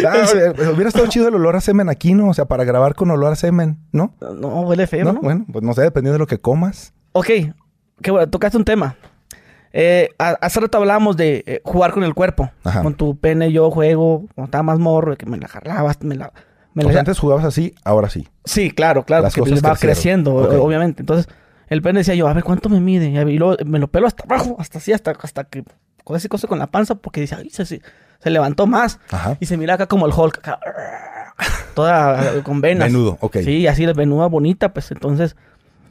Ah, 0.06 0.16
oye, 0.30 0.70
hubiera 0.72 0.88
estado 0.88 1.06
chido 1.06 1.28
el 1.28 1.34
olor 1.34 1.56
a 1.56 1.60
semen 1.60 1.88
aquí, 1.88 2.12
¿no? 2.12 2.28
O 2.28 2.34
sea, 2.34 2.44
para 2.44 2.64
grabar 2.64 2.94
con 2.94 3.10
olor 3.10 3.32
a 3.32 3.36
semen, 3.36 3.78
¿no? 3.92 4.14
no 4.20 4.60
huele 4.62 4.86
feo, 4.86 5.04
¿No? 5.06 5.12
¿no? 5.14 5.20
Bueno, 5.20 5.46
pues 5.50 5.64
no 5.64 5.72
sé, 5.72 5.82
dependiendo 5.82 6.14
de 6.14 6.18
lo 6.18 6.26
que 6.26 6.38
comas. 6.38 6.92
Ok, 7.12 7.26
qué 8.02 8.10
bueno, 8.10 8.28
tocaste 8.28 8.58
un 8.58 8.64
tema. 8.64 8.96
Eh, 9.80 10.10
hace 10.18 10.58
rato 10.58 10.78
hablábamos 10.78 11.16
de 11.16 11.44
eh, 11.46 11.60
jugar 11.64 11.92
con 11.92 12.02
el 12.02 12.12
cuerpo. 12.12 12.50
Ajá. 12.64 12.82
Con 12.82 12.94
tu 12.94 13.16
pene 13.16 13.52
yo 13.52 13.70
juego, 13.70 14.26
cuando 14.34 14.46
estaba 14.46 14.64
más 14.64 14.80
morro, 14.80 15.16
que 15.16 15.24
me 15.24 15.36
la 15.38 15.46
jalabas, 15.46 16.02
me 16.02 16.16
la... 16.16 16.32
Me 16.74 16.82
O 16.82 16.88
la 16.88 16.92
sea, 16.94 17.00
antes 17.00 17.16
jugabas 17.20 17.44
así, 17.44 17.76
ahora 17.84 18.10
sí. 18.10 18.26
Sí, 18.44 18.72
claro, 18.72 19.04
claro, 19.04 19.22
Las 19.22 19.36
porque 19.36 19.54
va 19.60 19.76
creciendo, 19.76 20.34
obviamente. 20.34 21.02
Entonces, 21.02 21.28
el 21.68 21.80
pene 21.80 22.00
decía 22.00 22.16
yo, 22.16 22.26
a 22.26 22.32
ver, 22.32 22.42
¿cuánto 22.42 22.68
me 22.68 22.80
mide? 22.80 23.06
Y, 23.06 23.38
luego 23.38 23.56
me 23.66 23.78
lo 23.78 23.86
pelo 23.86 24.08
hasta 24.08 24.24
abajo, 24.24 24.56
hasta 24.58 24.78
así, 24.78 24.92
hasta, 24.92 25.12
hasta 25.12 25.44
que... 25.44 25.62
Con 26.02 26.16
ese 26.16 26.28
cosa 26.28 26.48
con 26.48 26.58
la 26.58 26.66
panza, 26.66 26.96
porque 26.96 27.20
dice, 27.20 27.36
ay, 27.36 27.50
se, 27.50 27.64
se- 27.64 27.82
se 28.18 28.30
levantó 28.30 28.66
más. 28.66 28.98
Ajá. 29.12 29.36
Y 29.38 29.46
se 29.46 29.56
mira 29.56 29.74
acá 29.74 29.86
como 29.86 30.06
el 30.06 30.12
Hulk, 30.12 30.38
acá, 30.38 30.58
toda 31.74 32.38
eh, 32.38 32.42
con 32.42 32.60
venas. 32.60 32.90
Menudo, 32.90 33.16
ok. 33.20 33.36
Sí, 33.44 33.68
así 33.68 33.86
de 33.86 33.92
venuda 33.92 34.26
bonita, 34.26 34.72
pues 34.72 34.90
entonces... 34.90 35.36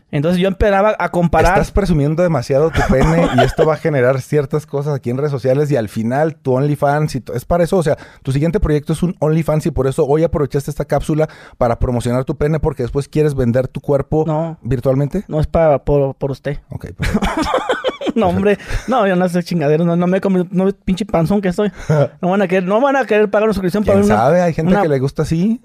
Entonces 0.09 0.39
yo 0.41 0.47
esperaba 0.47 0.95
a 0.97 1.09
comparar... 1.09 1.53
Estás 1.53 1.71
presumiendo 1.71 2.23
demasiado 2.23 2.71
tu 2.71 2.79
pene 2.89 3.27
y 3.35 3.41
esto 3.41 3.65
va 3.65 3.73
a 3.73 3.77
generar 3.77 4.21
ciertas 4.21 4.65
cosas 4.65 4.95
aquí 4.95 5.09
en 5.09 5.17
redes 5.17 5.31
sociales 5.31 5.69
y 5.69 5.75
al 5.75 5.89
final 5.89 6.35
tu 6.35 6.53
OnlyFans 6.53 7.15
y 7.15 7.23
es 7.33 7.43
para 7.45 7.65
eso, 7.65 7.75
o 7.77 7.83
sea, 7.83 7.97
tu 8.23 8.31
siguiente 8.31 8.59
proyecto 8.61 8.93
es 8.93 9.03
un 9.03 9.15
OnlyFans 9.19 9.65
y 9.65 9.71
por 9.71 9.85
eso 9.85 10.05
hoy 10.05 10.23
aprovechaste 10.23 10.71
esta 10.71 10.85
cápsula 10.85 11.27
para 11.57 11.77
promocionar 11.79 12.23
tu 12.23 12.37
pene 12.37 12.59
porque 12.61 12.83
después 12.83 13.09
quieres 13.09 13.35
vender 13.35 13.67
tu 13.67 13.81
cuerpo 13.81 14.23
No. 14.25 14.57
virtualmente. 14.61 15.25
No 15.27 15.41
es 15.41 15.47
para 15.47 15.83
por, 15.83 16.15
por 16.15 16.31
usted. 16.31 16.59
Ok, 16.69 16.87
perfecto. 16.93 17.19
No, 18.15 18.29
hombre. 18.29 18.57
No, 18.87 19.05
yo 19.05 19.15
no 19.15 19.29
sé 19.29 19.43
chingadero. 19.43 19.85
No, 19.85 19.95
no 19.95 20.07
me 20.07 20.17
he 20.17 20.21
comido. 20.21 20.47
No, 20.49 20.67
pinche 20.85 21.05
panzón 21.05 21.39
que 21.39 21.49
estoy. 21.49 21.71
No 22.19 22.29
van 22.29 22.41
a 22.41 22.47
querer, 22.47 22.63
no 22.63 22.81
van 22.81 22.95
a 22.95 23.05
querer 23.05 23.29
pagar 23.29 23.43
una 23.47 23.53
suscripción 23.53 23.83
para 23.83 23.99
¿Quién 23.99 24.11
una- 24.11 24.15
sabe? 24.15 24.41
Hay 24.41 24.53
gente 24.53 24.71
una- 24.71 24.81
que 24.81 24.87
le 24.87 24.97
gusta 24.97 25.21
así. 25.21 25.61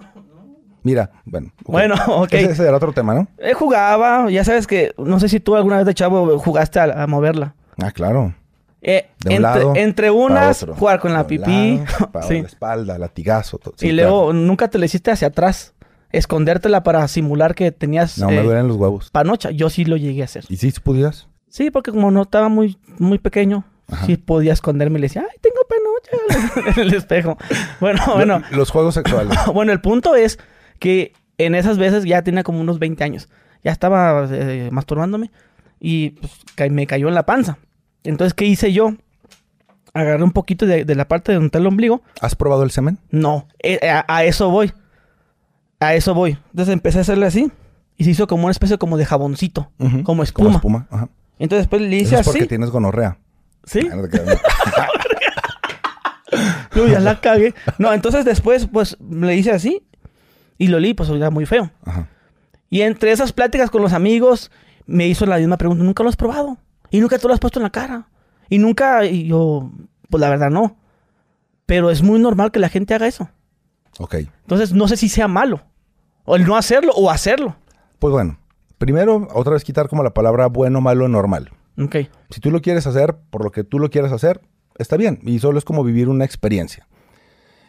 Mira, 0.83 1.11
bueno. 1.25 1.51
Bueno, 1.65 1.95
ok. 2.07 2.33
Ese, 2.33 2.51
ese 2.51 2.63
era 2.67 2.77
otro 2.77 2.91
tema, 2.93 3.13
¿no? 3.13 3.27
Eh, 3.37 3.53
jugaba, 3.53 4.29
ya 4.29 4.43
sabes 4.43 4.67
que, 4.67 4.93
no 4.97 5.19
sé 5.19 5.29
si 5.29 5.39
tú 5.39 5.55
alguna 5.55 5.77
vez 5.77 5.85
de 5.85 5.93
chavo 5.93 6.37
jugaste 6.39 6.79
a, 6.79 7.03
a 7.03 7.07
moverla. 7.07 7.55
Ah, 7.81 7.91
claro. 7.91 8.33
Eh, 8.81 9.07
De 9.23 9.29
un 9.29 9.35
entre, 9.37 9.41
lado 9.41 9.73
entre 9.75 10.11
unas, 10.11 10.65
jugar 10.77 10.99
con 10.99 11.13
la 11.13 11.23
De 11.23 11.29
pipí. 11.29 11.77
lado, 12.13 12.21
sí. 12.27 12.41
la 12.41 12.47
espalda, 12.47 12.97
latigazo. 12.97 13.57
todo. 13.57 13.73
Sí, 13.77 13.87
y 13.87 13.91
luego 13.93 14.33
nunca 14.33 14.67
te 14.69 14.77
la 14.77 14.85
hiciste 14.85 15.09
hacia 15.11 15.29
atrás. 15.29 15.73
Escondértela 16.11 16.83
para 16.83 17.07
simular 17.07 17.55
que 17.55 17.71
tenías. 17.71 18.19
No, 18.19 18.27
me 18.27 18.37
eh, 18.39 18.43
duelen 18.43 18.67
los 18.67 18.77
huevos. 18.77 19.09
panocha. 19.09 19.49
Yo 19.51 19.69
sí 19.69 19.83
lo 19.85 19.97
llegué 19.97 20.21
a 20.21 20.25
hacer. 20.25 20.43
¿Y 20.49 20.57
si 20.57 20.71
pudieras? 20.73 21.27
Sí, 21.49 21.71
porque 21.71 21.91
como 21.91 22.11
no 22.11 22.21
estaba 22.23 22.49
muy, 22.49 22.77
muy 22.99 23.17
pequeño, 23.17 23.63
sí 24.05 24.17
podía 24.17 24.53
esconderme 24.53 24.99
y 24.99 25.01
le 25.01 25.05
decía, 25.07 25.23
ay, 25.27 25.37
tengo 25.41 25.55
panocha 25.67 26.71
en 26.75 26.87
el 26.87 26.93
espejo. 26.93 27.37
Bueno, 27.79 28.01
bueno. 28.13 28.43
Lo- 28.51 28.57
los 28.57 28.69
juegos 28.69 28.93
sexuales. 28.95 29.35
Bueno, 29.53 29.71
el 29.71 29.81
punto 29.81 30.13
es 30.15 30.37
que 30.79 31.13
en 31.37 31.55
esas 31.55 31.77
veces 31.77 32.05
ya 32.05 32.21
tenía 32.23 32.43
como 32.43 32.61
unos 32.61 32.79
20 32.79 33.03
años. 33.03 33.29
Ya 33.63 33.71
estaba 33.71 34.27
eh, 34.31 34.69
masturbándome 34.71 35.31
y 35.79 36.11
pues, 36.11 36.31
ca- 36.55 36.69
me 36.69 36.87
cayó 36.87 37.07
en 37.07 37.15
la 37.15 37.25
panza. 37.25 37.57
Entonces, 38.03 38.33
¿qué 38.33 38.45
hice 38.45 38.73
yo? 38.73 38.93
Agarré 39.93 40.23
un 40.23 40.31
poquito 40.31 40.65
de, 40.65 40.85
de 40.85 40.95
la 40.95 41.07
parte 41.07 41.31
de 41.31 41.35
donde 41.35 41.47
está 41.47 41.59
el 41.59 41.67
ombligo. 41.67 42.01
¿Has 42.19 42.35
probado 42.35 42.63
el 42.63 42.71
semen? 42.71 42.97
No, 43.11 43.47
eh, 43.59 43.79
a, 43.89 44.03
a 44.07 44.23
eso 44.25 44.49
voy. 44.49 44.73
A 45.79 45.93
eso 45.95 46.13
voy. 46.13 46.37
Entonces 46.51 46.73
empecé 46.73 46.97
a 46.97 47.01
hacerle 47.01 47.25
así. 47.27 47.51
Y 47.95 48.05
se 48.05 48.11
hizo 48.11 48.27
como 48.27 48.43
una 48.45 48.51
especie 48.51 48.77
como 48.77 48.97
de 48.97 49.05
jaboncito. 49.05 49.71
Como 50.03 50.23
espuma. 50.23 50.45
Como 50.45 50.57
espuma. 50.57 50.87
Ajá. 50.89 51.09
Entonces 51.39 51.63
después 51.65 51.81
le 51.83 51.97
Eso 51.97 52.05
hice 52.05 52.15
es 52.19 52.25
porque 52.25 52.39
así. 52.39 52.47
tienes 52.47 52.69
gonorrea. 52.71 53.17
¿Sí? 53.65 53.87
Ah, 53.91 53.95
no 53.95 54.07
te 54.09 54.17
ya 56.91 56.99
la 56.99 57.19
cagué. 57.21 57.53
No, 57.77 57.93
entonces 57.93 58.25
después 58.25 58.67
pues 58.71 58.97
le 59.09 59.35
hice 59.35 59.51
así. 59.51 59.83
Y 60.57 60.67
lo 60.67 60.79
li, 60.79 60.93
pues 60.93 61.09
era 61.09 61.29
muy 61.29 61.45
feo. 61.45 61.71
Ajá. 61.85 62.09
Y 62.69 62.81
entre 62.81 63.11
esas 63.11 63.33
pláticas 63.33 63.69
con 63.69 63.83
los 63.83 63.93
amigos, 63.93 64.49
me 64.87 65.07
hizo 65.07 65.27
la 65.27 65.37
misma 65.37 65.57
pregunta. 65.57 65.83
¿Nunca 65.83 66.01
lo 66.01 66.09
has 66.09 66.15
probado? 66.15 66.57
¿Y 66.89 66.99
nunca 66.99 67.19
te 67.19 67.27
lo 67.27 67.33
has 67.33 67.39
puesto 67.39 67.59
en 67.59 67.63
la 67.63 67.69
cara? 67.69 68.07
Y 68.49 68.57
nunca, 68.57 69.05
y 69.05 69.27
yo, 69.27 69.71
pues 70.09 70.19
la 70.19 70.29
verdad 70.29 70.49
no. 70.49 70.75
Pero 71.65 71.91
es 71.91 72.01
muy 72.01 72.19
normal 72.19 72.51
que 72.51 72.59
la 72.59 72.69
gente 72.69 72.95
haga 72.95 73.07
eso. 73.07 73.29
Ok. 73.99 74.15
Entonces 74.15 74.73
no 74.73 74.87
sé 74.87 74.97
si 74.97 75.07
sea 75.07 75.27
malo. 75.27 75.61
O 76.25 76.35
el 76.35 76.45
no 76.45 76.55
hacerlo 76.55 76.93
o 76.95 77.09
hacerlo. 77.11 77.55
Pues 77.99 78.11
bueno. 78.11 78.39
Primero, 78.79 79.27
otra 79.33 79.53
vez 79.53 79.63
quitar 79.63 79.87
como 79.87 80.03
la 80.03 80.13
palabra 80.13 80.47
bueno, 80.47 80.81
malo, 80.81 81.07
normal. 81.07 81.51
Ok. 81.79 81.97
Si 82.31 82.41
tú 82.41 82.51
lo 82.51 82.61
quieres 82.61 82.87
hacer 82.87 83.15
por 83.29 83.43
lo 83.43 83.51
que 83.51 83.63
tú 83.63 83.79
lo 83.79 83.89
quieres 83.89 84.11
hacer, 84.11 84.41
está 84.77 84.97
bien. 84.97 85.19
Y 85.21 85.39
solo 85.39 85.57
es 85.57 85.63
como 85.63 85.83
vivir 85.83 86.09
una 86.09 86.25
experiencia. 86.25 86.87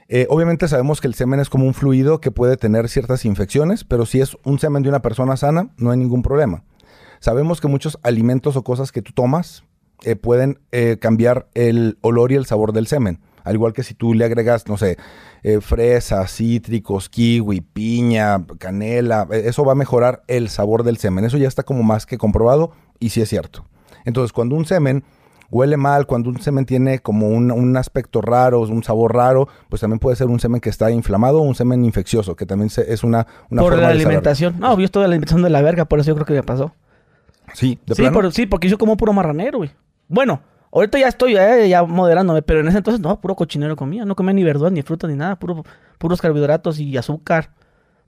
Eh, 0.09 0.26
obviamente 0.28 0.68
sabemos 0.68 1.00
que 1.00 1.07
el 1.07 1.14
semen 1.14 1.40
es 1.40 1.48
como 1.48 1.66
un 1.66 1.74
fluido 1.74 2.20
que 2.20 2.30
puede 2.30 2.57
tener 2.57 2.88
ciertas 2.88 3.24
infecciones, 3.24 3.84
pero 3.84 4.07
si 4.07 4.20
es 4.20 4.36
un 4.44 4.59
semen 4.59 4.82
de 4.82 4.88
una 4.88 5.02
persona 5.02 5.36
sana, 5.36 5.70
no 5.76 5.90
hay 5.90 5.98
ningún 5.98 6.22
problema. 6.22 6.64
Sabemos 7.20 7.61
que 7.61 7.68
muchos 7.68 7.98
alimentos 8.02 8.57
o 8.57 8.64
cosas 8.64 8.92
que 8.92 9.02
tú 9.02 9.12
tomas 9.12 9.64
eh, 10.05 10.16
pueden 10.16 10.61
eh, 10.72 10.98
cambiar 11.00 11.48
el 11.55 11.96
olor 12.02 12.32
y 12.32 12.34
el 12.34 12.46
sabor 12.46 12.72
del 12.72 12.86
semen. 12.86 13.20
Al 13.44 13.55
igual 13.55 13.72
que 13.72 13.82
si 13.82 13.94
tú 13.94 14.14
le 14.14 14.24
agregas, 14.24 14.66
no 14.68 14.78
sé, 14.78 14.96
fresas, 15.61 16.34
cítricos, 16.34 17.11
kiwi, 17.11 17.61
piña, 17.61 18.42
canela, 18.59 19.28
eso 19.30 19.66
va 19.66 19.72
a 19.72 19.74
mejorar 19.74 20.22
el 20.28 20.48
sabor 20.48 20.82
del 20.82 20.96
semen. 20.96 21.26
Eso 21.26 21.36
ya 21.36 21.48
está 21.48 21.62
como 21.62 21.82
más 21.82 22.07
que 22.07 22.16
comprobado 22.16 22.72
y 22.98 23.11
sí 23.11 23.20
es 23.20 23.28
cierto. 23.28 23.66
Entonces, 24.07 24.32
cuando 24.32 24.57
un 24.57 24.64
semen 24.64 25.05
huele 25.51 25.76
mal, 25.76 26.07
cuando 26.07 26.30
un 26.30 26.40
semen 26.40 26.66
tiene 26.66 26.99
como 27.01 27.28
un, 27.28 27.51
un 27.51 27.76
aspecto 27.76 28.20
raro, 28.20 28.61
un 28.62 28.82
sabor 28.82 29.14
raro, 29.14 29.49
pues 29.68 29.80
también 29.80 29.99
puede 29.99 30.16
ser 30.16 30.26
un 30.28 30.40
semen 30.40 30.61
que 30.61 30.70
está 30.70 30.90
inflamado 30.90 31.38
o 31.38 31.42
un 31.42 31.55
semen 31.55 31.84
infeccioso, 31.84 32.34
que 32.36 32.47
también 32.47 32.70
se- 32.70 32.92
es 32.92 33.05
una, 33.05 33.26
una 33.51 33.62
por 33.62 33.72
forma 33.72 33.82
la 33.82 33.88
de 33.88 33.95
alimentación. 33.95 34.57
No, 34.59 34.76
yo 34.78 34.84
estoy 34.84 35.03
de 35.03 35.09
la 35.09 35.12
alimentación 35.14 35.42
de 35.42 35.51
la 35.51 35.62
verga, 35.62 35.84
por 35.84 36.01
eso 36.01 36.09
yo 36.09 36.14
creo 36.14 36.26
que 36.26 36.34
me 36.34 36.42
pasó. 36.42 36.72
Sí, 37.53 37.78
de 37.86 37.95
Sí, 37.95 38.03
plano. 38.03 38.14
por- 38.14 38.32
sí, 38.32 38.47
porque 38.47 38.68
yo 38.68 38.78
como 38.78 38.97
puro 38.97 39.12
marranero, 39.12 39.59
güey. 39.59 39.70
Bueno, 40.09 40.40
ahorita 40.72 40.99
ya 40.99 41.09
estoy 41.09 41.36
eh, 41.36 41.68
ya 41.68 41.82
moderándome, 41.84 42.42
pero 42.42 42.61
en 42.61 42.68
ese 42.68 42.78
entonces 42.78 43.01
no, 43.01 43.20
puro 43.20 43.34
cochinero 43.36 43.76
comía. 43.76 44.05
No 44.05 44.16
comía 44.16 44.32
ni 44.32 44.42
verduras, 44.45 44.72
ni 44.72 44.82
frutas, 44.82 45.09
ni 45.11 45.16
nada. 45.16 45.36
Puro, 45.36 45.62
puros 45.99 46.20
carbohidratos 46.20 46.78
y 46.80 46.97
azúcar. 46.97 47.51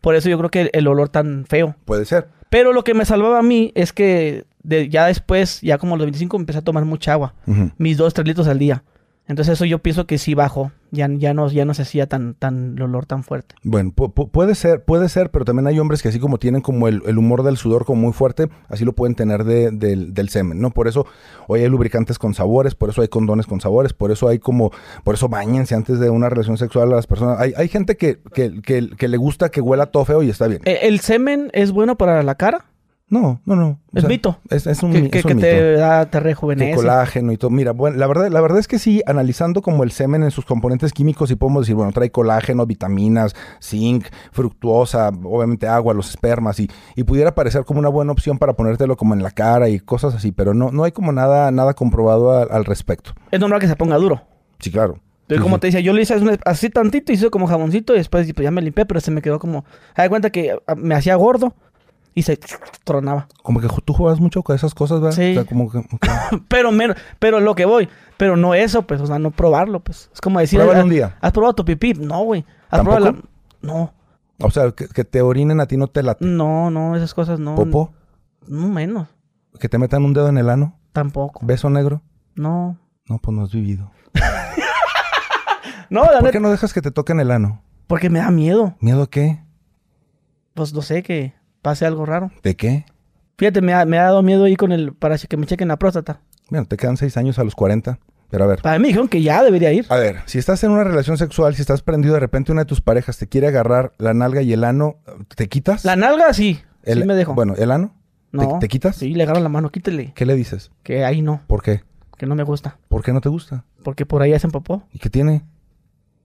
Por 0.01 0.15
eso 0.15 0.29
yo 0.29 0.39
creo 0.39 0.51
que 0.51 0.61
el, 0.63 0.71
el 0.73 0.87
olor 0.89 1.09
tan 1.11 1.45
feo. 1.47 1.75
Puede 1.85 2.05
ser. 2.07 2.29
Pero 2.51 2.73
lo 2.73 2.85
que 2.85 2.95
me 2.95 3.05
salvaba 3.05 3.39
a 3.39 3.43
mí 3.43 3.73
es 3.75 3.93
que 3.93 4.45
de- 4.67 4.89
ya 4.89 5.07
después, 5.07 5.61
ya 5.63 5.79
como 5.79 5.95
a 5.95 5.99
los 5.99 6.07
25, 6.07 6.37
empecé 6.37 6.59
a 6.59 6.63
tomar 6.63 6.85
mucha 6.85 7.13
agua. 7.13 7.35
Mis 7.79 7.97
dos, 7.97 8.13
tres 8.15 8.27
litros 8.27 8.49
al 8.49 8.59
día. 8.59 8.83
Entonces 9.29 9.55
eso 9.55 9.65
yo 9.65 9.81
pienso 9.81 10.07
que 10.07 10.19
sí 10.19 10.35
bajó. 10.35 10.71
Ya, 10.93 11.09
ya, 11.11 11.35
no, 11.35 11.51
ya 11.51 11.65
no 11.65 11.75
se 11.75 11.83
hacía 11.83 12.07
tan, 12.07 12.35
tan 12.35 12.75
el 12.77 12.83
olor 12.83 13.07
tan 13.07 13.25
fuerte. 13.25 13.57
Bueno, 13.65 13.91
pu- 13.91 14.15
pu- 14.15 14.31
puede 14.31 14.55
ser, 14.55 14.85
puede 14.85 15.09
ser, 15.09 15.33
pero 15.33 15.45
también 15.45 15.67
hay 15.67 15.81
hombres 15.81 16.01
que 16.01 16.09
así 16.11 16.21
como 16.21 16.39
tienen 16.39 16.61
como 16.63 16.87
el, 16.87 17.03
el 17.07 17.19
humor 17.19 17.43
del 17.43 17.57
sudor 17.57 17.85
como 17.85 18.03
muy 18.03 18.13
fuerte, 18.13 18.49
así 18.69 18.85
lo 18.85 18.93
pueden 18.93 19.17
tener 19.17 19.43
de- 19.43 19.73
del, 19.73 20.15
del 20.15 20.29
semen, 20.29 20.61
¿no? 20.61 20.71
Por 20.71 20.87
eso 20.87 21.05
hoy 21.49 21.61
hay 21.63 21.69
lubricantes 21.69 22.21
con 22.21 22.35
sabores, 22.35 22.77
por 22.77 22.89
eso 22.91 23.03
hay 23.03 23.09
condones 23.09 23.47
con 23.47 23.61
sabores, 23.61 23.93
por 23.93 24.13
eso 24.13 24.29
hay 24.29 24.39
como, 24.39 24.71
por 25.03 25.17
eso 25.17 25.29
bañense 25.29 25.75
antes 25.75 25.99
de 25.99 26.09
una 26.09 26.29
relación 26.29 26.57
sexual 26.57 26.93
a 26.93 26.97
las 26.97 27.09
personas. 27.09 27.41
Hay, 27.41 27.53
hay 27.57 27.67
gente 27.67 27.97
que, 27.97 28.21
que, 28.33 28.63
que- 28.63 28.91
que 28.97 29.09
le 29.09 29.17
gusta 29.17 29.49
que 29.49 29.61
huela 29.61 29.87
todo 29.87 30.05
feo 30.05 30.23
y 30.23 30.31
está 30.31 30.47
bien. 30.47 30.63
Eh, 30.67 30.79
¿El 30.83 31.01
semen 31.01 31.51
es 31.53 31.73
bueno 31.73 31.99
para 31.99 32.23
la 32.23 32.37
cara? 32.37 32.67
No, 33.09 33.41
no, 33.45 33.55
no. 33.55 33.79
O 33.95 33.99
Es 33.99 34.05
mito. 34.05 34.39
Es, 34.51 34.67
es 34.67 34.83
un, 34.83 34.93
Que, 34.93 35.09
que- 35.11 35.19
es 35.21 35.25
un 35.25 35.29
que 35.29 35.35
mito. 35.37 35.47
te 35.47 35.73
da, 35.75 36.07
te 36.11 36.19
rejuvenece. 36.19 36.75
colágeno 36.75 37.31
y 37.31 37.37
todo. 37.37 37.51
Mira, 37.53 37.71
bueno, 37.71 37.97
la 37.99 38.09
verdad, 38.09 38.29
la 38.31 38.41
verdad 38.41 38.59
es 38.59 38.67
que 38.67 38.81
sí, 38.81 39.01
analizando 39.07 39.63
como 39.63 39.85
el 39.85 39.93
semen 39.93 40.25
en 40.25 40.33
sus 40.33 40.45
componentes 40.45 40.93
químicos, 40.93 41.29
sí 41.29 41.37
podemos 41.37 41.63
decir, 41.63 41.77
bueno, 41.77 41.93
trae 41.93 42.11
colágeno, 42.11 42.67
vitaminas, 42.67 43.35
zinc, 43.63 44.07
fructuosa, 44.33 45.11
obviamente 45.25 45.69
agua, 45.69 45.95
los 45.95 46.11
espermas, 46.11 46.59
y, 46.59 46.69
y 46.97 47.05
pudiera 47.05 47.35
parecer 47.35 47.65
como 47.65 47.79
una 47.79 47.89
buena 47.89 48.11
opción 48.13 48.39
para 48.39 48.55
ponértelo 48.55 48.97
como 48.97 49.15
en 49.15 49.23
la 49.23 49.31
cara 49.31 49.69
y 49.69 49.79
cosas 49.79 50.15
así, 50.15 50.33
pero 50.33 50.53
no, 50.53 50.71
no 50.73 50.83
hay 50.85 50.91
como 50.93 51.13
nada, 51.13 51.51
nada 51.53 51.75
comprobado 51.75 52.33
a- 52.33 52.43
al 52.43 52.65
respecto. 52.65 53.13
Es 53.31 53.39
normal 53.39 53.61
que 53.61 53.69
se 53.69 53.77
ponga 53.77 53.97
duro. 53.99 54.23
Sí, 54.59 54.71
claro. 54.73 54.95
Entonces, 55.23 55.39
Sí, 55.39 55.43
como 55.43 55.59
te 55.59 55.67
decía, 55.67 55.81
yo 55.81 55.93
le 55.93 56.03
hice 56.03 56.15
así 56.45 56.71
tantito, 56.71 57.13
hice 57.13 57.31
como 57.31 57.49
jaboncito 57.49 57.95
y 57.95 57.99
después 57.99 58.33
pues, 58.33 58.45
ya 58.45 58.53
me 58.53 58.63
limpié, 58.63 58.87
pero 58.87 59.01
se 59.01 59.11
me 59.11 59.23
quedó 59.23 59.41
como... 59.41 59.65
Me 59.97 60.05
da 60.05 60.09
cuenta 60.09 60.31
que 60.31 60.57
ah, 60.69 60.75
me 60.77 60.95
hacía 60.95 61.17
gordo 61.17 61.55
y 62.17 62.23
se 62.23 62.37
tronaba. 62.83 63.29
Como 63.45 63.61
que 63.61 63.69
tú 63.85 63.93
juegas 63.93 64.19
mucho 64.19 64.43
con 64.43 64.57
esas 64.57 64.75
cosas, 64.75 65.01
¿verdad? 65.01 65.15
Sí. 65.17 65.31
O 65.31 65.35
sea, 65.35 65.45
como 65.45 65.71
que. 65.71 65.85
Pero, 66.49 66.73
menos, 66.73 66.97
pero 67.21 67.39
lo 67.39 67.55
que 67.55 67.65
voy, 67.67 67.89
pero 68.17 68.37
no 68.37 68.55
eso, 68.55 68.83
pues, 68.83 69.01
o 69.01 69.07
sea, 69.07 69.19
no 69.21 69.31
probarlo, 69.31 69.79
pues. 69.81 70.11
Es 70.13 70.21
como 70.21 70.41
decir... 70.41 70.59
Pruébalo 70.59 70.83
un 70.85 70.91
día. 70.91 71.17
¿Has 71.21 71.31
probado 71.33 71.55
tu 71.55 71.65
pipí? 71.65 71.93
No, 71.95 72.25
güey. 72.25 72.45
¿Has 72.71 72.79
¿Tampoco? 72.79 72.97
probado 72.97 73.17
la- 73.63 73.69
No, 73.69 73.93
O 74.41 74.51
sea, 74.51 74.73
que, 74.73 74.89
que 74.89 75.05
te 75.05 75.21
orinen 75.23 75.61
a 75.61 75.67
ti 75.67 75.77
no 75.77 75.87
te 75.89 76.03
late. 76.03 76.25
no, 76.25 76.71
no, 76.71 76.97
esas 76.97 77.13
cosas 77.15 77.39
no. 77.39 77.55
Popó, 77.55 77.93
No, 78.49 78.67
menos. 78.69 79.07
que 79.61 79.69
te 79.69 79.79
metan 79.79 80.05
un 80.05 80.13
dedo 80.15 80.29
en 80.29 80.39
el 80.39 80.49
ano, 80.51 80.77
Tampoco. 80.93 81.41
beso 81.45 81.69
negro. 81.71 82.03
No. 82.35 82.79
No, 83.09 83.19
pues 83.19 83.37
no 83.37 83.45
has 83.45 83.53
vivido. 83.53 83.91
No, 85.91 86.03
la 86.05 86.19
¿Por 86.21 86.33
qué 86.33 86.41
no 86.41 86.51
dejas 86.51 86.73
que 86.73 86.83
te 86.83 86.91
toquen 86.91 87.21
el 87.21 87.31
ano? 87.31 87.63
porque 87.87 88.11
me 88.11 88.19
da 88.19 88.33
miedo. 88.33 88.75
¿Miedo 88.81 89.03
a 89.05 89.11
qué? 89.11 89.41
Pues 90.55 90.75
no 90.75 90.83
sé, 90.83 91.05
que 91.05 91.35
pase 91.67 91.85
algo 91.85 92.07
raro. 92.07 92.31
¿De 92.45 92.55
qué? 92.55 92.85
Fíjate, 93.39 93.61
me 93.61 93.75
ha, 93.75 93.85
me 93.85 93.99
ha 93.99 94.05
dado 94.05 94.23
miedo 94.23 94.47
ir 94.47 94.57
con 94.57 94.71
el... 94.71 94.93
Para 94.93 95.19
que 95.19 95.37
me 95.37 95.47
chequen 95.47 95.67
la 95.67 95.77
próstata. 95.81 96.21
Bueno, 96.49 96.65
te 96.65 96.77
quedan 96.77 96.97
seis 96.97 97.17
años 97.17 97.41
a 97.41 97.45
los 97.45 97.57
40. 97.57 97.99
Pero 98.31 98.45
a 98.45 98.47
ver. 98.47 98.63
Para 98.63 98.79
mí 98.79 98.87
dijeron 98.87 99.09
que 99.09 99.21
ya 99.21 99.43
debería 99.43 99.73
ir. 99.73 99.85
A 99.89 99.97
ver, 99.97 100.21
si 100.27 100.39
estás 100.39 100.63
en 100.63 100.71
una 100.71 100.85
relación 100.85 101.19
sexual, 101.19 101.57
si 101.57 101.63
estás 101.63 101.83
prendido, 101.83 102.15
de 102.15 102.21
repente 102.21 102.53
una 102.53 102.61
de 102.61 102.67
tus 102.67 102.81
parejas 102.81 103.19
te 103.19 103.27
quiere 103.27 103.49
agarrar 103.49 103.95
la 103.99 104.15
nalga 104.15 104.43
y 104.43 104.53
el 104.53 104.63
ano, 104.63 104.99
¿te 105.35 105.49
quitas? 105.49 105.85
La 105.85 105.97
nalga 105.97 106.33
sí. 106.35 106.61
El- 106.85 107.01
sí 107.01 107.05
me 107.05 107.17
dejo. 107.17 107.35
Bueno, 107.35 107.55
¿el 107.57 107.73
ano? 107.73 107.97
¿Te- 108.31 108.37
no. 108.37 108.59
¿Te, 108.61 108.69
quitas? 108.69 108.95
Sí, 108.95 109.13
le 109.13 109.25
agarro 109.25 109.41
la 109.41 109.49
mano, 109.49 109.71
quítele. 109.71 110.13
¿Qué 110.15 110.25
le 110.25 110.37
dices? 110.37 110.71
Que 110.85 111.05
ahí 111.05 111.21
no, 111.21 111.41
¿Por 111.49 111.63
qué? 111.63 111.83
que 112.17 112.27
no 112.27 112.37
me 112.37 112.45
gusta. 112.45 112.79
¿Por 112.87 113.03
qué 113.03 113.13
no 113.13 113.21
te 113.21 113.29
gusta? 113.29 113.65
Porque 113.83 114.07
por 114.07 114.23
ahí 114.23 114.33
hacen 114.35 114.53
popó. 114.53 114.85
¿Y 114.93 115.01
qué 115.01 115.11
tiene? 115.11 115.45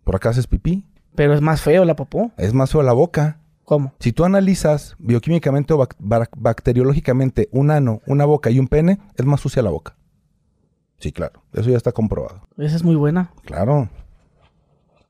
¿Por 0.04 0.16
acá 0.16 0.30
haces 0.30 0.46
pipí? 0.46 0.86
Pero 1.16 1.34
es 1.34 1.42
más 1.42 1.62
feo 1.62 1.84
la 1.84 1.96
popó. 1.96 2.32
Es 2.38 2.54
más 2.54 2.72
feo 2.72 2.84
la 2.84 2.94
boca. 2.94 3.40
¿Cómo? 3.72 3.94
Si 4.00 4.12
tú 4.12 4.26
analizas 4.26 4.98
bioquímicamente 5.00 5.74
o 5.74 5.78
bac- 5.78 5.96
bac- 5.98 6.28
bacteriológicamente 6.36 7.48
un 7.54 7.72
ano, 7.72 8.02
una 8.06 8.26
boca 8.26 8.50
y 8.50 8.60
un 8.60 8.68
pene, 8.68 9.00
es 9.16 9.26
más 9.26 9.40
sucia 9.40 9.62
la 9.62 9.70
boca. 9.70 9.96
Sí, 11.00 11.14
claro. 11.14 11.42
Eso 11.54 11.70
ya 11.70 11.78
está 11.78 11.94
comprobado. 11.94 12.42
Esa 12.58 12.76
es 12.76 12.84
muy 12.84 12.96
buena. 12.96 13.32
Claro. 13.46 13.88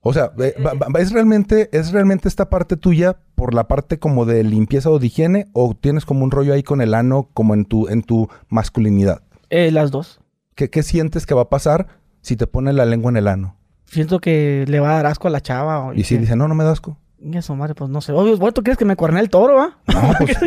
O 0.02 0.14
sea, 0.14 0.32
eh, 0.38 0.54
es 1.00 1.12
realmente, 1.12 1.70
es 1.76 1.92
realmente 1.92 2.28
esta 2.28 2.52
parte 2.52 2.78
tuya 2.78 3.18
por 3.34 3.56
la 3.56 3.68
parte 3.68 3.98
como 3.98 4.26
de 4.26 4.44
limpieza 4.44 4.92
o 4.92 5.00
de 5.00 5.08
higiene, 5.08 5.48
o 5.54 5.74
tienes 5.74 6.06
como 6.06 6.24
un 6.24 6.30
rollo 6.30 6.54
ahí 6.54 6.62
con 6.62 6.82
el 6.82 6.94
ano, 6.94 7.30
como 7.34 7.56
en 7.56 7.66
tu, 7.66 7.88
en 7.88 8.04
tu 8.04 8.30
masculinidad. 8.50 9.24
Eh, 9.50 9.72
las 9.72 9.90
dos. 9.90 10.20
¿Qué, 10.54 10.70
qué 10.70 10.84
sientes 10.84 11.26
que 11.26 11.34
va 11.34 11.42
a 11.42 11.50
pasar 11.50 11.88
si 12.22 12.36
te 12.36 12.46
pones 12.46 12.76
la 12.76 12.86
lengua 12.86 13.10
en 13.10 13.18
el 13.18 13.28
ano? 13.28 13.56
Siento 13.86 14.20
que 14.20 14.66
le 14.68 14.80
va 14.80 14.92
a 14.92 14.96
dar 14.98 15.08
asco 15.08 15.28
a 15.28 15.32
la 15.32 15.42
chava. 15.42 15.80
o- 15.88 15.94
Y 15.96 16.04
si 16.04 16.18
dice, 16.20 16.36
no, 16.36 16.48
no 16.48 16.54
me 16.54 16.64
das 16.64 16.74
asco. 16.74 17.00
Y 17.24 17.38
eso, 17.38 17.56
madre, 17.56 17.76
pues 17.76 17.90
no 17.90 18.02
sé. 18.02 18.14
Obvio, 18.14 18.38
¿tú 18.52 18.64
quieres 18.64 18.78
que 18.78 18.86
me 18.86 18.96
cuerne 18.96 19.20
el 19.20 19.30
toro, 19.30 19.56
va? 19.56 19.78
No, 19.94 20.14
pues, 20.18 20.38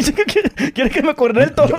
¿Quieres 0.74 0.92
que 0.92 1.02
me 1.02 1.14
cuerne 1.14 1.44
el 1.44 1.52
toro? 1.54 1.76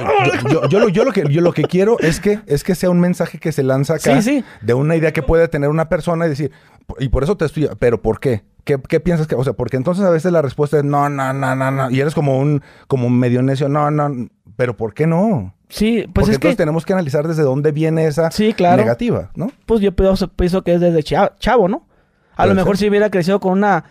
yo, 0.50 0.62
yo- 0.62 0.70
yo 0.70 0.80
lo, 0.80 0.90
yo 0.90 1.04
lo 1.04 1.12
que, 1.12 1.24
yo 1.30 1.42
lo 1.42 1.52
que 1.52 1.64
quiero 1.64 2.00
es 2.00 2.20
que, 2.22 2.40
es 2.48 2.64
que 2.64 2.76
sea 2.76 2.90
un 2.90 3.00
mensaje 3.02 3.38
que 3.38 3.52
se 3.52 3.64
lanza 3.64 3.96
acá 3.96 4.22
Sí, 4.22 4.40
sí. 4.40 4.44
de 4.62 4.74
una 4.74 4.96
idea 4.96 5.12
que 5.12 5.22
puede 5.22 5.48
tener 5.50 5.70
una 5.70 5.90
persona 5.90 6.26
y 6.26 6.30
decir, 6.30 6.52
y 7.00 7.10
por 7.10 7.24
eso 7.24 7.36
te 7.36 7.46
estoy, 7.46 7.70
pero 7.80 8.02
¿por 8.02 8.20
qué? 8.20 8.44
¿Qué, 8.64 8.80
qué 8.88 9.00
piensas 9.00 9.28
que, 9.28 9.36
o 9.36 9.44
sea, 9.44 9.54
porque 9.54 9.78
entonces 9.78 10.04
a 10.06 10.10
veces 10.10 10.32
la 10.32 10.42
respuesta 10.42 10.78
es 10.78 10.84
no, 10.86 11.10
no, 11.10 11.34
no, 11.34 11.56
no, 11.56 11.72
no, 11.72 11.92
y 11.92 12.00
eres 12.00 12.16
como 12.16 12.40
un, 12.40 12.62
como 12.88 13.08
un 13.08 13.20
medio 13.20 13.42
necio, 13.42 13.68
no, 13.70 13.92
no, 13.92 14.28
pero 14.56 14.76
¿por 14.78 14.94
qué 14.94 15.06
no? 15.08 15.54
Sí, 15.68 16.04
pues 16.04 16.14
Porque 16.14 16.30
es 16.32 16.36
entonces 16.36 16.56
que... 16.56 16.64
tenemos 16.64 16.86
que 16.86 16.94
analizar 16.94 17.28
desde 17.28 17.44
dónde 17.44 17.72
viene 17.74 18.06
esa 18.08 18.32
Sí, 18.32 18.54
claro. 18.54 18.78
negativa, 18.78 19.30
¿no? 19.36 19.52
Pues 19.66 19.82
yo 19.82 19.92
pienso, 19.96 20.30
pienso 20.30 20.64
que 20.64 20.76
es 20.76 20.80
desde 20.82 21.04
cha- 21.04 21.34
chavo, 21.38 21.68
¿no? 21.68 21.86
A 22.34 22.38
Puede 22.44 22.50
lo 22.50 22.56
mejor 22.56 22.78
ser. 22.78 22.86
si 22.86 22.90
hubiera 22.90 23.10
crecido 23.10 23.40
con 23.40 23.52
una... 23.54 23.84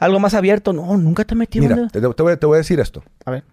Algo 0.00 0.18
más 0.18 0.34
abierto. 0.34 0.72
No, 0.72 0.96
nunca 0.96 1.24
te 1.24 1.34
metí 1.36 1.60
Mira, 1.60 1.76
un 1.76 1.88
te, 1.90 2.00
voy, 2.00 2.36
te 2.36 2.46
voy 2.46 2.54
a 2.56 2.58
decir 2.58 2.80
esto. 2.80 3.04
A 3.24 3.30
ver. 3.30 3.44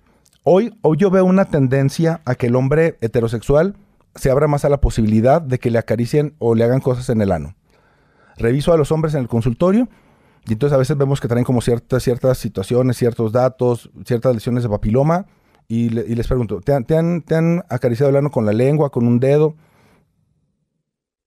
Hoy, 0.43 0.74
hoy 0.82 0.98
yo 0.98 1.12
veo 1.12 1.26
una 1.26 1.45
tendencia 1.45 2.22
a 2.26 2.34
que 2.36 2.48
el 2.48 2.56
hombre 2.56 2.98
heterosexual 3.02 3.76
se 4.16 4.32
abra 4.32 4.48
más 4.48 4.66
a 4.66 4.70
la 4.70 4.80
posibilidad 4.82 5.41
de 5.41 5.60
que 5.60 5.70
le 5.70 5.78
acaricien 5.78 6.34
o 6.39 6.56
le 6.56 6.64
hagan 6.64 6.80
cosas 6.80 7.10
en 7.10 7.22
el 7.22 7.32
ano. 7.32 7.56
Reviso 8.38 8.72
a 8.74 8.78
los 8.78 8.91
hombres 8.91 9.14
en 9.14 9.20
el 9.22 9.28
consultorio 9.28 9.89
y 10.48 10.54
entonces 10.54 10.74
a 10.74 10.80
veces 10.80 10.98
vemos 10.98 11.20
que 11.20 11.28
traen 11.28 11.43
como 11.43 11.62
ciertas, 11.62 12.02
ciertas 12.02 12.38
situaciones, 12.38 12.95
ciertos 12.98 13.32
datos, 13.34 13.91
ciertas 14.06 14.34
lesiones 14.34 14.64
de 14.64 14.70
papiloma 14.70 15.26
y, 15.68 15.89
le- 15.89 16.06
y 16.08 16.16
les 16.16 16.28
pregunto, 16.28 16.62
¿te 16.62 16.74
han, 16.74 16.86
te 16.86 16.95
han- 16.98 17.22
te 17.24 17.36
han 17.36 17.64
acariciado 17.70 18.10
el 18.10 18.16
ano 18.16 18.32
con 18.32 18.45
la 18.45 18.54
lengua, 18.54 18.89
con 18.89 19.06
un 19.06 19.20
dedo? 19.20 19.56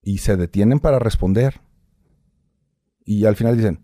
Y 0.03 0.19
se 0.19 0.37
detienen 0.37 0.81
para 0.81 0.99
responder. 0.99 1.61
Y 3.05 3.27
al 3.27 3.37
final 3.37 3.57
dicen, 3.57 3.81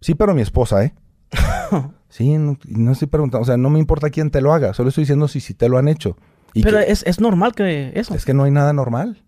sí, 0.00 0.14
pero 0.14 0.34
mi 0.34 0.42
esposa, 0.42 0.84
¿eh? 0.84 0.94
Sí, 2.08 2.36
no, 2.38 2.56
estoy 2.90 3.06
preguntando, 3.06 3.42
o 3.42 3.46
sea, 3.46 3.56
no 3.56 3.70
me 3.70 3.78
importa 3.78 4.10
quién 4.10 4.30
te 4.32 4.40
lo 4.40 4.52
haga, 4.52 4.74
solo 4.74 4.88
estoy 4.88 5.02
diciendo 5.02 5.28
si, 5.28 5.38
si 5.38 5.54
te 5.54 5.68
lo 5.68 5.78
han 5.78 5.86
hecho. 5.86 6.16
Y 6.54 6.62
Pero 6.64 6.78
que- 6.78 6.90
es, 6.90 7.04
es 7.06 7.20
normal 7.20 7.54
que 7.54 7.92
eso. 7.94 8.14
es 8.14 8.24
que 8.24 8.34
no 8.34 8.42
hay 8.42 8.50
nada 8.50 8.72
normal. 8.72 9.22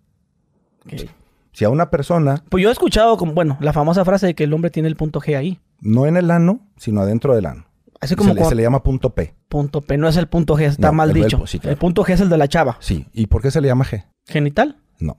que- 0.88 1.08
Si 1.52 1.64
a 1.64 1.68
una 1.70 1.90
persona, 1.90 2.42
Pues 2.48 2.60
yo 2.62 2.70
he 2.70 2.72
escuchado, 2.72 3.16
como, 3.16 3.34
bueno, 3.34 3.56
la 3.60 3.72
famosa 3.72 4.04
frase 4.04 4.26
de 4.26 4.34
que 4.34 4.42
el 4.44 4.52
hombre 4.52 4.70
tiene 4.72 4.88
el 4.88 4.96
punto 4.96 5.20
G 5.20 5.36
ahí. 5.36 5.60
no 5.80 6.06
en 6.06 6.16
el 6.16 6.30
ano, 6.32 6.60
sino 6.76 7.00
adentro 7.02 7.36
del 7.36 7.46
ano. 7.46 7.66
Así 8.00 8.16
como 8.16 8.30
se, 8.34 8.40
le, 8.40 8.44
se 8.46 8.54
le 8.56 8.62
llama 8.64 8.82
punto 8.82 9.10
P. 9.10 9.32
punto 9.48 9.80
P. 9.80 9.96
No 9.96 10.08
es 10.08 10.16
el 10.16 10.26
punto 10.26 10.56
G, 10.56 10.62
está 10.62 10.88
No, 10.88 10.92
mal 10.94 11.10
el 11.10 11.14
del- 11.14 11.24
dicho. 11.24 11.46
sí, 11.46 11.60
claro. 11.60 11.72
El 11.74 11.78
punto 11.78 12.02
G 12.04 12.14
es 12.14 12.20
el 12.20 12.28
de 12.30 12.36
la 12.38 12.48
chava. 12.48 12.78
Sí. 12.80 13.06
¿Y 13.12 13.26
por 13.28 13.42
qué 13.42 13.52
se 13.52 13.60
le 13.60 13.68
llama 13.68 13.84
G? 13.84 14.06
¿Genital? 14.26 14.78
No. 14.98 15.18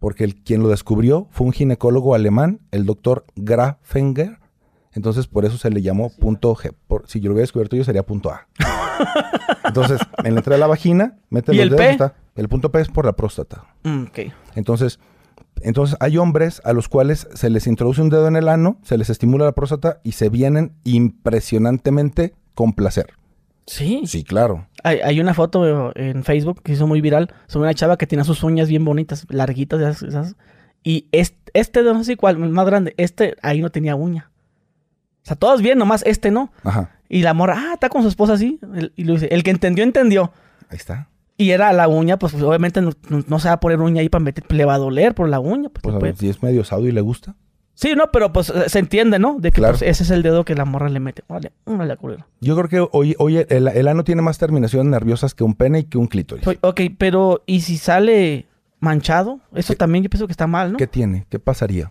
Porque 0.00 0.24
el, 0.24 0.34
quien 0.42 0.62
lo 0.64 0.68
descubrió 0.68 1.28
fue 1.30 1.46
un 1.46 1.52
ginecólogo 1.52 2.16
alemán, 2.16 2.58
el 2.72 2.86
doctor 2.86 3.24
Grafenger. 3.36 4.38
Entonces, 4.94 5.26
por 5.26 5.44
eso 5.44 5.58
se 5.58 5.70
le 5.70 5.82
llamó 5.82 6.10
punto 6.10 6.54
G. 6.54 6.72
Por, 6.86 7.06
si 7.08 7.20
yo 7.20 7.28
lo 7.28 7.34
hubiera 7.34 7.42
descubierto 7.42 7.76
yo, 7.76 7.84
sería 7.84 8.04
punto 8.04 8.30
A. 8.30 8.46
Entonces, 9.64 10.00
en 10.24 10.34
la 10.34 10.40
entrada 10.40 10.56
de 10.56 10.60
la 10.60 10.66
vagina, 10.66 11.16
mete 11.30 11.52
¿Y 11.52 11.56
los 11.56 11.64
el 11.64 11.70
dedos. 11.70 11.84
P? 11.84 11.90
está- 11.92 12.14
el 12.36 12.48
punto 12.48 12.70
P 12.72 12.80
es 12.80 12.88
por 12.88 13.04
la 13.06 13.12
próstata. 13.14 13.64
Mm, 13.84 14.04
ok. 14.04 14.18
Entonces, 14.56 14.98
entonces 15.62 15.96
hay 16.00 16.16
hombres 16.18 16.60
a 16.64 16.72
los 16.72 16.88
cuales 16.88 17.28
se 17.34 17.48
les 17.50 17.66
introduce 17.66 18.00
un 18.02 18.08
dedo 18.08 18.26
en 18.28 18.34
el 18.36 18.48
ano, 18.48 18.78
se 18.82 18.98
les 18.98 19.08
estimula 19.10 19.44
la 19.44 19.52
próstata 19.52 20.00
y 20.02 20.12
se 20.12 20.28
vienen 20.28 20.72
impresionantemente 20.84 22.34
con 22.54 22.72
placer. 22.72 23.14
Sí. 23.66 24.02
Sí, 24.06 24.24
claro. 24.24 24.66
Hay, 24.82 24.98
hay 25.00 25.20
una 25.20 25.32
foto 25.34 25.92
en 25.96 26.22
Facebook 26.24 26.60
que 26.62 26.72
se 26.72 26.76
hizo 26.76 26.86
muy 26.86 27.00
viral 27.00 27.32
sobre 27.46 27.64
una 27.68 27.74
chava 27.74 27.96
que 27.96 28.06
tiene 28.06 28.24
sus 28.24 28.42
uñas 28.42 28.68
bien 28.68 28.84
bonitas, 28.84 29.26
larguitas, 29.30 29.80
esas- 29.80 30.02
esas, 30.02 30.36
Y 30.82 31.06
este, 31.12 31.50
este 31.54 31.82
no 31.82 32.04
sé 32.04 32.16
cuál, 32.16 32.42
el 32.42 32.50
más 32.50 32.66
grande, 32.66 32.92
este 32.98 33.36
ahí 33.42 33.60
no 33.62 33.70
tenía 33.70 33.96
uña. 33.96 34.30
O 35.24 35.26
sea, 35.26 35.36
todos 35.36 35.62
bien, 35.62 35.78
nomás 35.78 36.02
este 36.06 36.30
no. 36.30 36.52
Ajá. 36.64 36.90
Y 37.08 37.22
la 37.22 37.32
morra, 37.32 37.54
ah, 37.56 37.74
está 37.74 37.88
con 37.88 38.02
su 38.02 38.08
esposa 38.08 38.34
así. 38.34 38.60
Y 38.94 39.04
lo 39.04 39.14
dice, 39.14 39.28
el 39.30 39.42
que 39.42 39.50
entendió, 39.50 39.82
entendió. 39.82 40.32
Ahí 40.68 40.76
está. 40.76 41.08
Y 41.38 41.50
era 41.50 41.72
la 41.72 41.88
uña, 41.88 42.18
pues 42.18 42.34
obviamente 42.34 42.80
no, 42.82 43.38
se 43.38 43.48
va 43.48 43.54
a 43.54 43.60
poner 43.60 43.80
uña 43.80 44.02
ahí 44.02 44.08
para 44.10 44.22
meter, 44.22 44.44
le 44.52 44.64
va 44.66 44.74
a 44.74 44.78
doler 44.78 45.14
por 45.14 45.28
la 45.28 45.40
uña. 45.40 45.70
Pues, 45.70 45.82
Pues 45.82 45.98
ver, 45.98 46.16
si 46.16 46.28
es 46.28 46.42
medio 46.42 46.60
osado 46.60 46.86
y 46.86 46.92
le 46.92 47.00
gusta. 47.00 47.34
Sí, 47.72 47.94
no, 47.96 48.12
pero 48.12 48.32
pues 48.32 48.50
eh, 48.50 48.68
se 48.68 48.78
entiende, 48.78 49.18
¿no? 49.18 49.38
De 49.40 49.50
que 49.50 49.56
Claro. 49.60 49.78
pues, 49.78 49.82
ese 49.90 50.04
es 50.04 50.10
el 50.10 50.22
dedo 50.22 50.44
que 50.44 50.54
la 50.54 50.64
morra 50.64 50.88
le 50.90 51.00
mete. 51.00 51.24
Vale, 51.26 51.52
órale, 51.64 51.96
culero. 51.96 52.26
Yo 52.40 52.54
creo 52.54 52.68
que 52.68 52.88
hoy, 52.96 53.16
hoy 53.18 53.38
el, 53.48 53.66
el 53.68 53.88
ano 53.88 54.04
tiene 54.04 54.22
más 54.22 54.38
terminaciones 54.38 54.88
nerviosas 54.90 55.34
que 55.34 55.42
un 55.42 55.54
pene 55.54 55.80
y 55.80 55.84
que 55.84 55.98
un 55.98 56.06
clítoris. 56.06 56.46
Ok, 56.60 56.82
pero 56.98 57.42
¿y 57.46 57.62
si 57.62 57.78
sale 57.78 58.46
manchado? 58.78 59.40
Eso 59.54 59.74
también 59.74 60.04
yo 60.04 60.10
pienso 60.10 60.26
que 60.26 60.32
está 60.32 60.46
mal, 60.46 60.72
¿no? 60.72 60.78
¿Qué 60.78 60.86
tiene? 60.86 61.26
¿Qué 61.30 61.38
pasaría? 61.40 61.90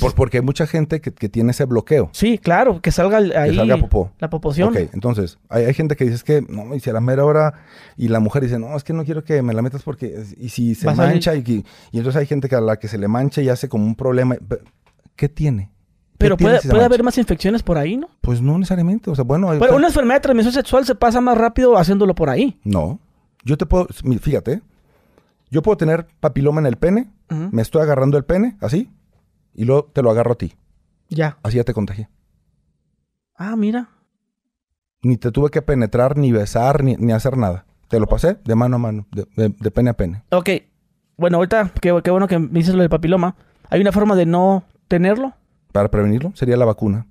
Pues, 0.00 0.02
Por- 0.02 0.14
porque 0.14 0.38
hay 0.38 0.42
mucha 0.44 0.66
gente 0.66 1.00
que, 1.00 1.12
que 1.12 1.28
tiene 1.28 1.50
ese 1.52 1.64
bloqueo. 1.64 2.10
Sí, 2.12 2.38
claro, 2.38 2.80
que 2.80 2.90
salga 2.90 3.18
ahí 3.18 3.54
salga 3.56 3.76
popó. 3.78 4.12
la 4.18 4.28
popoción. 4.30 4.68
Ok, 4.70 4.90
entonces, 4.92 5.38
hay, 5.48 5.64
hay 5.64 5.74
gente 5.74 5.96
que 5.96 6.04
dice 6.04 6.16
es 6.16 6.24
que, 6.24 6.42
no, 6.48 6.74
y 6.74 6.80
si 6.80 6.90
a 6.90 6.92
la 6.92 7.00
mera 7.00 7.24
hora, 7.24 7.54
y 7.96 8.08
la 8.08 8.20
mujer 8.20 8.42
dice, 8.42 8.58
no, 8.58 8.76
es 8.76 8.84
que 8.84 8.92
no 8.92 9.04
quiero 9.04 9.24
que 9.24 9.42
me 9.42 9.52
la 9.54 9.62
metas 9.62 9.82
porque, 9.82 10.24
y 10.36 10.48
si 10.48 10.74
se 10.74 10.92
mancha, 10.94 11.34
y, 11.34 11.64
entonces 11.92 12.16
hay 12.20 12.26
gente 12.26 12.48
que 12.48 12.56
a 12.56 12.60
la 12.60 12.76
que 12.78 12.88
se 12.88 12.98
le 12.98 13.08
mancha 13.08 13.42
y 13.42 13.48
hace 13.48 13.68
como 13.68 13.84
un 13.84 13.94
problema. 13.94 14.36
¿Qué 15.16 15.28
tiene? 15.28 15.70
¿Qué 16.12 16.28
Pero 16.28 16.36
puede, 16.36 16.60
si 16.60 16.68
puede 16.68 16.84
haber 16.84 17.02
más 17.02 17.18
infecciones 17.18 17.62
por 17.62 17.76
ahí, 17.78 17.96
¿no? 17.96 18.08
Pues 18.20 18.40
no 18.40 18.56
necesariamente, 18.56 19.10
o 19.10 19.14
sea, 19.14 19.24
bueno... 19.24 19.50
hay- 19.50 19.58
Pero 19.58 19.74
una 19.76 19.88
enfermedad 19.88 20.16
de 20.16 20.20
transmisión 20.20 20.52
sexual 20.54 20.86
se 20.86 20.94
pasa 20.94 21.20
más 21.20 21.36
rápido 21.36 21.76
haciéndolo 21.76 22.14
por 22.14 22.30
ahí. 22.30 22.58
No, 22.64 23.00
yo 23.44 23.56
te 23.58 23.66
puedo, 23.66 23.88
fíjate, 24.20 24.62
yo 25.50 25.62
puedo 25.62 25.76
tener 25.76 26.06
papiloma 26.20 26.60
en 26.60 26.66
el 26.66 26.76
pene, 26.76 27.10
me 27.28 27.60
estoy 27.62 27.82
agarrando 27.82 28.16
el 28.18 28.24
pene, 28.24 28.56
así, 28.60 28.88
y 29.54 29.64
luego 29.64 29.84
te 29.92 30.02
lo 30.02 30.10
agarro 30.10 30.32
a 30.32 30.36
ti, 30.38 30.54
Ya. 31.08 31.38
así 31.42 31.56
ya 31.56 31.64
te 31.64 31.74
contagié. 31.74 32.08
Ah, 33.36 33.56
mira. 33.56 33.88
Ni 35.02 35.16
te 35.16 35.32
tuve 35.32 35.50
que 35.50 35.62
penetrar, 35.62 36.16
ni 36.16 36.30
besar, 36.32 36.84
ni, 36.84 36.96
ni 36.96 37.12
hacer 37.12 37.36
nada. 37.36 37.66
Te 37.88 37.98
lo 37.98 38.06
pasé 38.06 38.38
de 38.44 38.54
mano 38.54 38.76
a 38.76 38.78
mano, 38.78 39.06
de, 39.10 39.26
de- 39.36 39.54
de 39.58 39.70
pene 39.70 39.90
a 39.90 39.94
pene. 39.94 40.22
Ok. 40.30 40.48
Bueno, 41.16 41.38
ahorita, 41.38 41.72
qué, 41.80 41.98
qué 42.04 42.10
bueno 42.10 42.28
que 42.28 42.38
me 42.38 42.48
dices 42.50 42.74
lo 42.74 42.80
del 42.80 42.88
papiloma. 42.90 43.36
¿Hay 43.68 43.80
una 43.80 43.92
forma 43.92 44.14
de 44.16 44.26
no 44.26 44.64
tenerlo? 44.88 45.32
Para 45.72 45.90
prevenirlo 45.90 46.32
sería 46.34 46.56
la 46.56 46.64
vacuna. 46.64 47.06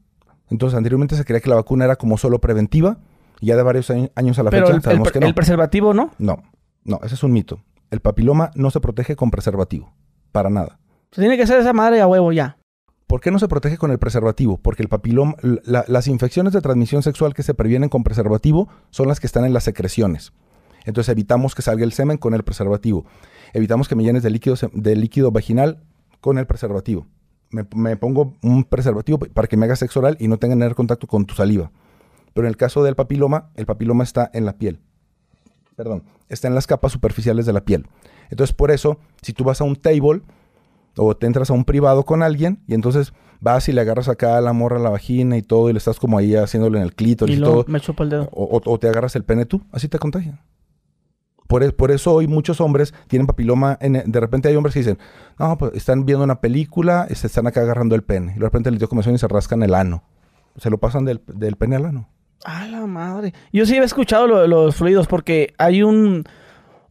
Entonces, 0.49 0.77
anteriormente 0.77 1.15
se 1.15 1.25
creía 1.25 1.41
que 1.41 1.49
la 1.49 1.55
vacuna 1.55 1.85
era 1.85 1.95
como 1.95 2.17
solo 2.17 2.39
preventiva, 2.39 2.97
y 3.39 3.47
ya 3.47 3.55
de 3.55 3.63
varios 3.63 3.89
año- 3.89 4.09
años 4.15 4.37
a 4.39 4.43
la 4.43 4.49
Pero 4.51 4.67
fecha 4.67 4.77
el, 4.77 4.81
sabemos 4.83 5.11
que 5.11 5.19
no. 5.19 5.27
el 5.27 5.33
preservativo, 5.33 5.93
¿no? 5.93 6.11
No, 6.17 6.43
no, 6.83 6.99
ese 7.03 7.15
es 7.15 7.23
un 7.23 7.31
mito. 7.31 7.61
El 7.89 7.99
papiloma 7.99 8.51
no 8.55 8.69
se 8.71 8.79
protege 8.79 9.15
con 9.15 9.31
preservativo, 9.31 9.93
para 10.31 10.49
nada. 10.49 10.79
Tiene 11.12 11.36
que 11.38 11.43
hacer 11.43 11.59
esa 11.59 11.74
madre 11.74 12.01
a 12.01 12.07
huevo 12.07 12.32
ya. 12.32 12.57
¿Por 13.07 13.20
qué 13.20 13.32
no 13.32 13.39
se 13.39 13.49
protege 13.49 13.78
con 13.78 13.91
el 13.91 13.99
preservativo? 13.99 14.57
Porque 14.57 14.82
el 14.84 14.88
papiloma, 14.89 15.36
la- 15.66 15.84
las 15.88 16.07
infecciones 16.07 16.53
de 16.53 16.62
transmisión 16.62 17.03
sexual 17.03 17.34
que 17.34 17.43
se 17.43 17.53
previenen 17.53 17.89
con 17.89 18.03
preservativo 18.03 18.70
son 18.89 19.09
las 19.09 19.20
que 19.20 19.28
están 19.28 19.43
en 19.43 19.51
las 19.53 19.66
secreciones. 19.66 20.32
Entonces 20.86 21.12
evitamos 21.12 21.53
que 21.53 21.62
salga 21.62 21.84
el 21.84 21.91
semen 21.91 22.18
con 22.18 22.34
el 22.34 22.43
preservativo. 22.43 23.05
Evitamos 23.53 23.89
que 23.89 23.95
me 23.95 24.03
llenes 24.03 24.24
de 24.24 24.30
líquido, 24.30 24.55
de 24.74 24.95
líquido 24.95 25.32
vaginal 25.32 25.84
con 26.22 26.38
el 26.38 26.47
preservativo. 26.47 27.05
Me, 27.49 27.97
pongo 27.97 28.34
un 28.41 28.64
preservativo 28.64 29.20
para 29.20 29.49
que 29.49 29.57
me 29.57 29.66
haga 29.66 29.76
sexo 29.76 29.99
oral 29.99 30.16
y 30.22 30.30
no 30.30 30.38
tenga 30.38 30.55
tener 30.55 30.74
contacto 30.74 31.05
con 31.05 31.26
tu 31.26 31.36
saliva. 31.36 31.70
Pero 32.34 32.47
en 32.47 32.49
el 32.51 32.55
caso 32.55 32.82
del 32.82 32.95
papiloma, 32.95 33.49
el 33.55 33.66
papiloma 33.66 34.05
está 34.05 34.32
en 34.34 34.45
la 34.45 34.53
piel. 34.53 34.80
Perdón, 35.76 36.03
está 36.30 36.47
en 36.47 36.55
las 36.55 36.66
capas 36.66 36.93
superficiales 36.93 37.45
de 37.45 37.51
la 37.51 37.66
piel. 37.66 37.88
Entonces, 38.30 38.55
por 38.55 38.72
eso, 38.72 38.99
si 39.22 39.34
tú 39.34 39.43
vas 39.43 39.59
a 39.59 39.66
un 39.66 39.76
table 39.76 40.22
o 40.97 41.15
te 41.15 41.27
entras 41.27 41.49
a 41.49 41.53
un 41.53 41.63
privado 41.65 42.03
con 42.03 42.21
alguien 42.23 42.59
y 42.67 42.73
entonces 42.73 43.13
vas 43.39 43.67
y 43.69 43.71
le 43.73 43.81
agarras 43.81 44.07
acá 44.09 44.37
a 44.37 44.41
la 44.41 44.53
morra 44.53 44.77
la 44.79 44.89
vagina 44.89 45.37
y 45.37 45.41
todo 45.41 45.69
y 45.69 45.73
le 45.73 45.77
estás 45.79 45.99
como 45.99 46.17
ahí 46.17 46.35
haciéndole 46.35 46.77
en 46.77 46.83
el 46.83 46.93
clítoris 46.93 47.35
Y 47.37 47.39
y, 47.39 47.43
todo, 47.43 47.65
me 47.67 47.79
chupa 47.79 48.03
el 48.03 48.09
dedo. 48.09 48.29
o, 48.31 48.61
o- 48.63 48.79
te 48.79 48.87
agarras 48.87 49.15
el 49.15 49.23
pene 49.23 49.45
tú, 49.45 49.61
así 49.71 49.87
te 49.87 49.97
contagian. 49.99 50.39
Por, 51.47 51.63
e- 51.63 51.71
por 51.71 51.91
eso 51.91 52.13
hoy 52.13 52.27
muchos 52.27 52.61
hombres 52.61 52.93
tienen 53.07 53.27
papiloma. 53.27 53.77
En, 53.81 53.93
de 54.09 54.19
repente 54.19 54.47
hay 54.47 54.55
hombres 54.55 54.73
que 54.73 54.79
dicen, 54.79 54.97
no, 55.37 55.57
pues 55.57 55.73
están 55.73 56.05
viendo 56.05 56.23
una 56.23 56.39
película 56.39 57.07
se 57.13 57.27
están 57.27 57.45
acá 57.47 57.61
agarrando 57.61 57.95
el 57.95 58.03
pene. 58.03 58.31
Y 58.35 58.39
de 58.39 58.45
repente 58.45 58.71
les 58.71 58.79
dio 58.79 58.87
comezón 58.87 59.15
y 59.15 59.17
se 59.17 59.27
rascan 59.27 59.61
el 59.63 59.73
ano. 59.73 60.03
Se 60.57 60.69
lo 60.69 60.77
pasan 60.77 61.03
del, 61.05 61.21
del 61.27 61.55
pene 61.57 61.75
al 61.75 61.85
ano. 61.85 62.09
A 62.45 62.67
la 62.67 62.85
madre. 62.87 63.33
Yo 63.51 63.65
sí 63.65 63.73
había 63.73 63.85
escuchado 63.85 64.27
lo 64.27 64.39
de 64.39 64.47
los 64.47 64.75
fluidos 64.75 65.07
porque 65.07 65.53
hay 65.57 65.83
un, 65.83 66.23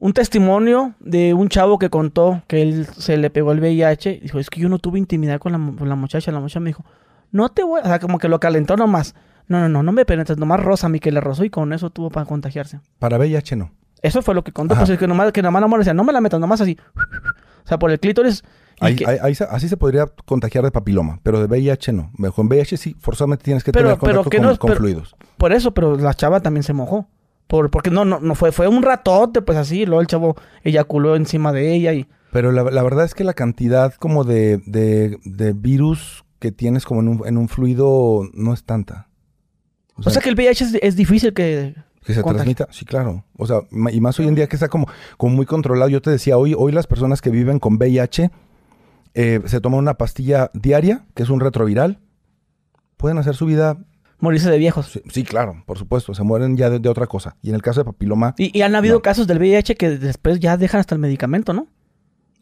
un 0.00 0.12
testimonio 0.12 0.94
de 0.98 1.32
un 1.34 1.48
chavo 1.48 1.78
que 1.78 1.90
contó 1.90 2.42
que 2.48 2.62
él 2.62 2.86
se 2.96 3.16
le 3.16 3.30
pegó 3.30 3.52
el 3.52 3.60
VIH. 3.60 4.20
Dijo, 4.22 4.38
es 4.40 4.50
que 4.50 4.60
yo 4.60 4.68
no 4.68 4.78
tuve 4.78 4.98
intimidad 4.98 5.38
con 5.38 5.52
la, 5.52 5.58
con 5.78 5.88
la 5.88 5.94
muchacha. 5.94 6.32
La 6.32 6.40
muchacha 6.40 6.58
me 6.60 6.70
dijo, 6.70 6.84
no 7.30 7.48
te 7.50 7.62
voy... 7.62 7.80
a-". 7.80 7.84
O 7.84 7.86
sea, 7.86 7.98
como 8.00 8.18
que 8.18 8.28
lo 8.28 8.40
calentó 8.40 8.76
nomás. 8.76 9.14
No, 9.46 9.60
no, 9.60 9.68
no, 9.68 9.82
no 9.82 9.92
me 9.92 10.04
penetras. 10.04 10.38
Nomás 10.38 10.60
rosa 10.60 10.86
a 10.86 10.90
mí 10.90 10.98
que 11.00 11.12
le 11.12 11.20
rozó 11.20 11.44
y 11.44 11.50
con 11.50 11.72
eso 11.72 11.90
tuvo 11.90 12.10
para 12.10 12.26
contagiarse. 12.26 12.80
Para 12.98 13.18
VIH 13.18 13.56
no. 13.56 13.70
Eso 14.02 14.22
fue 14.22 14.34
lo 14.34 14.42
que 14.42 14.52
contó. 14.52 14.74
Ajá. 14.74 14.82
Pues 14.82 14.90
es 14.90 14.98
que 14.98 15.06
nomás, 15.06 15.30
que 15.32 15.42
nomás 15.42 15.60
la 15.60 15.66
mujer 15.68 15.80
decía, 15.80 15.94
no 15.94 16.04
me 16.04 16.12
la 16.12 16.20
metas, 16.22 16.40
nomás 16.40 16.60
así. 16.62 16.78
O 17.64 17.68
sea, 17.68 17.78
por 17.78 17.90
el 17.90 18.00
clítoris. 18.00 18.42
Ahí- 18.80 18.96
que- 18.96 19.06
ahí- 19.06 19.36
así 19.50 19.68
se 19.68 19.76
podría 19.76 20.06
contagiar 20.24 20.64
de 20.64 20.70
papiloma, 20.70 21.20
pero 21.22 21.38
de 21.40 21.44
VIH 21.46 21.92
no. 21.92 22.10
Con 22.34 22.46
VIH 22.46 22.78
sí, 22.78 22.96
forzosamente 22.98 23.44
tienes 23.44 23.62
que 23.62 23.72
Pero- 23.72 23.88
tener 23.88 23.98
pero 24.00 24.12
contacto 24.24 24.30
que 24.30 24.36
con, 24.38 24.46
no 24.46 24.52
es- 24.52 24.58
con 24.58 24.68
pero- 24.68 24.80
fluidos. 24.80 25.14
Por 25.36 25.52
eso, 25.52 25.74
pero 25.74 25.96
la 25.98 26.14
chava 26.14 26.40
también 26.40 26.62
se 26.62 26.72
mojó. 26.72 27.06
Por, 27.50 27.68
porque 27.70 27.90
no, 27.90 28.04
no, 28.06 28.20
no 28.20 28.34
fue, 28.36 28.52
fue 28.52 28.68
un 28.68 28.82
ratote, 28.82 29.42
pues 29.42 29.58
así. 29.58 29.84
Luego 29.84 30.00
el 30.00 30.06
chavo 30.06 30.36
eyaculó 30.62 31.16
encima 31.16 31.52
de 31.52 31.74
ella 31.74 31.92
y. 31.92 32.06
Pero 32.32 32.52
la, 32.52 32.62
la 32.62 32.82
verdad 32.84 33.04
es 33.04 33.12
que 33.14 33.24
la 33.24 33.34
cantidad 33.34 33.92
como 33.94 34.22
de, 34.22 34.58
de- 34.66 35.18
de 35.24 35.52
virus 35.52 36.24
que 36.38 36.52
tienes 36.52 36.84
como 36.86 37.00
en 37.00 37.08
un, 37.08 37.26
en 37.26 37.36
un 37.36 37.48
fluido 37.48 38.22
no 38.34 38.54
es 38.54 38.62
tanta. 38.62 39.08
O 39.96 40.08
sea, 40.10 40.22
que 40.22 40.28
el 40.28 40.36
VIH 40.36 40.64
es, 40.64 40.74
es 40.80 40.94
difícil 40.96 41.34
que. 41.34 41.74
Que 42.06 42.14
se 42.14 42.22
transmita, 42.36 42.68
sí, 42.70 42.84
claro. 42.86 43.24
O 43.36 43.46
sea, 43.46 43.62
y 43.92 44.00
más 44.00 44.18
hoy 44.20 44.28
en 44.28 44.34
día 44.36 44.46
que 44.48 44.54
está 44.56 44.68
como, 44.68 44.86
como 45.18 45.34
muy 45.34 45.44
controlado. 45.44 45.90
Yo 45.90 46.00
te 46.00 46.10
decía, 46.10 46.38
hoy, 46.38 46.54
hoy 46.56 46.70
las 46.72 46.86
personas 46.86 47.20
que 47.20 47.30
viven 47.30 47.58
con 47.58 47.74
VIH 47.74 48.30
eh, 49.14 49.40
se 49.44 49.60
toman 49.60 49.80
una 49.80 49.94
pastilla 49.94 50.50
diaria, 50.54 51.04
que 51.14 51.24
es 51.24 51.28
un 51.30 51.40
retroviral. 51.40 51.98
Pueden 52.96 53.18
hacer 53.18 53.34
su 53.34 53.44
vida. 53.44 53.76
Morirse 54.20 54.50
de 54.50 54.58
viejos. 54.58 54.86
Sí, 54.92 55.02
sí, 55.10 55.24
claro, 55.24 55.62
por 55.66 55.78
supuesto. 55.78 56.14
Se 56.14 56.22
mueren 56.22 56.56
ya 56.56 56.70
de, 56.70 56.78
de 56.78 56.88
otra 56.88 57.06
cosa. 57.06 57.36
Y 57.42 57.48
en 57.50 57.54
el 57.54 57.62
caso 57.62 57.80
de 57.80 57.84
papiloma. 57.84 58.34
Y, 58.38 58.56
y 58.58 58.62
han 58.62 58.74
habido 58.74 58.96
No. 58.96 59.02
casos 59.02 59.26
del 59.26 59.38
VIH 59.38 59.74
que 59.76 59.90
después 59.98 60.40
ya 60.40 60.56
dejan 60.56 60.80
hasta 60.80 60.94
el 60.94 61.00
medicamento, 61.00 61.52
¿no? 61.52 61.66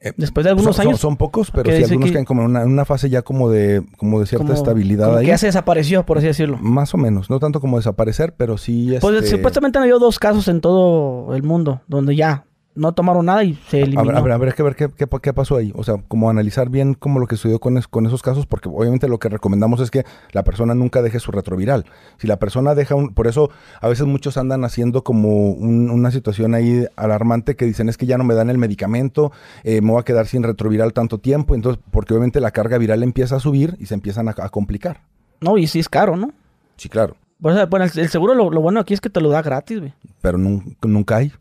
eh, 0.01 0.13
Después 0.17 0.45
de 0.45 0.51
algunos 0.51 0.77
son, 0.77 0.87
años. 0.87 1.01
Son, 1.01 1.17
pocos, 1.17 1.51
pero 1.51 1.71
sí 1.77 1.83
algunos 1.83 2.07
que- 2.09 2.13
caen 2.13 2.25
como 2.25 2.43
en 2.45 2.57
una, 2.57 2.85
fase 2.85 3.11
ya 3.11 3.23
como 3.23 3.51
de, 3.51 3.85
como 3.97 4.21
de 4.21 4.27
cierta 4.27 4.47
como- 4.47 4.57
estabilidad 4.57 5.07
como 5.07 5.19
ahí. 5.19 5.25
que 5.25 5.31
ya 5.33 5.39
se 5.39 5.47
desapareció, 5.47 6.07
por 6.07 6.19
así 6.19 6.29
decirlo. 6.29 6.57
Más 6.61 6.95
o 6.95 6.99
menos. 6.99 7.29
No 7.31 7.41
tanto 7.41 7.61
como 7.61 7.79
desaparecer, 7.79 8.35
pero 8.37 8.59
sí. 8.59 8.95
Pues 9.01 9.15
este, 9.17 9.31
supuestamente 9.37 9.79
han 9.79 9.83
habido 9.83 9.99
dos 9.99 10.19
casos 10.21 10.47
en 10.49 10.61
todo 10.61 11.35
el 11.35 11.43
mundo 11.43 11.81
donde 11.89 12.15
ya 12.15 12.45
no 12.79 12.93
tomaron 12.93 13.27
nada 13.27 13.45
y 13.45 13.55
se 13.69 13.83
eliminó. 13.83 14.17
Habrá- 14.17 14.35
habrá 14.35 14.53
que 14.53 14.63
ver 14.63 14.77
qué, 14.77 14.89
qué, 14.97 15.07
qué 15.21 15.33
pasó 15.35 15.57
ahí. 15.57 15.73
O 15.75 15.85
sea, 15.85 15.97
como 16.09 16.31
analizar 16.31 16.71
bien 16.71 16.95
como 16.95 17.19
lo 17.21 17.27
que 17.27 17.37
sucedió 17.37 17.59
con, 17.59 17.77
es- 17.77 17.89
con 17.89 18.07
esos 18.07 18.23
casos, 18.23 18.47
porque 18.47 18.69
obviamente 18.69 19.09
lo 19.09 19.19
que 19.19 19.29
recomendamos 19.29 19.81
es 19.81 19.91
que 19.91 20.05
la 20.33 20.45
persona 20.45 20.75
nunca 20.75 21.03
deje 21.03 21.21
su 21.21 21.31
retroviral. 21.33 21.85
Si 22.17 22.27
la 22.27 22.39
persona 22.39 22.75
deja 22.75 22.95
un... 22.95 23.13
Por 23.15 23.27
eso 23.27 23.51
a 23.81 23.89
veces 23.89 24.07
muchos 24.07 24.37
andan 24.39 24.65
haciendo 24.65 25.05
como 25.05 25.51
un- 25.51 25.91
una 25.91 26.11
situación 26.11 26.55
ahí 26.55 26.87
alarmante 26.97 27.57
que 27.57 27.65
dicen 27.65 27.89
es 27.89 27.97
que 27.97 28.07
ya 28.07 28.17
no 28.17 28.25
me 28.25 28.35
dan 28.35 28.49
el 28.51 28.59
medicamento, 28.59 29.33
eh, 29.65 29.81
me 29.81 29.91
voy 29.93 30.01
a 30.01 30.05
quedar 30.05 30.27
sin 30.27 30.43
retroviral 30.43 30.93
tanto 30.93 31.19
tiempo. 31.19 31.55
Entonces, 31.55 31.83
porque 31.91 32.15
obviamente 32.15 32.41
la 32.41 32.51
carga 32.53 32.79
viral 32.79 33.03
empieza 33.03 33.37
a 33.37 33.41
subir 33.41 33.77
y 33.81 33.87
se 33.87 33.95
empiezan 33.95 34.29
a, 34.29 34.35
a 34.39 34.49
complicar. 34.49 35.01
No, 35.41 35.59
y 35.59 35.67
sí 35.67 35.79
es 35.81 35.89
caro, 35.89 36.17
¿no? 36.17 36.31
Sí, 36.77 36.89
claro. 36.89 37.17
Por 37.41 37.53
eso, 37.53 37.67
bueno, 37.69 37.85
el, 37.85 37.99
el 37.99 38.09
seguro 38.09 38.35
lo, 38.35 38.51
lo 38.51 38.61
bueno 38.61 38.81
aquí 38.81 38.95
es 38.95 39.01
que 39.01 39.11
te 39.11 39.21
lo 39.21 39.31
da 39.31 39.43
gratis, 39.43 39.79
güey. 39.79 39.93
Pero 40.21 40.39
nun- 40.39 40.77
nunca 40.83 41.17
hay. 41.17 41.33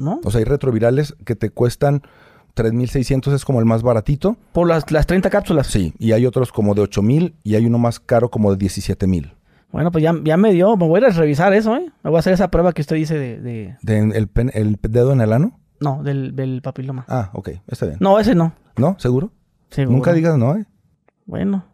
¿No? 0.00 0.20
O 0.24 0.30
sea, 0.30 0.38
hay 0.38 0.44
retrovirales 0.44 1.14
que 1.24 1.36
te 1.36 1.50
cuestan 1.50 2.02
3.600, 2.56 3.32
es 3.34 3.44
como 3.44 3.60
el 3.60 3.64
más 3.66 3.82
baratito. 3.82 4.36
Por 4.52 4.66
las, 4.68 4.90
las 4.90 5.06
30 5.06 5.30
cápsulas. 5.30 5.66
Sí, 5.68 5.94
y 5.98 6.12
hay 6.12 6.26
otros 6.26 6.52
como 6.52 6.74
de 6.74 6.82
8000 6.82 7.34
y 7.42 7.54
hay 7.54 7.66
uno 7.66 7.78
más 7.78 8.00
caro 8.00 8.30
como 8.30 8.50
de 8.50 8.56
17000. 8.58 9.34
Bueno, 9.72 9.92
pues 9.92 10.02
ya, 10.02 10.14
ya 10.24 10.36
me 10.36 10.52
dio. 10.52 10.76
Me 10.76 10.88
voy 10.88 11.02
a 11.04 11.08
revisar 11.10 11.52
eso, 11.52 11.76
¿eh? 11.76 11.90
Me 12.02 12.10
voy 12.10 12.16
a 12.16 12.20
hacer 12.20 12.32
esa 12.32 12.48
prueba 12.50 12.72
que 12.72 12.80
usted 12.82 12.96
dice 12.96 13.16
de... 13.18 13.40
de- 13.40 13.76
¿De 13.82 13.98
el, 13.98 14.26
pen- 14.26 14.50
¿El 14.54 14.78
dedo 14.82 15.12
en 15.12 15.20
el 15.20 15.32
ano? 15.32 15.58
no, 15.80 16.02
del, 16.02 16.34
del 16.36 16.60
papiloma. 16.60 17.04
Ah, 17.08 17.30
ok, 17.32 17.50
está 17.68 17.86
bien. 17.86 17.98
No, 18.00 18.18
ese 18.18 18.34
no. 18.34 18.52
¿No? 18.76 18.96
¿Seguro? 18.98 19.30
Seguro. 19.70 19.96
Nunca 19.96 20.12
digas 20.12 20.36
no, 20.36 20.56
¿eh? 20.56 20.66
Bueno. 21.24 21.64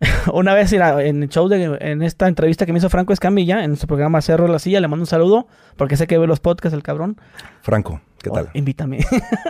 Una 0.32 0.54
vez 0.54 0.72
en 0.72 1.22
el 1.22 1.28
show 1.28 1.48
de, 1.48 1.76
en 1.80 2.02
esta 2.02 2.26
entrevista 2.26 2.64
que 2.66 2.72
me 2.72 2.78
hizo 2.78 2.88
Franco 2.88 3.12
Escamilla, 3.12 3.64
en 3.64 3.76
su 3.76 3.86
programa 3.86 4.22
Cerro 4.22 4.48
la 4.48 4.58
Silla, 4.58 4.80
le 4.80 4.88
mando 4.88 5.02
un 5.02 5.06
saludo, 5.06 5.46
porque 5.76 5.96
sé 5.96 6.06
que 6.06 6.16
ve 6.18 6.26
los 6.26 6.40
podcasts 6.40 6.74
el 6.74 6.82
cabrón. 6.82 7.18
Franco, 7.62 8.00
¿qué 8.22 8.30
Oh, 8.30 8.34
tal? 8.34 8.48
invítame. 8.54 9.00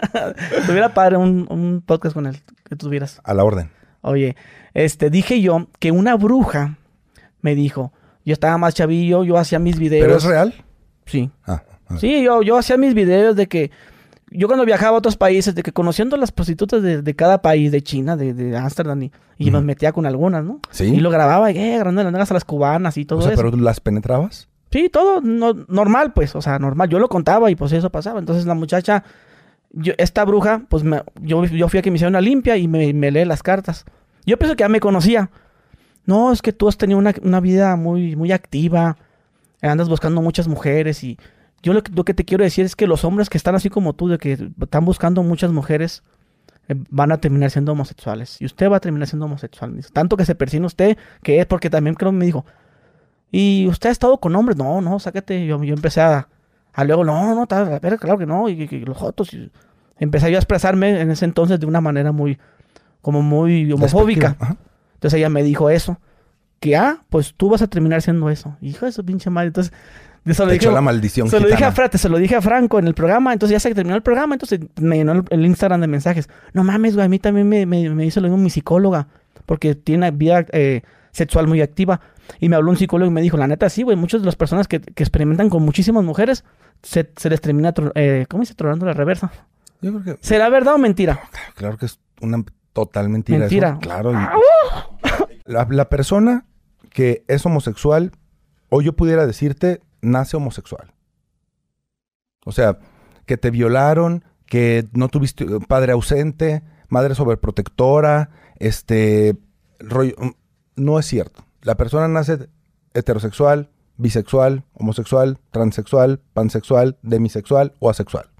Tuviera 0.67 0.93
padre 0.95 1.17
un, 1.19 1.47
un 1.51 1.83
podcast 1.85 2.15
con 2.15 2.27
él, 2.27 2.39
que 2.69 2.77
tuvieras. 2.77 3.21
A 3.25 3.35
la 3.35 3.45
orden. 3.45 3.71
Oye, 4.03 4.35
este, 4.75 5.11
dije 5.11 5.41
yo 5.41 5.69
que 5.79 5.93
una 5.93 6.17
bruja 6.17 6.79
me 7.43 7.55
dijo, 7.55 7.93
yo 8.25 8.33
estaba 8.33 8.59
más 8.59 8.75
chavillo, 8.75 9.25
yo 9.25 9.37
hacía 9.39 9.59
mis 9.59 9.79
videos. 9.79 10.05
¿Pero 10.07 10.17
es 10.19 10.25
real? 10.25 10.55
Sí. 11.07 11.31
Ah, 11.47 11.63
ah. 11.89 11.97
Sí, 11.99 12.23
yo, 12.23 12.43
yo 12.43 12.57
hacía 12.59 12.77
mis 12.77 12.95
videos 12.95 13.37
de 13.37 13.47
que 13.47 13.71
yo 14.31 14.47
cuando 14.47 14.65
viajaba 14.65 14.95
a 14.97 14.99
otros 14.99 15.17
países, 15.17 15.55
de 15.55 15.63
que 15.63 15.73
conociendo 15.73 16.17
las 16.17 16.31
prostitutas 16.33 16.83
de, 16.83 17.03
de 17.03 17.15
cada 17.17 17.43
país, 17.43 17.73
de 17.73 17.83
China, 17.83 18.17
de, 18.17 18.33
de 18.35 18.57
Ámsterdam, 18.57 19.03
y, 19.03 19.13
y 19.39 19.51
me 19.51 19.59
Ujú. 19.59 19.67
metía 19.67 19.93
con 19.93 20.07
algunas, 20.07 20.45
¿no? 20.45 20.61
Sí. 20.71 20.85
Y 20.85 21.01
lo 21.01 21.11
grababa, 21.11 21.51
y 21.51 21.59
eh, 21.59 21.75
agarrando 21.75 22.03
las 22.11 22.31
a 22.31 22.35
las 22.35 22.45
cubanas 22.45 22.97
y 22.97 23.05
todo 23.05 23.19
o 23.19 23.23
sea, 23.23 23.33
eso. 23.33 23.43
pero 23.43 23.57
¿las 23.57 23.81
penetrabas? 23.81 24.49
Sí, 24.71 24.89
todo 24.89 25.21
no- 25.21 25.55
normal, 25.69 26.13
pues, 26.13 26.37
o 26.37 26.43
sea, 26.43 26.59
normal. 26.61 26.89
Yo 26.89 26.99
lo 27.01 27.09
contaba 27.09 27.51
y 27.51 27.57
pues 27.57 27.73
eso 27.73 27.91
pasaba. 27.91 28.21
Entonces 28.21 28.47
la 28.47 28.55
muchacha, 28.55 29.03
yo, 29.73 29.95
esta 29.99 30.25
bruja, 30.25 30.63
pues 30.69 30.85
me- 30.85 31.03
yo, 31.21 31.45
yo 31.47 31.69
fui 31.69 31.81
a 31.81 31.83
que 31.83 31.91
me 31.91 31.97
hiciera 31.97 32.09
una 32.11 32.21
limpia 32.21 32.57
y 32.57 32.69
me, 32.69 32.93
me 32.95 33.11
lee 33.11 33.25
las 33.25 33.43
cartas. 33.43 33.85
Yo 34.27 34.39
pienso 34.39 34.55
que 34.55 34.61
ya 34.63 34.69
me 34.69 34.79
conocía. 34.79 35.31
No, 36.07 36.33
es 36.33 36.41
que 36.41 36.53
tú 36.53 36.69
has 36.69 36.77
tenido 36.77 36.99
una, 37.01 37.13
una 37.23 37.41
vida 37.41 37.75
muy, 37.75 38.15
muy 38.15 38.31
activa, 38.33 38.97
andas 39.61 39.89
buscando 39.89 40.23
muchas 40.23 40.47
mujeres 40.47 41.03
y 41.05 41.19
yo 41.63 41.73
lo, 41.73 41.83
que- 41.83 41.93
lo 41.93 42.05
que 42.05 42.15
te 42.15 42.25
quiero 42.25 42.45
decir 42.45 42.65
es 42.65 42.77
que 42.77 42.87
los 42.87 43.05
hombres 43.05 43.29
que 43.31 43.39
están 43.39 43.55
así 43.55 43.69
como 43.71 43.93
tú, 43.95 44.09
de 44.09 44.19
que 44.19 44.51
están 44.61 44.85
buscando 44.85 45.23
muchas 45.23 45.51
mujeres, 45.53 46.03
eh, 46.69 46.75
van 46.91 47.13
a 47.13 47.19
terminar 47.19 47.51
siendo 47.51 47.73
homosexuales. 47.73 48.41
Y 48.41 48.47
usted 48.47 48.71
va 48.71 48.77
a 48.77 48.81
terminar 48.81 49.09
siendo 49.09 49.27
homosexual. 49.27 49.75
Tanto 49.93 50.17
que 50.17 50.25
se 50.25 50.35
persina 50.35 50.67
usted, 50.67 50.97
que 51.23 51.41
es 51.41 51.47
porque 51.47 51.69
también 51.71 51.95
creo 51.97 52.11
que 52.13 52.17
me 52.19 52.25
dijo, 52.27 52.45
¿y 53.31 53.67
usted 53.69 53.89
ha 53.89 53.93
estado 53.93 54.19
con 54.19 54.35
hombres? 54.37 54.57
No, 54.57 54.81
no, 54.81 54.99
sácate. 54.99 55.47
Yo, 55.47 55.63
yo 55.63 55.75
empecé 55.75 56.01
a, 56.01 56.29
a 56.73 56.85
luego, 56.85 57.05
no, 57.05 57.35
no, 57.35 57.47
a 57.49 57.79
ver, 57.79 57.99
claro 57.99 58.19
que 58.19 58.27
no. 58.27 58.49
Y, 58.49 58.67
los 58.85 58.97
jotos. 58.97 59.33
y 59.35 59.51
empecé 59.99 60.31
yo 60.31 60.37
a 60.39 60.41
expresarme 60.41 61.01
en 61.01 61.11
ese 61.11 61.25
entonces 61.25 61.61
de 61.61 61.67
una 61.67 61.81
manera 61.81 62.13
muy, 62.13 62.39
como 63.03 63.23
muy 63.23 63.71
homofóbica. 63.73 64.37
Entonces 64.95 65.19
ella 65.19 65.29
me 65.29 65.43
dijo 65.43 65.71
eso. 65.71 65.99
Que, 66.61 66.77
ah, 66.77 67.03
pues 67.09 67.33
tú 67.37 67.49
vas 67.49 67.63
a 67.63 67.69
terminar 67.69 68.03
siendo 68.03 68.29
eso. 68.29 68.57
Hijo 68.61 68.85
de 68.85 68.93
su 68.93 69.03
pinche 69.05 69.31
madre. 69.31 69.47
Entonces, 69.49 69.73
de 70.25 70.33
eso 70.33 70.45
lo 70.45 70.49
Te 70.49 70.55
dije, 70.55 70.67
echó 70.67 70.75
la 70.75 70.81
maldición 70.83 71.29
se 71.29 71.41
lo 71.41 71.49
dije 71.49 71.65
a. 71.65 71.73
Frate, 71.73 71.97
se 71.99 72.09
lo 72.09 72.19
dije 72.19 72.37
a 72.37 72.43
Franco 72.43 72.79
en 72.79 72.87
el 72.87 72.95
programa. 72.95 73.33
Entonces 73.33 73.53
ya 73.55 73.61
se 73.61 73.75
terminó 73.75 73.97
el 73.97 74.03
programa. 74.03 74.35
Entonces 74.35 74.61
me 74.81 74.97
llenó 74.97 75.13
el, 75.13 75.25
el 75.31 75.47
Instagram 75.47 75.81
de 75.81 75.87
mensajes. 75.87 76.29
No 76.53 76.63
mames, 76.65 76.95
güey. 76.95 77.07
A 77.07 77.09
mí 77.09 77.19
también 77.19 77.49
me, 77.49 77.65
me, 77.67 77.89
me 77.91 78.05
hizo 78.07 78.21
lo 78.21 78.29
mismo 78.29 78.43
mi 78.43 78.51
psicóloga. 78.51 79.09
Porque 79.47 79.75
tiene 79.75 80.11
vida 80.11 80.45
eh, 80.53 80.83
sexual 81.13 81.47
muy 81.47 81.61
activa. 81.63 82.01
Y 82.39 82.49
me 82.49 82.57
habló 82.57 82.71
un 82.71 82.77
psicólogo 82.77 83.11
y 83.11 83.15
me 83.15 83.23
dijo, 83.23 83.37
la 83.37 83.49
neta, 83.49 83.69
sí, 83.71 83.83
güey. 83.83 83.97
Muchas 83.97 84.21
de 84.21 84.27
las 84.27 84.37
personas 84.37 84.69
que, 84.69 84.81
que 84.81 85.03
experimentan 85.03 85.49
con 85.49 85.63
muchísimas 85.65 86.05
mujeres 86.05 86.45
se, 86.83 87.11
se 87.17 87.31
les 87.31 87.41
termina, 87.41 87.73
eh, 87.95 88.27
¿cómo 88.29 88.43
dice? 88.43 88.55
Tronando 88.55 88.87
la 88.87 88.93
reversa. 88.93 89.33
Yo 89.81 89.93
creo 90.01 90.05
que, 90.17 90.25
¿Será 90.25 90.49
verdad 90.51 90.75
o 90.75 90.79
mentira? 90.79 91.19
claro 91.55 91.77
que 91.79 91.87
es 91.87 91.99
una 92.21 92.45
total 92.73 93.09
mentira. 93.09 93.39
eso. 93.39 93.45
Mentira. 93.47 93.79
Claro. 93.81 94.13
y- 94.13 94.17
la, 95.47 95.67
la 95.71 95.89
persona 95.89 96.45
que 96.91 97.25
es 97.29 97.45
homosexual, 97.47 98.13
o 98.69 98.83
yo 98.83 98.95
pudiera 98.95 99.27
decirte, 99.27 99.81
nace 100.03 100.37
homosexual. 100.37 100.93
O 102.45 102.53
sea, 102.53 102.79
que 103.27 103.37
te 103.37 103.51
violaron, 103.51 104.25
que 104.47 104.87
no 104.93 105.09
tuviste 105.09 105.45
eh, 105.45 105.59
padre 105.69 105.93
ausente, 105.93 106.63
madre 106.89 107.15
sobreprotectora, 107.15 108.31
este 108.59 109.37
rollo. 109.79 110.15
mm, 110.19 110.31
No 110.77 110.99
es 110.99 111.07
cierto. 111.07 111.45
La 111.63 111.77
persona 111.77 112.09
nace 112.09 112.49
heterosexual, 112.95 113.71
bisexual, 113.97 114.65
homosexual, 114.75 115.39
transexual, 115.51 116.21
pansexual, 116.33 116.99
demisexual 117.03 117.75
o 117.79 117.91
asexual. 117.91 118.31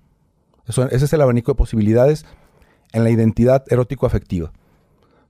Ese 0.67 1.05
es 1.05 1.13
el 1.13 1.21
abanico 1.21 1.53
de 1.53 1.57
posibilidades 1.57 2.25
en 2.93 3.05
la 3.05 3.11
identidad 3.11 3.65
erótico-afectiva. 3.69 4.53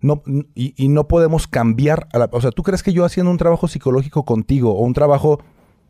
No, 0.03 0.23
y, 0.55 0.75
y 0.83 0.89
no 0.89 1.09
podemos 1.09 1.47
cambiar 1.47 2.09
a 2.13 2.19
la... 2.19 2.29
O 2.33 2.41
sea, 2.41 2.51
¿tú 2.53 2.63
crees 2.63 2.83
que 2.83 2.93
yo 2.93 3.05
haciendo 3.05 3.31
un 3.31 3.37
trabajo 3.39 3.69
psicológico 3.69 4.25
contigo 4.25 4.73
o 4.75 4.83
un 4.85 4.95
trabajo 4.95 5.41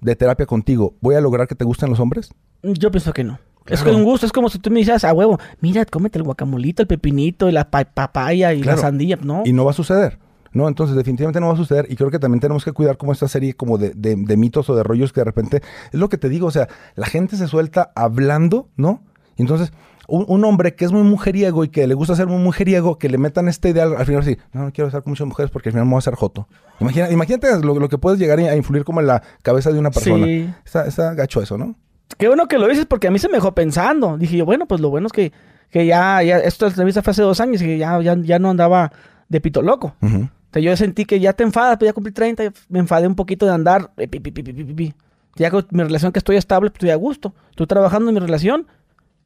de 0.01 0.16
terapia 0.16 0.46
contigo 0.46 0.94
voy 1.01 1.14
a 1.14 1.20
lograr 1.20 1.46
que 1.46 1.55
te 1.55 1.64
gusten 1.64 1.90
los 1.90 2.01
hombres? 2.01 2.30
Yo 2.62 2.90
pienso 2.90 3.12
que 3.12 3.24
no. 3.24 3.38
Es 3.66 3.82
que 3.82 3.90
un 3.90 4.03
gusto, 4.05 4.26
es 4.26 4.32
como 4.32 4.48
si 4.48 4.59
tú 4.59 4.70
me 4.70 4.80
dijeras 4.80 5.05
a 5.05 5.12
huevo, 5.12 5.38
mira, 5.61 5.84
cómete 5.84 6.18
el 6.18 6.24
guacamolito, 6.24 6.82
el 6.82 6.88
pepinito, 6.88 7.48
y 7.48 7.53
la 7.53 7.70
pa- 7.70 7.84
papaya 7.84 8.53
y 8.53 8.62
Claro. 8.62 8.76
la 8.76 8.82
sandía, 8.82 9.18
¿no? 9.22 9.42
Y 9.44 9.53
no 9.53 9.64
va 9.64 9.70
a 9.70 9.74
suceder. 9.74 10.18
No, 10.53 10.66
entonces 10.66 10.96
definitivamente 10.96 11.38
no 11.38 11.46
va 11.46 11.53
a 11.53 11.57
suceder 11.57 11.86
y 11.88 11.94
creo 11.94 12.11
que 12.11 12.18
también 12.18 12.40
tenemos 12.40 12.64
que 12.64 12.72
cuidar 12.72 12.96
como 12.96 13.12
esta 13.12 13.28
serie 13.28 13.55
como 13.55 13.78
de, 13.78 13.90
de- 13.90 14.16
de 14.16 14.36
mitos 14.36 14.68
o 14.70 14.74
de 14.74 14.82
rollos 14.82 15.12
que 15.12 15.20
de 15.20 15.24
repente, 15.26 15.62
es 15.92 16.01
lo 16.01 16.09
que 16.09 16.18
te 16.18 16.28
digo, 16.28 16.48
o 16.48 16.51
sea, 16.51 16.66
la 16.96 17.07
gente 17.07 17.36
se 17.36 17.46
suelta 17.46 17.92
hablando, 17.94 18.68
¿no? 18.76 19.03
Y 19.36 19.42
entonces, 19.42 19.72
un, 20.11 20.24
un 20.28 20.44
hombre 20.44 20.74
que 20.74 20.84
es 20.84 20.92
muy 20.92 21.02
mujeriego 21.02 21.64
y 21.64 21.68
que 21.68 21.86
le 21.86 21.94
gusta 21.94 22.14
ser 22.14 22.26
muy 22.26 22.42
mujeriego, 22.42 22.98
que 22.98 23.08
le 23.08 23.16
metan 23.18 23.48
este 23.48 23.70
ideal, 23.70 23.94
al 23.96 24.04
final 24.04 24.22
así, 24.22 24.36
no, 24.52 24.64
no 24.64 24.72
quiero 24.72 24.88
estar 24.88 25.02
con 25.02 25.12
muchas 25.12 25.26
mujeres 25.26 25.50
porque 25.50 25.68
al 25.70 25.72
final 25.72 25.86
me 25.86 25.90
voy 25.92 25.98
a 25.98 26.00
hacer 26.00 26.14
joto. 26.14 26.48
Imagina, 26.80 27.11
imagínate 27.11 27.48
lo, 27.62 27.78
lo 27.78 27.88
que 27.88 27.98
puedes 27.98 28.18
llegar 28.18 28.38
a 28.38 28.56
influir 28.56 28.84
como 28.84 29.00
en 29.00 29.06
la 29.06 29.22
cabeza 29.42 29.70
de 29.72 29.78
una 29.78 29.90
persona. 29.90 30.26
Sí. 30.26 30.50
Está, 30.64 30.86
está 30.86 31.14
gacho 31.14 31.40
eso, 31.42 31.56
¿no? 31.56 31.76
Qué 32.18 32.26
bueno 32.28 32.48
que 32.48 32.58
lo 32.58 32.66
dices 32.66 32.86
porque 32.86 33.06
a 33.06 33.11
mí 33.11 33.18
se 33.18 33.28
me 33.28 33.34
dejó 33.34 33.54
pensando. 33.54 34.18
Dije 34.18 34.36
yo, 34.36 34.44
bueno, 34.44 34.66
pues 34.66 34.80
lo 34.80 34.90
bueno 34.90 35.06
es 35.06 35.12
que, 35.12 35.32
que 35.70 35.86
ya, 35.86 36.22
ya, 36.22 36.38
esto 36.38 36.66
la 36.66 36.70
entrevista 36.70 37.02
fue 37.02 37.12
hace 37.12 37.22
dos 37.22 37.40
años 37.40 37.62
y 37.62 37.66
que 37.66 37.78
ya, 37.78 38.00
ya, 38.02 38.16
ya 38.20 38.38
no 38.38 38.50
andaba 38.50 38.92
de 39.28 39.40
pito 39.40 39.62
loco. 39.62 39.94
O 40.02 40.08
sea, 40.52 40.61
yo 40.61 40.76
sentí 40.76 41.04
que 41.04 41.20
ya 41.20 41.32
te 41.32 41.44
enfadas, 41.44 41.76
pues 41.78 41.88
ya 41.88 41.92
cumplí 41.92 42.12
30, 42.12 42.44
y 42.44 42.50
me 42.68 42.80
enfadé 42.80 43.06
un 43.06 43.14
poquito 43.14 43.46
de 43.46 43.52
andar. 43.52 43.92
eh, 43.96 44.08
pi, 44.08 44.18
pi, 44.18 44.32
pi, 44.32 44.42
pi, 44.42 44.52
pi, 44.52 44.64
pi, 44.64 44.74
pi. 44.74 44.94
Ya 45.36 45.50
con 45.52 45.64
mi 45.70 45.84
relación 45.84 46.11
que 46.11 46.18
estoy 46.18 46.36
estable, 46.36 46.70
pues, 46.70 46.78
estoy 46.78 46.90
a 46.90 46.96
gusto. 46.96 47.32
Estoy 47.50 47.68
trabajando 47.68 48.08
en 48.08 48.14
mi 48.14 48.20
relación 48.20 48.66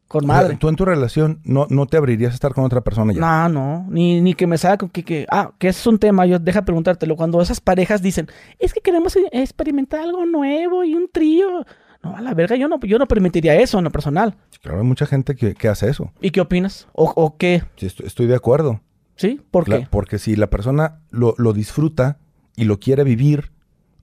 con 0.09 0.27
madre. 0.27 0.57
Tú 0.57 0.69
en 0.69 0.77
tu 0.77 0.85
relación 0.85 1.41
no, 1.45 1.67
no 1.71 1.87
te 1.87 1.97
abrirías 1.97 2.33
a 2.33 2.35
estar 2.35 2.53
con 2.55 2.65
otra 2.65 2.83
persona 2.83 3.13
ya. 3.13 3.21
No, 3.21 3.49
no, 3.49 3.87
ni, 3.91 4.21
ni 4.21 4.35
que 4.35 4.47
me 4.47 4.59
salga 4.59 4.89
que, 4.89 5.03
que, 5.03 5.27
ah, 5.31 5.53
que 5.59 5.69
ese 5.69 5.81
es 5.81 5.87
un 5.87 5.99
tema, 5.99 6.27
yo 6.27 6.39
deja 6.39 6.63
preguntártelo, 6.65 7.17
cuando 7.17 7.41
esas 7.41 7.61
parejas 7.61 8.03
dicen, 8.03 8.29
es 8.59 8.73
que 8.73 8.81
queremos 8.81 9.17
e- 9.17 9.29
experimentar 9.33 10.01
algo 10.01 10.25
nuevo 10.27 10.85
y 10.85 10.95
un 10.95 11.09
trío. 11.11 11.65
No, 12.03 12.17
a 12.17 12.21
la 12.21 12.35
verga, 12.35 12.55
yo 12.57 12.69
no, 12.69 12.79
yo 12.81 12.99
no 12.99 13.09
permitiría 13.09 13.55
eso 13.57 13.79
en 13.79 13.85
lo 13.85 13.91
personal. 13.91 14.37
Claro, 14.61 14.79
hay 14.79 14.85
mucha 14.85 15.07
gente 15.07 15.35
que, 15.35 15.55
que 15.55 15.69
hace 15.69 15.89
eso. 15.89 16.13
¿Y 16.21 16.31
qué 16.31 16.43
opinas? 16.43 16.87
¿O, 16.93 17.11
o 17.17 17.37
qué? 17.39 17.63
Sí, 17.77 17.87
estoy, 17.87 18.07
estoy 18.07 18.27
de 18.27 18.35
acuerdo. 18.37 18.81
¿Sí? 19.17 19.41
¿Por 19.51 19.65
qué? 19.65 19.87
Porque 19.91 20.19
si 20.19 20.37
la 20.37 20.49
persona 20.51 21.01
lo, 21.11 21.35
lo 21.39 21.53
disfruta 21.55 22.19
y 22.57 22.65
lo 22.65 22.79
quiere 22.79 23.05
vivir 23.05 23.53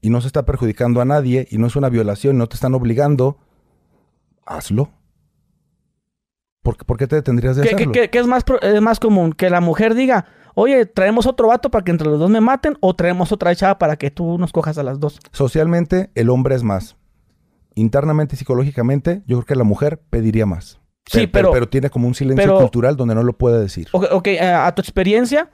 y 0.02 0.10
no 0.10 0.20
se 0.20 0.28
está 0.28 0.46
perjudicando 0.46 1.00
a 1.00 1.06
nadie 1.06 1.48
y 1.52 1.60
no 1.60 1.68
es 1.68 1.76
una 1.76 1.90
violación, 1.90 2.38
no 2.40 2.48
te 2.48 2.56
están 2.56 2.74
obligando, 2.74 3.38
hazlo. 4.46 4.90
¿Por, 6.62 6.78
qué- 6.78 6.86
por 6.86 6.98
qué 6.98 7.08
te 7.08 7.16
detendrías 7.16 7.56
de 7.56 7.64
¿Qué, 7.64 7.76
hacerlo? 7.76 7.92
qué- 7.92 8.10
qué 8.10 8.20
es, 8.20 8.28
más, 8.28 8.44
es 8.62 8.82
más 8.82 9.00
común? 9.00 9.34
Que 9.34 9.50
la 9.50 9.62
mujer 9.62 9.96
diga, 9.96 10.26
oye, 10.54 10.86
traemos 10.86 11.26
otro 11.26 11.48
vato 11.48 11.72
para 11.72 11.84
que 11.84 11.92
entre 11.92 12.08
los 12.08 12.20
dos 12.20 12.30
me 12.30 12.42
maten 12.42 12.78
o 12.82 12.94
traemos 12.96 13.32
otra 13.32 13.56
chava 13.56 13.78
para 13.80 13.96
que 13.96 14.12
tú 14.12 14.38
nos 14.38 14.52
cojas 14.52 14.78
a 14.78 14.84
las 14.84 15.00
dos. 15.00 15.20
Socialmente, 15.32 16.12
el 16.16 16.30
hombre 16.30 16.56
es 16.56 16.64
más. 16.64 16.98
Internamente 17.74 18.36
y 18.36 18.38
psicológicamente, 18.38 19.24
yo 19.28 19.38
creo 19.38 19.46
que 19.46 19.56
la 19.56 19.64
mujer 19.64 20.02
pediría 20.10 20.46
más. 20.46 20.80
Sí, 21.08 21.26
Pe- 21.28 21.42
pero- 21.42 21.68
tiene 21.70 21.90
como 21.90 22.08
un 22.08 22.14
silencio 22.14 22.44
pero- 22.46 22.60
cultural 22.60 22.96
donde 22.96 23.16
no 23.16 23.24
lo 23.24 23.34
puede 23.34 23.60
decir. 23.60 23.88
Ok, 23.92 24.06
ok, 24.12 24.28
eh, 24.28 24.42
a 24.52 24.74
tu 24.76 24.82
experiencia, 24.82 25.50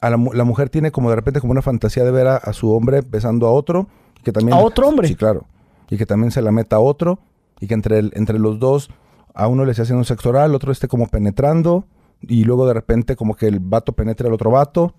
A 0.00 0.10
la 0.10 0.44
mujer 0.44 0.68
tiene 0.68 0.90
como 0.90 1.08
de 1.08 1.16
repente 1.16 1.40
como 1.40 1.52
una 1.52 1.62
fantasía 1.62 2.04
de 2.04 2.10
ver 2.10 2.26
a, 2.26 2.36
a 2.36 2.52
su 2.52 2.70
hombre 2.70 3.00
besando 3.08 3.46
a 3.46 3.50
otro. 3.52 3.88
Que 4.22 4.32
también, 4.32 4.52
¿A 4.58 4.60
otro 4.60 4.86
hombre? 4.86 5.08
Sí, 5.08 5.14
claro. 5.14 5.46
Y 5.88 5.96
que 5.96 6.04
también 6.04 6.30
se 6.30 6.42
la 6.42 6.52
meta 6.52 6.76
a 6.76 6.80
otro. 6.80 7.20
Y 7.58 7.68
que 7.68 7.72
entre, 7.74 7.98
el- 8.00 8.12
entre 8.14 8.38
los 8.38 8.58
dos, 8.58 8.90
a 9.34 9.48
uno 9.48 9.64
le 9.64 9.72
esté 9.72 9.82
haciendo 9.82 10.04
sexo 10.04 10.30
oral, 10.30 10.54
otro 10.54 10.72
esté 10.72 10.88
como 10.88 11.08
penetrando. 11.08 11.86
Y 12.22 12.44
luego 12.44 12.66
de 12.66 12.72
repente 12.72 13.16
como 13.16 13.34
que 13.36 13.48
el 13.48 13.58
vato 13.60 13.92
penetre 13.92 14.28
al 14.28 14.34
otro 14.34 14.50
vato. 14.50 14.94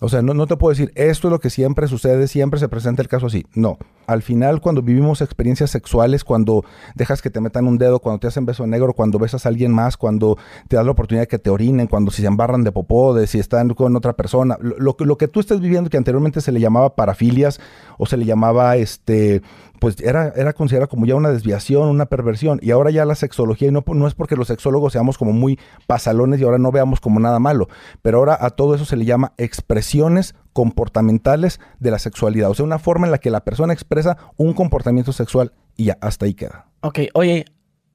O 0.00 0.08
sea, 0.08 0.22
no, 0.22 0.32
no 0.32 0.46
te 0.46 0.56
puedo 0.56 0.70
decir, 0.70 0.92
esto 0.94 1.26
es 1.26 1.32
lo 1.32 1.40
que 1.40 1.50
siempre 1.50 1.88
sucede, 1.88 2.28
siempre 2.28 2.60
se 2.60 2.68
presenta 2.68 3.02
el 3.02 3.08
caso 3.08 3.26
así. 3.26 3.46
No. 3.54 3.78
Al 4.06 4.22
final, 4.22 4.60
cuando 4.60 4.80
vivimos 4.80 5.20
experiencias 5.20 5.70
sexuales, 5.70 6.22
cuando 6.22 6.64
dejas 6.94 7.20
que 7.20 7.30
te 7.30 7.40
metan 7.40 7.66
un 7.66 7.78
dedo, 7.78 7.98
cuando 7.98 8.20
te 8.20 8.28
hacen 8.28 8.46
beso 8.46 8.64
negro, 8.64 8.92
cuando 8.92 9.18
besas 9.18 9.44
a 9.44 9.48
alguien 9.48 9.72
más, 9.72 9.96
cuando 9.96 10.38
te 10.68 10.76
das 10.76 10.84
la 10.84 10.92
oportunidad 10.92 11.24
de 11.24 11.28
que 11.28 11.40
te 11.40 11.50
orinen, 11.50 11.88
cuando 11.88 12.12
si 12.12 12.22
se 12.22 12.28
embarran 12.28 12.62
de 12.62 12.70
popó, 12.70 13.12
de 13.12 13.26
si 13.26 13.40
están 13.40 13.70
con 13.70 13.96
otra 13.96 14.12
persona, 14.12 14.56
lo, 14.60 14.96
lo 14.96 15.18
que 15.18 15.26
tú 15.26 15.40
estés 15.40 15.58
viviendo, 15.58 15.90
que 15.90 15.96
anteriormente 15.96 16.40
se 16.40 16.52
le 16.52 16.60
llamaba 16.60 16.94
parafilias 16.94 17.60
o 17.98 18.06
se 18.06 18.16
le 18.16 18.24
llamaba, 18.24 18.76
este, 18.76 19.42
pues 19.80 20.00
era, 20.00 20.32
era 20.36 20.52
considerada 20.52 20.86
como 20.86 21.06
ya 21.06 21.14
una 21.14 21.30
desviación, 21.30 21.88
una 21.88 22.06
perversión. 22.06 22.58
Y 22.62 22.70
ahora 22.70 22.90
ya 22.90 23.04
la 23.04 23.14
sexología, 23.14 23.68
y 23.68 23.70
no, 23.70 23.84
no 23.86 24.06
es 24.06 24.14
porque 24.14 24.36
los 24.36 24.48
sexólogos 24.48 24.92
seamos 24.92 25.18
como 25.18 25.32
muy 25.32 25.58
pasalones 25.86 26.40
y 26.40 26.44
ahora 26.44 26.58
no 26.58 26.70
veamos 26.72 27.00
como 27.00 27.20
nada 27.20 27.38
malo, 27.38 27.68
pero 28.02 28.18
ahora 28.18 28.36
a 28.40 28.50
todo 28.50 28.74
eso 28.74 28.84
se 28.84 28.96
le 28.96 29.04
llama 29.04 29.32
expresiones 29.38 30.34
comportamentales 30.52 31.60
de 31.78 31.90
la 31.90 31.98
sexualidad. 31.98 32.50
O 32.50 32.54
sea, 32.54 32.64
una 32.64 32.78
forma 32.78 33.06
en 33.06 33.12
la 33.12 33.18
que 33.18 33.30
la 33.30 33.44
persona 33.44 33.72
expresa 33.72 34.16
un 34.36 34.52
comportamiento 34.54 35.12
sexual 35.12 35.52
y 35.76 35.86
ya, 35.86 35.98
hasta 36.00 36.26
ahí 36.26 36.34
queda. 36.34 36.66
ok, 36.80 36.98
oye, 37.14 37.44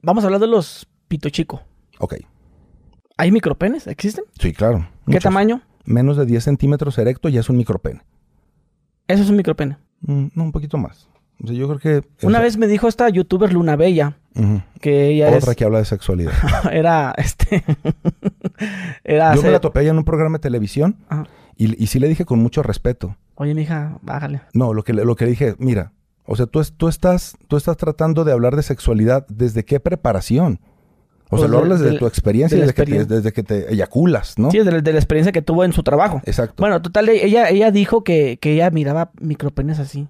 vamos 0.02 0.24
a 0.24 0.28
hablar 0.28 0.42
de 0.42 0.48
los 0.48 0.88
pito 1.08 1.30
chico. 1.30 1.62
Ok. 2.00 2.16
¿Hay 3.18 3.32
micropenes? 3.32 3.88
¿Existen? 3.88 4.24
Sí, 4.40 4.54
claro. 4.54 4.88
¿Qué 5.06 5.12
Muchos. 5.14 5.24
tamaño? 5.24 5.62
Menos 5.86 6.18
de 6.18 6.26
10 6.26 6.44
centímetros 6.44 6.98
erecto 6.98 7.30
ya 7.30 7.42
es 7.42 7.50
un 7.50 7.58
micropene. 7.58 8.02
Eso 9.08 9.24
es 9.24 9.30
un 9.30 9.36
micropene. 9.36 9.78
Mm, 10.02 10.28
no, 10.34 10.44
un 10.44 10.52
poquito 10.52 10.78
más. 10.78 11.10
O 11.42 11.48
sea, 11.48 11.56
yo 11.56 11.68
creo 11.68 11.80
que... 11.80 12.08
Una 12.26 12.38
o 12.38 12.40
sea, 12.40 12.42
vez 12.42 12.58
me 12.58 12.68
dijo 12.68 12.88
esta 12.88 13.08
youtuber 13.10 13.52
Luna 13.54 13.76
Bella 13.76 14.18
que 14.82 15.08
ella 15.10 15.30
Otra 15.36 15.52
es, 15.52 15.58
que 15.58 15.64
habla 15.64 15.78
de 15.80 15.86
sexualidad. 15.86 16.32
era, 16.72 17.14
este, 17.18 17.64
era 19.04 19.36
Yo 19.36 19.44
me 19.44 19.52
la 19.52 19.60
topé 19.60 19.80
allá 19.82 19.92
en 19.92 19.98
un 19.98 20.04
programa 20.06 20.38
de 20.38 20.42
televisión 20.42 20.98
Ajá. 21.10 21.26
y, 21.56 21.82
y 21.82 21.88
sí 21.88 22.00
le 22.00 22.08
dije 22.08 22.26
con 22.26 22.40
mucho 22.40 22.64
respeto. 22.64 23.16
Oye, 23.36 23.54
mija, 23.54 23.98
bájale. 24.02 24.42
No, 24.54 24.74
lo 24.74 24.84
que, 24.84 24.94
le- 24.94 25.06
lo 25.06 25.16
que 25.16 25.26
dije, 25.26 25.56
mira, 25.60 25.92
o 26.26 26.36
sea, 26.36 26.46
tú, 26.46 26.60
es- 26.62 26.74
tú, 26.74 26.88
estás, 26.88 27.36
tú 27.48 27.58
estás 27.58 27.78
tratando 27.78 28.24
de 28.24 28.32
hablar 28.32 28.56
de 28.56 28.64
sexualidad 28.64 29.26
desde 29.28 29.66
qué 29.66 29.80
preparación. 29.80 30.60
O 31.30 31.38
sea, 31.38 31.48
Pues 31.48 31.50
lo 31.50 31.58
de- 31.58 31.64
hablas 31.64 31.80
desde 31.80 31.92
del- 31.92 32.00
tu 32.00 32.08
experiencia, 32.08 32.56
de 32.58 32.62
desde, 32.68 32.74
que 32.76 32.86
te, 32.86 33.06
desde 33.06 33.34
que 33.34 33.44
te 33.44 33.74
eyaculas, 33.74 34.38
¿no? 34.38 34.52
Sí, 34.52 34.60
de, 34.60 34.72
la- 34.72 34.82
de 34.82 34.92
la 34.94 35.00
experiencia 35.00 35.32
que 35.32 35.42
tuvo 35.42 35.64
en 35.64 35.74
su 35.74 35.84
trabajo. 35.84 36.22
Exacto. 36.26 36.56
Bueno, 36.62 36.82
total, 36.82 37.10
ella, 37.10 37.50
ella 37.50 37.72
dijo 37.72 38.04
que, 38.04 38.38
que 38.40 38.54
ella 38.54 38.70
miraba 38.70 39.12
micropenes 39.20 39.80
así. 39.80 40.08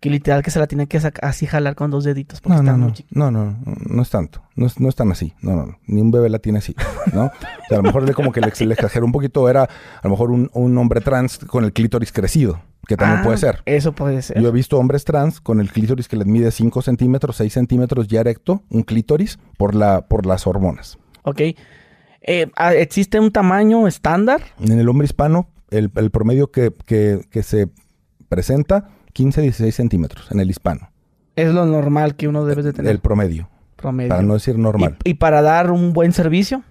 Que 0.00 0.08
literal 0.08 0.42
que 0.42 0.50
se 0.50 0.58
la 0.58 0.66
tenía 0.66 0.86
que 0.86 0.98
así 1.20 1.46
jalar 1.46 1.74
con 1.74 1.90
dos 1.90 2.04
deditos. 2.04 2.40
Porque 2.40 2.56
no, 2.56 2.62
no, 2.62 2.68
están 2.70 2.80
no, 2.80 2.86
muy 2.86 3.04
no, 3.10 3.30
no, 3.30 3.44
no, 3.66 3.76
no 3.96 4.02
es 4.02 4.08
tanto. 4.08 4.42
No 4.56 4.64
es, 4.66 4.80
no 4.80 4.88
es 4.88 4.94
tan 4.96 5.12
así. 5.12 5.34
No, 5.42 5.54
no, 5.56 5.66
no. 5.66 5.78
Ni 5.86 6.00
un 6.00 6.10
bebé 6.10 6.30
la 6.30 6.38
tiene 6.38 6.58
así, 6.60 6.74
¿no? 7.12 7.26
O 7.26 7.30
sea, 7.68 7.72
a 7.72 7.76
lo 7.76 7.82
mejor 7.82 8.04
le 8.04 8.14
como 8.14 8.32
que 8.32 8.40
le, 8.40 8.50
le 8.66 8.72
exageró 8.74 9.04
un 9.04 9.12
poquito. 9.12 9.46
Era 9.50 9.64
a 9.64 9.68
lo 10.04 10.10
mejor 10.10 10.30
un, 10.30 10.50
un 10.54 10.78
hombre 10.78 11.02
trans 11.02 11.38
con 11.40 11.64
el 11.64 11.74
clítoris 11.74 12.12
crecido, 12.12 12.62
que 12.86 12.96
también 12.96 13.20
Ah, 13.20 13.24
puede 13.24 13.36
ser. 13.36 13.62
Eso 13.66 13.92
puede 13.92 14.22
ser. 14.22 14.40
Yo 14.40 14.48
he 14.48 14.52
visto 14.52 14.78
hombres 14.78 15.04
trans 15.04 15.38
con 15.38 15.60
el 15.60 15.70
clítoris 15.70 16.08
que 16.08 16.16
les 16.16 16.26
mide 16.26 16.50
5 16.50 16.80
centímetros, 16.80 17.36
6 17.36 17.52
centímetros 17.52 18.08
ya 18.08 18.20
erecto, 18.20 18.62
un 18.70 18.82
clítoris, 18.84 19.38
por, 19.58 19.74
la, 19.74 20.06
por 20.08 20.24
las 20.24 20.46
hormonas. 20.46 20.96
Ok. 21.24 21.42
Eh, 22.22 22.50
ah, 22.56 22.72
¿Existe 22.74 23.20
un 23.20 23.32
tamaño 23.32 23.86
estándar? 23.86 24.40
En 24.60 24.78
el 24.80 24.88
hombre 24.88 25.04
hispano, 25.04 25.48
el, 25.70 25.90
el 25.94 26.10
promedio 26.10 26.50
que, 26.50 26.72
que- 26.86 27.20
que 27.30 27.42
se 27.42 27.68
presenta, 28.30 28.88
15, 29.12 29.42
16 29.42 29.74
centímetros 29.74 30.30
en 30.30 30.40
el 30.40 30.50
hispano. 30.50 30.90
Es 31.36 31.52
lo 31.52 31.64
normal 31.66 32.16
que 32.16 32.28
uno 32.28 32.44
debe 32.44 32.62
de 32.62 32.72
tener. 32.72 32.90
El 32.90 32.98
promedio, 33.00 33.48
promedio. 33.76 34.08
para 34.10 34.22
no 34.22 34.34
decir 34.34 34.58
normal. 34.58 34.96
¿Y, 35.04 35.10
y 35.10 35.14
para 35.14 35.42
dar 35.42 35.70
un 35.70 35.92
buen 35.92 36.12
servicio? 36.12 36.62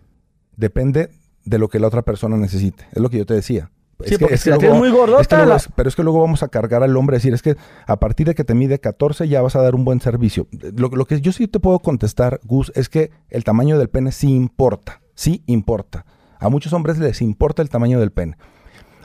Depende 0.56 1.10
de 1.46 1.58
lo 1.58 1.70
que 1.70 1.80
la 1.80 1.88
otra 1.88 2.02
persona 2.04 2.38
necesite. 2.38 2.86
Es 2.92 3.02
lo 3.02 3.10
que 3.10 3.18
yo 3.18 3.26
te 3.26 3.34
decía. 3.34 3.72
Sí, 4.06 4.16
porque 4.18 4.38
si 4.38 4.50
la 4.50 4.58
tienes 4.58 4.78
muy 4.78 4.90
gordota, 4.92 5.22
es 5.22 5.28
que 5.28 5.36
luego 5.36 5.50
la- 5.50 5.56
es- 5.58 5.70
pero 5.76 5.90
es 5.90 5.96
que 5.96 6.04
luego 6.04 6.22
vamos 6.22 6.42
a 6.42 6.48
cargar 6.48 6.84
al 6.84 6.96
hombre, 6.96 7.18
decir, 7.18 7.34
es 7.34 7.42
que 7.42 7.58
a 7.86 8.00
partir 8.00 8.28
de 8.28 8.36
que 8.36 8.46
te 8.46 8.54
mide 8.54 8.80
14 8.80 9.28
ya 9.28 9.42
vas 9.42 9.58
a 9.58 9.62
dar 9.62 9.76
un 9.76 9.84
buen 9.84 10.00
servicio. 10.00 10.48
Lo, 10.78 10.88
lo 10.88 11.04
que 11.06 11.20
yo 11.20 11.34
sí 11.34 11.50
te 11.50 11.60
puedo 11.60 11.80
contestar, 11.80 12.40
Gus, 12.46 12.72
es 12.76 12.88
que 12.88 13.12
el 13.30 13.44
tamaño 13.44 13.78
del 13.78 13.90
pene 13.90 14.14
sí 14.14 14.34
importa, 14.34 15.02
sí 15.16 15.44
importa. 15.48 16.06
A 16.40 16.48
muchos 16.48 16.72
hombres 16.72 16.98
les 16.98 17.22
importa 17.22 17.62
el 17.62 17.70
tamaño 17.70 18.00
del 18.00 18.12
pene. 18.12 18.38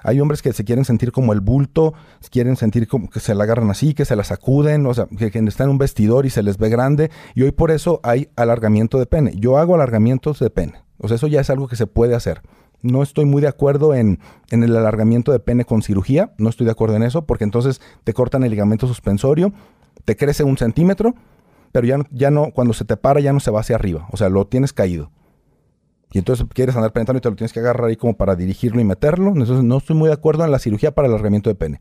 Hay 0.04 0.20
hombres 0.20 0.42
que 0.42 0.52
se 0.52 0.64
quieren 0.64 0.84
sentir 0.84 1.10
como 1.12 1.32
el 1.32 1.40
bulto, 1.40 1.94
quieren 2.30 2.56
sentir 2.56 2.86
como 2.86 3.08
que 3.08 3.20
se 3.20 3.34
la 3.34 3.44
agarran 3.44 3.70
así, 3.70 3.94
que 3.94 4.04
se 4.04 4.14
la 4.14 4.22
sacuden, 4.22 4.86
o 4.86 4.92
sea, 4.92 5.06
que, 5.06 5.30
que 5.30 5.38
están 5.38 5.64
en 5.64 5.70
un 5.70 5.78
vestidor 5.78 6.26
y 6.26 6.30
se 6.30 6.42
les 6.42 6.58
ve 6.58 6.68
grande. 6.68 7.10
Y 7.34 7.42
hoy 7.42 7.52
por 7.52 7.70
eso 7.70 8.00
hay 8.02 8.28
alargamiento 8.36 8.98
de 8.98 9.06
pene. 9.06 9.32
Yo 9.34 9.56
hago 9.56 9.74
alargamientos 9.74 10.38
de 10.38 10.50
pene. 10.50 10.74
O 10.98 11.08
sea, 11.08 11.16
eso 11.16 11.26
ya 11.26 11.40
es 11.40 11.48
algo 11.48 11.68
que 11.68 11.76
se 11.76 11.86
puede 11.86 12.14
hacer. 12.14 12.42
No 12.82 13.02
estoy 13.02 13.24
muy 13.24 13.40
de 13.40 13.48
acuerdo 13.48 13.94
en, 13.94 14.18
en 14.50 14.62
el 14.62 14.76
alargamiento 14.76 15.32
de 15.32 15.40
pene 15.40 15.64
con 15.64 15.80
cirugía. 15.80 16.34
No 16.36 16.50
estoy 16.50 16.66
de 16.66 16.72
acuerdo 16.72 16.96
en 16.96 17.02
eso, 17.02 17.24
porque 17.24 17.44
entonces 17.44 17.80
te 18.04 18.12
cortan 18.12 18.44
el 18.44 18.50
ligamento 18.50 18.86
suspensorio, 18.86 19.54
te 20.04 20.16
crece 20.16 20.44
un 20.44 20.58
centímetro, 20.58 21.14
pero 21.72 21.86
ya 21.86 21.96
ya 22.10 22.30
no, 22.30 22.50
cuando 22.52 22.74
se 22.74 22.84
te 22.84 22.98
para, 22.98 23.20
ya 23.20 23.32
no 23.32 23.40
se 23.40 23.50
va 23.50 23.60
hacia 23.60 23.76
arriba. 23.76 24.06
O 24.12 24.18
sea, 24.18 24.28
lo 24.28 24.46
tienes 24.46 24.74
caído. 24.74 25.10
Y 26.14 26.18
entonces 26.18 26.46
quieres 26.54 26.74
andar 26.76 26.92
penetrando 26.92 27.18
y 27.18 27.20
te 27.20 27.28
lo 27.28 27.36
tienes 27.36 27.52
que 27.52 27.58
agarrar 27.60 27.88
ahí 27.90 27.96
como 27.96 28.16
para 28.16 28.36
dirigirlo 28.36 28.80
y 28.80 28.84
meterlo. 28.84 29.32
Entonces 29.32 29.62
no 29.62 29.76
estoy 29.76 29.96
muy 29.96 30.06
de 30.08 30.14
acuerdo 30.14 30.44
en 30.44 30.50
la 30.52 30.58
cirugía 30.58 30.94
para 30.94 31.06
el 31.08 31.12
alargamiento 31.12 31.50
de 31.50 31.56
pene. 31.56 31.80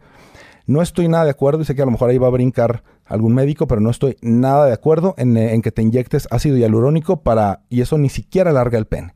No 0.65 0.81
estoy 0.81 1.07
nada 1.07 1.25
de 1.25 1.29
acuerdo, 1.29 1.61
y 1.61 1.65
sé 1.65 1.75
que 1.75 1.81
a 1.81 1.85
lo 1.85 1.91
mejor 1.91 2.09
ahí 2.09 2.17
va 2.17 2.27
a 2.27 2.31
brincar 2.31 2.83
algún 3.05 3.33
médico, 3.35 3.67
pero 3.67 3.79
no 3.79 3.89
estoy 3.89 4.17
nada 4.21 4.65
de 4.65 4.73
acuerdo 4.73 5.13
en, 5.17 5.37
en 5.37 5.61
que 5.61 5.71
te 5.71 5.81
inyectes 5.81 6.27
ácido 6.31 6.57
hialurónico 6.57 7.21
para... 7.21 7.61
Y 7.69 7.81
eso 7.81 7.97
ni 7.97 8.09
siquiera 8.09 8.49
alarga 8.49 8.77
el 8.77 8.85
pene. 8.87 9.13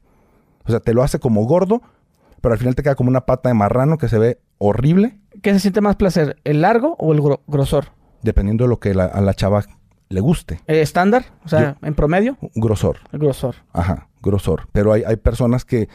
O 0.65 0.69
sea, 0.71 0.81
te 0.81 0.93
lo 0.93 1.01
hace 1.03 1.19
como 1.19 1.45
gordo, 1.45 1.81
pero 2.41 2.53
al 2.53 2.59
final 2.59 2.75
te 2.75 2.83
queda 2.83 2.95
como 2.95 3.09
una 3.09 3.25
pata 3.25 3.49
de 3.49 3.55
marrano 3.55 3.97
que 3.97 4.09
se 4.09 4.19
ve 4.19 4.39
horrible, 4.59 5.17
¿Qué 5.41 5.53
se 5.53 5.59
siente 5.59 5.81
más 5.81 5.95
placer? 5.95 6.37
¿El 6.43 6.61
largo 6.61 6.95
o 6.99 7.13
el 7.13 7.21
gro- 7.21 7.41
grosor? 7.47 7.85
dependiendo 8.23 8.65
de 8.65 8.69
lo 8.69 8.79
que 8.79 8.93
la- 8.93 9.05
a 9.05 9.21
la 9.21 9.33
chava 9.33 9.63
le 10.09 10.19
guste. 10.21 10.61
¿El 10.67 10.77
estándar? 10.77 11.25
O 11.45 11.49
sea, 11.49 11.77
en 11.81 11.93
promedio, 11.93 12.37
Grosor. 12.55 12.97
el 13.11 13.19
grosor. 13.19 13.55
Ajá, 13.73 14.07
grosor. 14.21 14.67
Pero 14.71 14.93
hay, 14.93 15.03
hay 15.03 15.15
personas 15.17 15.65
que, 15.65 15.87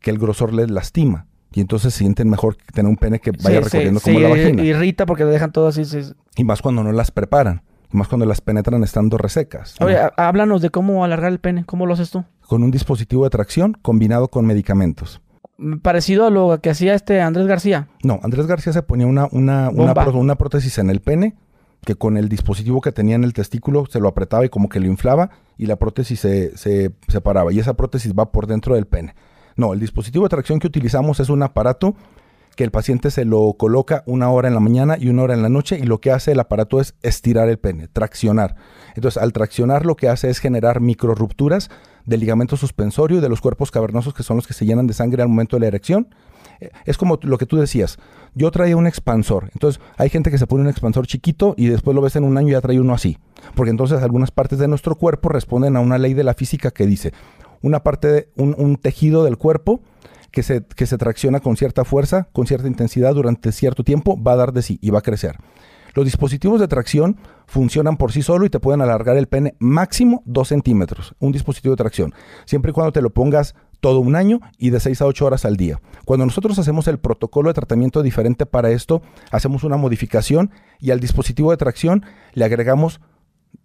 que 0.00 0.10
el 0.10 0.18
grosor 0.18 0.52
les 0.54 0.70
lastima. 0.70 1.26
Y 1.52 1.60
entonces 1.62 1.94
sienten 1.94 2.28
mejor 2.28 2.56
que 2.58 2.66
tener 2.72 2.90
un 2.90 2.96
pene 2.96 3.20
que 3.20 3.30
vaya 3.42 3.60
recorriendo 3.60 4.00
como 4.00 4.20
la 4.20 4.28
vagina. 4.28 4.62
irrita 4.62 5.06
porque 5.06 5.24
le 5.24 5.30
dejan 5.30 5.50
todo 5.50 5.68
así. 5.68 5.82
Y 6.36 6.44
más 6.44 6.60
cuando 6.60 6.82
no 6.84 6.92
las 6.92 7.10
preparan. 7.10 7.62
Y 7.92 7.96
más 7.96 8.06
cuando 8.06 8.26
las 8.26 8.42
penetran 8.42 8.84
estando 8.84 9.16
resecas. 9.16 9.74
Oye, 9.80 9.96
há- 9.96 10.12
háblanos 10.18 10.60
de 10.60 10.68
cómo 10.68 11.04
alargar 11.04 11.32
el 11.32 11.38
pene. 11.40 11.64
¿Cómo 11.64 11.86
lo 11.86 11.94
haces 11.94 12.10
tú? 12.10 12.22
Con 12.46 12.62
un 12.62 12.70
dispositivo 12.70 13.24
de 13.24 13.30
tracción 13.30 13.72
combinado 13.80 14.28
con 14.28 14.44
medicamentos. 14.46 15.22
Mm, 15.56 15.78
Parecido 15.78 16.26
a 16.26 16.30
lo 16.30 16.60
que 16.60 16.68
hacía 16.68 16.92
este 16.94 17.22
Andrés 17.22 17.46
García. 17.46 17.88
No, 18.02 18.20
Andrés 18.22 18.46
García 18.46 18.74
se 18.74 18.82
ponía 18.82 19.06
una, 19.06 19.26
una, 19.32 19.70
una, 19.70 19.94
Bomba. 19.94 20.04
pró- 20.06 20.18
una 20.18 20.34
prótesis 20.36 20.76
en 20.76 20.90
el 20.90 21.00
pene 21.00 21.34
que 21.84 21.94
con 21.94 22.16
el 22.16 22.28
dispositivo 22.28 22.80
que 22.80 22.92
tenía 22.92 23.16
en 23.16 23.24
el 23.24 23.32
testículo 23.32 23.86
se 23.86 24.00
lo 24.00 24.08
apretaba 24.08 24.44
y 24.44 24.48
como 24.48 24.68
que 24.68 24.80
lo 24.80 24.86
inflaba 24.86 25.30
y 25.56 25.66
la 25.66 25.76
prótesis 25.76 26.20
se, 26.20 26.56
se 26.56 26.92
separaba. 27.08 27.52
Y 27.52 27.58
esa 27.58 27.74
prótesis 27.74 28.12
va 28.12 28.30
por 28.32 28.46
dentro 28.46 28.74
del 28.74 28.86
pene. 28.86 29.14
No, 29.56 29.72
el 29.72 29.80
dispositivo 29.80 30.24
de 30.24 30.30
tracción 30.30 30.60
que 30.60 30.66
utilizamos 30.66 31.20
es 31.20 31.28
un 31.28 31.42
aparato 31.42 31.94
que 32.58 32.64
el 32.64 32.72
paciente 32.72 33.12
se 33.12 33.24
lo 33.24 33.54
coloca 33.56 34.02
una 34.04 34.30
hora 34.30 34.48
en 34.48 34.54
la 34.54 34.58
mañana 34.60 34.96
y 34.98 35.08
una 35.08 35.22
hora 35.22 35.34
en 35.34 35.42
la 35.42 35.48
noche 35.48 35.78
y 35.78 35.84
lo 35.84 36.00
que 36.00 36.10
hace 36.10 36.32
el 36.32 36.40
aparato 36.40 36.80
es 36.80 36.96
estirar 37.02 37.48
el 37.48 37.56
pene, 37.56 37.86
traccionar. 37.86 38.56
Entonces, 38.96 39.22
al 39.22 39.32
traccionar 39.32 39.86
lo 39.86 39.94
que 39.94 40.08
hace 40.08 40.28
es 40.28 40.40
generar 40.40 40.80
micro 40.80 41.14
rupturas 41.14 41.70
del 42.04 42.18
ligamento 42.18 42.56
suspensorio 42.56 43.18
y 43.18 43.20
de 43.20 43.28
los 43.28 43.40
cuerpos 43.40 43.70
cavernosos 43.70 44.12
que 44.12 44.24
son 44.24 44.34
los 44.36 44.48
que 44.48 44.54
se 44.54 44.66
llenan 44.66 44.88
de 44.88 44.94
sangre 44.94 45.22
al 45.22 45.28
momento 45.28 45.54
de 45.54 45.60
la 45.60 45.66
erección. 45.68 46.08
Es 46.84 46.96
como 46.96 47.18
lo 47.22 47.38
que 47.38 47.46
tú 47.46 47.56
decías. 47.56 47.98
Yo 48.34 48.50
traía 48.50 48.76
un 48.76 48.86
expansor. 48.86 49.50
Entonces, 49.52 49.80
hay 49.96 50.10
gente 50.10 50.30
que 50.30 50.38
se 50.38 50.46
pone 50.46 50.62
un 50.62 50.68
expansor 50.68 51.06
chiquito 51.06 51.54
y 51.56 51.66
después 51.66 51.94
lo 51.94 52.00
ves 52.00 52.16
en 52.16 52.24
un 52.24 52.36
año 52.36 52.48
y 52.48 52.52
ya 52.52 52.60
trae 52.60 52.80
uno 52.80 52.94
así. 52.94 53.18
Porque 53.54 53.70
entonces 53.70 54.02
algunas 54.02 54.30
partes 54.30 54.58
de 54.58 54.68
nuestro 54.68 54.96
cuerpo 54.96 55.28
responden 55.28 55.76
a 55.76 55.80
una 55.80 55.98
ley 55.98 56.14
de 56.14 56.24
la 56.24 56.34
física 56.34 56.70
que 56.70 56.86
dice, 56.86 57.12
una 57.62 57.82
parte 57.82 58.08
de 58.08 58.28
un, 58.36 58.54
un 58.58 58.76
tejido 58.76 59.24
del 59.24 59.36
cuerpo 59.36 59.80
que 60.30 60.42
se, 60.42 60.64
que 60.64 60.86
se 60.86 60.98
tracciona 60.98 61.40
con 61.40 61.56
cierta 61.56 61.84
fuerza, 61.84 62.28
con 62.32 62.46
cierta 62.46 62.68
intensidad 62.68 63.14
durante 63.14 63.52
cierto 63.52 63.84
tiempo, 63.84 64.20
va 64.22 64.32
a 64.32 64.36
dar 64.36 64.52
de 64.52 64.62
sí 64.62 64.78
y 64.82 64.90
va 64.90 64.98
a 65.00 65.02
crecer. 65.02 65.36
Los 65.94 66.04
dispositivos 66.04 66.60
de 66.60 66.68
tracción 66.68 67.16
funcionan 67.46 67.96
por 67.96 68.12
sí 68.12 68.22
solo 68.22 68.46
y 68.46 68.50
te 68.50 68.60
pueden 68.60 68.82
alargar 68.82 69.16
el 69.16 69.26
pene 69.26 69.54
máximo 69.58 70.22
2 70.26 70.48
centímetros. 70.48 71.14
Un 71.18 71.32
dispositivo 71.32 71.72
de 71.72 71.78
tracción. 71.78 72.14
Siempre 72.44 72.70
y 72.70 72.72
cuando 72.72 72.92
te 72.92 73.02
lo 73.02 73.10
pongas 73.10 73.54
todo 73.80 74.00
un 74.00 74.16
año 74.16 74.40
y 74.58 74.70
de 74.70 74.80
6 74.80 75.02
a 75.02 75.06
8 75.06 75.26
horas 75.26 75.44
al 75.44 75.56
día. 75.56 75.80
Cuando 76.04 76.26
nosotros 76.26 76.58
hacemos 76.58 76.88
el 76.88 76.98
protocolo 76.98 77.48
de 77.48 77.54
tratamiento 77.54 78.02
diferente 78.02 78.46
para 78.46 78.70
esto, 78.70 79.02
hacemos 79.30 79.64
una 79.64 79.76
modificación 79.76 80.50
y 80.78 80.90
al 80.90 81.00
dispositivo 81.00 81.50
de 81.50 81.56
tracción 81.56 82.04
le 82.34 82.44
agregamos 82.44 83.00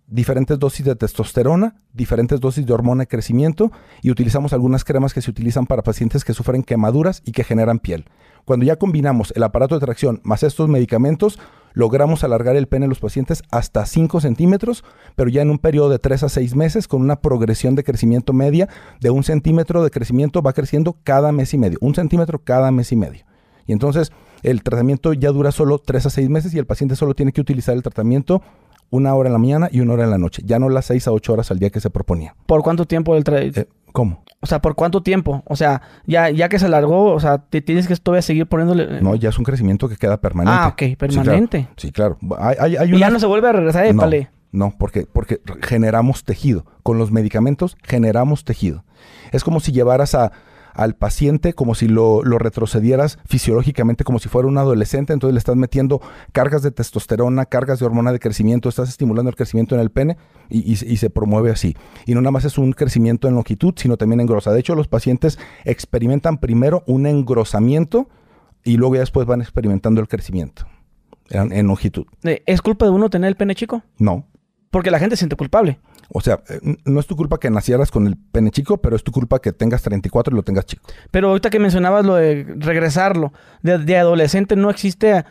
diferentes 0.08 0.60
dosis 0.60 0.86
de 0.86 0.96
testosterona, 0.96 1.76
diferentes 1.94 2.40
dosis 2.40 2.66
de 2.66 2.74
hormona 2.74 3.04
de 3.04 3.08
crecimiento 3.08 3.72
y 4.02 4.12
utilizamos 4.12 4.54
algunas 4.54 4.84
cremas 4.84 5.14
que 5.14 5.22
se 5.22 5.32
utilizan 5.32 5.66
para 5.66 5.82
pacientes 5.82 6.24
que 6.24 6.34
sufren 6.34 6.64
quemaduras 6.64 7.22
y 7.26 7.32
que 7.32 7.44
generan 7.44 7.80
piel. 7.80 8.06
Cuando 8.46 8.66
ya 8.66 8.76
combinamos 8.76 9.34
el 9.36 9.44
aparato 9.44 9.76
de 9.76 9.86
tracción 9.86 10.22
más 10.24 10.44
estos 10.44 10.70
medicamentos, 10.70 11.40
logramos 11.74 12.24
alargar 12.24 12.56
el 12.56 12.68
pene 12.68 12.86
en 12.86 12.90
los 12.90 13.00
pacientes 13.00 13.44
hasta 13.52 13.86
5 13.86 14.22
centímetros, 14.22 14.84
pero 15.16 15.30
ya 15.30 15.42
en 15.42 15.50
un 15.50 15.60
periodo 15.60 15.90
de 15.90 16.00
3 16.00 16.24
a 16.24 16.30
6 16.30 16.56
meses 16.56 16.88
con 16.88 17.02
una 17.02 17.18
progresión 17.18 17.76
de 17.76 17.84
crecimiento 17.84 18.34
media 18.34 18.70
de 19.02 19.10
un 19.10 19.24
centímetro 19.24 19.84
de 19.84 19.92
crecimiento 19.92 20.42
va 20.42 20.54
creciendo 20.54 20.96
cada 21.04 21.32
mes 21.32 21.54
y 21.54 21.58
medio, 21.58 21.78
un 21.82 21.96
centímetro 21.96 22.40
cada 22.40 22.72
mes 22.72 22.92
y 22.92 22.96
medio. 22.96 23.26
Y 23.66 23.72
entonces 23.74 24.12
el 24.44 24.62
tratamiento 24.64 25.14
ya 25.14 25.30
dura 25.32 25.52
solo 25.52 25.78
3 25.80 26.06
a 26.06 26.10
6 26.10 26.30
meses 26.30 26.54
y 26.54 26.60
el 26.60 26.66
paciente 26.66 26.96
solo 26.96 27.14
tiene 27.16 27.32
que 27.32 27.42
utilizar 27.42 27.76
el 27.76 27.82
tratamiento 27.82 28.42
una 28.90 29.16
hora 29.16 29.30
en 29.30 29.34
la 29.34 29.40
mañana 29.40 29.70
y 29.72 29.80
una 29.80 29.94
hora 29.94 30.04
en 30.04 30.12
la 30.12 30.18
noche, 30.20 30.44
ya 30.46 30.60
no 30.60 30.70
las 30.70 30.86
6 30.86 31.08
a 31.08 31.12
8 31.14 31.34
horas 31.34 31.50
al 31.50 31.58
día 31.58 31.72
que 31.72 31.80
se 31.80 31.90
proponía. 31.90 32.36
¿Por 32.46 32.62
cuánto 32.62 32.86
tiempo 32.86 33.16
el 33.16 33.24
tra- 33.24 33.40
Eh, 33.58 33.68
¿Cómo? 33.94 34.24
O 34.42 34.46
sea, 34.46 34.62
¿por 34.62 34.76
cuánto 34.76 35.02
tiempo? 35.02 35.42
O 35.48 35.56
sea, 35.56 35.82
ya, 36.06 36.30
ya 36.30 36.50
que 36.50 36.60
se 36.60 36.66
alargó, 36.66 37.14
o 37.14 37.20
sea, 37.22 37.38
te 37.38 37.62
tienes 37.62 37.88
que 37.88 37.96
todavía 37.96 38.22
seguir 38.22 38.46
poniéndole... 38.48 39.00
No, 39.02 39.16
ya 39.16 39.30
es 39.30 39.38
un 39.38 39.46
crecimiento 39.46 39.88
que 39.88 39.96
queda 39.96 40.18
permanente. 40.18 40.60
Ah, 40.62 40.68
ok, 40.68 40.98
permanente. 40.98 41.70
Sí, 41.78 41.92
claro. 41.94 42.18
Sí, 42.20 42.28
claro. 42.28 42.44
Hay, 42.44 42.58
hay- 42.60 42.76
hay 42.76 42.94
Y 42.96 43.00
ya 43.00 43.10
no 43.10 43.20
se 43.22 43.26
vuelve 43.26 43.48
a 43.48 43.54
regresar, 43.54 43.86
no, 43.86 43.92
épale. 44.02 44.30
no, 44.52 44.74
porque, 44.78 45.08
porque 45.12 45.40
generamos 45.62 46.26
tejido. 46.26 46.66
Con 46.84 46.98
los 46.98 47.12
medicamentos 47.12 47.78
generamos 47.84 48.44
tejido. 48.44 48.84
Es 49.32 49.46
como 49.46 49.62
si 49.62 49.72
llevaras 49.72 50.14
a, 50.16 50.34
al 50.74 50.96
paciente, 50.96 51.54
como 51.54 51.76
si 51.76 51.88
lo, 51.88 52.24
lo 52.24 52.38
retrocedieras 52.40 53.20
fisiológicamente, 53.26 54.04
como 54.04 54.20
si 54.20 54.30
fuera 54.30 54.48
un 54.48 54.58
adolescente, 54.58 55.14
entonces 55.14 55.34
le 55.34 55.38
estás 55.40 55.56
metiendo 55.56 56.02
cargas 56.32 56.62
de 56.64 56.72
testosterona, 56.72 57.46
cargas 57.46 57.80
de 57.80 57.86
hormona 57.86 58.12
de 58.12 58.20
crecimiento, 58.20 58.70
estás 58.70 58.90
estimulando 58.90 59.30
el 59.30 59.36
crecimiento 59.36 59.76
en 59.76 59.82
el 59.82 59.90
pene 59.92 60.18
y, 60.50 60.72
y 60.72 60.76
se- 60.78 60.88
y 60.88 60.98
se 60.98 61.10
promueve 61.10 61.52
así. 61.52 61.76
Y 62.06 62.14
no 62.16 62.22
nada 62.22 62.32
más 62.32 62.46
es 62.46 62.58
un 62.58 62.74
crecimiento 62.74 63.28
en 63.28 63.36
longitud, 63.36 63.74
sino 63.78 63.98
también 63.98 64.20
en 64.22 64.28
grosor. 64.28 64.54
De 64.54 64.60
hecho, 64.60 64.76
los 64.76 64.88
pacientes 64.88 65.38
experimentan 65.66 66.38
primero 66.38 66.84
un 66.88 67.06
engrosamiento 67.06 68.10
y 68.64 68.78
luego 68.78 68.96
ya 68.96 69.02
después 69.02 69.26
van 69.28 69.42
experimentando 69.42 70.02
el 70.02 70.08
crecimiento 70.08 70.66
en, 71.30 71.52
en 71.52 71.68
longitud. 71.68 72.06
Eh, 72.24 72.42
¿Es 72.46 72.62
culpa 72.62 72.86
de 72.86 72.92
uno 72.92 73.10
tener 73.10 73.28
el 73.28 73.36
pene 73.36 73.56
chico? 73.56 73.84
No, 73.98 74.26
Porque 74.72 74.90
la 74.92 75.00
gente 75.00 75.16
se 75.16 75.22
siente 75.22 75.36
culpable. 75.36 75.80
O 76.14 76.22
sea, 76.22 76.42
eh, 76.48 76.78
no 76.86 77.00
es 77.00 77.08
tu 77.08 77.16
culpa 77.16 77.40
que 77.40 77.50
nacieras 77.50 77.90
con 77.92 78.06
el 78.08 78.16
pene 78.16 78.52
chico, 78.52 78.78
pero 78.78 78.96
es 78.96 79.04
tu 79.04 79.12
culpa 79.12 79.40
que 79.40 79.52
tengas 79.52 79.82
34 79.82 80.34
y 80.34 80.38
lo 80.38 80.44
tengas 80.44 80.66
chico. 80.66 80.84
Pero 81.12 81.30
ahorita 81.30 81.50
que 81.50 81.60
mencionabas 81.60 82.06
lo 82.06 82.16
de 82.16 82.46
regresarlo, 82.60 83.34
de, 83.64 83.80
de 83.80 83.98
adolescente 83.98 84.56
no 84.56 84.70
existe 84.70 85.26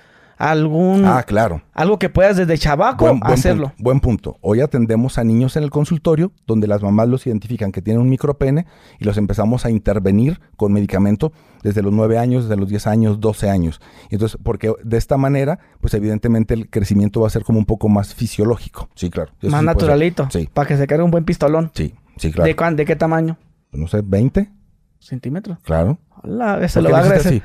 algún 0.50 1.04
Ah, 1.06 1.22
claro. 1.22 1.62
algo 1.72 1.98
que 1.98 2.08
puedas 2.08 2.36
desde 2.36 2.58
chabaco 2.58 3.04
Buen, 3.04 3.20
buen 3.20 3.32
hacerlo. 3.32 3.68
Punto, 3.68 3.82
buen 3.82 4.00
punto. 4.00 4.36
Hoy 4.40 4.60
atendemos 4.60 5.16
a 5.18 5.24
niños 5.24 5.56
en 5.56 5.62
el 5.62 5.70
consultorio 5.70 6.32
donde 6.46 6.66
las 6.66 6.82
mamás 6.82 7.08
los 7.08 7.26
identifican 7.26 7.70
que 7.70 7.80
tienen 7.80 8.02
un 8.02 8.08
micropene 8.10 8.66
y 8.98 9.04
los 9.04 9.16
empezamos 9.18 9.64
a 9.64 9.70
intervenir 9.70 10.40
con 10.56 10.72
medicamento 10.72 11.32
desde 11.62 11.80
los 11.82 11.92
9 11.92 12.18
años, 12.18 12.44
desde 12.48 12.56
los 12.60 12.68
10 12.68 12.86
años, 12.88 13.20
12 13.20 13.48
años. 13.50 13.80
Y 14.10 14.16
Entonces, 14.16 14.36
porque 14.42 14.72
de 14.82 14.96
esta 14.98 15.16
manera, 15.16 15.60
pues 15.80 15.94
evidentemente 15.94 16.54
el 16.54 16.68
crecimiento 16.68 17.20
va 17.20 17.28
a 17.28 17.30
ser 17.30 17.44
como 17.44 17.58
un 17.60 17.64
poco 17.66 17.88
más 17.88 18.12
fisiológico. 18.14 18.88
Sí, 18.96 19.10
claro. 19.10 19.30
Eso 19.40 19.50
Más 19.52 19.62
naturalito. 19.62 20.28
Sí, 20.30 20.48
Para 20.52 20.66
que 20.66 20.76
se 20.76 20.86
cargue 20.88 21.04
un 21.04 21.10
buen 21.12 21.24
pistolón. 21.24 21.70
sí, 21.74 21.94
sí, 22.16 22.32
claro. 22.32 22.46
¿De, 22.48 22.56
cuán- 22.56 22.74
¿De 22.74 22.84
qué 22.84 22.96
tamaño? 22.96 23.36
No 23.70 23.86
sé, 23.86 24.02
20, 24.04 24.50
Centímetros. 24.98 25.58
claro. 25.62 25.98
Hola, 26.24 26.68
se 26.68 26.80
¿Por 26.80 26.82
lo 26.88 26.90
va 26.90 26.98
a 26.98 27.02
agradecer. 27.02 27.42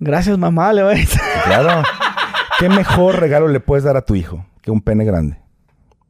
Gracias, 0.00 0.38
mamá, 0.38 0.72
le 0.72 0.82
voy 0.84 0.92
a 0.94 0.96
decir. 0.96 1.20
Claro. 1.44 1.82
¿Qué 2.58 2.68
mejor 2.68 3.20
regalo 3.20 3.48
le 3.48 3.60
puedes 3.60 3.84
dar 3.84 3.96
a 3.96 4.02
tu 4.02 4.14
hijo 4.14 4.44
que 4.62 4.70
un 4.70 4.80
pene 4.80 5.04
grande? 5.04 5.38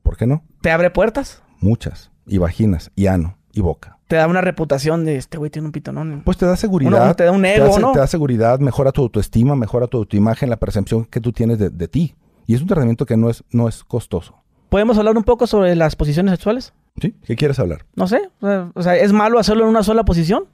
¿Por 0.02 0.16
qué 0.16 0.26
no? 0.26 0.42
¿Te 0.62 0.70
abre 0.70 0.90
puertas? 0.90 1.42
Muchas. 1.60 2.10
Y 2.26 2.38
vaginas, 2.38 2.90
y 2.96 3.06
ano, 3.06 3.36
y 3.52 3.60
boca. 3.60 3.98
Te 4.06 4.16
da 4.16 4.26
una 4.26 4.40
reputación 4.40 5.04
de 5.04 5.16
este 5.16 5.36
güey 5.36 5.50
tiene 5.50 5.66
un 5.66 5.72
pitonón. 5.72 6.22
Pues 6.24 6.38
te 6.38 6.46
da 6.46 6.56
seguridad. 6.56 7.04
Uno 7.04 7.14
te 7.14 7.24
da 7.24 7.32
un 7.32 7.44
ego, 7.44 7.66
hace- 7.66 7.80
¿no? 7.80 7.92
Te 7.92 7.98
da 7.98 8.06
seguridad, 8.06 8.58
mejora 8.60 8.92
tu 8.92 9.02
autoestima, 9.02 9.54
mejora 9.56 9.86
tu 9.86 9.98
autoimagen, 9.98 10.48
la 10.48 10.56
percepción 10.56 11.04
que 11.04 11.20
tú 11.20 11.32
tienes 11.32 11.58
de, 11.58 11.68
de 11.68 11.88
ti. 11.88 12.14
Y 12.46 12.54
es 12.54 12.62
un 12.62 12.66
tratamiento 12.68 13.04
que 13.04 13.16
no 13.18 13.28
es, 13.28 13.44
no 13.50 13.68
es 13.68 13.84
costoso. 13.84 14.34
¿Podemos 14.70 14.96
hablar 14.98 15.16
un 15.16 15.24
poco 15.24 15.46
sobre 15.46 15.74
las 15.76 15.96
posiciones 15.96 16.32
sexuales? 16.32 16.72
¿Sí? 17.00 17.14
¿Qué 17.26 17.36
quieres 17.36 17.58
hablar? 17.58 17.84
No 17.94 18.06
sé. 18.06 18.30
O 18.40 18.46
sea, 18.46 18.70
o 18.74 18.82
sea, 18.82 18.96
¿es 18.96 19.12
malo 19.12 19.38
hacerlo 19.38 19.64
en 19.64 19.70
una 19.70 19.82
sola 19.82 20.04
posición? 20.04 20.44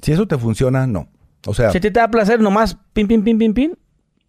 Si 0.00 0.12
eso 0.12 0.26
te 0.28 0.38
funciona, 0.38 0.86
no. 0.86 1.08
O 1.46 1.54
sea, 1.54 1.70
Si 1.72 1.78
a 1.78 1.80
ti 1.80 1.90
te 1.90 1.98
da 1.98 2.08
placer 2.08 2.40
nomás 2.40 2.76
pin, 2.92 3.08
pin, 3.08 3.24
pin, 3.24 3.38
pin, 3.38 3.54
pin. 3.54 3.78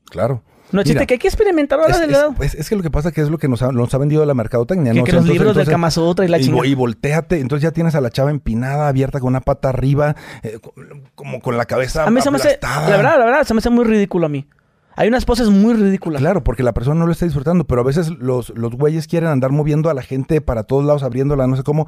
claro. 0.09 0.41
No 0.73 0.81
existe 0.81 0.99
Mira, 0.99 1.05
que 1.07 1.13
hay 1.13 1.19
que 1.19 1.27
experimentar 1.27 1.79
ahora 1.79 1.93
Es, 1.93 1.99
del 2.01 2.09
es- 2.09 2.17
lado. 2.17 2.35
es- 2.41 2.55
es 2.55 2.67
que 2.67 2.75
lo 2.75 2.83
que 2.83 2.91
pasa 2.91 3.11
que 3.11 3.21
es 3.21 3.29
lo 3.29 3.37
que 3.37 3.47
nos 3.47 3.61
ha, 3.61 3.71
nos 3.71 3.93
ha 3.93 3.97
vendido 3.97 4.25
la 4.25 4.33
mercadotecnia. 4.33 4.91
Que, 4.91 4.97
¿no? 4.97 5.03
O 5.03 5.05
que 5.05 5.11
sea, 5.11 5.19
los 5.19 5.25
entonces- 5.25 5.39
libros 5.41 5.55
del 5.55 5.67
Kama 5.73 5.91
Sutra 5.91 6.25
y 6.25 6.27
la 6.27 6.39
chingada. 6.39 6.67
y 6.67 6.73
volteate, 6.75 7.39
entonces 7.39 7.63
ya 7.63 7.71
tienes 7.71 7.95
a 7.95 8.01
la 8.01 8.09
chava 8.09 8.31
empinada, 8.31 8.87
abierta 8.89 9.19
con 9.21 9.29
una 9.29 9.41
pata 9.41 9.69
arriba, 9.69 10.15
eh, 10.41 10.57
co- 10.61 10.73
como 11.15 11.39
con 11.39 11.55
la 11.57 11.65
cabeza 11.65 12.05
A 12.05 12.09
mí 12.11 12.19
se 12.21 12.29
me 12.31 12.37
hace, 12.37 12.59
la 12.61 12.97
verdad, 12.97 13.17
la 13.19 13.25
verdad, 13.25 13.43
se 13.45 13.53
me 13.53 13.59
hace 13.59 13.69
muy 13.69 13.85
ridículo 13.85 14.25
a 14.25 14.29
mí. 14.29 14.47
Hay 14.95 15.07
unas 15.07 15.25
poses 15.25 15.49
muy 15.49 15.73
ridículas. 15.73 16.19
Claro, 16.21 16.43
porque 16.43 16.61
la 16.61 16.71
persona 16.73 16.99
no 16.99 17.05
lo 17.07 17.11
está 17.13 17.25
disfrutando, 17.25 17.65
pero 17.65 17.81
a 17.81 17.83
veces 17.83 18.09
los, 18.09 18.49
los 18.55 18.75
güeyes 18.75 19.07
quieren 19.07 19.29
andar 19.29 19.51
moviendo 19.51 19.89
a 19.89 19.93
la 19.95 20.01
gente 20.03 20.39
para 20.41 20.63
todos 20.63 20.85
lados, 20.85 21.01
abriéndola, 21.03 21.47
no 21.47 21.55
sé 21.55 21.63
cómo. 21.63 21.87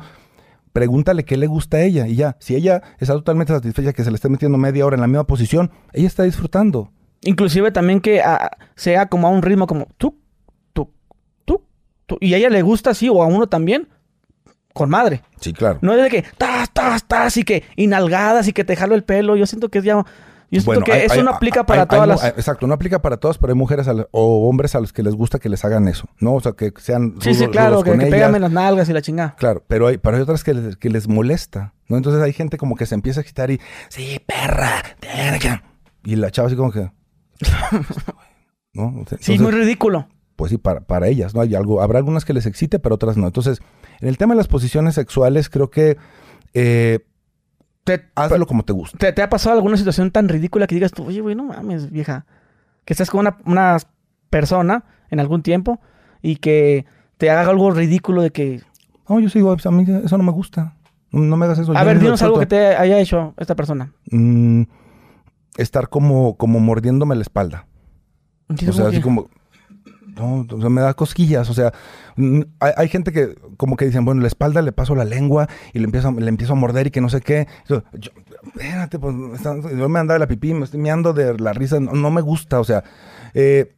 Pregúntale 0.74 1.24
qué 1.24 1.38
le 1.38 1.48
gusta 1.48 1.78
a 1.78 1.82
ella 1.84 2.08
y 2.08 2.16
ya. 2.16 2.36
Si 2.40 2.54
ella 2.56 2.82
está 3.00 3.14
totalmente 3.14 3.54
satisfecha 3.54 3.94
que 3.94 4.04
se 4.04 4.12
le 4.12 4.16
esté 4.16 4.28
metiendo 4.28 4.58
media 4.58 4.86
hora 4.86 4.96
en 4.96 5.02
la 5.02 5.08
misma 5.08 5.26
posición, 5.26 5.72
ella 5.94 6.08
está 6.08 6.24
disfrutando. 6.24 6.92
Inclusive 7.22 7.72
también 7.72 8.02
que 8.02 8.22
ah, 8.22 8.52
sea 8.76 9.08
como 9.08 9.28
a 9.28 9.32
un 9.32 9.42
ritmo 9.42 9.66
como 9.68 9.88
tú, 9.98 10.18
tú, 10.74 10.92
tú, 11.46 11.64
tú. 12.06 12.18
Y 12.22 12.34
a 12.34 12.38
ella 12.38 12.50
le 12.50 12.62
gusta 12.62 12.92
así, 12.92 13.10
o 13.10 13.24
a 13.24 13.26
uno 13.28 13.48
también, 13.48 13.88
con 14.74 14.90
madre. 14.90 15.22
Sí, 15.40 15.54
claro. 15.54 15.80
No 15.82 15.94
es 15.94 16.04
de 16.04 16.10
que 16.10 16.24
tas, 16.38 16.70
tas, 16.72 17.06
tas, 17.08 17.38
y 17.38 17.44
que 17.44 17.64
inalgadas 17.78 18.48
y 18.48 18.54
que 18.54 18.64
te 18.64 18.76
jalo 18.76 18.94
el 18.96 19.04
pelo. 19.04 19.36
Yo 19.36 19.46
siento 19.48 19.70
que 19.70 19.80
es 19.80 19.86
ya. 19.86 20.04
Yo 20.52 20.62
siento 20.62 20.82
que 20.82 20.92
hay- 20.94 21.02
eso 21.06 21.16
hay- 21.16 21.24
no 21.24 21.32
aplica 21.32 21.62
hay- 21.62 21.66
para 21.66 21.86
todas 21.88 22.08
las. 22.08 22.24
hay- 22.24 22.30
exacto, 22.32 22.68
no 22.68 22.76
aplica 22.76 23.02
para 23.02 23.18
todas, 23.18 23.38
pero 23.40 23.52
hay 23.52 23.58
mujeres 23.58 23.88
la- 23.88 24.08
o 24.12 24.48
hombres 24.48 24.76
a 24.76 24.80
los 24.80 24.94
que 24.94 25.02
les 25.02 25.16
gusta 25.16 25.40
que 25.40 25.50
les 25.50 25.66
hagan 25.66 25.88
eso, 25.88 26.08
¿no? 26.20 26.36
O 26.36 26.40
sea, 26.40 26.52
que 26.52 26.72
sean 26.78 27.16
sí, 27.20 27.34
sí, 27.34 27.48
claro, 27.48 27.82
que, 27.82 27.92
que 27.98 28.06
pégame 28.06 28.40
las 28.40 28.52
nalgas 28.52 28.88
y 28.88 28.94
la 28.94 29.02
chingada. 29.02 29.36
Claro, 29.38 29.64
pero 29.68 29.88
hay, 29.88 29.98
pero 29.98 30.18
hay 30.18 30.22
otras 30.22 30.44
que 30.44 30.54
les, 30.54 30.78
que 30.78 30.90
les 30.92 31.08
molesta, 31.08 31.74
¿no? 31.88 31.98
Entonces 31.98 32.22
hay 32.22 32.32
gente 32.32 32.58
como 32.60 32.76
que 32.76 32.86
se 32.86 32.94
empieza 32.94 33.20
a 33.20 33.22
excitar 33.22 33.50
y, 33.50 33.60
sí, 33.90 34.22
perra, 34.26 34.84
verga. 35.02 35.64
Y 36.04 36.16
la 36.16 36.30
chava 36.30 36.48
así 36.48 36.56
como 36.56 36.72
que, 36.72 36.92
¿no? 38.74 38.90
Entonces, 38.90 39.20
Sí, 39.22 39.40
muy 39.40 39.52
ridículo. 39.52 40.08
pues 40.36 40.52
sí, 40.52 40.58
para, 40.58 40.82
para 40.82 41.08
ellas, 41.08 41.34
¿no? 41.34 41.42
Hay 41.42 41.56
algo, 41.56 41.82
habrá 41.82 42.00
algunas 42.00 42.26
que 42.26 42.34
les 42.34 42.46
excite, 42.46 42.80
pero 42.80 42.96
otras 42.96 43.18
no. 43.18 43.28
Entonces, 43.28 43.60
en 44.02 44.08
el 44.08 44.18
tema 44.18 44.34
de 44.34 44.38
las 44.38 44.48
posiciones 44.48 44.96
sexuales, 44.96 45.50
creo 45.50 45.70
que 45.70 45.98
eh, 46.54 47.00
¿Te, 47.84 48.06
hazlo 48.16 48.48
como 48.48 48.64
te 48.66 48.74
gusta. 48.74 48.98
te, 48.98 49.14
te 49.14 49.22
ha 49.22 49.30
pasado 49.30 49.56
alguna 49.56 49.78
situación 49.78 50.10
tan 50.10 50.28
ridícula 50.28 50.66
que 50.66 50.76
digas 50.76 50.92
tú, 50.92 51.06
oye, 51.06 51.22
güey, 51.22 51.36
no 51.36 51.44
mames, 51.44 51.92
vieja? 51.92 52.26
Que 52.84 52.94
estás 52.94 53.12
con 53.12 53.20
una, 53.22 53.38
una 53.46 53.78
persona 54.30 54.84
en 55.10 55.20
algún 55.20 55.44
tiempo 55.44 55.80
y 56.22 56.38
que 56.38 56.86
te 57.18 57.30
haga 57.30 57.50
algo 57.50 57.72
ridículo 57.72 58.22
de 58.24 58.32
que. 58.32 58.62
No, 59.08 59.20
yo 59.20 59.30
sí 59.30 59.38
digo, 59.40 59.56
a 59.64 59.72
mí 59.72 59.86
eso 60.04 60.18
no 60.18 60.24
me 60.24 60.32
gusta. 60.32 60.76
No, 61.12 61.22
no 61.22 61.38
me 61.38 61.46
hagas 61.46 61.60
eso. 61.60 61.78
A 61.78 61.84
ver, 61.84 62.00
dinos 62.00 62.22
algo 62.24 62.40
que 62.40 62.48
te 62.48 62.76
haya 62.76 63.00
hecho 63.00 63.36
esta 63.38 63.56
persona. 63.56 63.94
Mm, 64.10 64.64
estar 65.58 65.90
como, 65.90 66.38
como 66.38 66.60
mordiéndome 66.60 67.16
la 67.16 67.22
espalda. 67.22 67.68
O 68.50 68.74
sea, 68.74 68.88
así 68.88 69.02
como... 69.02 69.30
No, 70.16 70.46
o 70.50 70.62
sea, 70.62 70.70
me 70.70 70.80
da 70.80 70.94
cosquillas. 70.94 71.50
O 71.50 71.54
sea, 71.54 71.74
hay, 72.62 72.72
hay 72.78 72.88
gente 72.88 73.12
que 73.12 73.36
como 73.58 73.76
que 73.76 73.86
dicen, 73.86 74.06
bueno, 74.06 74.22
la 74.22 74.28
espalda 74.28 74.62
le 74.62 74.72
paso 74.72 74.96
la 74.96 75.04
lengua 75.04 75.50
y 75.74 75.80
le 75.80 75.86
empiezo, 75.86 76.08
a- 76.08 76.12
le 76.14 76.30
empiezo 76.30 76.54
a 76.54 76.56
morder 76.56 76.88
y 76.88 76.92
que 76.92 77.02
no 77.02 77.10
sé 77.10 77.20
qué. 77.20 77.48
Yo, 77.68 77.84
yo, 77.94 78.12
espérate, 78.46 78.98
pues, 78.98 79.14
yo 79.44 79.90
me 79.90 80.00
andaba 80.00 80.14
de 80.14 80.20
la 80.20 80.28
pipí, 80.28 80.54
me 80.54 80.64
estoy 80.64 80.80
meando 80.80 81.12
de 81.12 81.38
la 81.38 81.52
risa. 81.52 81.82
No, 81.82 81.92
no 81.94 82.12
me 82.12 82.22
gusta, 82.22 82.62
o 82.62 82.64
sea... 82.64 82.84
eh, 83.34 83.76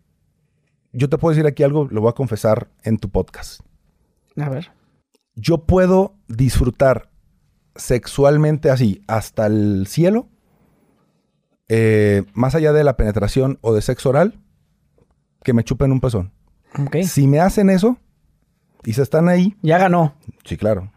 yo 0.94 1.10
te 1.10 1.18
puedo 1.18 1.34
decir 1.36 1.46
aquí 1.48 1.64
algo, 1.64 1.88
lo 1.92 2.02
voy 2.02 2.10
a 2.10 2.14
confesar 2.14 2.70
en 2.84 2.98
tu 2.98 3.10
podcast. 3.10 3.62
A 4.38 4.50
ver. 4.50 4.72
Yo 5.36 5.66
puedo 5.66 6.16
disfrutar 6.28 7.10
sexualmente 7.76 8.70
así 8.72 9.04
hasta 9.08 9.46
el 9.48 9.86
cielo, 9.88 10.30
eh, 11.70 12.24
más 12.34 12.56
allá 12.56 12.74
de 12.74 12.84
la 12.84 12.98
penetración 12.98 13.58
o 13.62 13.74
de 13.74 13.82
sexo 13.82 14.10
oral, 14.10 14.36
que 15.44 15.54
me 15.54 15.64
chupen 15.64 15.92
un 15.92 16.00
pezón. 16.00 16.32
Si 17.04 17.28
me 17.28 17.40
hacen 17.40 17.70
eso 17.70 17.98
y 18.84 18.94
se 18.94 19.02
están 19.02 19.30
ahí, 19.30 19.56
Ya 19.62 19.78
ganó. 19.78 20.14
sí, 20.44 20.58
claro, 20.58 20.92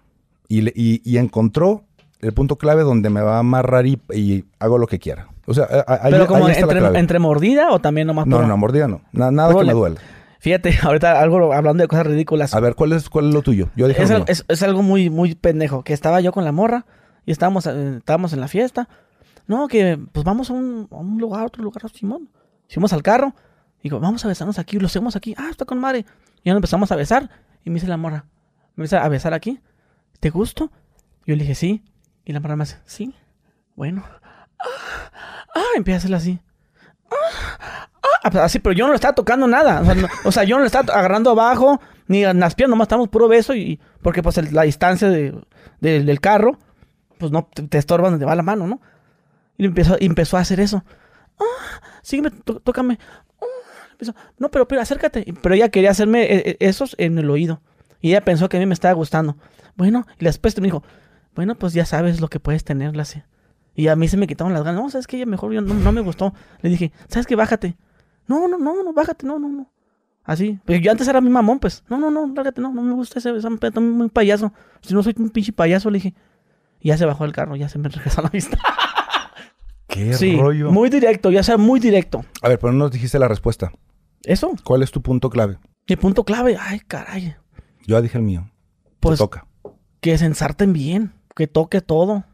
y, 0.48 0.62
le- 0.62 0.72
y- 0.74 1.00
y 1.04 1.18
encontró 1.18 1.84
el 2.20 2.32
punto 2.34 2.56
clave 2.56 2.82
donde 2.82 3.08
me 3.10 3.22
va 3.22 3.36
a 3.36 3.38
amarrar 3.40 3.86
y, 3.86 4.00
y 4.12 4.44
hago 4.58 4.76
lo 4.78 4.86
que 4.86 4.98
quiera. 4.98 5.28
O 5.46 5.54
sea, 5.54 5.66
ahí, 5.88 6.10
Pero 6.12 6.26
como 6.26 6.46
ahí 6.46 6.52
está 6.52 6.66
la 6.66 6.72
entre, 6.72 6.78
clave. 6.80 6.98
entre 6.98 7.18
mordida 7.18 7.70
o 7.72 7.78
también 7.80 8.06
nomás 8.06 8.26
No, 8.26 8.36
por- 8.38 8.46
no, 8.46 8.56
mordida 8.56 8.86
no. 8.88 9.00
Na- 9.12 9.30
nada 9.30 9.54
que 9.54 9.64
me 9.64 9.72
duela. 9.72 9.96
Fíjate, 10.38 10.70
ahorita 10.82 11.20
algo 11.20 11.52
hablando 11.52 11.82
de 11.82 11.88
cosas 11.88 12.06
ridículas. 12.06 12.54
A 12.54 12.60
ver, 12.60 12.74
¿cuál 12.74 12.92
es, 12.92 13.08
cuál 13.08 13.28
es 13.28 13.34
lo 13.34 13.42
tuyo? 13.42 13.70
Yo 13.76 13.86
al- 13.86 14.24
es- 14.28 14.44
es 14.48 14.62
algo 14.62 14.82
muy, 14.82 15.08
muy 15.10 15.34
pendejo. 15.34 15.82
Que 15.82 15.92
estaba 15.92 16.20
yo 16.20 16.32
con 16.32 16.44
la 16.44 16.52
morra 16.52 16.84
y 17.26 17.32
estábamos, 17.32 17.66
eh, 17.66 17.96
estábamos 17.98 18.32
en 18.32 18.40
la 18.40 18.48
fiesta. 18.48 18.88
No, 19.50 19.66
que 19.66 19.98
pues 20.12 20.24
vamos 20.24 20.48
a 20.48 20.52
un, 20.52 20.86
lugar, 21.18 21.42
a 21.42 21.46
otro 21.46 21.60
lugar, 21.64 21.82
Simón. 21.90 22.28
Fuimos 22.68 22.92
al 22.92 23.02
carro. 23.02 23.34
Digo, 23.82 23.98
vamos 23.98 24.24
a 24.24 24.28
besarnos 24.28 24.60
aquí, 24.60 24.78
lo 24.78 24.86
hacemos 24.86 25.16
aquí. 25.16 25.34
Ah, 25.36 25.48
está 25.50 25.64
con 25.64 25.80
madre. 25.80 26.06
Y 26.44 26.50
ya 26.50 26.52
empezamos 26.52 26.92
a 26.92 26.94
besar. 26.94 27.28
Y 27.64 27.70
me 27.70 27.74
dice 27.74 27.88
la 27.88 27.96
morra, 27.96 28.26
me 28.76 28.84
empieza 28.84 29.04
a 29.04 29.08
besar 29.08 29.34
aquí. 29.34 29.58
¿Te 30.20 30.30
gusto? 30.30 30.70
Yo 31.26 31.34
le 31.34 31.42
dije, 31.42 31.56
sí. 31.56 31.82
Y 32.24 32.32
la 32.32 32.38
morra 32.38 32.54
me 32.54 32.62
hace, 32.62 32.78
sí. 32.84 33.12
Bueno. 33.74 34.04
Ah, 34.60 35.10
ah, 35.56 35.62
empieza 35.74 35.96
a 35.96 35.98
hacerla 35.98 36.18
así. 36.18 36.38
Ah, 38.22 38.30
pues, 38.30 38.36
así, 38.44 38.60
pero 38.60 38.72
yo 38.72 38.84
no 38.86 38.90
le 38.92 38.96
estaba 38.96 39.16
tocando 39.16 39.48
nada. 39.48 39.82
O 40.24 40.30
sea, 40.30 40.44
yo 40.44 40.54
no 40.56 40.60
le 40.60 40.66
estaba 40.66 40.94
agarrando 40.94 41.30
abajo, 41.30 41.80
ni 42.06 42.24
en 42.24 42.38
las 42.38 42.54
piernas, 42.54 42.70
nomás 42.70 42.84
estamos 42.86 43.08
puro 43.08 43.26
beso. 43.26 43.52
y 43.54 43.80
Porque 44.00 44.22
pues 44.22 44.52
la 44.52 44.62
distancia 44.62 45.08
de- 45.08 45.34
de- 45.80 46.04
del 46.04 46.20
carro, 46.20 46.56
pues 47.18 47.32
no 47.32 47.48
te, 47.52 47.64
te 47.64 47.78
estorba 47.78 48.10
donde 48.10 48.24
va 48.26 48.36
la 48.36 48.42
mano, 48.44 48.68
¿no? 48.68 48.80
Y 49.60 49.66
empezó, 49.66 49.96
empezó 50.00 50.38
a 50.38 50.40
hacer 50.40 50.58
eso. 50.58 50.82
Ah, 51.38 51.80
sígueme, 52.02 52.30
tó- 52.30 52.60
tócame. 52.60 52.98
Ah, 53.40 53.44
empezó, 53.92 54.14
no, 54.38 54.50
pero, 54.50 54.66
pero 54.66 54.80
acércate. 54.80 55.34
Pero 55.42 55.54
ella 55.54 55.68
quería 55.68 55.90
hacerme 55.90 56.22
eh, 56.22 56.42
eh, 56.50 56.56
esos 56.60 56.94
en 56.98 57.18
el 57.18 57.28
oído. 57.28 57.60
Y 58.00 58.08
ella 58.10 58.24
pensó 58.24 58.48
que 58.48 58.56
a 58.56 58.60
mí 58.60 58.64
me 58.64 58.72
estaba 58.72 58.94
gustando. 58.94 59.36
Bueno, 59.76 60.06
y 60.18 60.24
después 60.24 60.56
me 60.58 60.64
dijo, 60.64 60.82
bueno, 61.34 61.56
pues 61.56 61.74
ya 61.74 61.84
sabes 61.84 62.22
lo 62.22 62.28
que 62.28 62.40
puedes 62.40 62.64
tener, 62.64 62.96
Lassie. 62.96 63.24
Y 63.74 63.88
a 63.88 63.96
mí 63.96 64.08
se 64.08 64.16
me 64.16 64.26
quitaron 64.26 64.54
las 64.54 64.62
ganas. 64.64 64.80
No, 64.80 64.88
sabes 64.88 65.06
que 65.06 65.16
ella 65.16 65.26
mejor 65.26 65.52
yo 65.52 65.60
no, 65.60 65.74
no 65.74 65.92
me 65.92 66.00
gustó. 66.00 66.32
Le 66.62 66.70
dije, 66.70 66.90
¿sabes 67.08 67.26
qué? 67.26 67.36
Bájate. 67.36 67.76
No, 68.26 68.48
no, 68.48 68.56
no, 68.56 68.82
no, 68.82 68.92
bájate, 68.94 69.26
no, 69.26 69.38
no, 69.38 69.48
no. 69.50 69.70
Así. 70.24 70.58
Pero 70.64 70.80
yo 70.80 70.90
antes 70.90 71.06
era 71.06 71.20
mi 71.20 71.28
mamón, 71.28 71.58
pues. 71.58 71.84
No, 71.90 71.98
no, 71.98 72.10
no, 72.10 72.26
lárgate, 72.34 72.62
no, 72.62 72.72
no 72.72 72.80
me 72.80 72.94
gusta 72.94 73.18
ese, 73.18 73.36
ese 73.36 73.50
muy 73.80 74.08
payaso. 74.08 74.54
Si 74.80 74.94
no 74.94 75.02
soy 75.02 75.14
un 75.18 75.28
pinche 75.28 75.52
payaso, 75.52 75.90
le 75.90 75.96
dije. 75.98 76.14
Y 76.80 76.88
ya 76.88 76.96
se 76.96 77.04
bajó 77.04 77.26
el 77.26 77.32
carro, 77.32 77.56
ya 77.56 77.68
se 77.68 77.78
me 77.78 77.88
regresó 77.90 78.22
la 78.22 78.30
vista. 78.30 78.56
¿Qué 79.90 80.14
sí, 80.14 80.36
rollo? 80.38 80.70
muy 80.70 80.88
directo, 80.88 81.30
ya 81.30 81.42
sea 81.42 81.56
muy 81.56 81.80
directo. 81.80 82.24
A 82.42 82.48
ver, 82.48 82.58
pero 82.58 82.72
no 82.72 82.78
nos 82.80 82.90
dijiste 82.92 83.18
la 83.18 83.28
respuesta. 83.28 83.72
Eso, 84.22 84.52
¿Cuál 84.64 84.82
es 84.82 84.90
tu 84.90 85.02
punto 85.02 85.28
clave? 85.30 85.58
mi 85.88 85.96
punto 85.96 86.24
clave. 86.24 86.56
Ay, 86.60 86.80
caray. 86.80 87.34
Yo 87.86 87.96
ya 87.96 88.00
dije 88.00 88.16
el 88.18 88.24
mío. 88.24 88.48
Pues 89.00 89.18
Te 89.18 89.24
toca. 89.24 89.46
que 90.00 90.16
se 90.18 90.26
ensarten 90.26 90.72
bien, 90.72 91.12
que 91.34 91.46
toque 91.48 91.80
todo. 91.80 92.24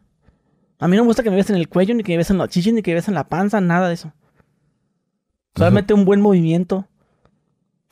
A 0.79 0.89
mí 0.89 0.97
no 0.97 1.03
me 1.05 1.07
gusta 1.09 1.23
que 1.23 1.31
me 1.31 1.37
besen 1.37 1.57
el 1.57 1.69
cuello, 1.69 1.95
ni 1.95 2.03
que 2.03 2.13
me 2.13 2.19
besen 2.19 2.37
los 2.37 2.49
chichis, 2.51 2.75
ni 2.75 2.83
que 2.83 2.91
me 2.91 2.97
besen 2.97 3.15
la 3.15 3.29
panza, 3.29 3.61
nada 3.63 3.89
de 3.89 3.95
eso. 3.95 4.13
Solamente 5.55 5.95
un 5.95 6.05
buen 6.05 6.21
movimiento, 6.21 6.87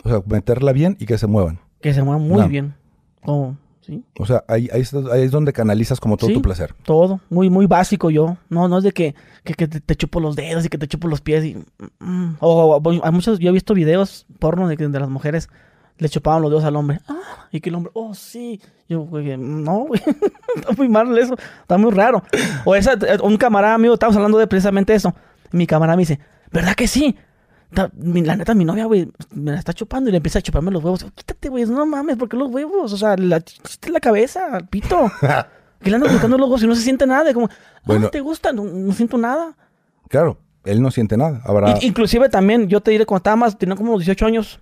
O 0.05 0.09
sea, 0.11 0.23
meterla 0.27 0.73
bien 0.73 0.97
y 1.01 1.07
que 1.07 1.17
se 1.17 1.27
muevan. 1.27 1.61
que 1.81 1.95
se 1.95 2.03
mueva 2.03 2.19
muy 2.21 2.41
No. 2.43 2.49
bien. 2.49 2.75
Como 3.23 3.57
Sí. 3.85 4.03
O 4.19 4.25
sea, 4.25 4.43
ahí, 4.49 4.69
ahí, 4.73 4.81
es, 4.81 4.95
ahí 4.95 5.23
es 5.25 5.31
donde 5.31 5.53
canalizas 5.53 6.01
como 6.01 6.17
todo 6.17 6.29
Sí. 6.29 6.35
tu 6.35 6.41
placer. 6.43 6.75
Todo, 6.85 7.21
muy, 7.29 7.51
muy 7.51 7.67
básico 7.67 8.09
yo. 8.11 8.39
No, 8.49 8.67
no 8.67 8.79
es 8.79 8.85
de 8.85 8.93
que, 8.93 9.15
que, 9.45 9.53
que 9.55 9.69
te, 9.69 9.95
chupo 9.97 10.21
los 10.21 10.37
dedos 10.37 10.65
y 10.65 10.69
que 10.71 10.79
te 10.79 10.89
chupo 10.89 11.07
los 11.07 11.21
pies. 11.21 11.45
Y, 11.45 11.57
mm, 12.01 12.37
o, 12.41 12.77
o- 12.83 13.05
hay 13.05 13.13
muchos, 13.13 13.39
yo 13.39 13.51
he 13.51 13.53
visto 13.53 13.75
videos 13.75 14.27
porno 14.39 14.69
de 14.69 14.77
que 14.79 14.89
de 14.89 15.01
las 15.01 15.11
mujeres 15.11 15.51
le 15.99 16.09
chupaban 16.09 16.41
los 16.41 16.51
dedos 16.51 16.65
al 16.65 16.77
hombre. 16.77 17.01
Ah, 17.09 17.47
y 17.53 17.61
que 17.61 17.69
el 17.69 17.75
hombre, 17.77 17.91
oh 17.95 18.15
sí. 18.15 18.61
Yo, 18.89 19.01
güey, 19.03 19.37
no, 19.37 19.81
güey. 19.87 20.01
está 20.57 20.73
muy 20.77 20.89
mal 20.89 21.17
eso. 21.19 21.37
Está 21.61 21.77
muy 21.77 21.91
raro. 21.93 22.23
O 22.65 22.75
esa, 22.75 22.95
un 23.23 23.37
camarada 23.37 23.75
amigo, 23.75 23.93
estábamos 23.95 24.17
hablando 24.17 24.39
de 24.39 24.47
precisamente 24.47 24.95
eso. 24.95 25.15
Mi 25.53 25.67
camarada 25.67 25.97
me 25.97 26.03
dice, 26.03 26.19
¿verdad 26.51 26.75
que 26.75 26.89
sí? 26.89 27.17
La 27.75 28.37
neta, 28.37 28.55
mi 28.55 28.65
novia, 28.65 28.85
güey, 28.87 29.09
me 29.33 29.53
la 29.53 29.59
está 29.59 29.73
chupando 29.73 30.09
y 30.09 30.13
le 30.13 30.19
empieza 30.19 30.39
a 30.39 30.43
chuparme 30.43 30.71
los 30.71 30.83
huevos. 30.85 31.05
Quítate, 31.15 31.49
güey, 31.49 31.65
no 31.67 31.85
mames, 31.87 32.17
¿por 32.17 32.29
qué 32.29 32.37
los 32.37 32.51
huevos? 32.53 32.93
O 32.93 32.97
sea, 32.97 33.17
la, 33.17 33.41
chiste 33.41 33.91
la 33.91 34.01
cabeza, 34.01 34.47
al 34.57 34.69
pito. 34.69 35.11
Que 35.83 35.91
le 35.91 35.97
andan 35.97 36.13
buscando 36.13 36.39
los 36.39 36.47
huevos 36.47 36.63
y 36.63 36.67
no 36.67 36.75
se 36.75 36.81
siente 36.81 37.07
nada. 37.07 37.31
y 37.31 37.35
Como, 37.35 37.51
Bueno. 37.85 38.07
ah, 38.07 38.11
¿te 38.11 38.21
gusta? 38.21 38.55
No, 38.55 38.65
no 38.65 38.93
siento 38.95 39.19
nada. 39.19 39.55
Claro, 40.09 40.39
él 40.65 40.81
no 40.81 40.91
siente 40.91 41.19
nada. 41.19 41.43
Habrá. 41.45 41.73
I- 41.79 41.87
inclusive 41.87 42.31
también, 42.31 42.69
yo 42.69 42.81
te 42.81 42.91
diré, 42.91 43.05
cuando 43.05 43.19
estaba 43.19 43.37
más, 43.37 43.59
tenía 43.59 43.77
como 43.77 43.91
unos 43.91 44.01
18 44.01 44.25
años, 44.25 44.61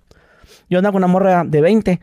yo 0.69 0.79
andaba 0.79 0.91
con 0.91 0.99
una 1.01 1.07
morra 1.07 1.45
de 1.45 1.61
20 1.61 2.01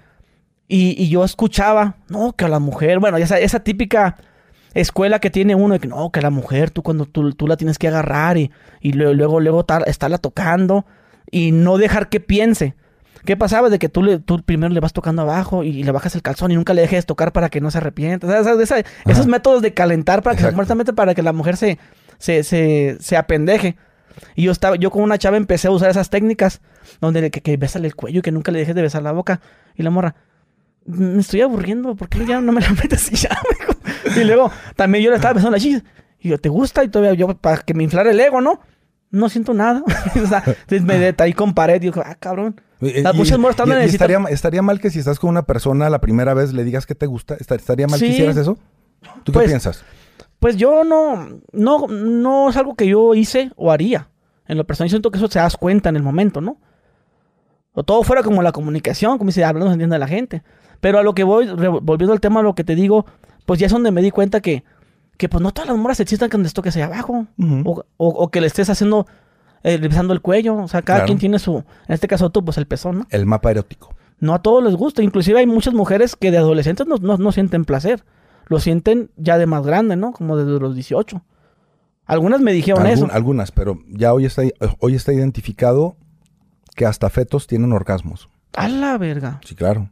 y, 0.69 0.95
y 1.03 1.09
yo 1.11 1.23
escuchaba, 1.23 1.97
no, 2.09 2.33
que 2.33 2.47
a 2.47 2.49
la 2.49 2.61
mujer, 2.61 2.99
bueno, 2.99 3.19
esa, 3.19 3.39
esa 3.39 3.61
típica 3.61 4.17
escuela 4.73 5.19
que 5.19 5.29
tiene 5.29 5.55
uno 5.55 5.75
de 5.75 5.81
que 5.81 5.89
no, 5.89 6.11
que 6.11 6.21
a 6.21 6.23
la 6.23 6.31
mujer, 6.31 6.71
tú 6.71 6.83
cuando 6.83 7.05
tú, 7.05 7.33
tú 7.35 7.47
la 7.47 7.59
tienes 7.59 7.77
que 7.79 7.89
agarrar 7.89 8.39
y, 8.39 8.51
y 8.81 8.93
luego, 8.93 9.13
luego, 9.13 9.41
luego 9.41 9.65
tar- 9.67 9.85
estarla 9.87 10.17
tocando 10.17 10.87
y 11.31 11.53
no 11.53 11.79
dejar 11.79 12.09
que 12.09 12.21
piense. 12.21 12.75
¿Qué 13.25 13.37
pasaba? 13.37 13.69
De 13.69 13.79
que 13.79 13.89
tú, 13.91 14.03
le, 14.03 14.19
tú 14.19 14.43
primero 14.43 14.73
le 14.73 14.81
vas 14.81 14.93
tocando 14.95 15.23
abajo 15.23 15.63
y, 15.63 15.83
le 15.83 15.93
bajas 15.93 16.15
el 16.15 16.23
calzón 16.23 16.51
y 16.53 16.55
nunca 16.55 16.73
le 16.73 16.81
dejes 16.83 17.05
tocar 17.05 17.33
para 17.33 17.51
que 17.51 17.61
no 17.61 17.71
se 17.71 17.79
arrepienta. 17.79 18.27
O 18.27 18.31
sea, 18.45 18.55
esa- 18.63 18.83
esos 19.07 19.27
métodos 19.27 19.61
de 19.63 19.75
calentar 19.75 20.23
para 20.23 20.37
que, 20.37 20.93
para 20.95 21.15
que 21.15 21.23
la 21.23 21.33
mujer 21.35 21.57
se, 21.59 21.79
se, 22.19 22.43
se, 22.45 22.97
se 22.99 23.17
apendeje. 23.19 23.77
Y 24.37 24.45
yo 24.45 24.53
estaba, 24.53 24.77
yo 24.77 24.91
con 24.91 25.03
una 25.03 25.19
chava 25.19 25.37
empecé 25.37 25.69
a 25.69 25.71
usar 25.71 25.91
esas 25.91 26.09
técnicas 26.09 26.61
donde 27.01 27.21
le- 27.21 27.31
que, 27.31 27.43
que 27.43 27.57
bésale 27.59 27.87
el 27.89 27.95
cuello 27.95 28.21
y 28.21 28.23
que 28.23 28.33
nunca 28.33 28.53
le 28.53 28.59
dejes 28.61 28.75
de 28.75 28.83
besar 28.83 29.03
la 29.03 29.13
boca. 29.13 29.41
Y 29.77 29.83
la 29.83 29.91
morra, 29.91 30.15
me 30.87 31.21
estoy 31.21 31.43
aburriendo, 31.43 31.95
¿por 31.95 32.09
qué 32.09 32.25
ya 32.25 32.41
no 32.41 32.53
me 32.53 32.61
la 32.63 32.71
metes 32.83 33.13
y 33.13 33.17
ya? 33.17 33.39
y 34.17 34.25
luego 34.25 34.51
también 34.77 35.05
yo 35.05 35.11
le 35.11 35.17
estaba 35.17 35.35
besando 35.35 35.57
la. 35.57 35.63
Y 35.63 35.83
yo, 36.29 36.39
¿te 36.39 36.49
gusta? 36.49 36.83
Y 36.85 36.89
todavía 36.89 37.15
yo, 37.15 37.35
para 37.37 37.59
que 37.59 37.75
me 37.75 37.83
inflara 37.85 38.11
el 38.11 38.19
ego, 38.21 38.41
¿no? 38.41 38.61
No 39.11 39.29
siento 39.29 39.55
nada. 39.55 39.83
o 40.23 40.27
sea, 40.27 40.43
me 40.83 40.99
de- 40.99 41.15
ahí 41.19 41.33
con 41.33 41.55
pared 41.55 41.77
y 41.77 41.79
digo, 41.87 42.03
ah, 42.05 42.15
cabrón. 42.19 42.61
Las 42.81 43.15
y- 43.15 43.17
muchas 43.19 43.39
morras 43.39 43.55
están 43.59 43.69
y 43.69 43.73
necesitan- 43.73 44.11
estaría, 44.11 44.35
estaría 44.35 44.63
mal 44.63 44.81
que 44.81 44.91
si 44.91 44.99
estás 45.01 45.19
con 45.19 45.31
una 45.31 45.43
persona 45.43 45.91
la 45.91 46.01
primera 46.01 46.33
vez 46.35 46.53
le 46.53 46.65
digas 46.65 46.87
que 46.87 46.95
te 46.95 47.07
gusta. 47.07 47.35
Estar- 47.37 47.59
¿Estaría 47.59 47.87
mal 47.87 47.99
Sí. 47.99 48.07
que 48.07 48.13
hicieras 48.13 48.37
eso? 48.37 48.59
¿Tú 49.25 49.33
Pues, 49.33 49.45
qué 49.45 49.49
piensas? 49.51 49.85
Pues 50.39 50.57
yo 50.57 50.85
no, 50.85 51.29
no, 51.53 51.87
no 51.89 52.49
es 52.51 52.57
algo 52.57 52.75
que 52.75 52.87
yo 52.87 53.15
hice 53.15 53.51
o 53.57 53.71
haría. 53.71 54.09
En 54.47 54.57
lo 54.57 54.65
personal, 54.67 54.89
yo 54.89 54.95
siento 54.95 55.11
que 55.11 55.19
eso 55.19 55.29
se 55.29 55.39
das 55.39 55.57
cuenta 55.57 55.89
en 55.91 55.97
el 55.97 56.03
momento, 56.03 56.41
¿no? 56.41 56.57
O 57.73 57.83
todo 57.85 58.03
fuera 58.03 58.23
como 58.23 58.43
la 58.43 58.53
comunicación, 58.53 59.19
como 59.19 59.29
dice, 59.29 59.45
hablando 59.45 59.69
se 59.69 59.75
entiende 59.75 59.99
la 59.99 60.09
gente. 60.09 60.43
Pero 60.81 60.99
a 60.99 61.03
lo 61.03 61.15
que 61.15 61.25
voy, 61.25 61.47
volviendo 61.83 62.13
al 62.13 62.21
tema, 62.21 62.43
lo 62.43 62.55
que 62.55 62.65
te 62.65 62.75
digo, 62.75 63.07
pues 63.47 63.61
ya 63.61 63.67
es 63.67 63.73
donde 63.73 63.91
me 63.91 64.03
di 64.03 64.11
cuenta 64.11 64.41
que, 64.41 64.65
que 65.21 65.29
pues 65.29 65.43
no 65.43 65.53
todas 65.53 65.69
las 65.69 65.77
moras 65.77 66.01
existen 66.01 66.31
que 66.31 66.39
les 66.39 66.55
toques 66.55 66.75
ahí 66.77 66.83
abajo. 66.83 67.27
O, 67.65 67.85
o- 67.99 68.09
o 68.09 68.31
que 68.31 68.41
le 68.41 68.47
estés 68.47 68.71
haciendo, 68.71 69.07
eh, 69.63 69.77
besando 69.77 70.15
el 70.15 70.23
cuello. 70.23 70.57
O 70.57 70.67
sea, 70.67 70.81
cada 70.81 71.01
Claro. 71.01 71.07
quien 71.09 71.19
tiene 71.19 71.39
su, 71.39 71.59
en 71.59 71.65
este 71.95 72.09
caso 72.09 72.31
tú, 72.31 72.43
pues 72.43 72.57
el 72.57 72.67
pezón, 72.67 73.01
¿no? 73.01 73.07
El 73.11 73.27
mapa 73.27 73.51
erótico. 73.51 73.95
No 74.19 74.33
a 74.35 74.41
todos 74.41 74.65
les 74.65 74.75
gusta. 74.75 75.03
Inclusive 75.03 75.39
hay 75.39 75.47
muchas 75.47 75.75
mujeres 75.75 76.17
que 76.17 76.31
de 76.31 76.39
adolescentes 76.39 76.87
no, 76.87 76.97
no- 76.97 77.19
no 77.19 77.33
sienten 77.33 77.67
placer. 77.67 78.03
Lo 78.47 78.59
sienten 78.61 79.11
ya 79.17 79.37
de 79.37 79.45
más 79.47 79.65
grande, 79.67 79.95
¿no? 79.97 80.13
Como 80.13 80.37
desde 80.39 80.59
los 80.59 80.75
18. 80.75 81.23
Algunas 82.07 82.41
me 82.41 82.53
dijeron 82.53 82.83
Algun- 82.85 82.91
eso. 82.91 83.09
Algunas, 83.13 83.53
pero 83.53 83.79
ya 83.89 84.13
hoy 84.15 84.25
está, 84.25 84.43
hoy 84.79 84.95
está 84.95 85.13
identificado 85.13 85.97
que 86.75 86.87
hasta 86.87 87.11
fetos 87.11 87.47
tienen 87.47 87.73
orgasmos. 87.73 88.29
A 88.55 88.69
la 88.69 88.99
verga. 88.99 89.41
Sí, 89.45 89.55
claro. 89.55 89.91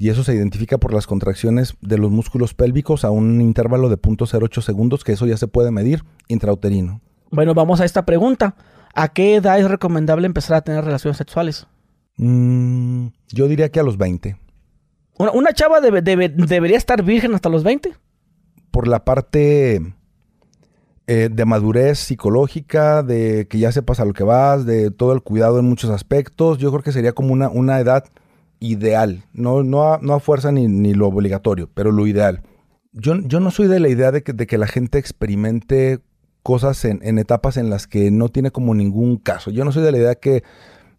Y 0.00 0.08
eso 0.08 0.24
se 0.24 0.34
identifica 0.34 0.78
por 0.78 0.94
las 0.94 1.06
contracciones 1.06 1.74
de 1.82 1.98
los 1.98 2.10
músculos 2.10 2.54
pélvicos 2.54 3.04
a 3.04 3.10
un 3.10 3.42
intervalo 3.42 3.90
de 3.90 3.98
0.08 3.98 4.62
segundos, 4.62 5.04
que 5.04 5.12
eso 5.12 5.26
ya 5.26 5.36
se 5.36 5.46
puede 5.46 5.70
medir 5.70 6.02
intrauterino. 6.26 7.02
Bueno, 7.30 7.52
vamos 7.52 7.82
a 7.82 7.84
esta 7.84 8.06
pregunta. 8.06 8.56
¿A 8.94 9.08
qué 9.12 9.34
edad 9.36 9.58
es 9.60 9.70
recomendable 9.70 10.24
empezar 10.26 10.56
a 10.56 10.62
tener 10.62 10.84
relaciones 10.86 11.18
sexuales? 11.18 11.66
Mm, 12.16 13.08
yo 13.28 13.46
diría 13.46 13.68
que 13.70 13.78
a 13.78 13.82
los 13.82 13.98
20. 13.98 14.36
¿Una, 15.18 15.32
una 15.32 15.52
chava 15.52 15.80
debe- 15.80 16.02
debe- 16.02 16.30
debería 16.30 16.78
estar 16.78 17.02
virgen 17.02 17.34
hasta 17.34 17.50
los 17.50 17.62
20? 17.62 17.92
Por 18.70 18.88
la 18.88 19.04
parte 19.04 19.82
eh, 21.06 21.28
de 21.30 21.44
madurez 21.44 21.98
psicológica, 21.98 23.02
de 23.02 23.46
que 23.48 23.58
ya 23.58 23.70
sepas 23.70 24.00
a 24.00 24.06
lo 24.06 24.14
que 24.14 24.24
vas, 24.24 24.64
de 24.64 24.90
todo 24.90 25.12
el 25.12 25.20
cuidado 25.22 25.58
en 25.58 25.66
muchos 25.66 25.90
aspectos, 25.90 26.56
yo 26.56 26.70
creo 26.70 26.82
que 26.82 26.92
sería 26.92 27.12
como 27.12 27.34
una, 27.34 27.50
una 27.50 27.78
edad 27.80 28.04
ideal. 28.60 29.24
No, 29.32 29.62
no, 29.62 29.92
a, 29.92 29.98
no 30.00 30.14
a 30.14 30.20
fuerza 30.20 30.52
ni, 30.52 30.68
ni 30.68 30.94
lo 30.94 31.08
obligatorio, 31.08 31.68
pero 31.74 31.90
lo 31.90 32.06
ideal. 32.06 32.42
Yo, 32.92 33.16
yo 33.20 33.40
no 33.40 33.50
soy 33.50 33.66
de 33.66 33.80
la 33.80 33.88
idea 33.88 34.12
de 34.12 34.22
que, 34.22 34.32
de 34.32 34.46
que 34.46 34.58
la 34.58 34.66
gente 34.66 34.98
experimente 34.98 36.00
cosas 36.42 36.84
en, 36.84 37.00
en 37.02 37.18
etapas 37.18 37.56
en 37.56 37.70
las 37.70 37.86
que 37.86 38.10
no 38.10 38.28
tiene 38.28 38.50
como 38.50 38.74
ningún 38.74 39.16
caso. 39.16 39.50
Yo 39.50 39.64
no 39.64 39.72
soy 39.72 39.82
de 39.82 39.92
la 39.92 39.98
idea 39.98 40.14
que... 40.14 40.42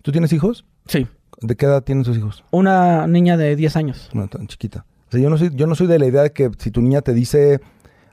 ¿Tú 0.02 0.12
tienes 0.12 0.34
hijos? 0.34 0.66
Sí. 0.88 1.08
¿De 1.42 1.56
qué 1.56 1.66
edad 1.66 1.84
tienen 1.84 2.04
tus 2.04 2.18
hijos? 2.18 2.44
Una 2.52 3.08
niña 3.08 3.38
de 3.38 3.56
10 3.56 3.76
años. 3.76 4.10
No, 4.14 4.28
tan 4.28 4.48
chiquita. 4.48 4.86
O 5.08 5.12
sea, 5.12 5.20
yo 5.20 5.30
no 5.30 5.38
soy, 5.38 5.52
yo 5.54 5.68
no 5.68 5.76
soy 5.76 5.88
de 5.88 6.00
la 6.00 6.06
idea 6.06 6.24
de 6.24 6.32
que 6.32 6.50
si 6.58 6.72
tu 6.72 6.82
niña 6.82 7.02
te 7.02 7.14
dice 7.14 7.60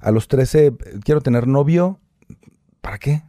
a 0.01 0.11
los 0.11 0.29
13, 0.29 0.67
eh, 0.67 0.73
quiero 1.05 1.21
tener 1.21 1.47
novio, 1.47 2.01
¿para 2.81 2.99
qué? 2.99 3.23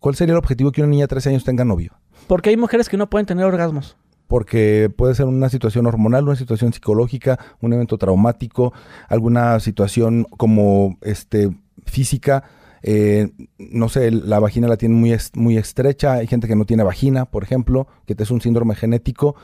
¿Cuál 0.00 0.14
sería 0.14 0.32
el 0.32 0.38
objetivo 0.38 0.72
que 0.72 0.82
una 0.82 0.90
niña 0.90 1.04
de 1.04 1.08
13 1.08 1.30
años 1.30 1.44
tenga 1.44 1.64
novio? 1.64 1.92
Porque 2.26 2.50
hay 2.50 2.56
mujeres 2.56 2.88
que 2.88 2.96
no 2.96 3.08
pueden 3.08 3.26
tener 3.26 3.44
orgasmos. 3.44 3.96
Porque 4.26 4.90
puede 4.94 5.14
ser 5.14 5.26
una 5.26 5.48
situación 5.48 5.86
hormonal, 5.86 6.24
una 6.24 6.36
situación 6.36 6.72
psicológica, 6.72 7.38
un 7.60 7.72
evento 7.72 7.98
traumático, 7.98 8.72
alguna 9.08 9.60
situación 9.60 10.24
como 10.36 10.98
este 11.02 11.50
física. 11.86 12.44
eh, 12.82 13.30
no 13.58 13.88
sé, 13.88 14.10
la 14.10 14.40
vagina 14.40 14.68
la 14.68 14.76
tiene 14.76 14.94
muy, 14.94 15.16
muy 15.34 15.56
estrecha. 15.56 16.14
Hay 16.14 16.26
gente 16.26 16.48
que 16.48 16.56
no 16.56 16.64
tiene 16.66 16.82
vagina, 16.82 17.24
por 17.24 17.42
ejemplo, 17.42 17.86
que 18.06 18.14
es 18.18 18.30
un 18.30 18.40
síndrome 18.40 18.74
genético. 18.74 19.36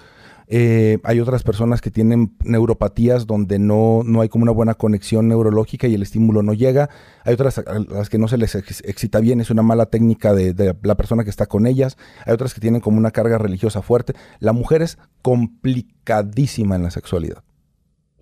Eh, 0.53 0.99
hay 1.05 1.21
otras 1.21 1.45
personas 1.45 1.81
que 1.81 1.93
tienen 1.93 2.37
neuropatías 2.43 3.29
donde 3.29 3.61
no, 3.61 4.03
no 4.05 4.21
hay 4.21 4.29
como 4.29 4.43
una 4.43 4.51
buena 4.51 4.75
conexión 4.75 5.29
neurológica 5.29 5.87
y 5.87 5.95
el 5.95 6.03
estímulo 6.03 6.43
no 6.43 6.55
llega. 6.55 6.91
Hay 7.25 7.35
otras 7.35 7.59
a 7.59 7.79
las 7.79 8.09
que 8.11 8.19
no 8.19 8.27
se 8.27 8.37
les 8.37 8.57
ex- 8.57 8.83
excita 8.85 9.21
bien, 9.21 9.41
es 9.41 9.51
una 9.51 9.63
mala 9.63 9.87
técnica 9.87 10.35
de, 10.35 10.53
de 10.53 10.77
la 10.83 10.97
persona 10.97 11.23
que 11.23 11.31
está 11.31 11.47
con 11.47 11.69
ellas. 11.69 11.97
Hay 12.27 12.35
otras 12.35 12.53
que 12.53 12.61
tienen 12.61 12.81
como 12.81 12.99
una 12.99 13.13
carga 13.13 13.39
religiosa 13.39 13.81
fuerte. 13.81 14.15
La 14.41 14.53
mujer 14.53 14.83
es 14.83 14.99
complicadísima 15.23 16.75
en 16.75 16.83
la 16.83 16.91
sexualidad. 16.91 17.45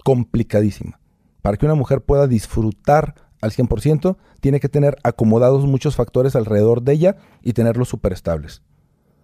Complicadísima. 0.04 1.00
Para 1.40 1.56
que 1.56 1.64
una 1.66 1.74
mujer 1.76 2.02
pueda 2.02 2.26
disfrutar 2.26 3.14
al 3.40 3.52
100%, 3.52 4.16
tiene 4.40 4.60
que 4.60 4.68
tener 4.68 4.98
acomodados 5.02 5.64
muchos 5.64 5.96
factores 5.96 6.36
alrededor 6.36 6.82
de 6.82 6.92
ella 6.92 7.16
y 7.42 7.54
tenerlos 7.54 7.88
súper 7.88 8.12
estables. 8.12 8.62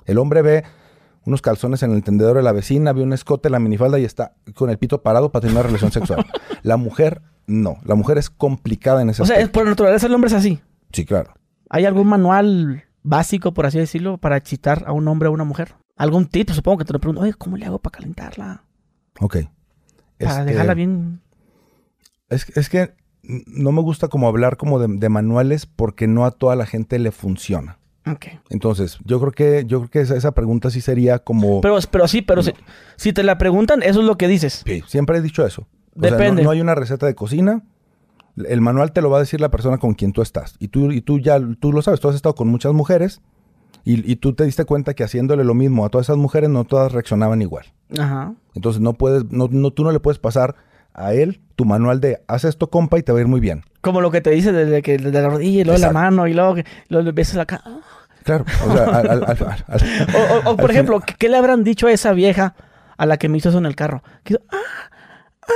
El 0.07 0.19
hombre 0.19 0.41
ve 0.43 0.65
unos 1.27 1.43
calzones 1.43 1.83
en 1.83 1.93
el 1.93 2.03
tendedor 2.03 2.37
de 2.37 2.43
la 2.43 2.53
vecina, 2.53 2.93
ve 2.93 3.03
un 3.03 3.13
escote, 3.13 3.51
la 3.51 3.59
minifalda 3.59 3.99
y 3.99 4.05
está 4.05 4.35
con 4.55 4.71
el 4.71 4.79
pito 4.79 5.03
parado 5.03 5.31
para 5.33 5.43
tener 5.43 5.57
una 5.57 5.63
relación 5.63 5.91
sexual. 5.93 6.25
La 6.63 6.77
mujer, 6.77 7.23
no. 7.47 7.77
La 7.85 7.95
mujer 7.95 8.19
es 8.19 8.31
complicada 8.31 9.03
en 9.03 9.11
ese 9.11 9.23
O 9.23 9.27
sea, 9.27 9.39
es- 9.39 9.49
por 9.51 9.67
naturaleza 9.67 10.07
el 10.07 10.15
hombre 10.15 10.29
es 10.29 10.35
así. 10.35 10.61
Sí, 10.93 11.05
claro. 11.05 11.35
¿Hay 11.71 11.85
algún 11.87 12.07
manual 12.09 12.85
básico, 13.03 13.53
por 13.55 13.67
así 13.67 13.79
decirlo, 13.79 14.19
para 14.19 14.37
excitar 14.37 14.85
a 14.87 14.93
un 14.93 15.07
hombre 15.09 15.29
o 15.29 15.31
a 15.33 15.35
una 15.35 15.45
mujer? 15.45 15.75
¿Algún 15.97 16.27
tip? 16.27 16.51
Supongo 16.51 16.79
que 16.79 16.85
te 16.85 16.93
lo 16.93 16.99
pregunto. 17.01 17.23
Oye, 17.23 17.35
¿cómo 17.35 17.57
le 17.57 17.67
hago 17.67 17.79
para 17.79 17.99
calentarla? 17.99 18.65
Ok. 19.21 19.37
Para 20.19 20.31
Este, 20.41 20.45
dejarla 20.45 20.75
bien... 20.75 21.21
Es, 22.29 22.47
es 22.57 22.69
que 22.69 22.95
no 23.23 23.73
me 23.73 23.81
gusta 23.83 24.09
como 24.09 24.29
hablar 24.29 24.57
como 24.57 24.79
de, 24.79 24.87
de 24.89 25.09
manuales 25.09 25.67
porque 25.67 26.07
no 26.07 26.25
a 26.27 26.31
toda 26.33 26.57
la 26.57 26.67
gente 26.67 26.99
le 26.99 27.11
funciona. 27.13 27.79
Ok. 28.07 28.27
Entonces, 28.51 28.99
yo 29.05 29.19
creo 29.21 29.33
que, 29.33 29.65
yo 29.67 29.79
creo 29.81 29.91
que 29.91 30.01
esa, 30.01 30.17
esa 30.17 30.33
pregunta 30.33 30.71
sí 30.71 30.81
sería 30.81 31.19
como... 31.21 31.61
Pero, 31.61 31.79
pero 31.91 32.07
sí, 32.09 32.21
pero 32.23 32.43
si, 32.43 32.53
si 32.97 33.13
te 33.13 33.23
la 33.23 33.39
preguntan, 33.39 33.83
eso 33.83 34.01
es 34.01 34.07
lo 34.07 34.17
que 34.19 34.29
dices. 34.29 34.63
Sí, 34.67 34.83
siempre 34.87 35.19
he 35.19 35.21
dicho 35.23 35.45
eso. 35.47 35.63
O 35.97 36.01
sea, 36.01 36.11
no- 36.11 36.17
Depende. 36.17 36.43
no, 36.43 36.51
hay 36.51 36.61
una 36.61 36.75
receta 36.75 37.07
de 37.07 37.15
cocina. 37.15 37.63
El 38.37 38.61
manual 38.61 38.93
te 38.93 39.01
lo 39.01 39.11
va 39.11 39.19
a 39.19 39.21
decir 39.21 39.41
la 39.41 39.51
persona 39.51 39.79
con 39.79 39.95
quien 39.95 40.13
tú 40.13 40.21
estás. 40.21 40.57
Y 40.59 40.69
tú, 40.69 40.91
y 40.91 41.01
tú 41.01 41.19
ya 41.21 41.39
tú 41.61 41.73
lo 41.73 41.83
sabes, 41.83 42.01
tú 42.01 42.09
has 42.09 42.17
estado 42.17 42.35
con 42.35 42.49
muchas 42.49 42.73
mujeres 42.73 43.21
y, 43.85 44.11
y 44.11 44.17
tú 44.17 44.35
te 44.35 44.45
diste 44.45 44.65
cuenta 44.65 44.95
que 44.95 45.05
haciéndole 45.05 45.45
lo 45.45 45.55
mismo 45.55 45.85
a 45.87 45.89
todas 45.89 46.07
esas 46.07 46.17
mujeres 46.17 46.51
no 46.51 46.65
todas 46.65 46.91
reaccionaban 46.93 47.41
igual. 47.43 47.67
Ajá. 47.99 48.35
Entonces 48.55 48.83
no 48.83 48.95
puedes, 48.95 49.31
no, 49.31 49.49
no, 49.51 49.71
tú 49.71 49.85
no 49.85 49.93
le 49.93 50.01
puedes 50.01 50.19
pasar 50.19 50.57
a 50.95 51.13
él 51.15 51.41
tu 51.57 51.65
manual 51.65 52.01
de 52.01 52.23
haz 52.27 52.45
esto, 52.45 52.71
compa, 52.71 52.99
y 52.99 53.03
te 53.03 53.13
va 53.13 53.19
a 53.19 53.21
ir 53.23 53.29
muy 53.29 53.41
bien. 53.41 53.63
Como 53.81 54.01
lo 54.01 54.11
que 54.11 54.21
te 54.21 54.31
dice 54.31 54.53
desde 54.53 54.81
que 54.83 54.97
desde 54.99 55.21
la 55.23 55.29
rodilla 55.29 55.61
y 55.61 55.65
luego 55.65 55.79
la 55.79 55.87
Exacto. 55.89 55.95
mano 55.99 56.27
y 56.27 56.35
luego 56.35 56.57
luego 56.89 57.05
le 57.05 57.13
besas 57.13 57.35
la 57.37 57.47
cara. 57.47 57.63
Claro. 58.25 58.45
O 58.67 58.73
sea, 58.73 58.85
al- 58.85 59.23
O, 59.23 60.19
o- 60.19 60.41
o, 60.47 60.51
al 60.51 60.57
por 60.57 60.71
ejemplo, 60.71 61.01
¿qué, 61.01 61.15
qué 61.19 61.29
le 61.29 61.37
habrán 61.37 61.63
dicho 61.63 61.87
a 61.87 61.93
esa 61.93 62.13
vieja 62.13 62.55
a 62.97 63.07
la 63.07 63.19
que 63.19 63.29
me 63.29 63.37
hizo 63.39 63.51
eso 63.51 63.59
en 63.59 63.67
el 63.67 63.77
carro? 63.77 64.03
Que 64.25 64.35
hizo, 64.35 64.43
ah, 64.51 65.47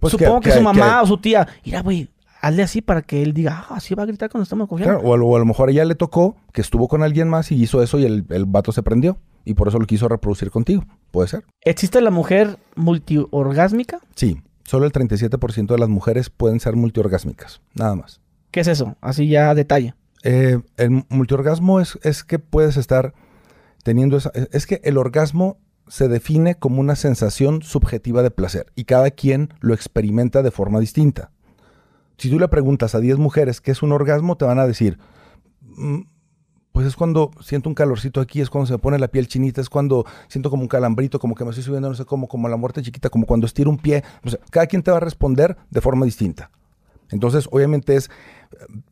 Pues 0.00 0.10
Supongo 0.10 0.40
que, 0.40 0.50
que- 0.50 0.56
su 0.56 0.62
mamá 0.62 1.00
o 1.02 1.06
su 1.06 1.18
tía, 1.18 1.46
mira, 1.64 1.80
güey, 1.82 2.10
hazle 2.40 2.62
así 2.62 2.82
para 2.82 3.02
que 3.02 3.22
él 3.22 3.32
diga, 3.32 3.64
ah, 3.70 3.76
así 3.76 3.94
va 3.94 4.02
a 4.02 4.06
gritar 4.06 4.28
cuando 4.30 4.42
estamos 4.42 4.68
cogiendo. 4.68 4.94
Claro, 4.94 5.08
o, 5.08 5.14
a 5.14 5.16
lo- 5.16 5.26
o 5.26 5.36
a 5.36 5.38
lo 5.38 5.46
mejor 5.46 5.68
a 5.68 5.72
ella 5.72 5.84
le 5.84 5.94
tocó 5.94 6.36
que 6.52 6.60
estuvo 6.60 6.88
con 6.88 7.02
alguien 7.02 7.28
más 7.28 7.50
y 7.52 7.62
hizo 7.62 7.82
eso 7.82 7.98
y 7.98 8.04
el, 8.04 8.24
el 8.30 8.44
vato 8.46 8.72
se 8.72 8.82
prendió. 8.82 9.18
Y 9.44 9.54
por 9.54 9.68
eso 9.68 9.78
lo 9.78 9.86
quiso 9.86 10.08
reproducir 10.08 10.50
contigo. 10.50 10.84
Puede 11.12 11.28
ser. 11.28 11.44
¿Existe 11.60 12.00
la 12.00 12.10
mujer 12.10 12.58
multiorgásmica? 12.74 14.00
Sí, 14.16 14.42
solo 14.66 14.86
el 14.86 14.92
37% 14.92 15.66
de 15.66 15.78
las 15.78 15.88
mujeres 15.88 16.30
pueden 16.30 16.60
ser 16.60 16.76
multiorgásmicas. 16.76 17.60
Nada 17.74 17.94
más. 17.94 18.20
¿Qué 18.50 18.60
es 18.60 18.68
eso? 18.68 18.96
Así 19.00 19.28
ya 19.28 19.54
detalle. 19.54 19.94
Eh, 20.22 20.58
el 20.76 21.04
multiorgasmo 21.08 21.80
es, 21.80 21.98
es 22.02 22.24
que 22.24 22.38
puedes 22.38 22.76
estar 22.76 23.14
teniendo 23.82 24.16
esa... 24.16 24.30
Es 24.34 24.48
es 24.52 24.66
que 24.66 24.80
el 24.84 24.98
orgasmo 24.98 25.58
se 25.88 26.08
define 26.08 26.56
como 26.56 26.80
una 26.80 26.96
sensación 26.96 27.62
subjetiva 27.62 28.22
de 28.22 28.30
placer 28.30 28.66
y 28.74 28.84
cada 28.84 29.10
quien 29.10 29.54
lo 29.60 29.72
experimenta 29.72 30.42
de 30.42 30.50
forma 30.50 30.80
distinta. 30.80 31.30
Si 32.18 32.30
tú 32.30 32.38
le 32.38 32.48
preguntas 32.48 32.94
a 32.94 33.00
10 33.00 33.18
mujeres 33.18 33.60
qué 33.60 33.70
es 33.70 33.82
un 33.82 33.92
orgasmo, 33.92 34.36
te 34.36 34.44
van 34.44 34.58
a 34.58 34.66
decir, 34.66 34.98
"Mm, 35.60 36.00
pues 36.76 36.88
es 36.88 36.94
cuando 36.94 37.30
siento 37.40 37.70
un 37.70 37.74
calorcito 37.74 38.20
aquí, 38.20 38.42
es 38.42 38.50
cuando 38.50 38.66
se 38.66 38.74
me 38.74 38.78
pone 38.78 38.98
la 38.98 39.08
piel 39.08 39.28
chinita, 39.28 39.62
es 39.62 39.70
cuando 39.70 40.04
siento 40.28 40.50
como 40.50 40.60
un 40.60 40.68
calambrito, 40.68 41.18
como 41.18 41.34
que 41.34 41.42
me 41.42 41.48
estoy 41.48 41.64
subiendo, 41.64 41.88
no 41.88 41.94
sé 41.94 42.04
cómo, 42.04 42.28
como 42.28 42.50
la 42.50 42.58
muerte 42.58 42.82
chiquita, 42.82 43.08
como 43.08 43.24
cuando 43.24 43.46
estiro 43.46 43.70
un 43.70 43.78
pie. 43.78 44.04
O 44.22 44.28
sea, 44.28 44.38
cada 44.50 44.66
quien 44.66 44.82
te 44.82 44.90
va 44.90 44.98
a 44.98 45.00
responder 45.00 45.56
de 45.70 45.80
forma 45.80 46.04
distinta. 46.04 46.50
Entonces, 47.10 47.48
obviamente 47.50 47.96
es 47.96 48.10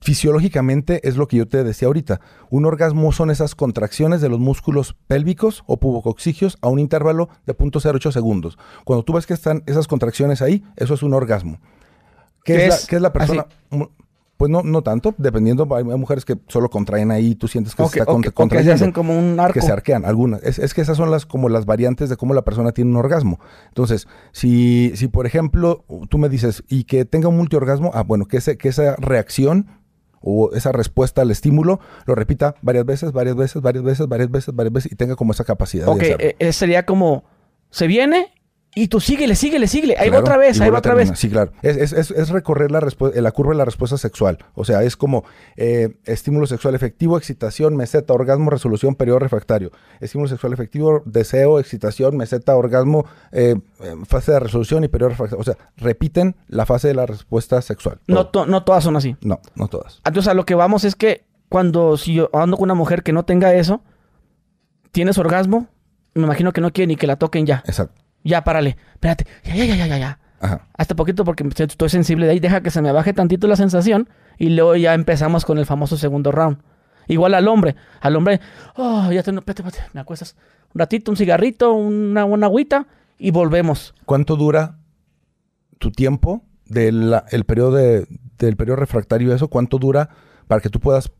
fisiológicamente 0.01 1.07
es 1.07 1.19
lo 1.19 1.29
que 1.29 1.37
yo 1.37 1.47
te 1.47 1.63
decía 1.63 1.85
ahorita. 1.89 2.23
Un 2.49 2.65
orgasmo 2.65 3.13
son 3.13 3.31
esas 3.31 3.55
contracciones 3.55 4.23
de 4.23 4.31
los 4.31 4.41
músculos 4.41 4.97
pélvicos 5.07 5.63
o 5.67 5.77
pubocoxigios 5.77 6.57
a 6.63 6.69
un 6.69 6.79
intervalo 6.79 7.29
de 7.45 7.55
0.08 7.55 8.13
segundos. 8.13 8.57
Cuando 8.85 9.05
tú 9.05 9.13
ves 9.13 9.27
que 9.27 9.35
están 9.35 9.63
esas 9.67 9.89
contracciones 9.89 10.41
ahí, 10.41 10.65
eso 10.77 10.95
es 10.95 11.03
un 11.03 11.13
orgasmo. 11.13 11.61
¿Qué, 12.45 12.55
¿Qué 12.55 12.65
es, 12.65 12.69
la, 12.71 12.89
qué 12.89 12.97
es 12.97 13.03
la 13.03 13.13
persona? 13.13 13.47
Pues 14.37 14.51
no, 14.51 14.63
no 14.63 14.83
tanto, 14.83 15.15
dependiendo. 15.17 15.69
Hay, 15.77 15.85
mujeres 15.85 16.25
que 16.25 16.37
solo 16.49 16.69
contraen 16.69 17.13
ahí 17.13 17.29
y 17.31 17.35
tú 17.37 17.47
sientes 17.47 17.75
que 17.77 17.83
O 17.85 17.89
se 17.89 18.01
está 18.01 18.11
o 18.11 18.15
con- 18.15 18.23
que- 18.23 18.31
o 18.35 18.49
que 18.49 18.63
se 18.65 18.73
hacen 18.73 18.91
como 18.91 19.17
un 19.17 19.39
arco. 19.39 19.55
que 19.55 19.61
se 19.63 19.71
arquean, 19.71 20.05
algunas. 20.05 20.43
Es, 20.43 20.59
es 20.59 20.75
que 20.75 20.81
esas 20.81 20.97
son 20.97 21.11
las 21.13 21.25
como 21.25 21.49
las 21.49 21.67
variantes 21.67 22.09
de 22.09 22.17
cómo 22.17 22.35
la 22.35 22.43
persona 22.43 22.73
tiene 22.73 22.91
un 22.91 22.97
orgasmo. 22.97 23.39
Entonces, 23.69 24.09
si, 24.33 24.93
si 24.97 25.07
por 25.09 25.27
ejemplo 25.27 25.85
tú 26.09 26.19
me 26.19 26.29
dices 26.29 26.65
y 26.69 26.83
que 26.85 27.05
tenga 27.05 27.29
un 27.29 27.37
multiorgasmo, 27.37 27.93
ah, 27.95 28.03
bueno, 28.03 28.27
que, 28.27 28.39
ese, 28.39 28.57
que 28.59 28.69
esa 28.69 28.97
reacción 28.97 29.69
o 30.21 30.53
esa 30.55 30.73
respuesta 30.73 31.23
al 31.23 31.31
estímulo 31.31 31.79
lo 32.07 32.15
repita 32.17 32.55
varias 32.63 32.87
veces, 32.87 33.13
varias 33.13 33.37
veces, 33.37 33.63
varias 33.63 33.85
veces, 33.85 34.09
varias 34.09 34.31
veces, 34.31 34.55
varias 34.55 34.73
veces 34.73 34.91
y 34.93 34.97
tenga 34.97 35.15
como 35.17 35.33
esa 35.33 35.45
capacidad 35.45 35.87
Ok, 35.87 35.99
de 36.01 36.17
eh, 36.19 36.37
eh, 36.39 36.53
sería 36.53 36.85
como, 36.87 37.25
se 37.71 37.87
viene 37.87 38.33
y 38.77 38.89
tú 38.89 38.99
síguele, 39.01 39.37
síguele, 39.37 39.69
síguele. 39.69 39.97
Ahí 39.99 40.09
va 40.11 40.19
otra 40.19 40.37
vez, 40.37 40.61
ahí 40.61 40.71
va 40.71 40.79
otra 40.79 40.95
vez. 40.95 41.13
Sí, 41.15 41.31
claro. 41.31 41.53
Es, 41.63 41.77
es- 41.77 41.93
es- 41.93 42.11
es 42.11 42.29
recorrer 42.31 42.71
la, 42.73 42.81
respu- 42.81 43.13
la 43.15 43.31
curva 43.31 43.53
de 43.53 43.59
la 43.59 43.65
respuesta 43.65 43.97
sexual. 43.99 44.39
O 44.55 44.65
sea, 44.65 44.83
es 44.83 44.97
como 44.97 45.25
eh, 45.57 45.97
estímulo 46.05 46.47
sexual 46.47 46.75
efectivo, 46.75 47.17
excitación, 47.17 47.77
meseta, 47.77 48.13
orgasmo, 48.15 48.51
resolución, 48.51 48.95
periodo 48.97 49.21
refractario. 49.21 49.71
Estímulo 50.01 50.29
sexual 50.29 50.53
efectivo, 50.53 51.03
deseo, 51.05 51.59
excitación, 51.61 52.17
meseta, 52.17 52.57
orgasmo, 52.57 53.07
eh, 53.33 53.55
eh, 53.81 53.95
fase 54.07 54.33
de 54.33 54.41
resolución 54.41 54.83
y 54.85 54.89
periodo 54.89 55.11
refractario. 55.11 55.41
O 55.41 55.45
sea, 55.45 55.57
repiten 55.77 56.35
la 56.49 56.67
fase 56.67 56.89
de 56.89 56.95
la 56.95 57.07
respuesta 57.07 57.63
sexual. 57.63 58.01
No, 58.09 58.27
to- 58.27 58.47
no 58.47 58.65
todas 58.65 58.83
son 58.83 58.97
así. 58.97 59.17
no, 59.23 59.41
no 59.55 59.69
todas. 59.69 60.01
Entonces, 60.05 60.29
a 60.31 60.35
lo 60.35 60.45
que 60.45 60.55
vamos 60.57 60.85
es 60.85 60.97
que 60.97 61.25
cuando 61.49 61.97
si 61.97 62.15
yo 62.15 62.29
ando 62.33 62.57
con 62.57 62.65
una 62.65 62.75
mujer 62.75 63.03
que 63.05 63.13
no 63.13 63.25
tenga 63.25 63.55
eso, 63.55 63.83
tienes 64.93 65.19
orgasmo, 65.19 65.69
me 66.15 66.25
imagino 66.25 66.53
que 66.53 66.61
no 66.61 66.73
quiere 66.73 66.89
ni 66.89 66.97
que 66.97 67.07
la 67.07 67.17
toquen 67.17 67.47
ya. 67.47 67.63
Exacto. 67.67 68.03
Ya, 68.25 68.43
párale. 68.43 68.77
Espérate. 68.95 69.27
Ya, 69.45 69.55
ya, 69.55 69.65
ya, 69.67 69.77
ya, 69.77 69.87
ya, 69.87 69.99
ya. 69.99 70.19
Ajá. 70.41 70.67
Hasta 70.77 70.97
poquito 70.97 71.25
porque 71.25 71.49
estoy 71.57 71.89
sensible 71.89 72.27
de 72.27 72.33
ahí. 72.33 72.41
Deja 72.41 72.63
que 72.63 72.71
se 72.71 72.83
me 72.83 72.91
baje 72.91 73.13
tantito 73.13 73.47
la 73.47 73.57
sensación 73.57 74.09
y 74.39 74.49
luego 74.51 74.75
ya 74.77 74.95
empezamos 74.95 75.45
con 75.45 75.59
el 75.59 75.67
famoso 75.67 75.97
segundo 75.97 76.33
round. 76.33 76.59
Igual 77.07 77.35
al 77.35 77.49
hombre. 77.49 77.77
Al 78.01 78.17
hombre, 78.17 78.41
oh, 78.77 79.11
ya 79.13 79.23
tengo, 79.23 79.41
espérate, 79.41 79.63
espérate, 79.63 79.91
me 79.93 80.01
acuestas. 80.01 80.37
Un 80.75 80.79
ratito, 80.79 81.11
un 81.11 81.17
cigarrito, 81.17 81.73
una, 81.73 82.25
una 82.25 82.47
agüita 82.47 82.87
y 83.19 83.31
volvemos. 83.31 83.95
¿Cuánto 84.07 84.37
dura 84.37 84.79
tu 85.79 85.91
tiempo 85.91 86.43
del 86.67 87.15
el 87.31 87.45
periodo 87.45 87.73
de, 87.73 88.07
del 88.39 88.57
periodo 88.57 88.77
refractario 88.77 89.35
eso? 89.35 89.49
¿Cuánto 89.49 89.79
dura 89.79 90.09
para 90.49 90.61
que 90.61 90.71
tú 90.71 90.81
puedas 90.81 91.11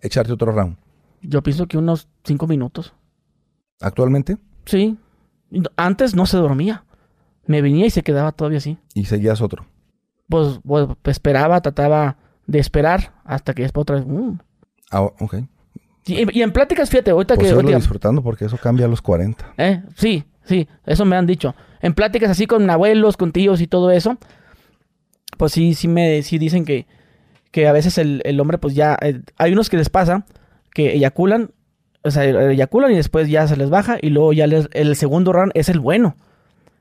echarte 0.00 0.32
otro 0.32 0.52
round? 0.52 0.76
Yo 1.22 1.42
pienso 1.42 1.66
que 1.66 1.78
unos 1.78 2.08
cinco 2.24 2.46
minutos. 2.46 2.92
Actualmente 3.80 4.38
Sí. 4.66 4.98
Antes 5.76 6.14
no 6.14 6.26
se 6.26 6.36
dormía. 6.36 6.84
Me 7.46 7.62
venía 7.62 7.86
y 7.86 7.90
se 7.90 8.02
quedaba 8.02 8.32
todavía 8.32 8.58
así. 8.58 8.78
y 8.94 9.06
seguías 9.06 9.40
otro. 9.40 9.66
Pues, 10.28 10.60
pues, 10.66 10.88
esperaba, 11.04 11.60
trataba 11.62 12.18
de 12.46 12.58
esperar 12.58 13.14
hasta 13.24 13.54
que 13.54 13.62
después 13.62 13.82
otra 13.82 13.96
vez. 13.96 14.06
mm. 14.06 14.38
Ah, 14.90 15.02
ok. 15.02 15.36
Y, 16.06 16.38
y 16.38 16.42
en 16.42 16.52
pláticas, 16.52 16.88
fíjate, 16.90 17.10
ahorita 17.10 17.34
Pues 17.36 17.48
que. 17.48 17.54
ahorita- 17.54 17.76
disfrutando 17.76 18.22
porque 18.22 18.44
eso 18.46 18.56
cambia 18.58 18.86
a 18.86 18.88
los 18.88 19.00
40. 19.02 19.54
¿Eh? 19.58 19.82
Sí, 19.96 20.24
sí, 20.44 20.68
eso 20.86 21.04
me 21.04 21.16
han 21.16 21.26
dicho. 21.26 21.54
En 21.80 21.94
pláticas 21.94 22.30
así 22.30 22.46
con 22.46 22.68
abuelos, 22.68 23.16
con 23.16 23.32
tíos 23.32 23.60
y 23.60 23.66
todo 23.66 23.90
eso, 23.90 24.18
pues 25.36 25.52
sí, 25.52 25.74
sí 25.74 25.88
me 25.88 26.22
sí 26.22 26.38
dicen 26.38 26.64
que, 26.64 26.86
que 27.50 27.68
a 27.68 27.72
veces 27.72 27.98
el, 27.98 28.20
el 28.24 28.40
hombre, 28.40 28.58
pues 28.58 28.74
ya, 28.74 28.98
eh, 29.00 29.22
hay 29.36 29.52
unos 29.52 29.68
que 29.70 29.76
les 29.76 29.88
pasa 29.90 30.24
que 30.74 30.94
eyaculan, 30.94 31.50
o 32.08 32.10
sea, 32.10 32.24
eyaculan 32.50 32.92
y 32.92 32.96
después 32.96 33.28
ya 33.28 33.46
se 33.46 33.56
les 33.56 33.70
baja 33.70 33.98
y 34.00 34.10
luego 34.10 34.32
ya 34.32 34.46
les- 34.46 34.68
el 34.72 34.96
segundo 34.96 35.32
round 35.32 35.52
es 35.54 35.68
el 35.68 35.80
bueno. 35.80 36.16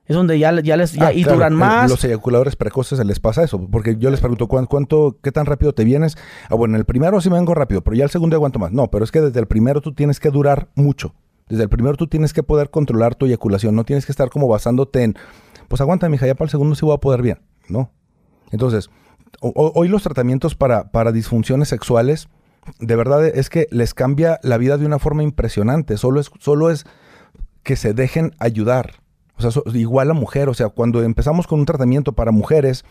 Es 0.06 0.16
donde 0.16 0.40
ya, 0.40 0.58
ya 0.62 0.78
les, 0.78 0.94
ya- 0.94 1.08
Ah, 1.08 1.14
y 1.14 1.22
claro, 1.24 1.36
duran 1.38 1.54
eh, 1.54 1.56
más. 1.58 1.90
Los 1.92 2.02
eyaculadores 2.06 2.56
precoces 2.56 2.98
se 2.98 3.04
les 3.04 3.20
pasa 3.20 3.44
eso. 3.44 3.60
Porque 3.70 3.98
yo 3.98 4.10
les 4.10 4.22
pregunto, 4.22 4.48
¿cuán- 4.48 4.66
¿cuánto, 4.66 5.18
qué 5.22 5.34
tan 5.34 5.46
rápido 5.46 5.74
te 5.74 5.84
vienes? 5.84 6.16
Ah, 6.50 6.56
bueno, 6.56 6.76
en 6.76 6.80
el 6.80 6.86
primero 6.86 7.20
sí 7.20 7.30
me 7.30 7.36
vengo 7.36 7.54
rápido, 7.54 7.82
pero 7.84 7.96
ya 7.98 8.06
el 8.06 8.10
segundo 8.10 8.36
aguanto 8.38 8.58
más. 8.58 8.72
No, 8.72 8.90
pero 8.90 9.04
es 9.04 9.12
que 9.12 9.20
desde 9.20 9.40
el 9.42 9.48
primero 9.48 9.82
tú 9.82 9.94
tienes 9.94 10.22
que 10.22 10.30
durar 10.30 10.70
mucho. 10.76 11.14
Desde 11.50 11.64
el 11.64 11.70
primero 11.70 11.98
tú 11.98 12.08
tienes 12.08 12.32
que 12.34 12.42
poder 12.42 12.70
controlar 12.70 13.16
tu 13.16 13.26
eyaculación. 13.26 13.76
No 13.76 13.84
tienes 13.84 14.06
que 14.06 14.14
estar 14.14 14.30
como 14.30 14.48
basándote 14.48 15.04
en, 15.04 15.16
pues 15.68 15.82
aguanta, 15.82 16.08
mija, 16.08 16.26
ya 16.26 16.36
para 16.36 16.46
el 16.46 16.52
segundo 16.52 16.76
sí 16.76 16.86
voy 16.86 16.96
a 16.96 17.00
poder 17.00 17.22
bien. 17.22 17.40
No. 17.68 17.92
Entonces, 18.52 18.90
ho- 19.42 19.52
ho- 19.56 19.74
hoy 19.76 19.90
los 19.90 20.04
tratamientos 20.04 20.56
para, 20.56 20.90
para 20.92 21.12
disfunciones 21.12 21.68
sexuales, 21.68 22.30
de 22.80 22.96
verdad 22.96 23.26
es 23.26 23.50
que 23.50 23.68
les 23.72 23.94
cambia 23.94 24.40
la 24.44 24.58
vida 24.58 24.78
de 24.78 24.86
una 24.86 25.00
forma 25.00 25.24
impresionante. 25.24 25.98
Solo 25.98 26.20
es, 26.20 26.32
solo 26.40 26.70
es 26.70 26.86
que 27.64 27.76
se 27.76 27.94
dejen 27.94 28.34
ayudar. 28.40 28.96
O 29.38 29.50
sea, 29.50 29.62
igual 29.74 30.08
la 30.08 30.14
mujer, 30.14 30.50
o 30.50 30.54
sea, 30.54 30.70
cuando 30.70 31.04
empezamos 31.04 31.48
con 31.48 31.60
un 31.60 31.66
tratamiento 31.66 32.14
para 32.14 32.32
mujeres, 32.32 32.86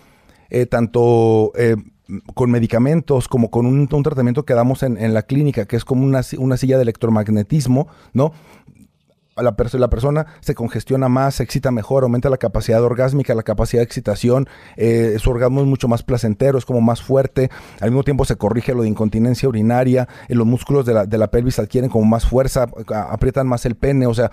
eh, 0.48 0.66
tanto 0.66 1.52
eh, 1.56 1.76
con 2.34 2.50
medicamentos 2.50 3.26
como 3.26 3.50
con 3.50 3.66
un, 3.66 3.88
tratamiento 4.02 4.44
que 4.44 4.54
damos 4.54 4.82
en, 4.84 4.96
en 4.96 5.12
la 5.12 5.22
clínica, 5.22 5.66
que 5.66 5.76
es 5.76 5.84
como 5.84 6.04
una, 6.04 6.20
una 6.38 6.56
silla 6.56 6.76
de 6.76 6.82
electromagnetismo, 6.82 7.88
¿no? 8.12 8.32
La, 9.36 9.54
la 9.74 9.90
persona 9.90 10.26
se 10.40 10.54
congestiona 10.54 11.08
más, 11.10 11.34
se 11.34 11.42
excita 11.42 11.70
mejor, 11.70 12.04
aumenta 12.04 12.30
la 12.30 12.38
capacidad 12.38 12.82
orgásmica, 12.82 13.34
la 13.34 13.42
capacidad 13.42 13.80
de 13.80 13.84
excitación, 13.84 14.48
eh, 14.76 15.16
su 15.18 15.30
orgasmo 15.30 15.60
es 15.60 15.66
mucho 15.66 15.88
más 15.88 16.02
placentero, 16.02 16.56
es 16.56 16.64
como 16.64 16.80
más 16.80 17.02
fuerte, 17.02 17.50
al 17.80 17.90
mismo 17.90 18.02
tiempo 18.02 18.24
se 18.24 18.36
corrige 18.36 18.72
lo 18.74 18.82
de 18.82 18.88
incontinencia 18.88 19.46
urinaria, 19.46 20.08
eh, 20.28 20.34
los 20.34 20.46
músculos 20.46 20.86
de 20.86 20.94
la, 20.94 21.04
de 21.04 21.18
la 21.18 21.30
pelvis 21.30 21.58
adquieren 21.58 21.90
como 21.90 22.06
más 22.06 22.24
fuerza, 22.26 22.66
aprietan 23.10 23.46
más 23.46 23.66
el 23.66 23.74
pene, 23.74 24.06
o 24.06 24.14
sea, 24.14 24.30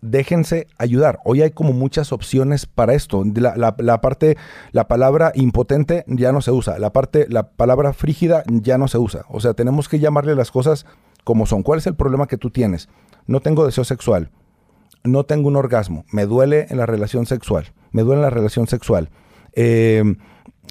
déjense 0.00 0.66
ayudar. 0.78 1.18
Hoy 1.24 1.42
hay 1.42 1.50
como 1.50 1.72
muchas 1.74 2.12
opciones 2.12 2.66
para 2.66 2.94
esto. 2.94 3.24
La, 3.34 3.54
la- 3.56 3.74
la 3.78 4.00
parte, 4.00 4.36
la 4.72 4.88
palabra 4.88 5.32
impotente 5.34 6.04
ya 6.06 6.32
no 6.32 6.40
se 6.40 6.52
usa. 6.52 6.78
La 6.78 6.90
parte, 6.92 7.26
la 7.28 7.48
palabra 7.50 7.92
frígida 7.92 8.44
ya 8.46 8.78
no 8.78 8.88
se 8.88 8.96
usa. 8.98 9.24
O 9.28 9.40
sea, 9.40 9.54
tenemos 9.54 9.88
que 9.88 9.98
llamarle 9.98 10.34
las 10.36 10.50
cosas 10.52 10.86
como 11.24 11.46
son. 11.46 11.62
¿Cuál 11.64 11.80
es 11.80 11.86
el 11.88 11.96
problema 11.96 12.26
que 12.28 12.38
tú 12.38 12.50
tienes? 12.50 12.88
No 13.28 13.40
tengo 13.40 13.64
deseo 13.64 13.84
sexual. 13.84 14.30
No 15.04 15.24
tengo 15.24 15.46
un 15.46 15.54
orgasmo. 15.54 16.04
Me 16.10 16.26
duele 16.26 16.66
en 16.70 16.78
la 16.78 16.86
relación 16.86 17.26
sexual. 17.26 17.66
Me 17.92 18.02
duele 18.02 18.16
en 18.16 18.22
la 18.22 18.30
relación 18.30 18.66
sexual. 18.66 19.10
Eh, 19.52 20.02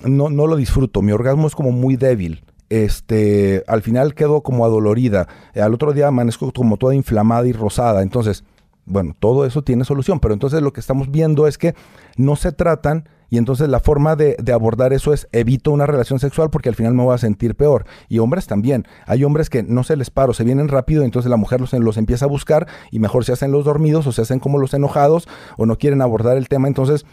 no, 0.03 0.29
no 0.29 0.47
lo 0.47 0.57
disfruto. 0.57 1.01
Mi 1.01 1.13
orgasmo 1.13 1.47
es 1.47 1.55
como 1.55 1.71
muy 1.71 1.95
débil. 1.95 2.43
Este, 2.69 3.63
al 3.67 3.81
final 3.81 4.15
quedo 4.15 4.41
como 4.41 4.65
adolorida. 4.65 5.27
Al 5.55 5.73
otro 5.73 5.93
día 5.93 6.07
amanezco 6.07 6.51
como 6.51 6.77
toda 6.77 6.95
inflamada 6.95 7.47
y 7.47 7.53
rosada. 7.53 8.01
Entonces, 8.01 8.43
bueno, 8.87 9.15
todo 9.19 9.45
eso 9.45 9.61
tiene 9.61 9.83
solución, 9.83 10.19
pero 10.19 10.33
entonces 10.33 10.61
lo 10.61 10.73
que 10.73 10.79
estamos 10.79 11.11
viendo 11.11 11.45
es 11.45 11.57
que 11.57 11.75
no 12.15 12.35
se 12.35 12.51
tratan 12.51 13.07
y 13.29 13.37
entonces 13.37 13.67
la 13.67 13.81
forma 13.81 14.15
de, 14.15 14.37
de 14.41 14.53
abordar 14.53 14.93
eso 14.93 15.13
es 15.13 15.27
evito 15.33 15.71
una 15.71 15.85
relación 15.85 16.19
sexual 16.19 16.49
porque 16.49 16.69
al 16.69 16.75
final 16.75 16.93
me 16.93 17.03
voy 17.03 17.13
a 17.13 17.17
sentir 17.17 17.55
peor. 17.55 17.85
Y 18.07 18.19
hombres 18.19 18.47
también. 18.47 18.87
Hay 19.05 19.25
hombres 19.25 19.49
que 19.49 19.63
no 19.63 19.83
se 19.83 19.97
les 19.97 20.09
paro, 20.09 20.33
se 20.33 20.45
vienen 20.45 20.69
rápido, 20.69 21.03
entonces 21.03 21.29
la 21.29 21.35
mujer 21.35 21.59
los, 21.59 21.73
los 21.73 21.97
empieza 21.97 22.25
a 22.25 22.29
buscar 22.29 22.67
y 22.89 22.99
mejor 22.99 23.25
se 23.25 23.33
hacen 23.33 23.51
los 23.51 23.65
dormidos 23.65 24.07
o 24.07 24.13
se 24.13 24.21
hacen 24.21 24.39
como 24.39 24.57
los 24.57 24.73
enojados 24.73 25.27
o 25.57 25.65
no 25.65 25.77
quieren 25.77 26.01
abordar 26.01 26.37
el 26.37 26.47
tema. 26.47 26.69
Entonces, 26.69 27.05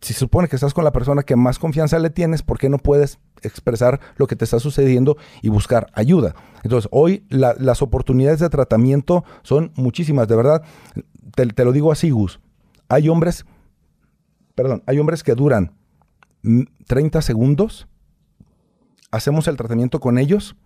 si 0.00 0.14
supone 0.14 0.48
que 0.48 0.56
estás 0.56 0.74
con 0.74 0.84
la 0.84 0.92
persona 0.92 1.22
que 1.24 1.34
más 1.36 1.58
confianza 1.58 1.98
le 1.98 2.10
tienes, 2.10 2.42
¿por 2.42 2.58
qué 2.58 2.68
no 2.68 2.78
puedes 2.78 3.18
expresar 3.42 4.00
lo 4.16 4.26
que 4.26 4.36
te 4.36 4.44
está 4.44 4.60
sucediendo 4.60 5.16
y 5.42 5.48
buscar 5.48 5.88
ayuda? 5.94 6.34
Entonces, 6.62 6.88
hoy 6.92 7.24
la- 7.28 7.54
las 7.58 7.82
oportunidades 7.82 8.38
de 8.40 8.48
tratamiento 8.48 9.24
son 9.42 9.72
muchísimas, 9.74 10.28
de 10.28 10.36
verdad. 10.36 10.62
Te, 11.34 11.46
te 11.46 11.64
lo 11.64 11.72
digo 11.72 11.90
así, 11.90 12.10
Gus. 12.10 12.38
Hay 12.88 13.08
hombres, 13.08 13.44
perdón, 14.54 14.82
hay 14.86 14.98
hombres 14.98 15.22
que 15.24 15.34
duran 15.34 15.72
30 16.86 17.22
segundos, 17.22 17.88
hacemos 19.10 19.48
el 19.48 19.56
tratamiento 19.56 20.00
con 20.00 20.18
ellos. 20.18 20.56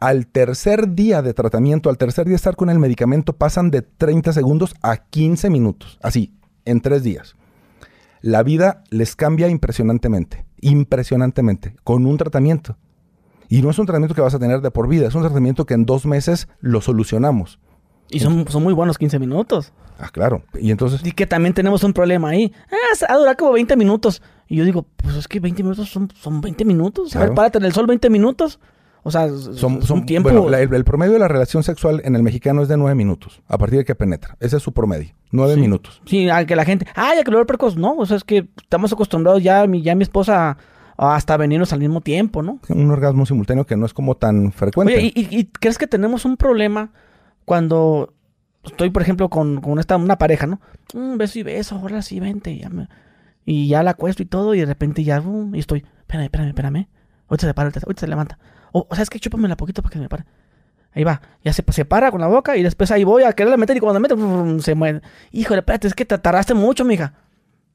Al 0.00 0.26
tercer 0.26 0.94
día 0.94 1.22
de 1.22 1.34
tratamiento, 1.34 1.88
al 1.88 1.98
tercer 1.98 2.24
día 2.26 2.32
de 2.32 2.36
estar 2.36 2.56
con 2.56 2.68
el 2.68 2.78
medicamento, 2.78 3.32
pasan 3.34 3.70
de 3.70 3.82
30 3.82 4.32
segundos 4.32 4.74
a 4.82 4.96
15 4.96 5.50
minutos. 5.50 5.98
Así, 6.02 6.34
en 6.64 6.80
tres 6.80 7.02
días. 7.04 7.36
La 8.26 8.42
vida 8.42 8.82
les 8.88 9.16
cambia 9.16 9.48
impresionantemente, 9.50 10.46
impresionantemente, 10.62 11.76
con 11.84 12.06
un 12.06 12.16
tratamiento. 12.16 12.78
Y 13.50 13.60
no 13.60 13.68
es 13.68 13.78
un 13.78 13.84
tratamiento 13.84 14.14
que 14.14 14.22
vas 14.22 14.32
a 14.34 14.38
tener 14.38 14.62
de 14.62 14.70
por 14.70 14.88
vida, 14.88 15.06
es 15.06 15.14
un 15.14 15.20
tratamiento 15.20 15.66
que 15.66 15.74
en 15.74 15.84
dos 15.84 16.06
meses 16.06 16.48
lo 16.60 16.80
solucionamos. 16.80 17.58
Y 18.08 18.20
son, 18.20 18.48
son 18.48 18.62
muy 18.62 18.72
buenos 18.72 18.96
15 18.96 19.18
minutos. 19.18 19.74
Ah, 19.98 20.08
claro. 20.10 20.42
Y 20.58 20.70
entonces... 20.70 21.04
Y 21.04 21.12
que 21.12 21.26
también 21.26 21.52
tenemos 21.52 21.84
un 21.84 21.92
problema 21.92 22.30
ahí. 22.30 22.50
Ah, 22.70 23.06
va 23.10 23.14
a 23.14 23.18
durar 23.18 23.36
como 23.36 23.52
20 23.52 23.76
minutos. 23.76 24.22
Y 24.48 24.56
yo 24.56 24.64
digo, 24.64 24.86
pues 24.96 25.16
es 25.16 25.28
que 25.28 25.38
20 25.38 25.62
minutos 25.62 25.90
son, 25.90 26.08
son 26.14 26.40
20 26.40 26.64
minutos. 26.64 27.14
A 27.16 27.18
ver, 27.18 27.28
Claro. 27.28 27.34
párate 27.34 27.58
en 27.58 27.64
el 27.66 27.74
sol 27.74 27.86
20 27.86 28.08
minutos. 28.08 28.58
O 29.06 29.10
sea, 29.10 29.28
Son, 29.28 29.82
son- 29.82 29.98
un 30.00 30.06
tiempo. 30.06 30.30
bueno, 30.30 30.48
la- 30.48 30.60
el, 30.60 30.72
el 30.74 30.84
promedio 30.84 31.12
de 31.12 31.18
la 31.18 31.28
relación 31.28 31.62
sexual 31.62 32.00
en 32.04 32.16
el 32.16 32.22
mexicano 32.22 32.62
es 32.62 32.68
de 32.68 32.76
nueve 32.78 32.94
minutos, 32.94 33.42
a 33.48 33.58
partir 33.58 33.78
de 33.78 33.84
que 33.84 33.94
penetra. 33.94 34.36
Ese 34.40 34.56
es 34.56 34.62
su 34.62 34.72
promedio, 34.72 35.14
nueve 35.30 35.54
Sí. 35.54 35.60
minutos. 35.60 36.00
Sí, 36.06 36.28
a 36.30 36.44
que 36.46 36.56
la 36.56 36.64
gente, 36.64 36.86
ay, 36.94 37.18
a 37.18 37.22
que 37.22 37.30
lo 37.30 37.36
veo 37.36 37.46
precoz. 37.46 37.76
No, 37.76 37.94
o 37.96 38.06
sea, 38.06 38.16
es 38.16 38.24
que 38.24 38.48
estamos 38.62 38.92
acostumbrados 38.92 39.42
ya, 39.42 39.66
mi, 39.66 39.82
ya 39.82 39.94
mi 39.94 40.02
esposa, 40.02 40.56
hasta 40.96 41.36
venirnos 41.36 41.72
al 41.74 41.80
mismo 41.80 42.00
tiempo, 42.00 42.42
¿no? 42.42 42.60
Un 42.70 42.90
orgasmo 42.90 43.26
simultáneo 43.26 43.66
que 43.66 43.76
no 43.76 43.84
es 43.84 43.92
como 43.92 44.16
tan 44.16 44.52
frecuente. 44.52 44.96
Oye, 44.96 45.12
¿y, 45.14 45.28
y- 45.38 45.44
crees 45.46 45.76
que 45.76 45.86
tenemos 45.86 46.24
un 46.24 46.36
problema 46.38 46.90
cuando 47.44 48.14
estoy, 48.64 48.90
por 48.90 49.02
ejemplo, 49.02 49.28
con, 49.28 49.60
con 49.60 49.78
esta, 49.78 49.96
una 49.96 50.16
pareja, 50.18 50.46
¿no? 50.46 50.60
Un 50.94 51.18
beso 51.18 51.38
y 51.38 51.42
beso, 51.42 51.76
ahora 51.76 52.00
sí, 52.02 52.20
vente. 52.20 52.56
ya 52.56 52.68
me- 52.70 52.88
y 53.44 53.68
ya 53.68 53.82
la 53.82 53.90
acuesto 53.90 54.22
y 54.22 54.26
todo, 54.26 54.54
y 54.54 54.60
de 54.60 54.66
repente 54.66 55.04
ya, 55.04 55.20
um, 55.20 55.54
y 55.54 55.58
estoy, 55.58 55.84
espérame, 56.00 56.24
espérame, 56.24 56.48
espérame. 56.48 56.88
Ahorita 57.28 57.46
se 57.46 57.54
para, 57.54 57.68
ahorita 57.68 58.00
se 58.00 58.06
levanta. 58.08 58.38
O, 58.76 58.86
o 58.90 58.94
sea, 58.96 59.02
es 59.04 59.10
que 59.10 59.20
chúpamela 59.20 59.56
poquito 59.56 59.82
para 59.82 59.92
que 59.92 60.00
me 60.00 60.08
pare. 60.08 60.24
Ahí 60.92 61.04
va, 61.04 61.20
ya 61.44 61.52
se, 61.52 61.64
se 61.70 61.84
para 61.84 62.10
con 62.10 62.20
la 62.20 62.26
boca 62.26 62.56
y 62.56 62.62
después 62.64 62.90
ahí 62.90 63.04
voy 63.04 63.22
a 63.22 63.32
quererle 63.32 63.56
meter 63.56 63.76
y 63.76 63.80
cuando 63.80 64.00
me 64.00 64.02
mete, 64.08 64.14
brum, 64.14 64.58
se 64.60 64.74
muere. 64.74 65.00
Híjole, 65.32 65.60
espérate, 65.60 65.86
es 65.88 65.94
que 65.94 66.04
te 66.04 66.18
tardaste 66.18 66.54
mucho, 66.54 66.84
mija. 66.84 67.14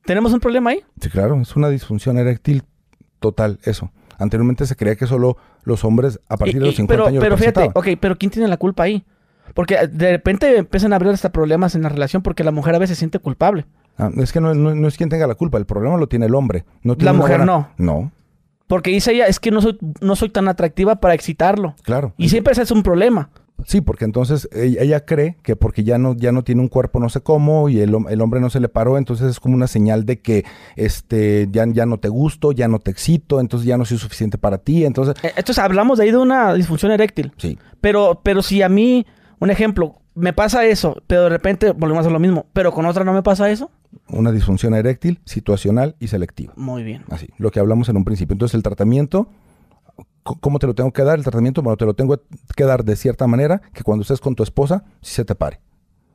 ¿Tenemos 0.05 0.33
un 0.33 0.39
problema 0.39 0.71
ahí? 0.71 0.81
Sí, 1.01 1.09
claro, 1.09 1.39
es 1.41 1.55
una 1.55 1.69
disfunción 1.69 2.17
eréctil 2.17 2.63
total, 3.19 3.59
eso. 3.63 3.91
Anteriormente 4.17 4.65
se 4.65 4.75
creía 4.75 4.95
que 4.95 5.07
solo 5.07 5.37
los 5.63 5.83
hombres 5.85 6.19
a 6.29 6.35
partir 6.37 6.55
Y- 6.57 6.59
de 6.59 6.65
los 6.65 6.73
y- 6.73 6.77
50 6.77 6.93
pero, 6.93 7.07
años 7.07 7.23
pero 7.23 7.37
fíjate, 7.37 7.71
ok, 7.73 7.87
pero 7.99 8.17
¿quién 8.17 8.31
tiene 8.31 8.47
la 8.47 8.57
culpa 8.57 8.83
ahí? 8.83 9.05
Porque 9.53 9.75
eh, 9.75 9.87
de 9.87 10.11
repente 10.11 10.57
empiezan 10.57 10.93
a 10.93 10.97
abrir 10.97 11.11
hasta 11.13 11.31
problemas 11.31 11.75
en 11.75 11.81
la 11.83 11.89
relación 11.89 12.21
porque 12.21 12.43
la 12.43 12.51
mujer 12.51 12.75
a 12.75 12.79
veces 12.79 12.97
se 12.97 12.99
siente 12.99 13.19
culpable. 13.19 13.65
Ah, 13.97 14.09
es 14.17 14.31
que 14.31 14.39
no, 14.39 14.53
no- 14.53 14.75
no 14.75 14.87
es 14.87 14.95
quien 14.95 15.09
tenga 15.09 15.27
la 15.27 15.35
culpa, 15.35 15.57
el 15.57 15.65
problema 15.65 15.97
lo 15.97 16.07
tiene 16.07 16.25
el 16.27 16.35
hombre. 16.35 16.63
No 16.83 16.95
tiene 16.95 17.11
La 17.11 17.17
mujer 17.17 17.37
buena- 17.39 17.69
No, 17.77 18.11
Porque 18.69 18.91
dice 18.91 19.11
ella, 19.13 19.25
es 19.25 19.39
que 19.39 19.49
no 19.49 19.61
soy, 19.61 19.77
no 19.99 20.15
soy 20.15 20.29
tan 20.29 20.47
atractiva 20.47 21.01
para 21.01 21.15
excitarlo. 21.15 21.73
claro. 21.81 22.13
Y 22.17 22.29
siempre 22.29 22.53
ese 22.53 22.61
es 22.61 22.69
un 22.71 22.83
problema. 22.83 23.31
Sí, 23.65 23.81
porque 23.81 24.05
entonces 24.05 24.47
ella, 24.53 25.03
cree 25.05 25.35
que 25.43 25.55
porque 25.57 25.83
ya 25.83 25.97
no, 25.97 26.15
ya 26.15 26.31
no 26.31 26.43
tiene 26.43 26.61
un 26.61 26.69
cuerpo 26.69 27.01
no 27.01 27.09
sé 27.09 27.19
cómo 27.19 27.67
y 27.67 27.81
el, 27.81 27.93
el 28.09 28.21
hombre 28.21 28.39
no 28.39 28.49
se 28.49 28.61
le 28.61 28.69
paró, 28.69 28.97
entonces 28.97 29.31
es 29.31 29.39
como 29.41 29.53
una 29.55 29.67
señal 29.67 30.05
de 30.05 30.21
que 30.21 30.45
este, 30.77 31.49
ya, 31.51 31.65
ya 31.67 31.85
no 31.85 31.97
te 31.97 32.07
gusto, 32.09 32.51
ya 32.53 32.67
no 32.69 32.79
te 32.79 32.91
excito, 32.91 33.39
entonces 33.41 33.67
ya 33.67 33.77
no 33.77 33.83
soy 33.85 33.97
suficiente 33.97 34.37
para 34.37 34.59
ti. 34.59 34.85
Entonces, 34.85 35.15
Eh, 35.23 35.33
Entonces 35.35 35.59
hablamos 35.59 35.97
de 35.97 36.05
ahí 36.05 36.11
de 36.11 36.17
una 36.17 36.53
disfunción 36.53 36.91
eréctil. 36.91 37.33
sí, 37.37 37.57
Pero, 37.81 38.21
pero 38.23 38.41
si 38.43 38.61
a 38.61 38.69
mí, 38.69 39.05
un 39.39 39.49
ejemplo, 39.49 39.95
me 40.15 40.31
pasa 40.31 40.63
eso, 40.65 41.01
pero 41.07 41.23
de 41.23 41.29
repente 41.29 41.71
volvemos 41.71 41.97
a 41.97 42.01
hacer 42.01 42.11
lo 42.13 42.19
mismo, 42.19 42.45
pero 42.53 42.71
con 42.71 42.85
otra 42.85 43.03
no 43.03 43.11
me 43.13 43.23
pasa 43.23 43.49
eso, 43.49 43.71
una 44.09 44.31
disfunción 44.31 44.73
eréctil, 44.73 45.19
situacional 45.25 45.95
y 45.99 46.07
selectiva. 46.07 46.53
muy 46.55 46.83
bien. 46.83 47.03
Así, 47.09 47.27
lo 47.37 47.51
que 47.51 47.59
hablamos 47.59 47.89
en 47.89 47.97
un 47.97 48.05
principio. 48.05 48.33
Entonces, 48.33 48.55
el 48.55 48.63
tratamiento, 48.63 49.29
¿cómo 50.23 50.59
te 50.59 50.67
lo 50.67 50.75
tengo 50.75 50.91
que 50.91 51.03
dar? 51.03 51.17
El 51.17 51.23
tratamiento, 51.23 51.61
bueno, 51.61 51.77
te 51.77 51.85
lo 51.85 51.93
tengo 51.93 52.21
que 52.55 52.63
dar 52.63 52.83
de 52.83 52.95
cierta 52.95 53.27
manera 53.27 53.61
que 53.73 53.83
cuando 53.83 54.01
estés 54.01 54.19
con 54.19 54.35
tu 54.35 54.43
esposa, 54.43 54.83
sí 55.01 55.13
se 55.15 55.25
te 55.25 55.35
pare. 55.35 55.59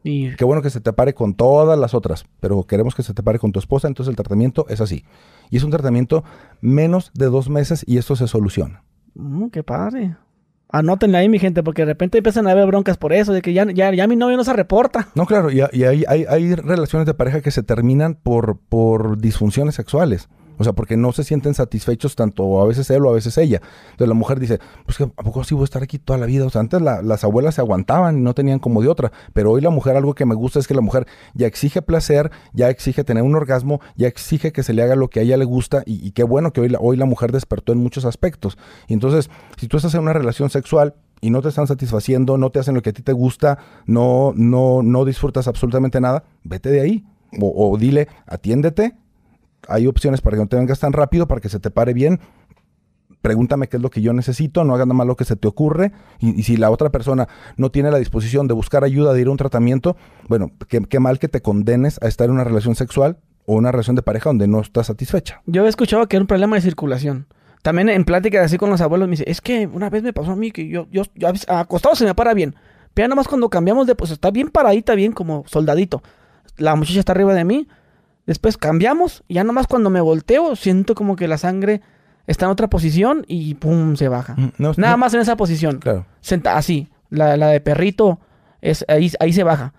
Y 0.06 0.36
Qué 0.36 0.44
bueno 0.44 0.60
que 0.60 0.68
se 0.68 0.82
te 0.82 0.92
pare 0.92 1.14
con 1.14 1.34
todas 1.34 1.78
las 1.78 1.94
otras, 1.94 2.26
pero 2.40 2.62
queremos 2.64 2.94
que 2.94 3.02
se 3.02 3.14
te 3.14 3.22
pare 3.22 3.38
con 3.38 3.52
tu 3.52 3.58
esposa, 3.58 3.88
entonces 3.88 4.10
el 4.10 4.16
tratamiento 4.16 4.66
es 4.68 4.82
así. 4.82 5.04
Y 5.50 5.56
es 5.56 5.64
un 5.64 5.70
tratamiento 5.70 6.24
menos 6.60 7.10
de 7.14 7.26
dos 7.26 7.48
meses 7.48 7.84
y 7.86 7.96
esto 7.96 8.14
se 8.14 8.28
soluciona. 8.28 8.84
Mm, 9.14 9.46
qué 9.48 9.62
padre. 9.62 10.16
Anótenla 10.74 11.18
ahí, 11.18 11.28
mi 11.28 11.38
gente, 11.38 11.62
porque 11.62 11.82
de 11.82 11.86
repente 11.86 12.18
empiezan 12.18 12.48
a 12.48 12.50
haber 12.50 12.66
broncas 12.66 12.96
por 12.96 13.12
eso, 13.12 13.32
de 13.32 13.42
que 13.42 13.52
ya, 13.52 13.64
ya, 13.72 13.94
ya 13.94 14.08
mi 14.08 14.16
novio 14.16 14.36
no 14.36 14.42
se 14.42 14.52
reporta. 14.52 15.08
No, 15.14 15.24
claro, 15.24 15.50
y, 15.50 15.60
hay, 15.60 16.04
hay 16.08 16.54
relaciones 16.56 17.06
de 17.06 17.14
pareja 17.14 17.40
que 17.40 17.52
se 17.52 17.62
terminan 17.62 18.16
por, 18.16 18.58
por 18.58 19.18
disfunciones 19.18 19.76
sexuales. 19.76 20.28
O 20.58 20.64
sea, 20.64 20.72
porque 20.72 20.96
no 20.96 21.12
se 21.12 21.24
sienten 21.24 21.54
satisfechos 21.54 22.16
tanto 22.16 22.60
a 22.60 22.66
veces 22.66 22.88
él 22.90 23.04
o 23.04 23.10
a 23.10 23.14
veces 23.14 23.36
ella. 23.38 23.60
Entonces 23.86 24.08
la 24.08 24.14
mujer 24.14 24.40
dice, 24.40 24.58
pues 24.86 25.00
a 25.00 25.06
poco 25.22 25.44
sí 25.44 25.54
voy 25.54 25.62
a 25.62 25.64
estar 25.64 25.82
aquí 25.82 25.98
toda 25.98 26.18
la 26.18 26.26
vida. 26.26 26.46
O 26.46 26.50
sea, 26.50 26.60
antes 26.60 26.80
la- 26.80 27.02
las 27.02 27.24
abuelas 27.24 27.54
se 27.56 27.60
aguantaban 27.60 28.18
y 28.18 28.20
no 28.20 28.34
tenían 28.34 28.58
como 28.58 28.82
de 28.82 28.88
otra. 28.88 29.12
Pero 29.32 29.50
hoy 29.52 29.60
la 29.60 29.70
mujer, 29.70 29.96
algo 29.96 30.14
que 30.14 30.26
me 30.26 30.34
gusta 30.34 30.58
es 30.58 30.66
que 30.66 30.74
la 30.74 30.80
mujer 30.80 31.06
ya 31.34 31.46
exige 31.46 31.82
placer, 31.82 32.30
ya 32.52 32.70
exige 32.70 33.04
tener 33.04 33.22
un 33.22 33.34
orgasmo, 33.34 33.80
ya 33.96 34.08
exige 34.08 34.52
que 34.52 34.62
se 34.62 34.72
le 34.74 34.82
haga 34.82 34.96
lo 34.96 35.08
que 35.08 35.20
a 35.20 35.22
ella 35.22 35.36
le 35.36 35.44
gusta. 35.44 35.82
Y, 35.86 36.10
qué 36.12 36.22
bueno 36.24 36.52
que 36.52 36.60
hoy 36.60 36.68
la, 36.68 36.78
hoy 36.80 36.96
la 36.96 37.04
mujer 37.06 37.32
despertó 37.32 37.72
en 37.72 37.78
muchos 37.78 38.04
aspectos. 38.04 38.56
Y 38.88 38.94
entonces, 38.94 39.30
si 39.56 39.68
tú 39.68 39.76
estás 39.76 39.94
en 39.94 40.00
una 40.02 40.12
relación 40.12 40.50
sexual 40.50 40.94
y 41.20 41.30
no 41.30 41.42
te 41.42 41.48
están 41.48 41.66
satisfaciendo, 41.66 42.36
no 42.38 42.50
te 42.50 42.58
hacen 42.58 42.74
lo 42.74 42.82
que 42.82 42.90
a 42.90 42.92
ti 42.92 43.02
te 43.02 43.12
gusta, 43.12 43.58
no, 43.86 44.32
no, 44.36 44.82
no 44.82 45.04
disfrutas 45.04 45.48
absolutamente 45.48 46.00
nada, 46.00 46.24
vete 46.42 46.70
de 46.70 46.80
ahí. 46.80 47.04
O 47.40 47.76
dile, 47.78 48.08
atiéndete. 48.26 48.96
Hay 49.68 49.86
opciones 49.86 50.20
para 50.20 50.36
que 50.36 50.42
no 50.42 50.48
te 50.48 50.56
vengas 50.56 50.80
tan 50.80 50.92
rápido, 50.92 51.26
para 51.26 51.40
que 51.40 51.48
se 51.48 51.60
te 51.60 51.70
pare 51.70 51.94
bien. 51.94 52.20
Pregúntame 53.22 53.68
qué 53.68 53.78
es 53.78 53.82
lo 53.82 53.90
que 53.90 54.02
yo 54.02 54.12
necesito, 54.12 54.64
no 54.64 54.74
hagas 54.74 54.86
nada 54.86 54.96
más 54.96 55.06
lo 55.06 55.16
que 55.16 55.24
se 55.24 55.36
te 55.36 55.48
ocurre. 55.48 55.92
Y, 56.18 56.42
si 56.42 56.56
la 56.56 56.70
otra 56.70 56.90
persona 56.90 57.26
no 57.56 57.70
tiene 57.70 57.90
la 57.90 57.98
disposición 57.98 58.48
de 58.48 58.54
buscar 58.54 58.84
ayuda, 58.84 59.14
de 59.14 59.22
ir 59.22 59.28
a 59.28 59.30
un 59.30 59.36
tratamiento, 59.36 59.96
bueno, 60.28 60.50
qué, 60.68 61.00
mal 61.00 61.18
que 61.18 61.28
te 61.28 61.40
condenes 61.40 61.98
a 62.02 62.08
estar 62.08 62.26
en 62.26 62.32
una 62.32 62.44
relación 62.44 62.74
sexual 62.74 63.18
o 63.46 63.54
una 63.54 63.72
relación 63.72 63.96
de 63.96 64.02
pareja 64.02 64.28
donde 64.28 64.46
no 64.46 64.60
estás 64.60 64.88
satisfecha. 64.88 65.40
Yo 65.46 65.64
he 65.64 65.68
escuchado 65.68 66.06
que 66.06 66.16
era 66.16 66.22
un 66.22 66.26
problema 66.26 66.56
de 66.56 66.62
circulación. 66.62 67.26
También 67.62 67.88
en 67.88 68.04
pláticas 68.04 68.44
así 68.44 68.58
con 68.58 68.68
los 68.68 68.82
abuelos 68.82 69.08
me 69.08 69.12
dice, 69.12 69.24
es 69.26 69.40
que 69.40 69.66
una 69.66 69.88
vez 69.88 70.02
me 70.02 70.12
pasó 70.12 70.32
a 70.32 70.36
mí 70.36 70.50
que 70.50 70.68
yo, 70.68 70.86
yo, 70.90 71.04
yo 71.14 71.28
acostado 71.48 71.94
se 71.94 72.04
me 72.04 72.14
para 72.14 72.34
bien. 72.34 72.54
Pero 72.94 73.04
ya 73.04 73.08
nomás 73.08 73.26
cuando 73.26 73.48
cambiamos 73.48 73.86
de, 73.86 73.94
pues 73.94 74.10
está 74.10 74.30
bien 74.30 74.50
paradita, 74.50 74.94
bien 74.94 75.12
como 75.12 75.44
soldadito. 75.46 76.02
La 76.56 76.76
muchacha 76.76 77.00
está 77.00 77.12
arriba 77.12 77.34
de 77.34 77.44
mí. 77.44 77.68
Después 78.26 78.56
cambiamos 78.56 79.22
y 79.28 79.34
ya 79.34 79.44
nomás 79.44 79.66
cuando 79.66 79.90
me 79.90 80.00
volteo 80.00 80.56
siento 80.56 80.94
como 80.94 81.14
que 81.16 81.28
la 81.28 81.36
sangre 81.38 81.80
está 82.26 82.46
en 82.46 82.52
otra 82.52 82.68
posición 82.68 83.24
y 83.28 83.54
pum, 83.54 83.96
se 83.96 84.08
baja. 84.08 84.34
Mm, 84.36 84.52
no, 84.58 84.72
Nada 84.76 84.92
no- 84.94 84.98
más 84.98 85.12
en 85.14 85.20
esa 85.20 85.36
posición. 85.36 85.78
Claro. 85.78 86.06
Senta 86.20 86.56
así. 86.56 86.88
La, 87.10 87.36
la 87.36 87.48
de 87.48 87.60
perrito, 87.60 88.18
es, 88.62 88.84
ahí, 88.88 89.10
ahí 89.20 89.32
se 89.32 89.44
baja. 89.44 89.72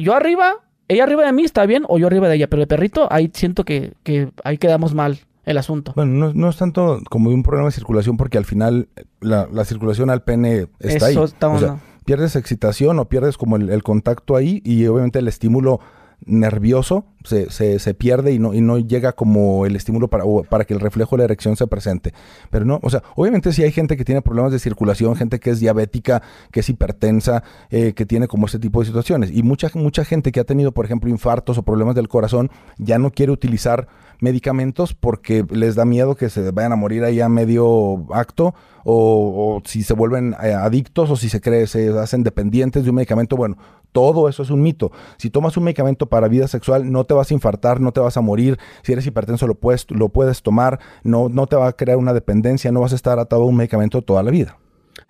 Yo 0.00 0.14
arriba, 0.14 0.54
ella 0.88 1.04
arriba 1.04 1.24
de 1.24 1.32
mí 1.32 1.44
está 1.44 1.66
bien, 1.66 1.84
o 1.88 1.98
yo 1.98 2.06
arriba 2.06 2.28
de 2.28 2.36
ella, 2.36 2.48
pero 2.48 2.62
el 2.62 2.68
perrito, 2.68 3.06
ahí 3.12 3.30
siento 3.34 3.64
que, 3.64 3.94
que 4.02 4.30
ahí 4.44 4.58
quedamos 4.58 4.94
mal 4.94 5.18
el 5.44 5.58
asunto. 5.58 5.92
Bueno, 5.96 6.12
no, 6.12 6.32
no 6.32 6.48
es 6.48 6.56
tanto 6.56 7.00
como 7.10 7.30
un 7.30 7.42
problema 7.42 7.66
de 7.68 7.72
circulación 7.72 8.16
porque 8.16 8.38
al 8.38 8.44
final 8.44 8.88
la, 9.20 9.48
la 9.52 9.64
circulación 9.64 10.08
al 10.08 10.22
pene 10.22 10.68
está 10.78 11.10
Eso 11.10 11.20
ahí. 11.20 11.24
está 11.26 11.48
O 11.48 11.58
sea, 11.58 11.76
pierdes 12.04 12.34
excitación 12.36 12.98
o 13.00 13.08
pierdes 13.08 13.36
como 13.36 13.56
el, 13.56 13.70
el 13.70 13.82
contacto 13.82 14.36
ahí 14.36 14.62
y 14.64 14.86
obviamente 14.86 15.18
el 15.18 15.26
estímulo 15.28 15.80
nervioso 16.26 17.04
se, 17.24 17.50
se, 17.50 17.78
se 17.78 17.94
pierde 17.94 18.32
y 18.32 18.38
no, 18.38 18.54
y 18.54 18.60
no 18.60 18.78
llega 18.78 19.12
como 19.12 19.66
el 19.66 19.76
estímulo 19.76 20.08
para, 20.08 20.24
para 20.48 20.64
que 20.64 20.74
el 20.74 20.80
reflejo 20.80 21.16
de 21.16 21.18
la 21.18 21.24
erección 21.24 21.56
se 21.56 21.66
presente. 21.66 22.12
Pero 22.50 22.64
no, 22.64 22.80
o 22.82 22.90
sea, 22.90 23.02
obviamente 23.14 23.52
sí 23.52 23.62
hay 23.62 23.72
gente 23.72 23.96
que 23.96 24.04
tiene 24.04 24.22
problemas 24.22 24.52
de 24.52 24.58
circulación, 24.58 25.16
gente 25.16 25.40
que 25.40 25.50
es 25.50 25.60
diabética, 25.60 26.22
que 26.50 26.60
es 26.60 26.68
hipertensa, 26.68 27.42
eh, 27.70 27.92
que 27.94 28.06
tiene 28.06 28.28
como 28.28 28.46
ese 28.46 28.58
tipo 28.58 28.80
de 28.80 28.86
situaciones. 28.86 29.30
Y 29.32 29.42
mucha, 29.42 29.70
mucha 29.74 30.04
gente 30.04 30.32
que 30.32 30.40
ha 30.40 30.44
tenido, 30.44 30.72
por 30.72 30.84
ejemplo, 30.84 31.10
infartos 31.10 31.58
o 31.58 31.62
problemas 31.62 31.94
del 31.94 32.08
corazón, 32.08 32.50
ya 32.78 32.98
no 32.98 33.10
quiere 33.10 33.32
utilizar 33.32 33.88
medicamentos 34.22 34.94
porque 34.94 35.44
les 35.50 35.74
da 35.74 35.84
miedo 35.84 36.14
que 36.14 36.30
se 36.30 36.50
vayan 36.52 36.72
a 36.72 36.76
morir 36.76 37.04
ahí 37.04 37.20
a 37.20 37.28
medio 37.28 38.06
acto 38.14 38.54
o, 38.84 39.56
o 39.56 39.62
si 39.68 39.82
se 39.82 39.94
vuelven 39.94 40.34
eh, 40.42 40.52
adictos 40.52 41.10
o 41.10 41.16
si 41.16 41.28
se 41.28 41.40
cree, 41.40 41.66
se 41.66 41.88
hacen 41.98 42.22
dependientes 42.22 42.84
de 42.84 42.90
un 42.90 42.96
medicamento. 42.96 43.36
Bueno, 43.36 43.56
todo 43.92 44.28
eso 44.28 44.42
es 44.42 44.50
un 44.50 44.62
mito. 44.62 44.90
Si 45.18 45.30
tomas 45.30 45.56
un 45.56 45.64
medicamento 45.64 46.06
para 46.06 46.28
vida 46.28 46.48
sexual, 46.48 46.90
no 46.90 47.04
te 47.04 47.14
vas 47.14 47.30
a 47.30 47.34
infartar, 47.34 47.80
no 47.80 47.92
te 47.92 48.00
vas 48.00 48.16
a 48.16 48.20
morir. 48.20 48.58
Si 48.82 48.92
eres 48.92 49.06
hipertenso, 49.06 49.46
lo 49.46 49.54
puedes, 49.54 49.90
lo 49.90 50.08
puedes 50.08 50.42
tomar. 50.42 50.80
No, 51.02 51.28
no 51.28 51.46
te 51.46 51.56
va 51.56 51.68
a 51.68 51.72
crear 51.72 51.98
una 51.98 52.14
dependencia, 52.14 52.72
no 52.72 52.80
vas 52.80 52.92
a 52.92 52.96
estar 52.96 53.18
atado 53.18 53.42
a 53.42 53.46
un 53.46 53.56
medicamento 53.56 54.02
toda 54.02 54.22
la 54.22 54.30
vida. 54.30 54.58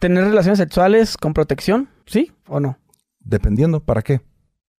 ¿Tener 0.01 0.25
relaciones 0.25 0.59
sexuales 0.59 1.17
con 1.17 1.33
protección? 1.33 1.89
¿Sí 2.07 2.33
o 2.49 2.61
no? 2.61 2.79
Dependiendo, 3.21 3.81
¿para 3.81 4.03
qué? 4.03 4.21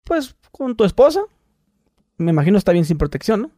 Pues 0.04 0.36
con 0.52 0.76
tu 0.76 0.84
esposa. 0.84 1.22
Me 2.18 2.32
imagino 2.32 2.58
está 2.58 2.72
bien 2.74 2.86
sin 2.86 2.98
protección, 2.98 3.44
¿no? 3.44 3.52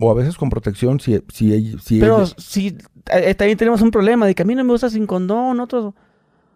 O 0.00 0.10
a 0.12 0.14
veces 0.14 0.36
con 0.36 0.48
protección, 0.48 1.00
si, 1.00 1.20
si, 1.32 1.76
si 1.78 1.98
Pero 1.98 2.22
ella- 2.22 2.32
si 2.38 2.78
eh, 3.10 3.34
también 3.34 3.58
tenemos 3.58 3.82
un 3.82 3.90
problema 3.90 4.26
de 4.26 4.34
que 4.34 4.42
a 4.42 4.44
mí 4.44 4.54
no 4.54 4.62
me 4.62 4.70
gusta 4.72 4.88
sin 4.90 5.06
condón, 5.06 5.58
otros, 5.58 5.92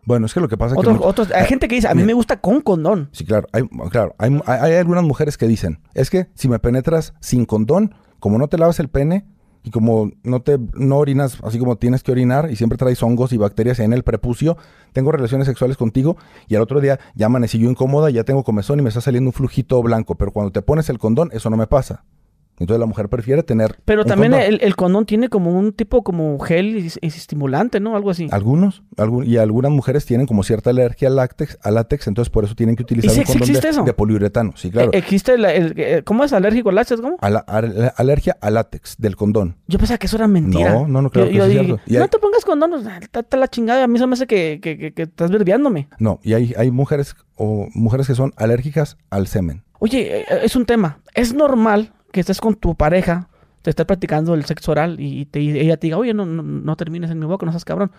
Bueno, 0.04 0.26
es 0.26 0.34
que 0.34 0.38
lo 0.40 0.48
que 0.48 0.56
pasa 0.56 0.76
es 0.76 0.80
que... 0.80 0.88
otros, 0.90 1.32
hay 1.32 1.46
gente 1.46 1.66
que 1.66 1.74
dice, 1.74 1.88
a 1.88 1.90
mí 1.94 1.96
mira. 2.02 2.06
me 2.06 2.14
gusta 2.14 2.40
con 2.40 2.60
condón. 2.60 3.08
Sí, 3.12 3.24
claro. 3.24 3.48
Hay, 3.52 3.62
claro, 3.90 4.14
hay, 4.18 4.30
hay- 4.46 4.60
hay 4.60 4.74
algunas 4.76 5.02
mujeres 5.02 5.36
que 5.36 5.48
dicen, 5.48 5.80
es 5.94 6.08
que 6.08 6.28
si 6.34 6.48
me 6.48 6.60
penetras 6.60 7.14
sin 7.20 7.44
condón, 7.44 7.94
como 8.20 8.38
no 8.38 8.46
te 8.46 8.58
lavas 8.58 8.78
el 8.78 8.88
pene, 8.88 9.26
y 9.64 9.70
como 9.70 10.10
no 10.24 10.42
te 10.42 10.58
no 10.74 10.98
orinas 10.98 11.38
así 11.44 11.56
como 11.58 11.76
tienes 11.76 12.02
que 12.02 12.10
orinar 12.10 12.48
y 12.50 12.56
siempre 12.56 12.76
traes 12.78 13.00
hongos 13.02 13.32
y 13.32 13.36
bacterias 13.36 13.78
en 13.78 13.92
el 13.92 14.02
prepucio, 14.04 14.56
tengo 14.92 15.10
relaciones 15.12 15.46
sexuales 15.46 15.76
contigo 15.76 16.16
y 16.48 16.56
al 16.56 16.62
otro 16.62 16.80
día 16.80 16.98
ya 17.14 17.26
amanecí 17.26 17.58
yo 17.60 17.70
incómoda, 17.70 18.10
ya 18.10 18.24
tengo 18.24 18.42
comezón 18.42 18.80
y 18.80 18.82
me 18.82 18.88
está 18.88 19.00
saliendo 19.00 19.28
un 19.28 19.32
flujito 19.32 19.80
blanco, 19.80 20.16
pero 20.16 20.32
cuando 20.32 20.50
te 20.50 20.62
pones 20.62 20.88
el 20.90 20.98
condón 20.98 21.28
eso 21.32 21.48
no 21.48 21.56
me 21.56 21.68
pasa. 21.68 22.04
Entonces 22.58 22.78
la 22.80 22.86
mujer 22.86 23.08
prefiere 23.08 23.42
tener. 23.42 23.76
Pero 23.84 24.02
un 24.02 24.08
también 24.08 24.32
condón. 24.32 24.48
el, 24.48 24.60
el 24.62 24.76
condón 24.76 25.06
tiene 25.06 25.28
como 25.28 25.50
un 25.58 25.72
tipo 25.72 26.02
como 26.04 26.38
gel 26.38 26.76
y, 26.78 26.92
y 27.00 27.06
estimulante, 27.08 27.80
¿no? 27.80 27.96
Algo 27.96 28.10
así. 28.10 28.28
Algunos, 28.30 28.82
algún- 28.96 29.26
y 29.26 29.36
algunas 29.38 29.72
mujeres 29.72 30.04
tienen 30.06 30.26
como 30.26 30.42
cierta 30.44 30.70
alergia 30.70 31.08
al 31.08 31.16
látex, 31.16 31.58
al 31.62 31.74
látex, 31.74 32.06
entonces 32.06 32.30
por 32.30 32.44
eso 32.44 32.54
tienen 32.54 32.76
que 32.76 32.82
utilizar 32.82 33.10
sí 33.10 33.20
un 33.20 33.24
condón 33.26 33.42
existe 33.42 33.66
de, 33.66 33.70
eso? 33.72 33.82
de 33.84 33.92
poliuretano. 33.94 34.52
Sí, 34.56 34.70
claro. 34.70 34.90
Eh, 34.92 34.98
¿Existe 34.98 35.38
la- 35.38 35.52
el, 35.52 35.74
eh, 35.76 36.02
¿Cómo 36.04 36.24
es 36.24 36.32
alérgico 36.32 36.68
al 36.68 36.76
látex? 36.76 37.00
¿Cómo? 37.00 37.16
A 37.20 37.30
la- 37.30 37.44
a- 37.46 37.92
alergia 37.96 38.36
al 38.40 38.54
látex 38.54 38.96
del 38.98 39.16
condón. 39.16 39.56
Yo 39.66 39.78
pensaba 39.78 39.98
que 39.98 40.06
eso 40.06 40.16
era 40.16 40.28
mentira. 40.28 40.72
No, 40.74 40.86
no, 40.86 41.02
no, 41.02 41.10
claro 41.10 41.26
Yo, 41.28 41.32
que 41.32 41.38
yo 41.38 41.44
es 41.44 41.48
dije, 41.50 41.64
cierto. 41.64 41.82
Y 41.86 41.94
no 41.96 42.02
hay- 42.02 42.08
te 42.08 42.18
pongas 42.18 42.44
condón, 42.44 42.74
está, 43.02 43.20
está 43.20 43.36
la 43.36 43.48
chingada. 43.48 43.84
A 43.84 43.88
mí 43.88 43.98
se 43.98 44.06
me 44.06 44.12
hace 44.12 44.26
que, 44.26 44.60
que, 44.62 44.78
que- 44.78 44.92
que 44.92 45.02
estás 45.02 45.30
verbiándome. 45.30 45.88
No, 45.98 46.20
y 46.22 46.34
hay, 46.34 46.54
hay 46.56 46.70
mujeres 46.70 47.16
o 47.36 47.66
mujeres 47.74 48.06
que 48.06 48.14
son 48.14 48.32
alérgicas 48.36 48.98
al 49.10 49.26
semen. 49.26 49.62
Oye, 49.80 50.20
eh, 50.20 50.24
es 50.44 50.54
un 50.54 50.64
tema. 50.64 51.00
Es 51.14 51.34
normal 51.34 51.92
que 52.12 52.20
estés 52.20 52.40
con 52.40 52.54
tu 52.54 52.74
pareja, 52.76 53.28
te 53.62 53.70
estés 53.70 53.86
practicando 53.86 54.34
el 54.34 54.44
sexo 54.44 54.72
oral 54.72 54.96
y, 55.00 55.24
te, 55.26 55.40
y 55.40 55.58
ella 55.58 55.76
te 55.76 55.88
diga, 55.88 55.98
oye, 55.98 56.14
no, 56.14 56.24
no, 56.26 56.42
no 56.42 56.76
termines 56.76 57.10
en 57.10 57.18
mi 57.18 57.26
boca, 57.26 57.44
no 57.46 57.52
seas 57.52 57.64
cabrón. 57.64 57.90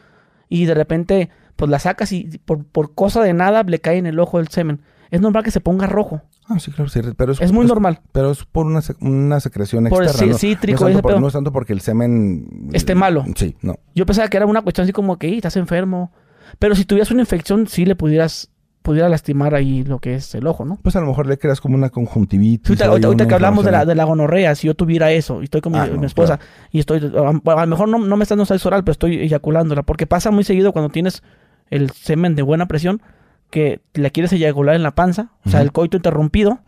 Y 0.49 0.65
de 0.65 0.73
repente, 0.73 1.29
pues 1.55 1.69
la 1.71 1.79
sacas 1.79 2.11
y 2.11 2.39
por, 2.45 2.63
por 2.65 2.93
cosa 2.93 3.21
de 3.23 3.33
nada 3.33 3.63
le 3.63 3.79
cae 3.79 3.97
en 3.97 4.05
el 4.05 4.19
ojo 4.19 4.39
el 4.39 4.47
semen. 4.49 4.81
Es 5.09 5.21
normal 5.21 5.43
que 5.43 5.51
se 5.51 5.59
ponga 5.61 5.85
rojo. 5.87 6.21
Ah, 6.47 6.59
sí, 6.59 6.71
claro, 6.71 6.89
sí, 6.89 6.99
pero 7.15 7.31
es, 7.31 7.39
Es 7.41 7.51
muy 7.51 7.65
normal. 7.65 8.01
Pero 8.11 8.31
es 8.31 8.43
por 8.43 8.65
una, 8.65 8.81
una 8.99 9.39
secreción 9.39 9.85
Por 9.85 10.03
el 10.03 10.09
externa. 10.09 10.33
cítrico 10.33 10.83
no, 10.83 10.89
es 10.89 10.93
tanto 10.95 11.07
por, 11.09 11.21
no 11.21 11.27
es 11.27 11.33
tanto 11.33 11.51
porque 11.53 11.71
el 11.73 11.81
semen... 11.81 12.69
Esté 12.73 12.95
malo. 12.95 13.23
Sí, 13.35 13.55
no. 13.61 13.75
Yo 13.95 14.05
pensaba 14.05 14.27
que 14.27 14.37
era 14.37 14.45
una 14.45 14.61
cuestión 14.61 14.83
así 14.83 14.91
como 14.91 15.17
que 15.17 15.27
"Ey, 15.27 15.37
estás 15.37 15.55
enfermo. 15.55 16.11
Pero 16.59 16.75
si 16.75 16.83
tuvieras 16.85 17.11
una 17.11 17.21
infección, 17.21 17.67
sí 17.67 17.85
le 17.85 17.95
pudieras 17.95 18.51
pudiera 18.83 19.09
lastimar 19.09 19.55
ahí 19.55 19.83
lo 19.83 19.97
que 19.97 20.13
es 20.13 20.35
el 20.35 20.45
ojo, 20.45 20.65
¿no? 20.65 20.77
Pues 20.83 20.95
a 20.95 20.99
lo 21.01 21.07
mejor 21.07 21.25
le 21.25 21.39
creas 21.39 21.59
como 21.59 21.75
una 21.75 21.89
conjuntivitis. 21.89 22.79
Ahorita, 22.81 23.07
ahorita 23.07 23.27
que 23.27 23.33
hablamos 23.33 23.65
de 23.65 23.71
la, 23.71 23.85
de 23.85 23.95
la 23.95 24.03
gonorrea, 24.03 24.53
si 24.53 24.67
yo 24.67 24.75
tuviera 24.75 25.11
eso 25.11 25.41
y 25.41 25.45
estoy 25.45 25.61
con 25.61 25.71
mi, 25.71 25.79
Ah, 25.79 25.87
no, 25.87 25.97
mi 25.99 26.05
esposa 26.05 26.39
y 26.71 26.79
estoy, 26.79 26.99
a, 27.15 27.51
a 27.53 27.65
lo 27.65 27.67
mejor 27.67 27.89
no, 27.89 27.97
no 27.97 28.17
me 28.17 28.23
está 28.23 28.35
dando 28.35 28.45
sexo 28.45 28.69
oral, 28.69 28.83
pero 28.83 28.91
estoy 28.91 29.17
eyaculándola, 29.19 29.81
porque 29.81 30.05
pasa 30.05 30.29
muy 30.29 30.43
seguido 30.43 30.71
cuando 30.73 30.89
tienes 30.89 31.23
el 31.71 31.89
semen 31.91 32.35
de 32.35 32.43
buena 32.43 32.67
presión 32.67 33.01
que 33.49 33.81
la 33.93 34.09
quieres 34.09 34.33
eyacular 34.33 34.75
en 34.75 34.83
la 34.83 34.91
panza, 34.95 35.29
o 35.45 35.49
sea, 35.49 35.61
el 35.61 35.71
coito 35.71 35.97
interrumpido, 35.97 36.59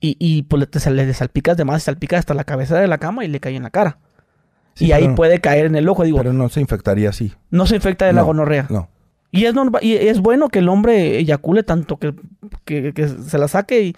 y, 0.00 0.16
y 0.18 0.42
pues 0.42 0.60
le, 0.60 0.66
te 0.66 0.90
le 0.90 1.14
salpicas 1.14 1.56
de 1.56 1.64
más, 1.64 1.82
salpicas 1.82 2.20
hasta 2.20 2.34
la 2.34 2.44
cabecera 2.44 2.80
de 2.80 2.88
la 2.88 2.98
cama 2.98 3.24
y 3.24 3.28
le 3.28 3.38
cae 3.38 3.54
en 3.56 3.62
la 3.64 3.70
cara. 3.70 3.98
Sí, 4.74 4.86
y 4.86 4.92
ahí 4.92 5.08
puede 5.08 5.40
caer 5.40 5.66
en 5.66 5.74
el 5.76 5.88
ojo, 5.88 6.04
digo, 6.04 6.18
Pero 6.18 6.32
no 6.32 6.48
se 6.48 6.60
infectaría 6.60 7.10
así. 7.10 7.34
no 7.50 7.66
se 7.66 7.76
infecta 7.76 8.06
de 8.06 8.12
la 8.14 8.22
No, 8.22 8.28
gonorrea. 8.28 8.66
No. 8.70 8.88
Y 9.32 9.44
es, 9.44 9.54
norma- 9.54 9.78
y 9.80 9.94
es 9.94 10.20
bueno 10.20 10.48
que 10.48 10.58
el 10.58 10.68
hombre 10.68 11.18
eyacule 11.18 11.62
tanto 11.62 11.98
que, 11.98 12.14
que, 12.64 12.92
que 12.92 13.08
se 13.08 13.38
la 13.38 13.46
saque 13.48 13.82
y, 13.82 13.96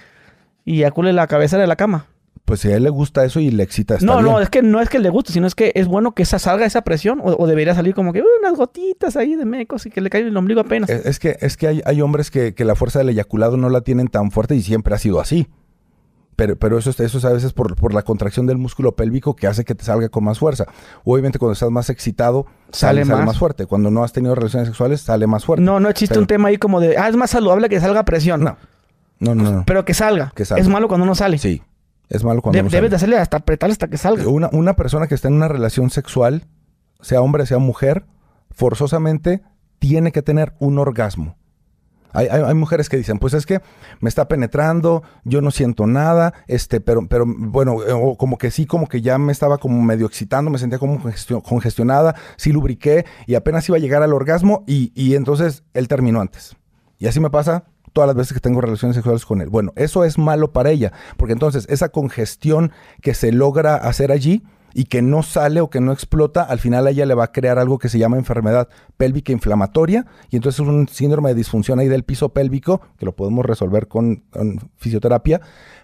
y 0.65 0.79
eyacule 0.79 1.13
la 1.13 1.27
cabecera 1.27 1.63
de 1.63 1.67
la 1.69 1.77
cama. 1.77 2.07
Pues 2.45 2.61
si 2.61 2.69
a 2.69 2.77
él 2.77 2.83
le 2.83 2.91
gusta 2.91 3.25
eso 3.25 3.39
y 3.41 3.51
le 3.53 3.63
excita, 3.63 3.95
está 3.95 4.05
no, 4.05 4.15
bien. 4.19 4.27
no, 4.27 4.41
es 4.41 4.51
que 4.51 4.63
no 4.63 4.81
es 4.81 4.89
que 4.91 4.99
le 4.99 5.09
guste, 5.11 5.33
sino 5.33 5.47
es 5.47 5.55
que 5.55 5.71
es 5.77 5.87
bueno 5.87 6.13
que 6.13 6.25
esa 6.25 6.39
salga 6.41 6.67
esa 6.67 6.83
presión 6.83 7.21
o, 7.23 7.37
o 7.39 7.47
debería 7.47 7.75
salir 7.75 7.95
como 7.95 8.13
que 8.13 8.21
"Uh, 8.21 8.25
unas 8.41 8.59
gotitas 8.59 9.17
ahí 9.17 9.37
de 9.37 9.45
mecos 9.45 9.87
y 9.87 9.91
que 9.91 10.01
le 10.01 10.11
en 10.13 10.27
el 10.27 10.37
ombligo 10.37 10.61
apenas. 10.61 10.91
Es, 10.91 11.07
es 11.07 11.19
que, 11.21 11.37
es 11.41 11.57
que 11.57 11.69
hay, 11.69 11.83
hay 11.87 12.03
hombres 12.03 12.31
que, 12.33 12.53
que 12.55 12.65
la 12.65 12.75
fuerza 12.75 12.99
del 12.99 13.09
eyaculado 13.11 13.57
no 13.57 13.71
la 13.71 13.81
tienen 13.83 14.09
tan 14.09 14.33
fuerte 14.33 14.57
y 14.57 14.63
siempre 14.63 14.93
ha 14.95 14.99
sido 14.99 15.21
así. 15.21 15.47
Pero, 16.35 16.57
pero 16.57 16.79
eso, 16.79 16.91
es- 16.91 16.99
eso 17.01 17.19
es 17.19 17.25
a 17.27 17.33
veces 17.33 17.53
por, 17.53 17.77
por 17.77 17.93
la 17.93 18.03
contracción 18.03 18.47
del 18.47 18.57
músculo 18.59 18.93
pélvico 18.97 19.37
que 19.37 19.47
hace 19.47 19.65
que 19.65 19.75
te 19.75 19.85
salga 19.85 20.09
con 20.09 20.25
más 20.25 20.39
fuerza. 20.39 20.65
Obviamente 21.05 21.39
cuando 21.39 21.53
estás 21.53 21.71
más 21.71 21.91
excitado, 21.91 22.47
Sale 22.71 23.01
sale, 23.01 23.05
sale 23.05 23.17
más. 23.19 23.27
más. 23.27 23.39
fuerte. 23.39 23.67
Cuando 23.67 23.91
no 23.91 24.03
has 24.03 24.13
tenido 24.13 24.35
relaciones 24.35 24.69
sexuales, 24.69 25.03
sale 25.03 25.27
más 25.27 25.45
fuerte. 25.45 25.63
no, 25.63 25.79
no 25.79 25.89
existe 25.91 26.15
Pero- 26.15 26.23
un 26.23 26.27
tema 26.27 26.49
ahí 26.49 26.57
como 26.57 26.81
de, 26.81 26.97
ah, 26.97 27.09
es 27.09 27.17
más 27.17 27.31
saludable 27.31 27.69
que 27.69 27.79
salga 27.81 28.05
presión. 28.05 28.43
No. 28.45 28.57
No, 29.21 29.35
no, 29.35 29.51
no. 29.53 29.65
Pero 29.67 29.85
que 29.85 29.95
salga. 29.95 30.33
Que 30.35 30.45
salga. 30.45 30.63
Es 30.63 30.69
malo 30.69 30.89
cuando 30.89 31.07
no 31.07 31.15
sale. 31.15 31.39
Sí. 31.39 31.63
Es 32.09 32.25
malo 32.25 32.43
cuando 32.43 32.57
De- 32.57 32.63
no 32.63 32.71
debes 32.71 32.91
de 32.91 32.97
sale. 32.99 33.13
hacerle 33.13 33.19
hasta 33.19 33.37
apretar 33.37 33.71
hasta 33.71 33.89
que 33.89 33.97
salga. 33.99 34.27
Una, 34.27 34.49
una 34.53 34.75
persona 34.75 35.07
que 35.07 35.15
está 35.15 35.29
en 35.29 35.35
una 35.35 35.49
relación 35.49 35.91
sexual, 35.91 36.47
sea 37.01 37.21
hombre, 37.21 37.47
sea 37.47 37.59
mujer, 37.59 38.05
forzosamente 38.51 39.43
tiene 39.79 40.13
que 40.13 40.23
tener 40.23 40.55
un 40.61 40.79
orgasmo. 40.79 41.37
Hay, 42.13 42.27
hay- 42.29 42.55
mujeres 42.55 42.89
que 42.89 42.97
dicen, 42.97 43.19
pues 43.19 43.35
es 43.35 43.47
que 43.47 43.61
me 44.01 44.09
está 44.09 44.29
penetrando, 44.29 45.03
yo 45.25 45.41
no 45.41 45.51
siento 45.51 45.87
nada, 45.87 46.35
este, 46.47 46.81
pero, 46.81 47.07
pero 47.09 47.25
bueno, 47.27 47.83
eh, 47.83 48.17
como 48.19 48.39
que 48.39 48.51
sí, 48.51 48.67
como 48.67 48.89
que 48.89 49.01
ya 49.01 49.19
me 49.19 49.33
estaba 49.33 49.59
como 49.59 49.81
medio 49.83 50.07
excitando, 50.07 50.51
me 50.51 50.59
sentía 50.59 50.79
como 50.79 50.99
congestio- 51.01 51.43
congestionada, 51.43 52.15
sí 52.37 52.53
lubriqué 52.53 53.05
y 53.27 53.35
apenas 53.35 53.69
iba 53.69 53.79
a 53.79 53.81
llegar 53.81 54.03
al 54.03 54.13
orgasmo 54.13 54.65
y, 54.67 54.93
y 54.95 55.15
entonces 55.15 55.65
él 55.75 55.89
terminó 55.89 56.21
antes. 56.21 56.57
Y 56.99 57.07
así 57.07 57.19
me 57.21 57.31
pasa 57.31 57.65
todas 57.93 58.07
las 58.09 58.17
veces 58.17 58.33
que 58.33 58.41
tengo 58.41 58.61
relaciones 58.61 58.95
sexuales 58.95 59.27
con 59.27 59.41
él. 59.41 59.49
Bueno, 59.51 59.73
eso 59.77 60.05
es 60.05 60.17
malo 60.19 60.53
para 60.53 60.71
ella, 60.71 60.93
porque 61.17 61.33
entonces 61.33 61.67
esa 61.69 61.89
congestión 61.91 62.73
que 63.01 63.13
se 63.15 63.33
logra 63.33 63.75
hacer 63.77 64.13
allí 64.13 64.43
y 64.75 64.85
que 64.85 65.03
no 65.03 65.23
sale 65.23 65.61
o 65.61 65.71
que 65.71 65.81
no 65.81 65.93
explota, 65.93 66.43
al 66.43 66.59
final 66.59 66.87
a 66.87 66.91
ella 66.91 67.07
le 67.07 67.15
va 67.15 67.25
a 67.25 67.33
crear 67.33 67.59
algo 67.59 67.79
que 67.79 67.89
se 67.89 67.99
llama 67.99 68.17
enfermedad 68.17 68.69
pélvica 68.97 69.33
inflamatoria 69.33 70.07
y 70.31 70.37
entonces 70.37 70.61
es 70.61 70.67
un 70.67 70.89
síndrome 70.89 71.31
de 71.31 71.35
disfunción 71.35 71.79
ahí 71.79 71.89
del 71.89 72.05
piso 72.05 72.31
pélvico 72.31 72.81
que 72.99 73.05
lo 73.05 73.15
podemos 73.15 73.45
resolver 73.45 73.89
con, 73.89 74.25
fisioterapia, 74.77 75.41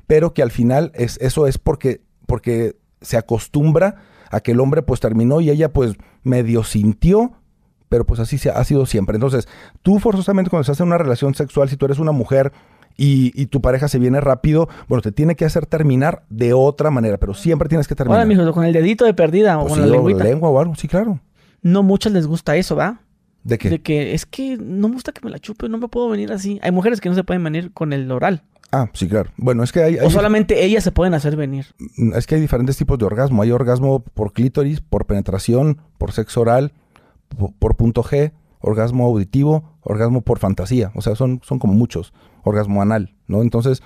pero 0.07 0.35
que 0.35 0.43
al 0.43 0.51
final 0.51 0.93
es, 0.95 1.19
eso 1.21 1.47
es 1.47 1.59
porque, 1.59 2.03
porque 2.27 2.77
se 3.01 3.17
acostumbra 3.17 3.97
a 4.31 4.41
que 4.41 4.53
el 4.53 4.61
hombre 4.61 4.83
pues 4.83 5.01
terminó 5.01 5.41
y 5.41 5.51
ella 5.51 5.73
pues 5.73 5.97
medio 6.23 6.65
sintió, 6.65 7.33
pero 7.89 8.05
pues 8.05 8.21
así 8.21 8.39
se 8.39 8.51
ha, 8.51 8.55
ha 8.55 8.65
sido 8.65 8.85
siempre. 8.87 9.17
Entonces, 9.17 9.49
tú 9.83 9.99
forzosamente 9.99 10.51
cuando 10.51 10.63
estás 10.63 10.81
en 10.81 10.89
una 10.89 10.99
relación 10.99 11.35
sexual, 11.35 11.69
si 11.69 11.77
tú 11.77 11.87
eres 11.87 11.99
una 11.99 12.13
mujer 12.13 12.53
y, 12.99 13.33
y 13.41 13.47
tu 13.47 13.63
pareja 13.63 13.89
se 13.89 13.99
viene 13.99 14.21
rápido, 14.21 14.69
bueno, 14.89 15.01
te 15.01 15.13
tiene 15.13 15.37
que 15.37 15.47
hacer 15.47 15.65
terminar 15.65 16.25
de 16.29 16.53
otra 16.53 16.91
manera, 16.91 17.17
pero 17.17 17.33
siempre 17.33 17.69
tienes 17.71 17.89
que 17.89 17.95
terminar. 17.95 18.19
Ahora, 18.21 18.29
mijo, 18.29 18.53
con 18.53 18.65
el 18.67 18.73
dedito 18.75 19.07
de 19.07 19.15
perdida 19.15 19.57
o 19.59 19.63
Pues 19.63 19.73
con 19.75 19.83
sí, 19.85 19.89
la 19.89 19.93
lengüita. 19.97 20.25
lengua 20.25 20.51
o 20.51 20.61
algo, 20.61 20.75
sí, 20.75 20.87
claro. 20.89 21.21
No 21.63 21.83
muchas 21.83 22.13
les 22.13 22.27
gusta 22.27 22.57
eso, 22.57 22.77
¿va? 22.77 23.01
¿De 23.45 23.57
qué? 23.57 23.71
De 23.71 23.81
que 23.81 24.13
es 24.13 24.27
que 24.27 24.59
no 24.61 24.89
me 24.89 24.95
gusta 24.95 25.13
que 25.13 25.21
me 25.25 25.31
la 25.31 25.39
chupe, 25.39 25.69
no 25.71 25.79
me 25.79 25.89
puedo 25.89 26.09
venir 26.11 26.33
así. 26.33 26.59
Hay 26.63 26.73
mujeres 26.73 27.01
que 27.01 27.09
no 27.09 27.15
se 27.15 27.25
pueden 27.25 27.43
venir 27.43 27.73
con 27.73 27.93
el 27.95 28.11
oral. 28.13 28.43
Ah, 28.73 28.91
sí, 28.93 29.09
claro. 29.09 29.31
Bueno, 29.39 29.63
es 29.63 29.73
que 29.73 29.83
hay, 29.83 29.97
hay- 29.97 30.07
O 30.07 30.11
solamente 30.11 30.63
ellas 30.65 30.85
se 30.85 30.93
pueden 30.93 31.15
hacer 31.15 31.37
venir. 31.37 31.67
es 32.15 32.27
que 32.27 32.35
hay 32.35 32.41
diferentes 32.41 32.77
tipos 32.77 32.99
de 32.99 33.07
orgasmo. 33.07 33.41
Hay 33.43 33.51
orgasmo 33.53 34.01
por 34.01 34.33
clítoris, 34.35 34.81
por 34.83 35.07
penetración, 35.07 35.79
por 35.97 36.13
sexo 36.13 36.43
oral, 36.43 36.73
po- 37.39 37.55
por 37.59 37.77
punto 37.77 38.03
G, 38.03 38.33
orgasmo 38.61 39.07
auditivo, 39.07 39.65
orgasmo 39.83 40.21
por 40.21 40.39
fantasía. 40.39 40.91
O 40.95 41.01
sea, 41.01 41.15
son, 41.15 41.41
son 41.45 41.59
como 41.59 41.73
muchos. 41.73 42.13
Orgasmo 42.49 42.83
anal, 42.83 43.15
¿no? 43.27 43.43
Entonces, 43.43 43.83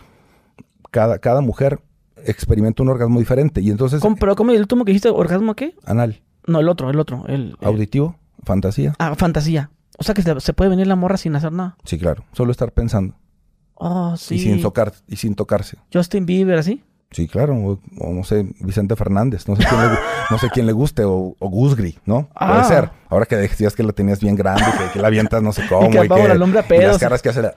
cada, 0.91 1.19
cada 1.19 1.41
mujer 1.41 1.81
experimenta 2.25 2.83
un 2.83 2.89
orgasmo 2.91 3.19
diferente. 3.19 3.61
Y 3.61 3.71
entonces, 3.71 4.01
¿Cómo- 4.01 4.17
pero 4.17 4.37
¿cómo 4.37 4.53
el 4.53 4.61
último 4.61 4.85
que 4.85 4.91
dijiste? 4.93 5.09
¿Orgasmo 5.11 5.55
qué? 5.55 5.75
anal, 5.85 6.23
No, 6.47 6.61
el 6.61 6.69
otro, 6.69 6.91
el 6.91 6.99
otro. 7.01 7.25
El, 7.29 7.57
el- 7.61 7.67
auditivo, 7.69 8.17
fantasía. 8.45 8.95
ah, 8.99 9.15
fantasía. 9.17 9.71
O 9.99 10.05
sea 10.05 10.15
que 10.15 10.23
se, 10.23 10.53
puede 10.55 10.71
venir 10.71 10.87
la 10.87 10.97
morra 10.97 11.17
sin 11.17 11.37
hacer 11.37 11.53
nada. 11.53 11.77
Sí, 11.85 11.99
claro. 11.99 12.25
Solo 12.33 12.51
estar 12.51 12.73
pensando. 12.73 13.15
Oh, 13.75 14.17
sí. 14.17 14.37
Y, 14.37 14.39
sin 14.41 14.63
tocar, 14.63 14.93
y 15.09 15.17
sin 15.17 15.35
tocarse. 15.35 15.77
Justin 15.93 16.25
Bieber, 16.27 16.59
así. 16.59 16.83
Sí, 17.11 17.29
claro. 17.29 17.55
O, 17.57 17.81
o 17.99 18.13
no 18.13 18.25
sé, 18.25 18.49
Vicente 18.61 18.97
Fernández. 18.97 19.47
No 19.47 19.55
sé 19.57 19.65
quién 19.69 19.81
le, 19.81 19.89
no 20.31 20.39
sé 20.39 20.49
quién 20.51 20.67
le 20.67 20.73
guste. 20.73 21.05
O, 21.05 21.37
o 21.39 21.49
Gusgri, 21.51 21.99
¿no? 22.07 22.29
Ah. 22.35 22.53
Puede 22.53 22.65
ser. 22.65 22.91
Ahora 23.11 23.27
que 23.27 23.37
decías 23.37 23.75
que 23.77 23.83
la 23.83 23.93
tenías 23.93 24.19
bien 24.21 24.35
grande, 24.35 24.65
que, 24.65 24.93
que 24.95 24.99
la 24.99 25.09
avientas 25.09 25.43
no 25.43 25.53
sé 25.53 25.63
cómo. 25.69 25.91
que 25.91 25.99
apaga 25.99 26.29
la 26.29 26.35
lumbre 26.37 26.61
a 26.61 26.63
y 26.65 26.69
pedos. 26.69 26.85
las 26.93 26.99
caras 26.99 27.21
que 27.21 27.29
hace. 27.29 27.43
la- 27.43 27.57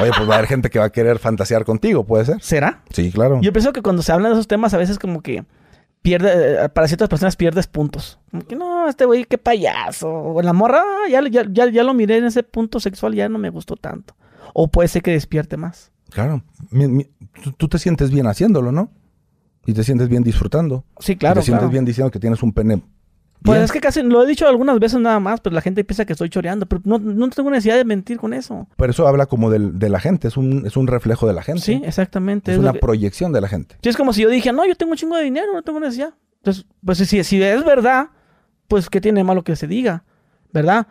Oye, 0.00 0.10
pues 0.16 0.28
va 0.28 0.34
a 0.34 0.38
haber 0.38 0.48
gente 0.48 0.70
que 0.70 0.78
va 0.78 0.86
a 0.86 0.90
querer 0.90 1.18
fantasear 1.18 1.64
contigo, 1.64 2.04
¿puede 2.04 2.24
ser? 2.24 2.42
¿Será? 2.42 2.82
Sí, 2.90 3.10
claro. 3.12 3.40
Yo 3.40 3.52
pienso 3.52 3.72
que 3.72 3.82
cuando 3.82 4.02
se 4.02 4.12
hablan 4.12 4.30
de 4.32 4.34
esos 4.34 4.48
temas, 4.48 4.74
a 4.74 4.78
veces 4.78 4.98
como 4.98 5.22
que 5.22 5.44
pierde, 6.02 6.64
eh, 6.64 6.68
para 6.68 6.86
ciertas 6.88 7.08
personas 7.08 7.36
pierdes 7.36 7.66
puntos. 7.66 8.18
Como 8.30 8.44
que 8.44 8.56
no, 8.56 8.88
este 8.88 9.04
güey, 9.04 9.24
qué 9.24 9.38
payaso. 9.38 10.10
O 10.12 10.42
la 10.42 10.52
morra, 10.52 10.82
ah, 10.84 11.08
ya, 11.10 11.20
ya, 11.30 11.44
ya, 11.50 11.70
ya 11.70 11.82
lo 11.84 11.94
miré 11.94 12.18
en 12.18 12.24
ese 12.24 12.42
punto 12.42 12.80
sexual, 12.80 13.14
ya 13.14 13.28
no 13.28 13.38
me 13.38 13.50
gustó 13.50 13.76
tanto. 13.76 14.14
O 14.52 14.68
puede 14.68 14.88
ser 14.88 15.02
que 15.02 15.12
despierte 15.12 15.56
más. 15.56 15.92
Claro. 16.10 16.42
Mi- 16.70 16.88
mi- 16.88 17.10
tú, 17.42 17.52
tú 17.52 17.68
te 17.68 17.78
sientes 17.78 18.10
bien 18.10 18.26
haciéndolo, 18.26 18.72
¿no? 18.72 18.90
Y 19.66 19.72
te 19.72 19.82
sientes 19.82 20.08
bien 20.08 20.22
disfrutando. 20.22 20.84
Sí, 20.98 21.12
Y 21.12 21.16
claro, 21.16 21.36
te 21.40 21.44
sientes 21.46 21.60
claro. 21.62 21.72
bien 21.72 21.84
diciendo 21.84 22.10
que 22.10 22.18
tienes 22.20 22.42
un 22.42 22.52
pene. 22.52 22.82
Pues 23.44 23.60
es 23.62 23.72
que 23.72 23.80
casi 23.80 24.02
lo 24.02 24.22
he 24.24 24.26
dicho 24.26 24.48
algunas 24.48 24.78
veces 24.78 24.98
nada 25.00 25.20
más, 25.20 25.40
pero 25.40 25.54
la 25.54 25.60
gente 25.60 25.84
piensa 25.84 26.04
que 26.06 26.14
estoy 26.14 26.30
choreando. 26.30 26.64
Pero 26.66 26.80
no, 26.84 26.98
no 26.98 27.28
tengo 27.28 27.50
necesidad 27.50 27.76
de 27.76 27.84
mentir 27.84 28.16
con 28.18 28.32
eso. 28.32 28.66
Pero 28.76 28.90
eso 28.90 29.06
habla 29.06 29.26
como 29.26 29.50
del- 29.50 29.78
de 29.78 29.90
la 29.90 30.00
gente. 30.00 30.28
Es 30.28 30.36
un, 30.38 30.66
es 30.66 30.76
un 30.78 30.86
reflejo 30.86 31.26
de 31.26 31.34
la 31.34 31.42
gente. 31.42 31.60
Sí, 31.60 31.82
exactamente. 31.84 32.52
Es 32.52 32.58
una 32.58 32.72
que- 32.72 32.78
proyección 32.78 33.32
de 33.32 33.40
la 33.42 33.48
gente. 33.48 33.76
Sí, 33.82 33.90
es 33.90 33.96
como 33.98 34.12
si 34.14 34.22
yo 34.22 34.30
dije, 34.30 34.50
no, 34.52 34.66
yo 34.66 34.74
tengo 34.76 34.92
un 34.92 34.96
chingo 34.98 35.16
de 35.16 35.24
dinero, 35.24 35.52
no 35.52 35.62
tengo 35.62 35.78
necesidad. 35.78 36.14
Entonces, 36.38 36.64
pues 36.84 36.98
si, 36.98 37.22
si 37.24 37.42
es 37.42 37.64
verdad, 37.64 38.08
pues 38.66 38.88
qué 38.88 39.00
tiene 39.00 39.20
de 39.20 39.24
malo 39.24 39.44
que 39.44 39.56
se 39.56 39.66
diga, 39.66 40.04
¿verdad? 40.52 40.86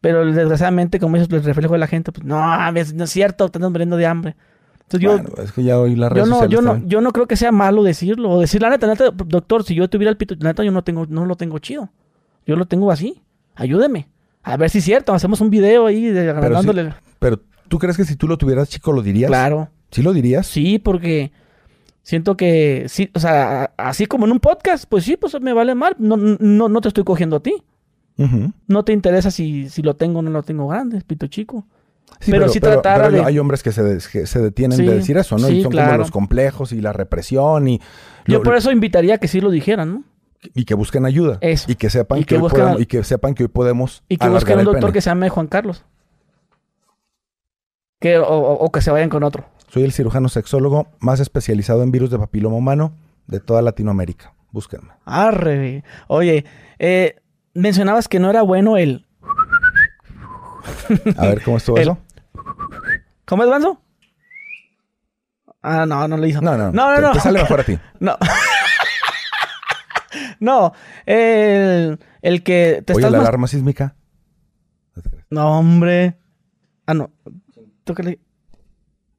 Pero 0.00 0.24
desgraciadamente, 0.32 1.00
como 1.00 1.16
dices, 1.16 1.32
el 1.32 1.42
reflejo 1.42 1.72
de 1.72 1.78
la 1.80 1.86
gente, 1.88 2.12
pues 2.12 2.24
no, 2.24 2.70
no 2.72 3.04
es 3.04 3.10
cierto, 3.10 3.48
te 3.48 3.58
andas 3.58 3.72
muriendo 3.72 3.96
de 3.96 4.06
hambre. 4.06 4.36
Entonces 4.88 5.00
yo, 5.00 5.42
es 5.42 5.50
que 5.50 5.64
ya 5.64 5.80
hoy 5.80 5.96
la 5.96 6.14
yo 6.14 6.26
no, 6.26 6.46
yo 6.46 6.62
no, 6.62 6.80
yo 6.86 7.00
no 7.00 7.10
creo 7.10 7.26
que 7.26 7.34
sea 7.34 7.50
malo 7.50 7.82
decirlo. 7.82 8.30
O 8.30 8.40
decir, 8.40 8.62
la 8.62 8.70
neta, 8.70 8.86
neta, 8.86 9.10
doctor, 9.10 9.64
si 9.64 9.74
yo 9.74 9.90
tuviera 9.90 10.10
el 10.10 10.16
pito, 10.16 10.36
la 10.38 10.50
neta, 10.50 10.62
yo 10.62 10.70
no 10.70 10.84
tengo, 10.84 11.06
no 11.06 11.26
lo 11.26 11.34
tengo 11.34 11.58
chido. 11.58 11.90
Yo 12.46 12.54
lo 12.54 12.66
tengo 12.66 12.92
así. 12.92 13.20
Ayúdeme. 13.56 14.08
A 14.44 14.56
ver 14.56 14.70
si 14.70 14.78
es 14.78 14.84
cierto. 14.84 15.12
Hacemos 15.12 15.40
un 15.40 15.50
video 15.50 15.86
ahí 15.86 16.04
de 16.06 16.94
Pero, 17.18 17.40
tú 17.66 17.80
crees 17.80 17.96
que 17.96 18.04
si 18.04 18.14
tú 18.14 18.28
lo 18.28 18.38
tuvieras 18.38 18.68
chico 18.68 18.92
lo 18.92 19.02
dirías? 19.02 19.28
Claro. 19.28 19.70
¿Sí 19.90 20.02
lo 20.02 20.12
dirías? 20.12 20.46
Sí, 20.46 20.78
porque 20.78 21.32
siento 22.02 22.36
que 22.36 22.84
sí, 22.88 23.10
o 23.14 23.18
sea, 23.18 23.72
así 23.76 24.06
como 24.06 24.26
en 24.26 24.32
un 24.32 24.40
podcast, 24.40 24.84
pues 24.88 25.02
sí, 25.02 25.16
pues 25.16 25.40
me 25.40 25.52
vale 25.52 25.74
mal. 25.74 25.96
No, 25.98 26.16
no, 26.16 26.68
no 26.68 26.80
te 26.80 26.88
estoy 26.88 27.02
cogiendo 27.02 27.36
a 27.36 27.40
ti. 27.40 27.54
No 28.68 28.84
te 28.84 28.92
interesa 28.92 29.32
si, 29.32 29.68
si 29.68 29.82
lo 29.82 29.94
tengo 29.94 30.20
o 30.20 30.22
no 30.22 30.30
lo 30.30 30.44
tengo 30.44 30.68
grande, 30.68 31.02
pito 31.04 31.26
chico. 31.26 31.66
Sí, 32.20 32.30
Pero 32.30 32.48
si 32.48 32.60
tratara 32.60 33.06
pero 33.08 33.18
de- 33.18 33.24
hay 33.24 33.38
hombres 33.38 33.62
que 33.62 33.72
se, 33.72 33.98
que 34.10 34.26
se 34.26 34.40
detienen 34.40 34.78
Sí, 34.78 34.86
de 34.86 34.94
decir 34.96 35.16
eso, 35.18 35.36
¿no? 35.38 35.46
sí, 35.48 35.58
y 35.58 35.62
son 35.62 35.72
como 35.72 35.96
los 35.96 36.10
complejos 36.10 36.72
y 36.72 36.80
la 36.80 36.92
represión 36.92 37.68
y, 37.68 37.78
Yo 38.26 38.38
lo- 38.38 38.42
por 38.42 38.56
eso 38.56 38.70
invitaría 38.72 39.16
a 39.16 39.18
que 39.18 39.28
sí 39.28 39.40
lo 39.40 39.50
dijeran, 39.50 39.92
¿no? 39.92 40.04
y 40.54 40.64
que 40.64 40.74
busquen 40.74 41.04
ayuda. 41.06 41.38
Eso. 41.40 41.70
Y 41.70 41.74
que 41.74 41.90
sepan 41.90 42.18
Y 42.18 42.24
que, 42.24 42.36
que 42.36 42.40
hoy 42.40 42.48
podemos, 42.50 42.76
al- 42.76 42.80
y 42.82 42.86
que 42.86 43.02
sepan 43.04 43.34
que 43.34 43.42
hoy 43.44 43.48
podemos 43.48 44.02
Y 44.08 44.16
que 44.16 44.28
busquen 44.28 44.58
un 44.60 44.64
doctor 44.66 44.92
que 44.92 45.00
se 45.00 45.10
llame 45.10 45.28
Juan 45.28 45.46
Carlos. 45.48 45.84
Que, 48.00 48.18
o 48.18 48.70
que 48.70 48.80
se 48.82 48.90
vayan 48.90 49.08
con 49.08 49.22
otro. 49.24 49.46
Soy 49.68 49.82
el 49.82 49.92
cirujano 49.92 50.28
sexólogo 50.28 50.86
más 51.00 51.18
especializado 51.20 51.82
en 51.82 51.90
virus 51.90 52.10
de 52.10 52.18
papiloma 52.18 52.56
humano 52.56 52.92
de 53.26 53.40
toda 53.40 53.62
Latinoamérica. 53.62 54.34
Búsquenme. 54.52 54.90
Arre. 55.04 55.82
Oye, 56.06 56.44
eh, 56.78 57.16
mencionabas 57.54 58.06
que 58.08 58.20
no 58.20 58.30
era 58.30 58.42
bueno 58.42 58.76
el... 58.76 59.05
A 61.16 61.26
ver 61.26 61.42
cómo 61.42 61.56
estuvo 61.56 61.76
El- 61.76 61.82
eso. 61.82 61.98
¿Cómo 63.24 63.44
es, 63.44 63.50
Banzo? 63.50 63.80
Ah, 65.62 65.84
no, 65.86 66.06
no 66.06 66.16
lo 66.16 66.26
hizo. 66.26 66.40
No, 66.40 66.56
no, 66.56 66.70
No, 66.72 66.90
no, 66.90 66.94
te, 66.96 67.02
no. 67.02 67.12
te 67.12 67.20
sale 67.20 67.40
mejor 67.40 67.60
a 67.60 67.64
ti. 67.64 67.78
No. 68.00 68.16
no, 70.40 70.72
el, 71.06 71.98
el 72.22 72.42
que 72.42 72.82
te 72.84 72.92
Oye, 72.92 73.00
estás 73.00 73.12
la 73.12 73.18
alarma 73.18 73.46
sísmica. 73.48 73.96
No, 75.30 75.58
hombre. 75.58 76.16
Ah, 76.86 76.94
no. 76.94 77.10
Tócale. 77.84 78.20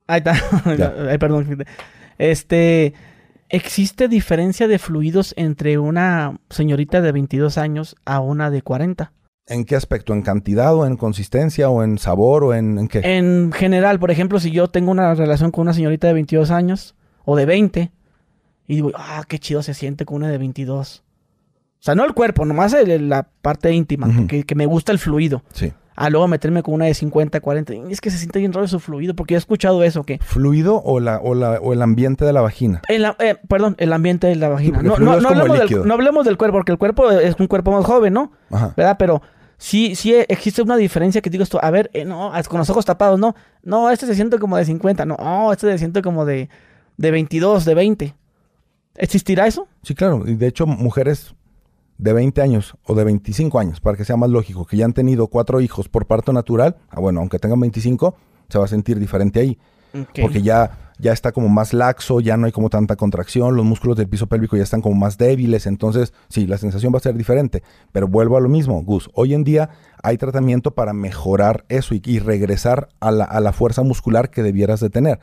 Ahí 0.08 0.20
está. 0.20 0.34
Ay, 1.10 1.18
perdón. 1.18 1.46
fíjate. 1.46 1.66
Este. 2.18 2.94
¿Existe 3.50 4.10
diferencia 4.10 4.68
de 4.68 4.78
fluidos 4.78 5.34
entre 5.38 5.78
una 5.78 6.38
señorita 6.50 7.00
de 7.00 7.14
22 7.14 7.58
años 7.58 7.96
a 8.04 8.20
una 8.20 8.50
de 8.52 8.62
40? 8.62 9.14
¿En 9.48 9.64
qué 9.66 9.76
aspecto? 9.76 10.14
¿En 10.14 10.22
cantidad 10.24 10.76
o 10.76 10.86
en 10.86 10.98
consistencia 10.98 11.70
o 11.70 11.84
en 11.84 11.98
sabor 11.98 12.44
o 12.44 12.54
en, 12.54 12.78
en 12.80 12.88
qué? 12.88 13.00
En 13.18 13.52
general, 13.54 13.98
por 14.00 14.12
ejemplo, 14.12 14.40
si 14.40 14.52
yo 14.52 14.68
tengo 14.68 14.92
una 14.92 15.14
relación 15.16 15.52
con 15.52 15.62
una 15.64 15.74
señorita 15.74 16.08
de 16.08 16.14
22 16.14 16.52
años 16.52 16.96
o 17.24 17.36
de 17.38 17.46
20 17.46 17.92
y 18.68 18.76
digo, 18.76 18.92
ah, 18.96 19.24
qué 19.28 19.40
chido 19.40 19.64
se 19.64 19.74
siente 19.74 20.04
con 20.06 20.18
una 20.18 20.28
de 20.30 20.38
22. 20.38 21.04
O 21.80 21.84
sea, 21.84 21.96
no 21.96 22.04
el 22.04 22.14
cuerpo, 22.14 22.44
nomás 22.44 22.74
el- 22.74 23.08
la 23.08 23.30
parte 23.42 23.72
íntima, 23.72 24.08
Ujú. 24.08 24.28
que, 24.28 24.44
que 24.44 24.56
me 24.56 24.66
gusta 24.66 24.92
el 24.92 25.00
fluido. 25.00 25.44
Sí. 25.54 25.72
A 25.96 26.10
luego 26.12 26.28
meterme 26.28 26.62
con 26.62 26.74
una 26.76 26.86
de 26.86 26.94
50, 26.94 27.40
40. 27.40 27.74
y 27.74 27.82
Es 27.92 28.02
que 28.02 28.12
se 28.12 28.18
siente 28.20 28.38
bien 28.40 28.54
raro 28.54 28.68
su 28.68 28.80
fluido, 28.80 29.16
porque 29.16 29.34
yo 29.34 29.38
he 29.38 29.40
escuchado 29.40 29.82
eso, 29.84 30.04
que... 30.04 30.20
¿Fluido 30.20 30.80
o, 30.84 31.00
la, 31.00 31.18
o, 31.20 31.34
la, 31.34 31.54
o 31.60 31.74
el 31.74 31.82
ambiente 31.82 32.24
de 32.26 32.34
la 32.34 32.42
vagina? 32.42 32.82
eh, 32.90 33.36
perdón, 33.48 33.76
el 33.80 33.94
ambiente 33.94 34.28
de 34.28 34.36
la 34.36 34.50
vagina. 34.50 34.82
No, 34.84 34.94
hablemos 34.94 35.58
del, 35.70 35.88
no 35.88 35.94
hablemos 35.96 36.26
del 36.26 36.38
cuerpo, 36.38 36.58
porque 36.58 36.72
el 36.74 36.78
cuerpo 36.78 37.10
es 37.10 37.36
un 37.40 37.48
cuerpo 37.48 37.72
más 37.72 37.84
joven, 37.86 38.14
¿no? 38.14 38.32
Ajá. 38.52 38.74
¿Verdad? 38.78 38.98
Pero 39.00 39.22
sí, 39.58 39.96
sí 39.96 40.14
existe 40.28 40.62
una 40.62 40.78
diferencia 40.78 41.22
que 41.22 41.30
digo 41.30 41.44
esto, 41.44 41.60
a 41.64 41.70
ver, 41.72 41.90
eh, 41.94 42.06
no, 42.06 42.34
as- 42.34 42.48
con 42.48 42.60
los 42.60 42.70
ojos 42.70 42.86
tapados, 42.86 43.20
no. 43.20 43.36
No, 43.64 43.90
este 43.90 44.06
se 44.06 44.16
siente 44.16 44.40
como 44.40 44.58
de 44.58 44.66
50, 44.66 45.06
no, 45.06 45.16
oh, 45.16 45.52
este 45.52 45.72
se 45.72 45.78
siente 45.80 46.02
como 46.02 46.26
de, 46.26 46.50
de 46.98 47.12
22, 47.12 47.66
de 47.66 47.74
20. 47.74 48.16
¿Existirá 48.96 49.46
eso? 49.48 49.68
Sí, 49.84 49.94
claro. 49.96 50.24
Y 50.26 50.36
de 50.36 50.48
hecho, 50.48 50.66
mujeres 50.66 51.36
de 51.98 52.14
20 52.14 52.42
años 52.42 52.76
o 52.84 52.96
de 52.96 53.04
25 53.04 53.60
años, 53.60 53.80
para 53.80 53.98
que 53.98 54.06
sea 54.06 54.18
más 54.18 54.30
lógico, 54.30 54.66
que 54.66 54.78
ya 54.78 54.86
han 54.86 54.94
tenido 54.94 55.28
cuatro 55.28 55.62
hijos 55.62 55.88
por 55.90 56.06
parto 56.08 56.34
natural, 56.34 56.78
ah, 56.90 57.00
bueno, 57.00 57.20
aunque 57.20 57.40
tengan 57.40 57.60
25, 57.60 58.16
se 58.50 58.58
va 58.58 58.66
a 58.66 58.68
sentir 58.68 59.00
diferente 59.00 59.40
ahí. 59.40 59.58
Porque 60.22 60.42
ya, 60.42 60.87
ya 61.00 61.14
está 61.14 61.32
como 61.32 61.50
más 61.50 61.74
laxo, 61.74 62.20
ya 62.20 62.38
no 62.38 62.46
hay 62.46 62.52
como 62.52 62.70
tanta 62.70 62.96
contracción, 62.96 63.56
los 63.56 63.66
músculos 63.66 63.98
del 63.98 64.08
piso 64.08 64.28
pélvico 64.28 64.58
ya 64.58 64.64
están 64.64 64.82
como 64.82 64.96
más 64.96 65.18
débiles, 65.18 65.66
entonces 65.68 66.14
sí, 66.30 66.48
la 66.48 66.58
sensación 66.58 66.94
va 66.94 66.98
a 66.98 67.02
ser 67.02 67.16
diferente. 67.16 67.64
Pero 67.92 68.08
vuelvo 68.08 68.38
a 68.38 68.42
lo 68.42 68.50
mismo, 68.50 68.82
Gus. 68.84 69.10
Hoy 69.14 69.34
en 69.34 69.44
día 69.44 69.70
hay 70.04 70.18
tratamiento 70.18 70.72
para 70.72 70.94
mejorar 70.94 71.66
eso 71.70 71.94
y, 71.96 72.02
y 72.06 72.20
regresar 72.20 72.90
a 73.00 73.12
la, 73.12 73.26
a 73.26 73.40
la 73.40 73.54
fuerza 73.54 73.84
muscular 73.84 74.30
que 74.30 74.44
debieras 74.44 74.80
de 74.80 74.90
tener. 74.90 75.20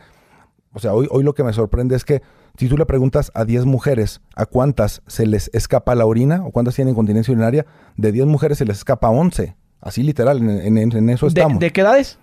O 0.73 0.79
sea, 0.81 0.93
hoy, 0.93 1.07
hoy 1.11 1.23
lo 1.23 1.35
que 1.35 1.45
me 1.45 1.53
sorprende 1.53 1.95
es 1.97 2.05
que 2.05 2.23
si 2.59 2.69
tú 2.69 2.77
le 2.77 2.87
preguntas 2.87 3.31
a 3.35 3.45
10 3.45 3.65
mujeres 3.65 4.21
a 4.37 4.47
cuántas 4.47 5.03
se 5.07 5.27
les 5.27 5.51
escapa 5.53 5.95
la 5.95 6.07
orina 6.07 6.45
o 6.45 6.51
cuántas 6.51 6.75
tienen 6.75 6.93
incontinencia 6.93 7.33
urinaria, 7.33 7.65
de 7.97 8.13
10 8.13 8.27
mujeres 8.27 8.59
se 8.59 8.65
les 8.65 8.79
escapa 8.79 9.09
11. 9.11 9.57
Así 9.81 10.03
literal, 10.03 10.39
en, 10.39 10.79
en- 10.79 10.93
en 10.97 11.11
eso 11.11 11.27
¿De, 11.27 11.31
estamos. 11.41 11.59
de 11.61 11.73
qué 11.73 11.81
edades? 11.83 12.19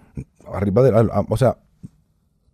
Arriba 0.54 0.82
de, 0.84 1.10
o 1.30 1.38
sea, 1.38 1.58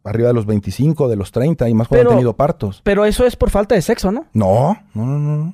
arriba 0.08 0.30
de 0.30 0.34
los 0.34 0.46
25, 0.46 1.08
de 1.08 1.16
los 1.16 1.32
30 1.32 1.68
y 1.70 1.74
más 1.74 1.88
cuando 1.88 2.02
Pero- 2.02 2.10
han 2.12 2.16
tenido 2.18 2.34
partos. 2.36 2.82
Pero 2.84 3.06
eso 3.06 3.26
es 3.26 3.36
por 3.36 3.50
falta 3.50 3.76
de 3.76 3.82
sexo, 3.82 4.12
¿no? 4.12 4.26
No, 4.34 4.78
no, 4.94 5.06
no, 5.06 5.18
no. 5.20 5.54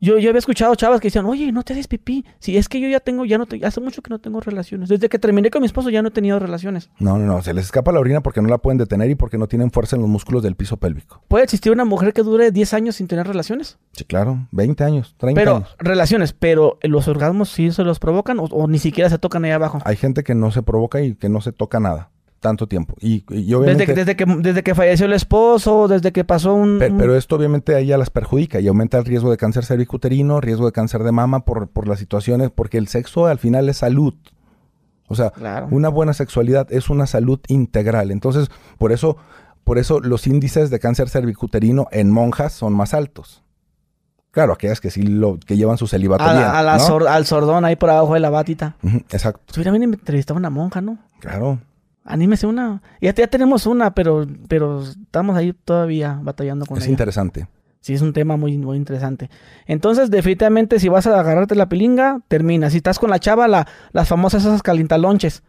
Yo, 0.00 0.18
yo 0.18 0.28
había 0.28 0.38
escuchado 0.40 0.74
chavas 0.74 1.00
que 1.00 1.06
decían, 1.06 1.24
oye, 1.24 1.50
no 1.50 1.62
te 1.62 1.72
des 1.72 1.88
pipí. 1.88 2.26
Si 2.38 2.58
es 2.58 2.68
que 2.68 2.78
yo 2.78 2.88
ya 2.90 3.00
tengo, 3.00 3.24
ya 3.24 3.38
no 3.38 3.46
te, 3.46 3.64
hace 3.64 3.80
mucho 3.80 4.02
que 4.02 4.10
no 4.10 4.18
tengo 4.18 4.38
relaciones. 4.38 4.90
Desde 4.90 5.08
que 5.08 5.18
terminé 5.18 5.48
con 5.48 5.62
mi 5.62 5.66
esposo 5.66 5.88
ya 5.88 6.02
no 6.02 6.08
he 6.08 6.10
tenido 6.10 6.38
relaciones. 6.38 6.90
No, 6.98 7.16
no, 7.16 7.24
no. 7.24 7.40
Se 7.40 7.54
les 7.54 7.64
escapa 7.64 7.90
la 7.90 8.00
orina 8.00 8.20
porque 8.20 8.42
no 8.42 8.48
la 8.50 8.58
pueden 8.58 8.76
detener 8.76 9.08
y 9.08 9.14
porque 9.14 9.38
no 9.38 9.46
tienen 9.46 9.70
fuerza 9.70 9.96
en 9.96 10.02
los 10.02 10.10
músculos 10.10 10.42
del 10.42 10.56
piso 10.56 10.76
pélvico. 10.76 11.22
¿Puede 11.28 11.44
existir 11.44 11.72
una 11.72 11.86
mujer 11.86 12.12
que 12.12 12.22
dure 12.22 12.50
10 12.50 12.74
años 12.74 12.96
sin 12.96 13.06
tener 13.08 13.26
relaciones? 13.26 13.78
Sí, 13.92 14.04
claro. 14.04 14.46
20 14.50 14.84
años, 14.84 15.14
30 15.16 15.40
Pero, 15.40 15.56
años. 15.56 15.74
relaciones, 15.78 16.34
pero 16.34 16.78
los 16.82 17.08
orgasmos 17.08 17.48
sí 17.48 17.70
se 17.72 17.82
los 17.82 17.98
provocan 17.98 18.40
o, 18.40 18.44
o 18.44 18.68
ni 18.68 18.78
siquiera 18.80 19.08
se 19.08 19.18
tocan 19.18 19.46
ahí 19.46 19.52
abajo. 19.52 19.78
Hay 19.86 19.96
gente 19.96 20.22
que 20.22 20.34
no 20.34 20.50
se 20.50 20.62
provoca 20.62 21.00
y 21.00 21.14
que 21.14 21.30
no 21.30 21.40
se 21.40 21.52
toca 21.52 21.80
nada. 21.80 22.10
Tanto 22.44 22.66
tiempo. 22.66 22.94
Y, 23.00 23.24
y 23.30 23.54
obviamente... 23.54 23.94
desde, 23.94 24.16
que, 24.16 24.26
desde 24.26 24.62
que 24.62 24.74
falleció 24.74 25.06
el 25.06 25.14
esposo, 25.14 25.88
desde 25.88 26.12
que 26.12 26.24
pasó 26.24 26.52
un... 26.52 26.78
Pe- 26.78 26.90
un- 26.90 26.98
Pero, 26.98 27.16
esto 27.16 27.36
obviamente 27.36 27.74
a 27.74 27.78
ella 27.78 27.96
las 27.96 28.10
perjudica 28.10 28.60
y 28.60 28.68
aumenta 28.68 28.98
el 28.98 29.06
riesgo 29.06 29.30
de 29.30 29.38
cáncer 29.38 29.64
cervicuterino, 29.64 30.42
riesgo 30.42 30.66
de 30.66 30.72
cáncer 30.72 31.04
de 31.04 31.10
mama 31.10 31.46
por, 31.46 31.68
por 31.68 31.88
las 31.88 31.98
situaciones, 31.98 32.50
porque 32.54 32.76
el 32.76 32.86
sexo 32.88 33.24
al 33.28 33.38
final 33.38 33.66
es 33.70 33.78
salud. 33.78 34.12
O 35.08 35.14
sea, 35.14 35.30
Claro. 35.30 35.68
una 35.70 35.88
buena 35.88 36.12
sexualidad 36.12 36.70
es 36.70 36.90
una 36.90 37.06
salud 37.06 37.40
integral. 37.48 38.10
Entonces, 38.10 38.50
por 38.76 38.92
eso, 38.92 39.16
por 39.64 39.78
eso 39.78 40.00
los 40.00 40.26
índices 40.26 40.68
de 40.68 40.78
cáncer 40.80 41.08
cervicuterino 41.08 41.86
en 41.92 42.10
monjas 42.10 42.52
son 42.52 42.74
más 42.74 42.92
altos. 42.92 43.42
Claro, 44.32 44.52
aquellas 44.52 44.82
que 44.82 44.90
sí 44.90 45.00
lo, 45.02 45.38
que 45.38 45.56
llevan 45.56 45.78
su 45.78 45.86
celibato 45.86 46.24
a 46.24 46.34
la- 46.34 46.38
bien, 46.40 46.44
a 46.50 46.62
la 46.62 46.76
¿no? 46.76 46.84
sor- 46.84 47.08
al 47.08 47.24
sordón 47.24 47.64
ahí 47.64 47.76
por 47.76 47.88
abajo 47.88 48.12
de 48.12 48.20
la 48.20 48.28
batita. 48.28 48.76
Ujú, 48.82 48.98
exacto, 48.98 49.40
Estuviera 49.46 49.70
bien 49.70 49.84
entrevistar 49.84 50.36
a 50.36 50.38
una 50.38 50.50
monja, 50.50 50.82
¿no? 50.82 50.98
claro. 51.20 51.58
Anímese 52.04 52.46
una. 52.46 52.82
Ya, 53.00 53.14
ya 53.14 53.26
tenemos 53.28 53.66
una, 53.66 53.94
pero, 53.94 54.26
pero 54.48 54.82
estamos 54.82 55.36
ahí 55.36 55.52
todavía 55.64 56.18
batallando 56.22 56.66
con 56.66 56.76
es 56.78 56.84
ella. 56.84 56.90
interesante. 56.90 57.48
Sí, 57.80 57.92
es 57.94 58.00
un 58.02 58.12
tema 58.12 58.36
muy, 58.36 58.56
muy 58.58 58.76
interesante. 58.78 59.28
Entonces, 59.66 60.10
definitivamente, 60.10 60.78
si 60.80 60.88
vas 60.88 61.06
a 61.06 61.18
agarrarte 61.20 61.54
la 61.54 61.68
pilinga, 61.68 62.20
termina. 62.28 62.70
Si 62.70 62.78
estás 62.78 62.98
con 62.98 63.10
la 63.10 63.18
chava, 63.18 63.46
la, 63.48 63.66
las 63.92 64.08
famosas 64.08 64.42
esas 64.44 64.62
calintalonches. 64.62 65.42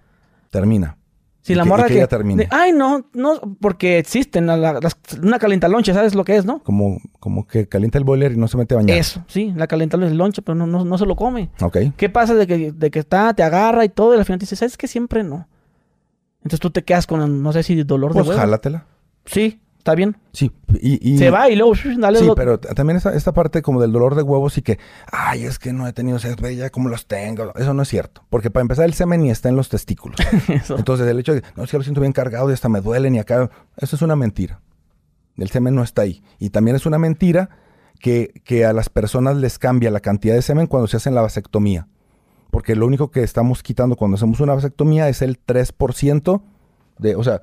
Termina. 0.50 0.98
Si 1.42 1.54
Y 1.54 1.56
la 1.56 1.64
que- 1.64 1.68
y 1.68 1.70
morra 1.70 1.84
que 1.84 1.90
que... 1.94 1.98
ella 2.00 2.08
termine. 2.08 2.44
de, 2.44 2.50
Ay, 2.52 2.72
no, 2.74 3.06
no, 3.14 3.40
porque 3.62 4.00
existen 4.00 4.48
la- 4.48 4.58
la- 4.58 4.80
las- 4.82 4.98
una 5.22 5.38
calentalonche, 5.40 5.94
¿sabes 5.94 6.16
lo 6.16 6.26
que 6.26 6.36
es, 6.38 6.46
no? 6.46 6.60
Como, 6.64 7.00
como 7.20 7.46
que 7.46 7.68
calienta 7.68 7.98
el 8.00 8.04
boiler 8.04 8.32
y 8.34 8.38
no 8.38 8.48
se 8.48 8.58
mete 8.58 8.74
a 8.74 8.78
bañar. 8.78 8.98
Eso, 8.98 9.24
sí, 9.28 9.54
la 9.56 9.68
calentalonche 9.68 10.12
es 10.12 10.18
lonche, 10.18 10.42
pero 10.42 10.56
no, 10.56 10.66
no, 10.68 10.84
no 10.84 10.98
se 10.98 11.06
lo 11.06 11.16
come. 11.16 11.52
Ok. 11.62 11.78
¿Qué 11.96 12.10
pasa 12.10 12.34
de 12.34 12.48
que, 12.48 12.72
de 12.72 12.92
que 12.92 13.00
está, 13.00 13.34
te 13.34 13.44
agarra 13.44 13.86
y 13.86 13.90
todo, 13.90 14.16
y 14.16 14.18
al 14.18 14.26
final 14.26 14.40
te 14.40 14.44
dice, 14.44 14.56
¿sabes 14.56 14.76
que 14.78 14.88
Siempre 14.88 15.24
no. 15.24 15.48
Entonces 16.46 16.62
tú 16.62 16.70
te 16.70 16.84
quedas 16.86 17.08
con, 17.08 17.44
no 17.44 17.52
sé 17.52 17.64
si 17.64 17.84
dolor 17.84 18.14
Pues 18.14 18.24
de 18.24 18.30
huevo. 18.30 18.40
jálatela. 18.42 18.86
Sí, 19.26 19.60
está 19.80 19.96
bien. 19.96 20.16
Sí. 20.32 20.52
Y, 20.80 21.14
y- 21.14 21.18
Se 21.18 21.30
va 21.32 21.50
y 21.50 21.56
luego, 21.56 21.74
dale 21.98 22.20
Sí, 22.20 22.26
lo- 22.26 22.36
pero 22.36 22.60
también 22.60 22.96
esta, 22.98 23.14
esta 23.16 23.34
parte 23.34 23.62
como 23.64 23.82
del 23.82 23.92
dolor 23.92 24.14
de 24.16 24.22
huevos 24.22 24.58
y 24.58 24.62
que, 24.62 24.78
ay, 25.12 25.44
es 25.44 25.58
que 25.60 25.74
no 25.74 25.88
he 25.88 25.92
tenido 25.94 26.20
sexo, 26.20 26.38
ve 26.42 26.56
ya 26.56 26.70
como 26.70 26.88
los 26.88 27.08
tengo. 27.08 27.52
Eso 27.56 27.74
no 27.74 27.82
es 27.82 27.90
cierto. 27.90 28.24
Porque 28.30 28.52
para 28.52 28.62
empezar, 28.62 28.86
el 28.86 28.94
semen 28.94 29.24
ni 29.24 29.32
está 29.32 29.50
en 29.50 29.56
los 29.56 29.70
testículos. 29.70 30.20
Entonces, 30.70 31.08
el 31.08 31.20
hecho 31.20 31.34
de, 31.34 31.42
no, 31.56 31.64
es 31.64 31.72
que 31.72 31.78
lo 31.78 31.84
siento 31.84 32.00
bien 32.02 32.14
cargado 32.14 32.50
y 32.50 32.54
hasta 32.54 32.70
me 32.70 32.80
duelen 32.80 33.16
y 33.16 33.20
acá, 33.20 33.50
eso 33.78 33.96
es 33.96 34.02
una 34.04 34.16
mentira. 34.16 34.62
El 35.38 35.50
semen 35.50 35.74
no 35.76 35.82
está 35.84 36.04
ahí. 36.04 36.24
Y 36.40 36.52
también 36.52 36.76
es 36.78 36.86
una 36.86 37.00
mentira 37.00 37.50
que, 38.00 38.40
que 38.46 38.66
a 38.66 38.72
las 38.74 38.90
personas 38.90 39.36
les 39.38 39.58
cambia 39.58 39.90
la 39.90 40.00
cantidad 40.00 40.36
de 40.36 40.42
semen 40.44 40.68
cuando 40.68 40.88
se 40.88 40.98
hacen 40.98 41.16
la 41.16 41.22
vasectomía. 41.22 41.88
Porque 42.52 42.76
lo 42.76 42.86
único 42.86 43.12
que 43.12 43.22
estamos 43.24 43.62
quitando 43.64 43.96
cuando 43.96 44.16
hacemos 44.16 44.40
una 44.40 44.54
vasectomía 44.56 45.10
es 45.10 45.22
el 45.22 45.38
3% 45.46 46.42
de, 47.00 47.16
o 47.16 47.24
sea, 47.24 47.42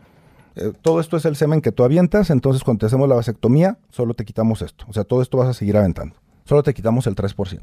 eh, 0.56 0.72
todo 0.82 1.00
esto 1.00 1.16
es 1.16 1.24
el 1.24 1.36
semen 1.36 1.60
que 1.60 1.72
tú 1.72 1.84
avientas, 1.84 2.30
entonces 2.30 2.64
cuando 2.64 2.80
te 2.80 2.86
hacemos 2.86 3.08
la 3.08 3.14
vasectomía, 3.14 3.78
solo 3.90 4.14
te 4.14 4.24
quitamos 4.24 4.62
esto. 4.62 4.84
O 4.88 4.92
sea, 4.92 5.04
todo 5.04 5.22
esto 5.22 5.36
vas 5.38 5.48
a 5.48 5.54
seguir 5.54 5.76
aventando. 5.76 6.16
Solo 6.44 6.62
te 6.62 6.74
quitamos 6.74 7.06
el 7.06 7.14
3%. 7.14 7.60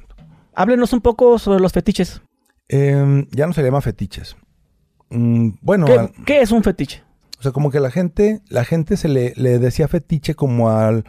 Háblenos 0.56 0.94
un 0.94 1.02
poco 1.02 1.38
sobre 1.40 1.60
los 1.60 1.72
fetiches. 1.74 2.22
Em, 2.68 3.28
ya 3.32 3.48
no 3.48 3.54
se 3.54 3.62
le 3.62 3.68
llama 3.68 3.82
fetiches. 3.82 4.36
Mm, 5.10 5.50
bueno, 5.62 5.86
¿Qué, 5.86 5.94
al- 5.94 6.12
qué 6.26 6.42
es 6.42 6.52
un 6.52 6.64
fetiche? 6.64 7.04
O 7.40 7.42
sea, 7.42 7.52
como 7.52 7.72
que 7.72 7.80
la 7.80 7.90
gente, 7.90 8.42
la 8.50 8.66
gente 8.66 8.98
se 8.98 9.08
le, 9.08 9.34
le 9.38 9.60
decía 9.60 9.88
fetiche 9.88 10.36
como 10.36 10.70
al, 10.70 11.06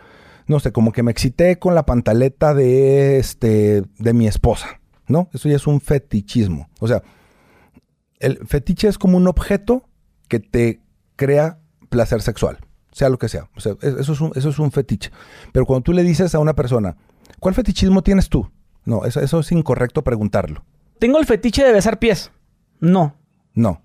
no 0.47 0.61
sé, 0.61 0.73
como 0.73 0.93
que 0.93 1.03
me 1.03 1.11
excité 1.11 1.59
con 1.59 1.75
la 1.75 1.85
pantaleta 1.85 2.55
de 2.55 3.19
este, 3.19 3.83
de 3.99 4.13
mi 4.15 4.27
esposa, 4.27 4.80
¿no? 5.11 5.29
Eso 5.33 5.49
ya 5.49 5.57
es 5.57 5.67
un 5.67 5.81
fetichismo. 5.81 6.69
O 6.81 6.89
sea, 6.89 7.03
el 8.19 8.39
fetiche 8.47 8.89
es 8.89 8.99
como 8.99 9.17
un 9.17 9.27
objeto 9.29 9.85
que 10.29 10.41
te 10.41 10.81
crea 11.17 11.59
placer 11.89 12.23
sexual, 12.23 12.59
sea 12.93 13.09
lo 13.09 13.19
que 13.19 13.29
sea. 13.29 13.49
O 13.57 13.61
sea, 13.61 13.73
es- 13.83 13.95
eso 13.95 14.13
es 14.13 14.21
un, 14.21 14.33
eso 14.35 14.49
es 14.51 14.59
un 14.59 14.71
fetiche. 14.71 15.11
Pero 15.53 15.67
cuando 15.67 15.83
tú 15.83 15.93
le 15.93 16.03
dices 16.03 16.35
a 16.35 16.39
una 16.39 16.55
persona, 16.55 16.97
¿cuál 17.41 17.55
fetichismo 17.55 18.03
tienes 18.03 18.29
tú? 18.29 18.49
No, 18.85 19.05
eso, 19.05 19.21
eso 19.21 19.41
es 19.41 19.53
incorrecto 19.53 20.03
preguntarlo. 20.03 20.65
Tengo 20.99 21.19
el 21.19 21.27
fetiche 21.27 21.65
de 21.65 21.73
besar 21.73 21.99
pies. 21.99 22.31
No. 22.79 23.15
No. 23.55 23.83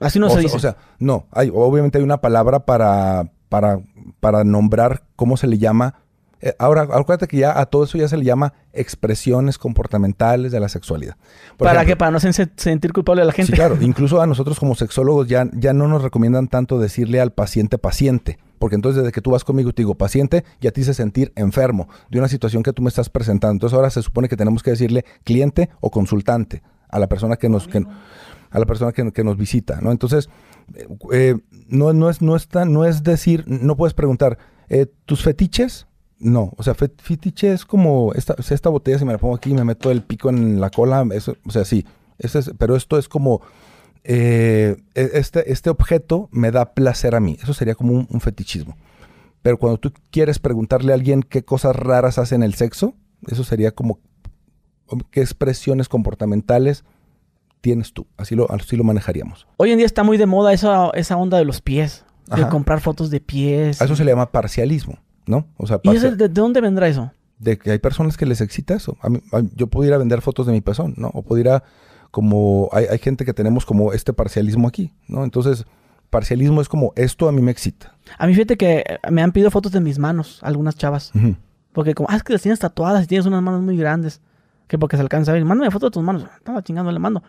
Así 0.00 0.18
no 0.18 0.26
o, 0.26 0.30
se 0.30 0.34
sea- 0.36 0.42
dice. 0.42 0.56
o 0.56 0.60
sea, 0.60 0.76
no, 0.98 1.26
hay, 1.30 1.50
obviamente 1.52 1.98
hay 1.98 2.04
una 2.04 2.20
palabra 2.20 2.64
para, 2.64 3.30
para, 3.48 3.80
para 4.20 4.44
nombrar 4.44 5.04
cómo 5.16 5.36
se 5.36 5.46
le 5.46 5.58
llama. 5.58 5.96
Eh, 6.46 6.54
ahora, 6.58 6.82
acuérdate 6.82 7.26
que 7.26 7.38
ya 7.38 7.58
a 7.58 7.64
todo 7.64 7.84
eso 7.84 7.96
ya 7.96 8.06
se 8.06 8.18
le 8.18 8.24
llama 8.24 8.52
expresiones 8.74 9.56
comportamentales 9.56 10.52
de 10.52 10.60
la 10.60 10.68
sexualidad. 10.68 11.16
Por 11.56 11.66
¿Para 11.66 11.78
ejemplo, 11.80 11.94
qué? 11.94 11.96
Para 11.96 12.10
no 12.10 12.18
sen- 12.18 12.50
sentir 12.54 12.92
culpable 12.92 13.22
a 13.22 13.24
la 13.24 13.32
gente. 13.32 13.52
Sí, 13.52 13.56
claro. 13.56 13.78
Incluso 13.80 14.20
a 14.20 14.26
nosotros 14.26 14.60
como 14.60 14.74
sexólogos 14.74 15.26
ya, 15.26 15.48
ya 15.54 15.72
no 15.72 15.88
nos 15.88 16.02
recomiendan 16.02 16.48
tanto 16.48 16.78
decirle 16.78 17.18
al 17.22 17.32
paciente 17.32 17.78
paciente. 17.78 18.38
Porque 18.58 18.76
entonces 18.76 19.02
desde 19.02 19.12
que 19.12 19.22
tú 19.22 19.30
vas 19.30 19.42
conmigo 19.42 19.70
y 19.70 19.72
te 19.72 19.80
digo 19.82 19.94
paciente, 19.94 20.44
ya 20.60 20.70
te 20.70 20.82
hice 20.82 20.92
sentir 20.92 21.32
enfermo 21.34 21.88
de 22.10 22.18
una 22.18 22.28
situación 22.28 22.62
que 22.62 22.74
tú 22.74 22.82
me 22.82 22.88
estás 22.90 23.08
presentando. 23.08 23.52
Entonces 23.52 23.74
ahora 23.74 23.88
se 23.88 24.02
supone 24.02 24.28
que 24.28 24.36
tenemos 24.36 24.62
que 24.62 24.70
decirle 24.70 25.06
cliente 25.24 25.70
o 25.80 25.90
consultante 25.90 26.62
a 26.90 26.98
la 26.98 27.08
persona 27.08 27.36
que 27.36 27.48
nos, 27.48 27.66
que- 27.68 27.84
a 28.50 28.58
la 28.58 28.66
persona 28.66 28.92
que, 28.92 29.10
que 29.12 29.24
nos 29.24 29.38
visita, 29.38 29.80
¿no? 29.80 29.90
Entonces, 29.92 30.28
eh, 30.74 30.86
eh, 31.12 31.36
no, 31.68 31.94
no, 31.94 32.10
es, 32.10 32.20
no, 32.20 32.36
es 32.36 32.48
tan- 32.48 32.70
no 32.72 32.84
es 32.84 33.02
decir, 33.02 33.44
no 33.46 33.76
puedes 33.76 33.94
preguntar, 33.94 34.36
eh, 34.68 34.86
¿tus 35.06 35.22
fetiches? 35.22 35.86
No, 36.24 36.52
o 36.56 36.62
sea, 36.62 36.74
fet- 36.74 37.00
fetiche 37.02 37.52
es 37.52 37.64
como 37.64 38.12
esta, 38.14 38.34
esta 38.50 38.70
botella, 38.70 38.98
si 38.98 39.04
me 39.04 39.12
la 39.12 39.18
pongo 39.18 39.34
aquí 39.36 39.50
y 39.50 39.54
me 39.54 39.62
meto 39.64 39.90
el 39.90 40.02
pico 40.02 40.30
en 40.30 40.60
la 40.60 40.70
cola, 40.70 41.04
eso, 41.12 41.36
o 41.46 41.50
sea, 41.50 41.64
sí, 41.64 41.84
eso 42.18 42.38
es- 42.38 42.50
pero 42.58 42.76
esto 42.76 42.98
es 42.98 43.08
como, 43.08 43.42
eh, 44.04 44.76
e- 44.94 45.10
este, 45.14 45.52
este 45.52 45.70
objeto 45.70 46.28
me 46.32 46.50
da 46.50 46.72
placer 46.74 47.14
a 47.14 47.20
mí, 47.20 47.36
eso 47.42 47.54
sería 47.54 47.74
como 47.74 47.92
un, 47.92 48.06
un 48.10 48.20
fetichismo. 48.20 48.76
Pero 49.42 49.58
cuando 49.58 49.78
tú 49.78 49.92
quieres 50.10 50.38
preguntarle 50.38 50.92
a 50.92 50.94
alguien 50.94 51.22
qué 51.22 51.44
cosas 51.44 51.76
raras 51.76 52.18
hace 52.18 52.34
en 52.34 52.42
el 52.42 52.54
sexo, 52.54 52.94
eso 53.26 53.44
sería 53.44 53.70
como 53.72 53.98
qué 55.10 55.20
expresiones 55.20 55.88
comportamentales 55.88 56.84
tienes 57.60 57.92
tú. 57.92 58.06
Así 58.16 58.34
lo, 58.34 58.50
así 58.50 58.76
lo 58.76 58.84
manejaríamos. 58.84 59.46
Hoy 59.56 59.70
en 59.72 59.78
día 59.78 59.86
está 59.86 60.02
muy 60.02 60.16
de 60.18 60.26
moda 60.26 60.52
esa, 60.52 60.90
esa 60.94 61.16
onda 61.16 61.36
de 61.38 61.44
los 61.44 61.60
pies. 61.60 62.04
De 62.34 62.48
comprar 62.48 62.80
fotos 62.80 63.10
de 63.10 63.20
pies. 63.20 63.82
A 63.82 63.84
eso 63.84 63.96
se 63.96 64.04
le 64.04 64.12
llama 64.12 64.32
parcialismo, 64.32 64.96
¿no? 65.26 65.46
O 65.56 65.66
sea, 65.66 65.80
¿Y 65.82 65.90
ese 65.96 66.10
de, 66.12 66.16
de 66.16 66.28
dónde 66.28 66.60
vendrá 66.60 66.88
eso? 66.88 67.12
de 67.38 67.58
que 67.58 67.72
hay 67.72 67.78
personas 67.78 68.16
que 68.16 68.24
les 68.26 68.40
excita 68.40 68.74
eso. 68.74 68.96
A 69.02 69.08
mí- 69.10 69.20
a- 69.32 69.42
yo 69.54 69.66
pudiera 69.66 69.98
vender 69.98 70.22
fotos 70.22 70.46
de 70.46 70.52
mi 70.52 70.60
pezón, 70.60 70.94
¿no? 70.96 71.08
O 71.14 71.22
pudiera, 71.22 71.62
como, 72.10 72.68
hay, 72.72 72.86
hay 72.90 72.98
gente 72.98 73.24
que 73.24 73.34
tenemos 73.34 73.66
como 73.66 73.92
este 73.92 74.12
parcialismo 74.12 74.68
aquí, 74.68 74.92
¿no? 75.08 75.24
Entonces, 75.24 75.66
parcialismo 76.10 76.60
es 76.60 76.68
como, 76.68 76.92
esto 76.96 77.28
a 77.28 77.32
mí 77.32 77.42
me 77.42 77.50
excita. 77.50 77.96
A 78.18 78.26
mí 78.26 78.34
fíjate 78.34 78.56
que 78.56 78.84
eh, 78.86 78.98
me 79.10 79.20
han 79.22 79.32
pedido 79.32 79.50
fotos 79.50 79.72
de 79.72 79.80
mis 79.80 79.98
manos, 79.98 80.38
algunas 80.42 80.76
chavas. 80.76 81.10
Porque 81.72 81.94
como, 81.94 82.08
ah, 82.08 82.16
es 82.16 82.22
que 82.22 82.32
las 82.32 82.40
tienes 82.42 82.60
tatuadas 82.60 83.04
y 83.04 83.06
tienes 83.08 83.26
unas 83.26 83.42
manos 83.42 83.60
muy 83.62 83.76
grandes. 83.76 84.20
Que 84.68 84.78
porque 84.78 84.96
se 84.96 85.02
alcanza 85.02 85.32
a 85.32 85.34
ver. 85.34 85.44
Mándame 85.44 85.70
foto 85.72 85.86
de 85.86 85.90
tus 85.90 86.02
manos. 86.02 86.24
Estaba 86.38 86.62
chingando, 86.62 86.90
le 86.92 86.98
mando. 87.00 87.22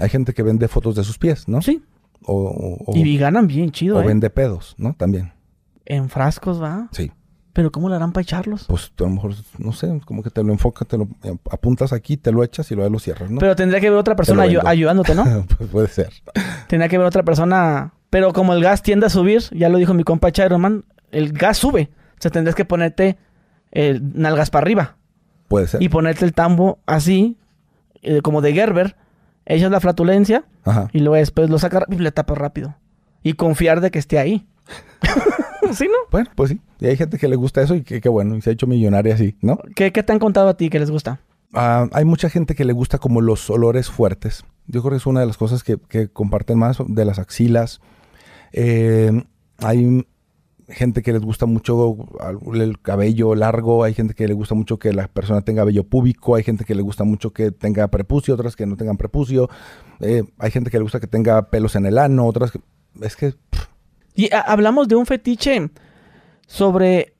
Hay 0.00 0.08
gente 0.08 0.32
que 0.32 0.42
vende 0.42 0.66
fotos 0.68 0.96
de 0.96 1.04
sus 1.04 1.18
pies, 1.18 1.46
¿no? 1.46 1.60
Sí. 1.62 1.84
O, 2.24 2.34
o- 2.34 2.90
o- 2.92 2.96
Y, 2.96 3.16
ganan 3.18 3.46
bien 3.46 3.70
chido, 3.70 3.98
o 3.98 4.02
¿eh? 4.02 4.06
vende 4.06 4.30
pedos, 4.30 4.74
¿no? 4.78 4.94
También. 4.94 5.32
En 5.84 6.08
frascos, 6.08 6.60
va. 6.60 6.88
Sí. 6.92 7.12
Pero 7.54 7.70
¿cómo 7.72 7.88
le 7.88 7.94
harán 7.96 8.12
para 8.12 8.22
echarlos? 8.22 8.64
Pues 8.66 8.90
tú 8.94 9.04
a 9.04 9.08
lo 9.08 9.14
mejor, 9.14 9.32
no 9.58 9.72
sé, 9.72 10.00
como 10.04 10.22
que 10.22 10.28
te 10.30 10.42
lo 10.42 10.52
enfoca, 10.52 10.84
te 10.84 10.98
lo 10.98 11.08
apuntas 11.50 11.92
aquí, 11.92 12.16
te 12.16 12.32
lo 12.32 12.42
echas 12.44 12.70
y 12.70 12.74
luego 12.74 12.90
lo 12.90 12.98
cierras, 12.98 13.30
¿no? 13.30 13.38
Pero 13.38 13.54
tendría 13.56 13.80
que 13.80 13.86
haber 13.86 13.98
otra 13.98 14.16
persona 14.16 14.44
ayu- 14.44 14.60
ayudándote, 14.66 15.14
¿no? 15.14 15.24
pues 15.58 15.70
puede 15.70 15.88
ser. 15.88 16.10
tendría 16.68 16.88
que 16.88 16.96
haber 16.96 17.06
otra 17.08 17.22
persona. 17.22 17.94
Pero 18.10 18.32
como 18.32 18.52
el 18.54 18.62
gas 18.62 18.82
tiende 18.82 19.06
a 19.06 19.08
subir, 19.08 19.42
ya 19.52 19.68
lo 19.70 19.78
dijo 19.78 19.94
mi 19.94 20.04
compa 20.04 20.30
Chiroman, 20.32 20.84
el 21.10 21.32
gas 21.32 21.56
sube. 21.58 21.90
O 22.18 22.20
sea, 22.20 22.30
tendrías 22.30 22.54
que 22.54 22.64
ponerte 22.64 23.18
eh, 23.72 24.00
nalgas 24.02 24.50
para 24.50 24.64
arriba. 24.64 24.96
Puede 25.48 25.66
ser. 25.68 25.80
Y 25.82 25.88
ponerte 25.88 26.24
el 26.24 26.32
tambo 26.32 26.78
así, 26.86 27.38
eh, 28.02 28.20
como 28.22 28.40
de 28.42 28.52
Gerber. 28.52 28.96
Echas 29.46 29.70
la 29.70 29.78
flatulencia 29.80 30.44
Ajá. 30.64 30.88
y 30.92 31.00
luego 31.00 31.16
después 31.16 31.50
lo 31.50 31.58
sacas 31.58 31.84
y 31.90 31.96
le 31.96 32.10
tapas 32.12 32.38
rápido. 32.38 32.74
Y 33.22 33.34
confiar 33.34 33.80
de 33.80 33.90
que 33.92 33.98
esté 34.00 34.18
ahí. 34.18 34.46
¿Sí, 35.74 35.86
no? 35.86 35.98
Bueno, 36.10 36.30
pues 36.34 36.50
sí. 36.50 36.60
Y 36.80 36.86
hay 36.86 36.96
gente 36.96 37.18
que 37.18 37.28
le 37.28 37.36
gusta 37.36 37.62
eso 37.62 37.74
y 37.74 37.82
que, 37.82 38.00
que 38.00 38.08
bueno, 38.08 38.36
y 38.36 38.42
se 38.42 38.50
ha 38.50 38.52
hecho 38.52 38.66
millonaria 38.66 39.14
así, 39.14 39.36
¿no? 39.40 39.58
¿Qué, 39.74 39.92
qué 39.92 40.02
te 40.02 40.12
han 40.12 40.18
contado 40.18 40.48
a 40.48 40.56
ti 40.56 40.70
que 40.70 40.78
les 40.78 40.90
gusta? 40.90 41.20
Ah, 41.52 41.88
hay 41.92 42.04
mucha 42.04 42.28
gente 42.28 42.54
que 42.54 42.64
le 42.64 42.72
gusta 42.72 42.98
como 42.98 43.20
los 43.20 43.48
olores 43.50 43.88
fuertes. 43.88 44.44
Yo 44.66 44.80
creo 44.82 44.92
que 44.92 44.96
es 44.96 45.06
una 45.06 45.20
de 45.20 45.26
las 45.26 45.36
cosas 45.36 45.62
que, 45.62 45.78
que 45.88 46.08
comparten 46.08 46.58
más 46.58 46.78
de 46.86 47.04
las 47.04 47.18
axilas. 47.18 47.80
Eh, 48.52 49.24
hay 49.58 50.06
gente 50.68 51.02
que 51.02 51.12
les 51.12 51.22
gusta 51.22 51.46
mucho 51.46 51.96
el 52.54 52.80
cabello 52.80 53.34
largo, 53.34 53.84
hay 53.84 53.94
gente 53.94 54.14
que 54.14 54.26
le 54.26 54.34
gusta 54.34 54.54
mucho 54.54 54.78
que 54.78 54.92
la 54.92 55.08
persona 55.08 55.42
tenga 55.42 55.64
vello 55.64 55.84
púbico, 55.84 56.34
hay 56.34 56.42
gente 56.42 56.64
que 56.64 56.74
le 56.74 56.82
gusta 56.82 57.04
mucho 57.04 57.32
que 57.32 57.50
tenga 57.50 57.88
prepucio, 57.88 58.34
otras 58.34 58.56
que 58.56 58.66
no 58.66 58.76
tengan 58.76 58.96
prepucio, 58.96 59.50
eh, 60.00 60.24
hay 60.38 60.50
gente 60.50 60.70
que 60.70 60.78
le 60.78 60.82
gusta 60.82 61.00
que 61.00 61.06
tenga 61.06 61.50
pelos 61.50 61.76
en 61.76 61.86
el 61.86 61.98
ano, 61.98 62.26
otras 62.26 62.50
que... 62.50 62.60
Es 63.02 63.16
que... 63.16 63.32
pff, 63.32 63.73
Y 64.14 64.30
hablamos 64.32 64.88
de 64.88 64.94
un 64.96 65.06
fetiche 65.06 65.70
sobre 66.46 67.14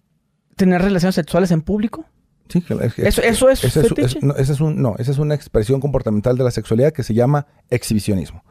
tener 0.57 0.83
relaciones 0.83 1.15
sexuales 1.15 1.51
en 1.51 1.63
público. 1.63 2.05
Sí, 2.49 2.63
es- 2.83 2.99
¿Eso- 2.99 3.23
eso 3.23 3.49
es 3.49 3.65
ese 3.65 3.83
fetiche? 3.83 4.19
no, 4.23 4.35
ese 4.37 4.53
es 4.53 4.61
un, 4.61 4.81
no, 4.81 4.95
esa 4.99 5.11
es 5.11 5.19
una 5.19 5.35
expresión 5.35 5.81
comportamental 5.81 6.37
de 6.37 6.45
la 6.45 6.51
sexualidad 6.51 6.93
que 6.93 7.03
se 7.03 7.15
llama 7.15 7.47
exhibicionismo. 7.71 8.43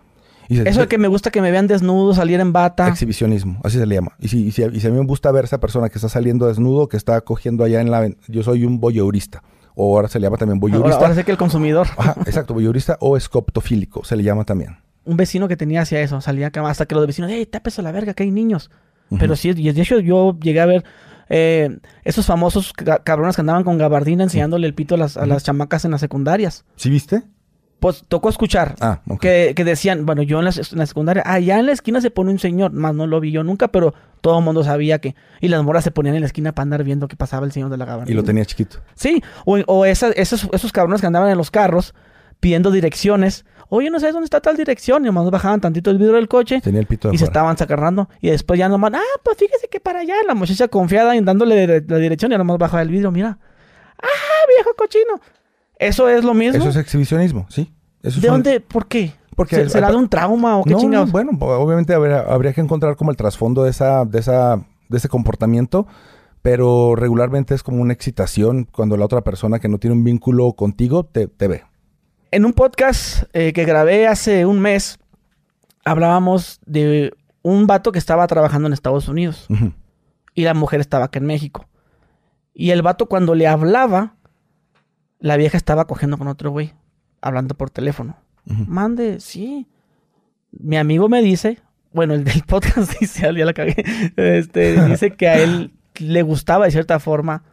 Y 0.50 0.58
se- 0.58 0.68
Eso 0.68 0.82
de 0.82 0.88
que 0.88 0.98
me 0.98 1.08
gusta 1.08 1.32
que 1.32 1.42
me 1.42 1.52
vean 1.52 1.68
desnudo, 1.68 2.14
salir 2.14 2.40
en 2.42 2.52
bata. 2.52 2.88
Exhibicionismo, 2.90 3.62
así 3.64 3.78
se 3.78 3.86
le 3.86 3.96
llama. 3.96 4.14
Y 4.20 4.28
si, 4.28 4.48
y, 4.48 4.52
si, 4.52 4.64
y 4.64 4.80
si 4.82 4.88
a 4.88 4.90
mí 4.90 4.98
me 5.00 5.06
gusta 5.06 5.32
ver 5.32 5.46
esa 5.46 5.60
persona 5.60 5.88
que 5.90 5.98
está 5.98 6.10
saliendo 6.10 6.48
desnudo, 6.48 6.90
que 6.90 6.98
está 6.98 7.22
cogiendo 7.22 7.64
allá 7.64 7.80
en 7.80 7.92
la... 7.92 8.10
Yo 8.28 8.44
soy 8.44 8.66
un 8.66 8.80
voyeurista. 8.80 9.42
O 9.76 9.96
ahora 9.96 10.08
se 10.10 10.20
le 10.20 10.26
llama 10.28 10.38
también 10.38 10.58
Ahora, 10.62 10.72
voyeurista. 10.74 11.02
ahora 11.02 11.16
sé 11.16 11.24
que 11.24 11.32
el 11.32 11.38
consumidor. 11.38 11.88
Ajá, 11.98 12.16
exacto, 12.26 12.54
voyeurista 12.54 12.98
o 13.00 13.16
escoptofílico, 13.16 14.04
se 14.04 14.16
le 14.18 14.24
llama 14.24 14.44
también. 14.44 14.78
Un 15.06 15.18
vecino 15.18 15.48
que 15.48 15.58
tenía 15.58 15.82
hacia 15.82 16.02
eso, 16.02 16.22
salía 16.22 16.52
hasta 16.54 16.86
que 16.86 16.96
los 16.96 17.06
vecinos, 17.08 17.30
¡Ey, 17.32 17.46
tapes 17.46 17.78
a 17.80 17.82
la 17.82 17.92
verga, 17.92 18.14
que 18.14 18.24
hay 18.24 18.32
niños! 18.32 18.70
Pero 19.20 19.36
sí, 19.36 19.50
y 19.56 19.72
de 19.72 19.82
hecho 19.82 20.00
yo 20.00 20.36
llegué 20.40 20.60
a 20.62 20.66
ver 20.66 20.84
eh, 21.30 21.78
esos 22.04 22.26
famosos 22.26 22.74
ca- 22.74 23.04
cabrones 23.04 23.36
que 23.36 23.42
andaban 23.42 23.64
con 23.64 23.78
gabardina 23.78 24.24
enseñándole 24.24 24.66
el 24.66 24.74
pito 24.74 24.96
a 24.96 24.98
las, 24.98 25.18
a 25.18 25.26
las 25.28 25.44
chamacas 25.44 25.86
en 25.86 25.92
las 25.92 26.02
secundarias. 26.02 26.66
¿Sí 26.78 26.90
viste? 26.90 27.22
Pues 27.80 28.06
tocó 28.08 28.30
escuchar 28.30 28.76
Ah, 28.80 29.02
ok. 29.10 29.20
que, 29.20 29.54
que 29.56 29.64
decían, 29.66 30.06
bueno, 30.06 30.24
yo 30.24 30.40
en 30.40 30.46
la, 30.46 30.52
en 30.52 30.78
la 30.80 30.86
secundaria, 30.88 31.22
allá 31.26 31.60
en 31.60 31.66
la 31.68 31.74
esquina 31.74 32.00
se 32.02 32.10
pone 32.12 32.32
un 32.32 32.40
señor, 32.40 32.72
más 32.72 32.96
no 32.96 33.06
lo 33.08 33.20
vi 33.20 33.32
yo 33.32 33.44
nunca, 33.44 33.68
pero 33.68 33.94
todo 34.22 34.40
el 34.40 34.46
mundo 34.46 34.64
sabía 34.64 35.00
que... 35.00 35.16
Y 35.42 35.50
las 35.50 35.62
moras 35.64 35.84
se 35.84 35.92
ponían 35.92 36.16
en 36.16 36.22
la 36.22 36.28
esquina 36.28 36.54
para 36.56 36.64
andar 36.64 36.84
viendo 36.84 37.08
qué 37.10 37.16
pasaba 37.18 37.46
el 37.46 37.52
señor 37.52 37.70
de 37.70 37.78
la 37.78 37.86
gabardina. 37.86 38.12
Y 38.14 38.16
lo 38.16 38.24
tenía 38.24 38.46
chiquito. 38.46 38.78
Sí, 38.96 39.22
o, 39.46 39.58
o 39.68 39.86
esa- 39.86 40.12
esos, 40.12 40.48
esos 40.54 40.72
cabrones 40.72 41.02
que 41.02 41.08
andaban 41.08 41.30
en 41.30 41.38
los 41.38 41.52
carros 41.52 41.94
pidiendo 42.40 42.72
direcciones. 42.72 43.46
Oye, 43.76 43.90
no 43.90 44.00
sabes 44.00 44.14
dónde 44.14 44.26
está 44.26 44.40
tal 44.40 44.56
dirección. 44.56 45.02
Y 45.04 45.06
nomás 45.08 45.32
bajaban 45.32 45.60
tantito 45.60 45.90
el 45.90 45.98
vidrio 45.98 46.14
del 46.16 46.28
coche 46.28 46.62
Tenía 46.62 46.80
el 46.80 46.86
pito 46.86 47.10
de 47.10 47.16
y 47.16 47.18
se 47.18 47.26
estaban 47.26 47.58
sacarrando. 47.58 48.08
Y 48.22 48.30
después 48.30 48.60
ya 48.60 48.70
nomás, 48.70 48.92
ah, 48.94 49.20
pues 49.24 49.36
fíjese 49.38 49.68
que 49.68 49.80
para 49.80 50.02
allá. 50.02 50.14
La 50.28 50.36
muchacha 50.36 50.68
confiada 50.68 51.16
en 51.16 51.26
dándole 51.26 51.82
la 51.88 51.98
dirección 51.98 52.32
y 52.32 52.38
nomás 52.38 52.60
bajaba 52.60 52.84
el 52.84 52.90
vidrio. 52.90 53.10
Mira, 53.10 53.40
ah, 53.98 54.08
viejo 54.56 54.76
cochino. 54.78 55.20
Eso 55.80 56.08
es 56.08 56.24
lo 56.24 56.36
mismo. 56.36 56.60
Eso 56.60 56.70
es 56.70 56.76
exhibicionismo, 56.76 57.48
sí. 57.50 57.74
Eso 58.04 58.22
¿De 58.22 58.28
dónde? 58.28 58.60
¿Por 58.60 58.86
qué? 58.86 59.14
Porque 59.36 59.56
¿Se- 59.56 59.70
¿Será 59.70 59.90
de 59.90 59.98
un 59.98 60.08
trauma 60.08 60.58
o 60.60 60.64
qué 60.64 60.72
no, 60.72 60.80
chingados? 60.80 61.08
no, 61.08 61.12
bueno, 61.12 61.32
obviamente 61.40 61.96
habría, 61.96 62.20
habría 62.20 62.54
que 62.54 62.62
encontrar 62.62 62.96
como 62.96 63.10
el 63.10 63.18
trasfondo 63.18 63.64
de 63.64 63.72
esa, 63.72 64.06
de 64.06 64.20
esa, 64.20 64.58
de 64.88 64.98
ese 64.98 65.10
comportamiento, 65.10 65.88
pero 66.44 66.94
regularmente 66.96 67.56
es 67.56 67.64
como 67.64 67.82
una 67.82 67.94
excitación 67.94 68.68
cuando 68.72 68.98
la 68.98 69.06
otra 69.06 69.22
persona 69.22 69.58
que 69.58 69.68
no 69.70 69.80
tiene 69.80 69.96
un 69.96 70.04
vínculo 70.04 70.54
contigo 70.54 71.06
te, 71.06 71.28
te 71.28 71.48
ve. 71.48 71.64
En 72.34 72.46
un 72.46 72.54
podcast 72.54 73.26
eh, 73.34 73.54
que 73.54 73.64
grabé 73.64 74.08
hace 74.08 74.48
un 74.48 74.60
mes, 74.60 74.98
hablábamos 75.86 76.60
de 76.66 77.14
un 77.44 77.68
vato 77.68 77.92
que 77.92 78.00
estaba 78.00 78.26
trabajando 78.26 78.66
en 78.66 78.74
Estados 78.74 79.08
Unidos. 79.08 79.46
Y 80.34 80.42
la 80.42 80.56
mujer 80.56 80.80
estaba 80.80 81.06
acá 81.06 81.20
en 81.20 81.28
México. 81.28 81.70
Y 82.52 82.72
el 82.72 82.82
vato 82.82 83.06
cuando 83.06 83.36
le 83.36 83.46
hablaba, 83.46 84.16
la 85.20 85.38
vieja 85.38 85.58
estaba 85.58 85.86
cogiendo 85.86 86.18
con 86.18 86.28
otro 86.28 86.50
güey, 86.50 86.74
hablando 87.22 87.54
por 87.54 87.70
teléfono. 87.70 88.18
Mande, 88.46 89.20
sí. 89.20 89.68
Mi 90.50 90.78
amigo 90.78 91.10
me 91.10 91.22
dice, 91.22 91.60
bueno, 91.92 92.16
el 92.16 92.24
del 92.24 92.42
podcast 92.48 93.00
dice, 93.00 93.32
ya 93.32 93.46
la 93.46 93.54
cagué, 93.54 93.76
este, 94.16 94.84
dice 94.88 95.12
que 95.12 95.28
a 95.28 95.38
él 95.40 95.72
le 96.00 96.24
gustaba 96.24 96.66
de 96.66 96.72
cierta 96.72 97.00
forma 97.00 97.44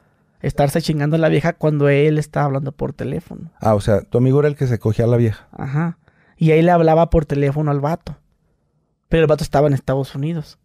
estarse 0.42 0.80
chingando 0.82 1.16
a 1.16 1.18
la 1.18 1.28
vieja 1.28 1.52
cuando 1.54 1.88
él 1.88 2.18
estaba 2.18 2.46
hablando 2.46 2.72
por 2.72 2.92
teléfono. 2.92 3.50
Ah, 3.60 3.74
o 3.74 3.80
sea, 3.80 4.02
tu 4.02 4.18
amigo 4.18 4.40
era 4.40 4.48
el 4.48 4.56
que 4.56 4.66
se 4.66 4.78
cogía 4.78 5.04
a 5.04 5.08
la 5.08 5.16
vieja. 5.16 5.48
Ajá. 5.52 5.98
Y 6.36 6.50
ahí 6.52 6.62
le 6.62 6.70
hablaba 6.70 7.10
por 7.10 7.26
teléfono 7.26 7.70
al 7.70 7.80
vato. 7.80 8.16
Pero 9.08 9.22
el 9.22 9.26
vato 9.26 9.44
estaba 9.44 9.66
en 9.66 9.74
Estados 9.74 10.14
Unidos. 10.14 10.58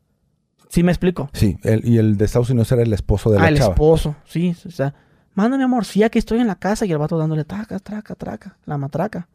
¿Sí 0.69 0.83
me 0.83 0.91
explico? 0.91 1.29
Sí, 1.33 1.57
el- 1.63 1.85
y 1.87 1.97
el 1.97 2.17
de 2.17 2.25
Estados 2.25 2.49
Unidos 2.49 2.71
era 2.71 2.81
el 2.83 2.93
esposo 2.93 3.29
de 3.31 3.37
la 3.39 3.45
ah, 3.45 3.49
el 3.49 3.57
chava. 3.57 3.73
esposo, 3.73 4.15
sí. 4.25 4.55
O 4.65 4.71
sea, 4.71 4.93
mándame 5.33 5.63
amor, 5.63 5.85
sí, 5.85 6.03
aquí 6.03 6.19
estoy 6.19 6.39
en 6.39 6.47
la 6.47 6.55
casa 6.55 6.85
y 6.85 6.91
el 6.91 6.97
vato 6.97 7.17
dándole 7.17 7.43
traca, 7.43 7.79
traca, 7.79 8.15
traca, 8.15 8.57
la 8.65 8.77
matraca. 8.77 9.27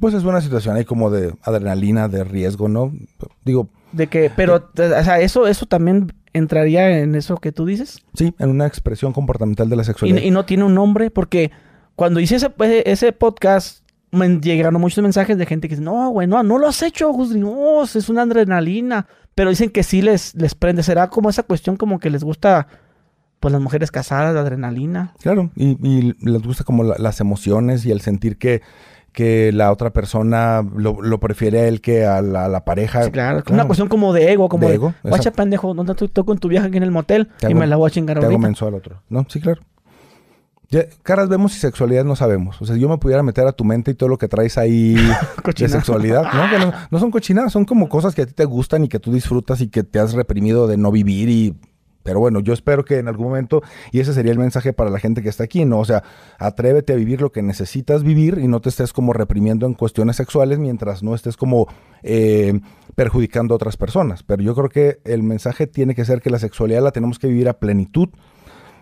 Pues 0.00 0.14
es 0.14 0.24
una 0.24 0.40
situación 0.40 0.76
ahí 0.76 0.84
como 0.84 1.10
de 1.10 1.34
adrenalina, 1.42 2.08
de 2.08 2.24
riesgo, 2.24 2.68
¿no? 2.68 2.92
Digo, 3.44 3.68
De 3.92 4.06
que, 4.06 4.30
pero, 4.34 4.70
o 4.74 5.04
sea, 5.04 5.20
eso, 5.20 5.46
eso 5.46 5.66
también 5.66 6.12
entraría 6.32 6.98
en 7.00 7.14
eso 7.14 7.36
que 7.36 7.52
tú 7.52 7.66
dices. 7.66 7.98
sí, 8.14 8.34
en 8.38 8.50
una 8.50 8.66
expresión 8.66 9.12
comportamental 9.12 9.68
de 9.68 9.76
la 9.76 9.84
sexualidad. 9.84 10.20
y 10.22 10.30
no 10.30 10.44
tiene 10.46 10.64
un 10.64 10.74
nombre, 10.74 11.10
porque 11.10 11.50
cuando 11.94 12.20
hice 12.20 12.36
ese, 12.36 12.50
ese, 12.58 12.90
ese 12.90 13.12
podcast, 13.12 13.82
me 14.10 14.28
llegaron 14.40 14.80
muchos 14.80 15.02
mensajes 15.02 15.36
de 15.38 15.46
gente 15.46 15.68
que 15.68 15.74
dice, 15.74 15.84
no, 15.84 16.08
güey, 16.10 16.26
no, 16.26 16.42
no 16.42 16.58
lo 16.58 16.66
has 16.68 16.82
hecho, 16.82 17.10
Gus, 17.12 17.34
no, 17.36 17.82
es 17.82 18.08
una 18.08 18.22
adrenalina. 18.22 19.06
Pero 19.34 19.48
dicen 19.50 19.70
que 19.70 19.82
sí 19.82 20.02
les, 20.02 20.34
les 20.34 20.54
prende. 20.54 20.82
¿Será 20.82 21.08
como 21.08 21.30
esa 21.30 21.42
cuestión 21.42 21.76
como 21.78 21.98
que 21.98 22.10
les 22.10 22.22
gusta, 22.22 22.66
pues, 23.40 23.50
las 23.52 23.62
mujeres 23.62 23.90
casadas, 23.90 24.34
la 24.34 24.40
adrenalina? 24.42 25.14
Claro, 25.22 25.50
y, 25.56 25.70
y 25.86 26.14
les 26.20 26.42
gusta 26.42 26.64
como 26.64 26.84
la- 26.84 26.98
las 26.98 27.20
emociones 27.20 27.86
y 27.86 27.90
el 27.92 28.02
sentir 28.02 28.36
que, 28.36 28.60
que 29.12 29.52
la 29.52 29.70
otra 29.70 29.90
persona 29.92 30.66
lo, 30.76 31.02
lo 31.02 31.20
prefiere 31.20 31.60
a 31.60 31.68
él 31.68 31.80
que 31.80 32.04
a 32.06 32.22
la, 32.22 32.46
a 32.46 32.48
la 32.48 32.64
pareja. 32.64 33.04
Sí, 33.04 33.10
claro. 33.10 33.42
Una 33.50 33.66
cuestión 33.66 33.88
como 33.88 34.12
de 34.12 34.32
ego, 34.32 34.48
como 34.48 34.62
De 34.62 34.70
de, 34.70 34.74
ego, 34.76 34.94
guacha 35.02 35.30
pendejo, 35.32 35.74
¿dónde 35.74 35.92
estoy, 35.92 36.06
estoy 36.06 36.24
con 36.24 36.38
tu 36.38 36.48
vieja 36.48 36.66
aquí 36.66 36.78
en 36.78 36.82
el 36.82 36.90
motel? 36.90 37.28
Te 37.38 37.46
y 37.48 37.50
hago- 37.50 37.60
me 37.60 37.66
la 37.66 37.76
voy 37.76 37.88
a 37.88 37.90
chingar 37.90 38.16
Te 38.18 38.24
hago 38.24 38.32
ahorita. 38.34 38.46
menso 38.48 38.66
al 38.66 38.74
otro. 38.74 39.02
No, 39.08 39.26
sí, 39.28 39.40
claro. 39.40 39.60
Ya, 40.70 40.86
caras 41.02 41.28
vemos 41.28 41.54
y 41.54 41.58
sexualidad 41.60 42.02
no 42.04 42.16
sabemos. 42.16 42.60
O 42.62 42.64
sea, 42.64 42.76
yo 42.76 42.88
me 42.88 42.96
pudiera 42.96 43.22
meter 43.22 43.46
a 43.46 43.52
tu 43.52 43.62
mente 43.62 43.90
y 43.90 43.94
todo 43.94 44.08
lo 44.08 44.16
que 44.16 44.26
traes 44.28 44.56
ahí 44.56 44.94
de 45.58 45.68
sexualidad. 45.68 46.22
No, 46.32 46.48
que 46.50 46.58
no, 46.58 46.72
no 46.90 46.98
son 46.98 47.10
cochinadas, 47.10 47.52
son 47.52 47.66
como 47.66 47.90
cosas 47.90 48.14
que 48.14 48.22
a 48.22 48.26
ti 48.26 48.32
te 48.32 48.46
gustan 48.46 48.84
y 48.84 48.88
que 48.88 48.98
tú 48.98 49.12
disfrutas 49.12 49.60
y 49.60 49.68
que 49.68 49.82
te 49.82 49.98
has 49.98 50.14
reprimido 50.14 50.66
de 50.66 50.78
no 50.78 50.90
vivir 50.90 51.28
y... 51.28 51.54
Pero 52.02 52.20
bueno, 52.20 52.40
yo 52.40 52.52
espero 52.52 52.84
que 52.84 52.98
en 52.98 53.08
algún 53.08 53.28
momento, 53.28 53.62
y 53.90 54.00
ese 54.00 54.12
sería 54.12 54.32
el 54.32 54.38
mensaje 54.38 54.72
para 54.72 54.90
la 54.90 54.98
gente 54.98 55.22
que 55.22 55.28
está 55.28 55.44
aquí, 55.44 55.64
¿no? 55.64 55.78
O 55.78 55.84
sea, 55.84 56.02
atrévete 56.38 56.92
a 56.92 56.96
vivir 56.96 57.20
lo 57.20 57.32
que 57.32 57.42
necesitas 57.42 58.02
vivir 58.02 58.38
y 58.38 58.48
no 58.48 58.60
te 58.60 58.68
estés 58.68 58.92
como 58.92 59.12
reprimiendo 59.12 59.66
en 59.66 59.74
cuestiones 59.74 60.16
sexuales 60.16 60.58
mientras 60.58 61.02
no 61.02 61.14
estés 61.14 61.36
como 61.36 61.66
eh, 62.02 62.60
perjudicando 62.94 63.54
a 63.54 63.56
otras 63.56 63.76
personas. 63.76 64.22
Pero 64.22 64.42
yo 64.42 64.54
creo 64.54 64.68
que 64.68 65.00
el 65.04 65.22
mensaje 65.22 65.66
tiene 65.66 65.94
que 65.94 66.04
ser 66.04 66.20
que 66.20 66.30
la 66.30 66.38
sexualidad 66.38 66.82
la 66.82 66.90
tenemos 66.92 67.18
que 67.18 67.28
vivir 67.28 67.48
a 67.48 67.58
plenitud 67.58 68.08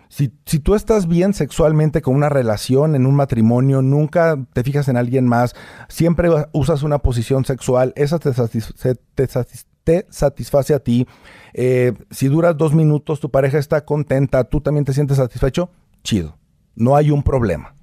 si, 0.09 0.33
si 0.45 0.59
tú 0.59 0.75
estás 0.75 1.07
bien 1.07 1.33
sexualmente 1.33 2.01
con 2.01 2.15
una 2.15 2.27
relación, 2.27 2.95
en 2.95 3.05
un 3.05 3.15
matrimonio, 3.15 3.81
nunca 3.81 4.37
te 4.51 4.61
fijas 4.61 4.89
en 4.89 4.97
alguien 4.97 5.25
más, 5.25 5.55
siempre 5.87 6.27
usas 6.51 6.83
una 6.83 6.99
posición 6.99 7.45
sexual, 7.45 7.93
esa 7.95 8.19
te, 8.19 8.31
satis- 8.31 8.73
te 9.15 9.27
satis- 9.29 9.67
te 9.83 10.05
satisface 10.09 10.73
a 10.73 10.79
ti. 10.79 11.07
Eh, 11.53 11.93
si 12.09 12.27
duras 12.27 12.57
dos 12.57 12.73
minutos, 12.73 13.19
tu 13.19 13.29
pareja 13.29 13.57
está 13.57 13.85
contenta, 13.85 14.43
tú 14.43 14.61
también 14.61 14.85
te 14.85 14.93
sientes 14.93 15.17
satisfecho, 15.17 15.69
chido. 16.03 16.37
No 16.75 16.95
hay 16.95 17.11
un 17.11 17.23
problema. 17.23 17.75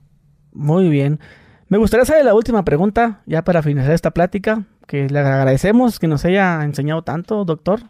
Muy 0.53 0.89
bien. 0.89 1.21
Me 1.69 1.77
gustaría 1.79 2.03
hacerle 2.03 2.25
la 2.25 2.35
última 2.35 2.65
pregunta, 2.65 3.21
ya 3.27 3.45
para 3.45 3.63
finalizar 3.63 3.95
esta 3.95 4.13
plática, 4.13 4.65
que 4.87 5.09
le 5.09 5.19
agradecemos 5.19 5.99
que 5.99 6.09
nos 6.09 6.25
haya 6.25 6.65
enseñado 6.65 7.03
tanto, 7.03 7.45
doctor. 7.45 7.81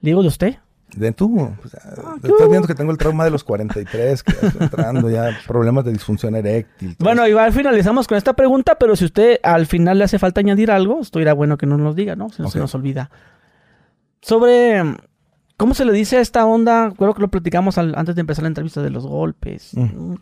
Digo 0.00 0.22
de 0.22 0.28
usted. 0.28 0.56
De 0.94 1.10
tú, 1.10 1.40
o 1.40 1.68
sea, 1.68 1.80
¿qué 2.22 2.28
estás 2.28 2.48
viendo 2.48 2.68
que 2.68 2.74
tengo 2.76 2.92
el 2.92 2.98
trauma 2.98 3.24
de 3.24 3.30
los 3.30 3.42
43, 3.42 4.22
que 4.22 4.32
ya 4.32 4.46
estoy 4.46 4.62
entrando 4.62 5.10
ya, 5.10 5.36
problemas 5.44 5.84
de 5.84 5.92
disfunción 5.92 6.36
eréctil. 6.36 6.94
Bueno, 7.00 7.26
igual 7.26 7.52
finalizamos 7.52 8.06
con 8.06 8.16
esta 8.16 8.34
pregunta, 8.34 8.76
pero 8.78 8.94
si 8.94 9.06
usted 9.06 9.40
al 9.42 9.66
final 9.66 9.98
le 9.98 10.04
hace 10.04 10.20
falta 10.20 10.38
añadir 10.40 10.70
algo, 10.70 11.00
esto 11.00 11.20
irá 11.20 11.32
bueno 11.32 11.56
que 11.56 11.66
nos 11.66 11.80
lo 11.80 11.94
diga, 11.94 12.14
¿no? 12.14 12.28
Si 12.28 12.40
no 12.42 12.48
se 12.48 12.60
nos 12.60 12.72
olvida. 12.76 13.10
Sobre, 14.26 14.82
¿cómo 15.58 15.74
se 15.74 15.84
le 15.84 15.92
dice 15.92 16.16
a 16.16 16.20
esta 16.22 16.46
onda? 16.46 16.90
Creo 16.96 17.12
que 17.12 17.20
lo 17.20 17.28
platicamos 17.28 17.76
al- 17.76 17.94
antes 17.94 18.14
de 18.14 18.22
empezar 18.22 18.42
la 18.44 18.48
entrevista 18.48 18.80
de 18.82 18.88
los 18.88 19.06
golpes. 19.06 19.72
Mm. 19.74 20.14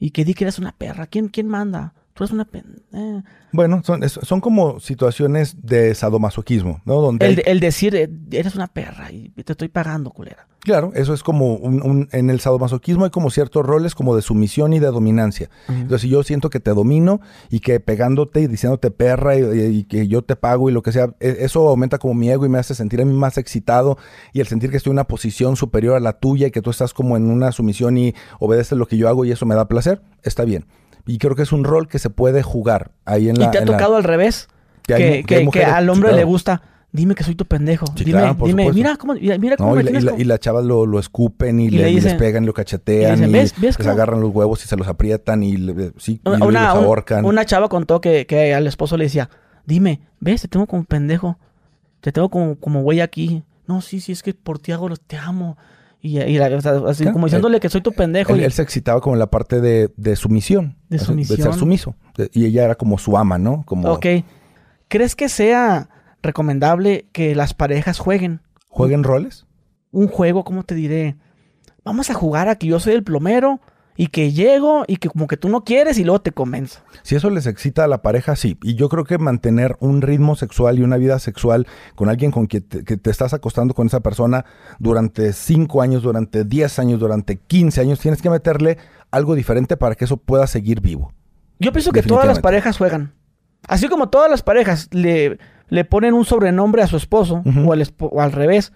Y 0.00 0.10
que 0.10 0.24
di 0.24 0.34
que 0.34 0.42
eres 0.44 0.58
una 0.58 0.72
perra. 0.72 1.06
¿Quién, 1.06 1.28
quién 1.28 1.46
manda? 1.46 1.94
Tú 2.14 2.24
eres 2.24 2.32
una 2.32 2.44
pen... 2.44 2.82
eh. 2.92 3.22
Bueno, 3.52 3.82
son, 3.84 4.06
son 4.08 4.40
como 4.40 4.80
situaciones 4.80 5.56
de 5.62 5.94
sadomasoquismo, 5.94 6.80
¿no? 6.84 7.00
Donde 7.00 7.26
El, 7.26 7.38
hay- 7.38 7.42
el 7.46 7.60
decir, 7.60 7.94
eh, 7.96 8.08
eres 8.30 8.54
una 8.54 8.66
perra 8.66 9.10
y 9.12 9.30
te 9.30 9.52
estoy 9.52 9.68
pagando, 9.68 10.10
culera. 10.10 10.46
Claro, 10.60 10.92
eso 10.94 11.12
es 11.12 11.22
como 11.22 11.54
un, 11.56 11.82
un- 11.82 12.08
en 12.12 12.30
el 12.30 12.38
sadomasoquismo 12.38 13.04
hay 13.04 13.10
como 13.10 13.30
ciertos 13.30 13.66
roles 13.66 13.94
como 13.94 14.14
de 14.14 14.22
sumisión 14.22 14.72
y 14.74 14.78
de 14.78 14.86
dominancia. 14.86 15.50
Entonces, 15.68 16.02
si 16.02 16.08
yo 16.08 16.22
siento 16.22 16.50
que 16.50 16.60
te 16.60 16.70
domino 16.72 17.20
y 17.50 17.60
que 17.60 17.80
pegándote 17.80 18.40
y 18.42 18.46
diciéndote 18.46 18.90
perra 18.90 19.36
y, 19.36 19.40
y- 19.42 19.78
y 19.78 19.84
que 19.84 20.06
yo 20.06 20.22
te 20.22 20.36
pago 20.36 20.70
y 20.70 20.72
lo 20.72 20.82
que 20.82 20.92
sea, 20.92 21.14
e- 21.18 21.38
eso 21.40 21.66
aumenta 21.68 21.98
como 21.98 22.14
mi 22.14 22.30
ego 22.30 22.46
y 22.46 22.48
me 22.48 22.58
hace 22.58 22.74
sentir 22.74 23.00
a 23.00 23.04
mí 23.04 23.12
más 23.12 23.38
excitado 23.38 23.98
y 24.32 24.40
el 24.40 24.46
sentir 24.46 24.70
que 24.70 24.76
estoy 24.76 24.90
en 24.90 24.96
una 24.96 25.08
posición 25.08 25.56
superior 25.56 25.96
a 25.96 26.00
la 26.00 26.12
tuya 26.20 26.46
y 26.46 26.50
que 26.52 26.62
tú 26.62 26.70
estás 26.70 26.94
como 26.94 27.16
en 27.16 27.28
una 27.28 27.52
sumisión 27.52 27.96
y 27.98 28.14
obedeces 28.38 28.78
lo 28.78 28.86
que 28.86 28.96
yo 28.98 29.08
hago 29.08 29.24
y 29.24 29.32
eso 29.32 29.46
me 29.46 29.54
da 29.56 29.66
placer, 29.66 30.00
está 30.22 30.44
bien. 30.44 30.66
Y 31.06 31.18
creo 31.18 31.34
que 31.34 31.42
es 31.42 31.52
un 31.52 31.64
rol 31.64 31.88
que 31.88 31.98
se 31.98 32.10
puede 32.10 32.42
jugar 32.42 32.92
ahí 33.04 33.28
en 33.28 33.38
la... 33.38 33.46
¿Y 33.46 33.50
te 33.50 33.58
ha 33.58 33.60
la- 33.62 33.66
tocado 33.66 33.96
al 33.96 34.04
revés? 34.04 34.48
que 34.82 34.94
Que, 34.94 35.34
hay 35.36 35.48
que- 35.50 35.64
al 35.64 35.84
sí, 35.84 35.90
hombre 35.90 36.08
claro. 36.10 36.16
le 36.16 36.24
gusta. 36.24 36.62
Dime 36.94 37.14
que 37.14 37.24
soy 37.24 37.34
tu 37.34 37.46
pendejo. 37.46 37.86
Sí, 37.96 38.04
dime, 38.04 38.18
claro, 38.20 38.36
dime, 38.44 38.70
mira 38.72 38.96
cómo, 38.96 39.14
mira, 39.14 39.56
cómo 39.56 39.70
No, 39.70 39.76
me 39.76 39.82
y, 39.82 39.84
la, 39.94 39.98
y, 39.98 40.02
la, 40.02 40.14
y 40.18 40.24
la 40.24 40.38
chava 40.38 40.60
lo, 40.60 40.84
lo 40.84 40.98
escupen 40.98 41.58
y, 41.58 41.66
Y 41.68 41.70
le, 41.70 41.90
les 41.90 42.14
pegan 42.16 42.42
y 42.42 42.46
lo 42.46 42.52
cachetean 42.52 43.12
y 43.12 43.16
dicen, 43.16 43.32
¿ves? 43.32 43.52
¿ves 43.56 43.62
les 43.62 43.76
cómo? 43.78 43.90
agarran 43.92 44.20
los 44.20 44.30
huevos 44.34 44.62
y 44.62 44.68
se 44.68 44.76
los 44.76 44.86
aprietan 44.86 45.42
y, 45.42 45.56
le- 45.56 45.92
sí, 45.96 46.20
y 46.22 46.28
Una, 46.28 46.74
los 46.74 46.84
ahorcan. 46.84 47.24
una 47.24 47.46
chava 47.46 47.70
contó 47.70 48.02
que, 48.02 48.26
que 48.26 48.52
al 48.54 48.66
esposo 48.66 48.98
le 48.98 49.04
decía, 49.04 49.30
dime, 49.64 50.02
ves, 50.20 50.42
te 50.42 50.48
tengo 50.48 50.66
como 50.66 50.84
pendejo, 50.84 51.38
te 52.02 52.12
tengo 52.12 52.28
como, 52.28 52.56
como 52.56 52.82
güey 52.82 53.00
aquí. 53.00 53.42
No, 53.66 53.80
sí, 53.80 54.00
sí, 54.00 54.12
es 54.12 54.22
que 54.22 54.34
por 54.34 54.58
ti 54.58 54.72
hago 54.72 54.88
los 54.90 55.00
te 55.00 55.16
amo. 55.16 55.56
Y, 56.04 56.18
y 56.20 56.36
la- 56.36 56.48
o 56.56 56.60
sea, 56.60 56.72
así 56.88 57.04
Claro, 57.04 57.12
como 57.14 57.26
diciéndole 57.26 57.60
que 57.60 57.68
soy 57.68 57.80
tu 57.80 57.92
pendejo. 57.92 58.34
él, 58.34 58.40
y- 58.40 58.44
él 58.44 58.52
se 58.52 58.62
excitaba 58.62 59.00
como 59.00 59.14
en 59.14 59.20
la 59.20 59.30
parte 59.30 59.60
de, 59.60 59.92
de 59.96 60.16
sumisión. 60.16 60.76
De 60.88 60.98
sumisión. 60.98 61.38
ser 61.40 61.54
sumiso. 61.54 61.94
De- 62.16 62.28
Y 62.34 62.44
ella 62.46 62.64
era 62.64 62.74
como 62.74 62.98
su 62.98 63.16
ama, 63.16 63.38
¿no? 63.38 63.62
Como 63.64 63.88
Ok. 63.92 64.06
¿Crees 64.88 65.14
que 65.14 65.28
sea 65.28 65.88
recomendable 66.22 67.06
que 67.12 67.34
las 67.34 67.54
parejas 67.54 67.98
jueguen 67.98 68.40
jueguen 68.68 69.04
roles. 69.04 69.46
un 69.90 70.08
juego, 70.08 70.44
¿cómo 70.44 70.64
te 70.64 70.74
diré? 70.74 71.16
Vamos 71.84 72.10
a 72.10 72.14
jugar 72.14 72.48
a 72.48 72.56
que 72.56 72.66
yo 72.66 72.80
soy 72.80 72.94
el 72.94 73.02
plomero 73.04 73.60
y 73.96 74.08
que 74.08 74.32
llego 74.32 74.84
y 74.86 74.96
que 74.96 75.08
como 75.08 75.26
que 75.26 75.36
tú 75.36 75.48
no 75.48 75.64
quieres 75.64 75.98
y 75.98 76.04
luego 76.04 76.20
te 76.20 76.32
convenzo. 76.32 76.80
Si 77.02 77.14
eso 77.14 77.30
les 77.30 77.46
excita 77.46 77.84
a 77.84 77.88
la 77.88 78.02
pareja, 78.02 78.36
sí. 78.36 78.56
Y 78.62 78.74
yo 78.74 78.88
creo 78.88 79.04
que 79.04 79.18
mantener 79.18 79.76
un 79.80 80.02
ritmo 80.02 80.36
sexual 80.36 80.78
y 80.78 80.82
una 80.82 80.96
vida 80.96 81.18
sexual 81.18 81.66
con 81.94 82.08
alguien 82.08 82.30
con 82.30 82.46
quien 82.46 82.62
te, 82.62 82.84
que 82.84 82.96
te 82.96 83.10
estás 83.10 83.34
acostando 83.34 83.74
con 83.74 83.86
esa 83.86 84.00
persona 84.00 84.44
durante 84.78 85.32
5 85.32 85.82
años, 85.82 86.02
durante 86.02 86.44
10 86.44 86.78
años, 86.78 87.00
durante 87.00 87.36
15 87.36 87.80
años, 87.80 88.00
tienes 88.00 88.22
que 88.22 88.30
meterle 88.30 88.78
algo 89.10 89.34
diferente 89.34 89.76
para 89.76 89.94
que 89.94 90.04
eso 90.04 90.16
pueda 90.16 90.46
seguir 90.46 90.80
vivo. 90.80 91.12
Yo 91.58 91.72
pienso 91.72 91.92
que 91.92 92.02
todas 92.02 92.26
las 92.26 92.40
parejas 92.40 92.78
juegan. 92.78 93.14
Así 93.68 93.88
como 93.88 94.08
todas 94.08 94.30
las 94.30 94.42
parejas 94.42 94.88
le, 94.90 95.38
le 95.68 95.84
ponen 95.84 96.14
un 96.14 96.24
sobrenombre 96.24 96.82
a 96.82 96.86
su 96.86 96.96
esposo 96.96 97.42
o, 97.44 97.72
al 97.72 97.86
o 98.00 98.20
al 98.20 98.32
revés, 98.32 98.72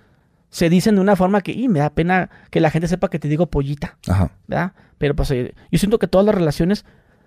se 0.49 0.69
dicen 0.71 0.95
de 0.95 1.01
una 1.01 1.17
forma 1.17 1.41
que, 1.41 1.53
y 1.53 1.69
me 1.69 1.81
da 1.81 1.91
pena 1.91 2.31
que 2.51 2.61
la 2.61 2.71
gente 2.71 2.89
sepa 2.89 3.09
que 3.11 3.19
te 3.19 3.29
digo 3.29 3.47
pollita, 3.47 3.99
Ajá. 4.09 4.31
¿verdad? 4.47 4.73
Pero 4.99 5.15
pues 5.15 5.31
eh, 5.31 5.55
yo 5.71 5.79
siento 5.79 5.99
que 5.99 6.07
todas 6.09 6.25
las 6.27 6.35
relaciones 6.35 6.85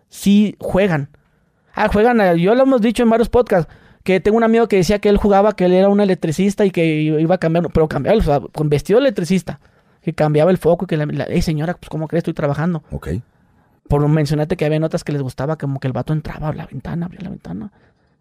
sí 0.07 0.55
juegan. 0.59 1.09
Ah, 1.73 1.87
juegan, 1.91 2.19
eh, 2.21 2.39
yo 2.39 2.55
lo 2.55 2.63
hemos 2.63 2.81
dicho 2.81 3.03
en 3.03 3.09
varios 3.09 3.29
podcasts, 3.29 3.71
que 4.03 4.19
tengo 4.19 4.37
un 4.37 4.43
amigo 4.43 4.67
que 4.67 4.77
decía 4.77 4.99
que 4.99 5.09
él 5.09 5.17
jugaba, 5.17 5.55
que 5.55 5.65
él 5.65 5.73
era 5.73 5.89
un 5.89 5.99
electricista 6.01 6.65
y 6.65 6.71
que 6.71 6.85
iba 7.01 7.35
a 7.35 7.37
cambiar, 7.37 7.69
pero 7.71 7.87
cambiaba, 7.87 8.17
o 8.17 8.21
sea, 8.21 8.39
con 8.39 8.69
vestido 8.69 8.99
de 8.99 9.05
electricista, 9.05 9.59
que 10.01 10.13
cambiaba 10.13 10.49
el 10.49 10.57
foco 10.57 10.85
y 10.85 10.87
que 10.87 10.97
la, 10.97 11.05
la 11.05 11.25
"Ey, 11.25 11.41
señora, 11.41 11.75
pues 11.75 11.89
¿cómo 11.89 12.07
crees? 12.07 12.21
Estoy 12.21 12.33
trabajando. 12.33 12.83
Ok. 12.91 13.09
Por 13.87 14.07
mencionarte 14.07 14.55
que 14.57 14.65
había 14.65 14.79
notas 14.79 15.03
que 15.03 15.11
les 15.11 15.21
gustaba, 15.21 15.57
como 15.57 15.79
que 15.79 15.87
el 15.87 15.93
vato 15.93 16.13
entraba 16.13 16.49
a 16.49 16.53
la 16.53 16.65
ventana, 16.65 17.05
abría 17.07 17.21
la 17.21 17.29
ventana, 17.29 17.71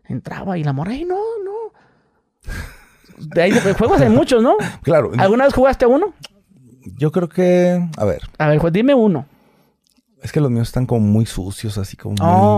entraba 0.04 0.58
y 0.58 0.64
la 0.64 0.72
morra, 0.72 0.92
¡ay, 0.92 1.04
no, 1.04 1.16
no! 1.44 2.52
De 3.20 3.42
ahí 3.42 3.52
de 3.52 3.74
juegos 3.74 4.00
hay 4.00 4.08
muchos, 4.10 4.42
¿no? 4.42 4.54
Claro. 4.82 5.12
¿Alguna 5.18 5.44
vez 5.44 5.54
jugaste 5.54 5.84
a 5.84 5.88
uno? 5.88 6.12
Yo 6.96 7.12
creo 7.12 7.28
que, 7.28 7.86
a 7.96 8.04
ver, 8.04 8.22
A 8.38 8.48
ver, 8.48 8.60
pues 8.60 8.72
dime 8.72 8.94
uno. 8.94 9.26
es 10.22 10.32
que 10.32 10.40
los 10.40 10.50
míos 10.50 10.68
están 10.68 10.86
como 10.86 11.00
muy 11.06 11.26
sucios, 11.26 11.76
así 11.78 11.96
como 11.96 12.14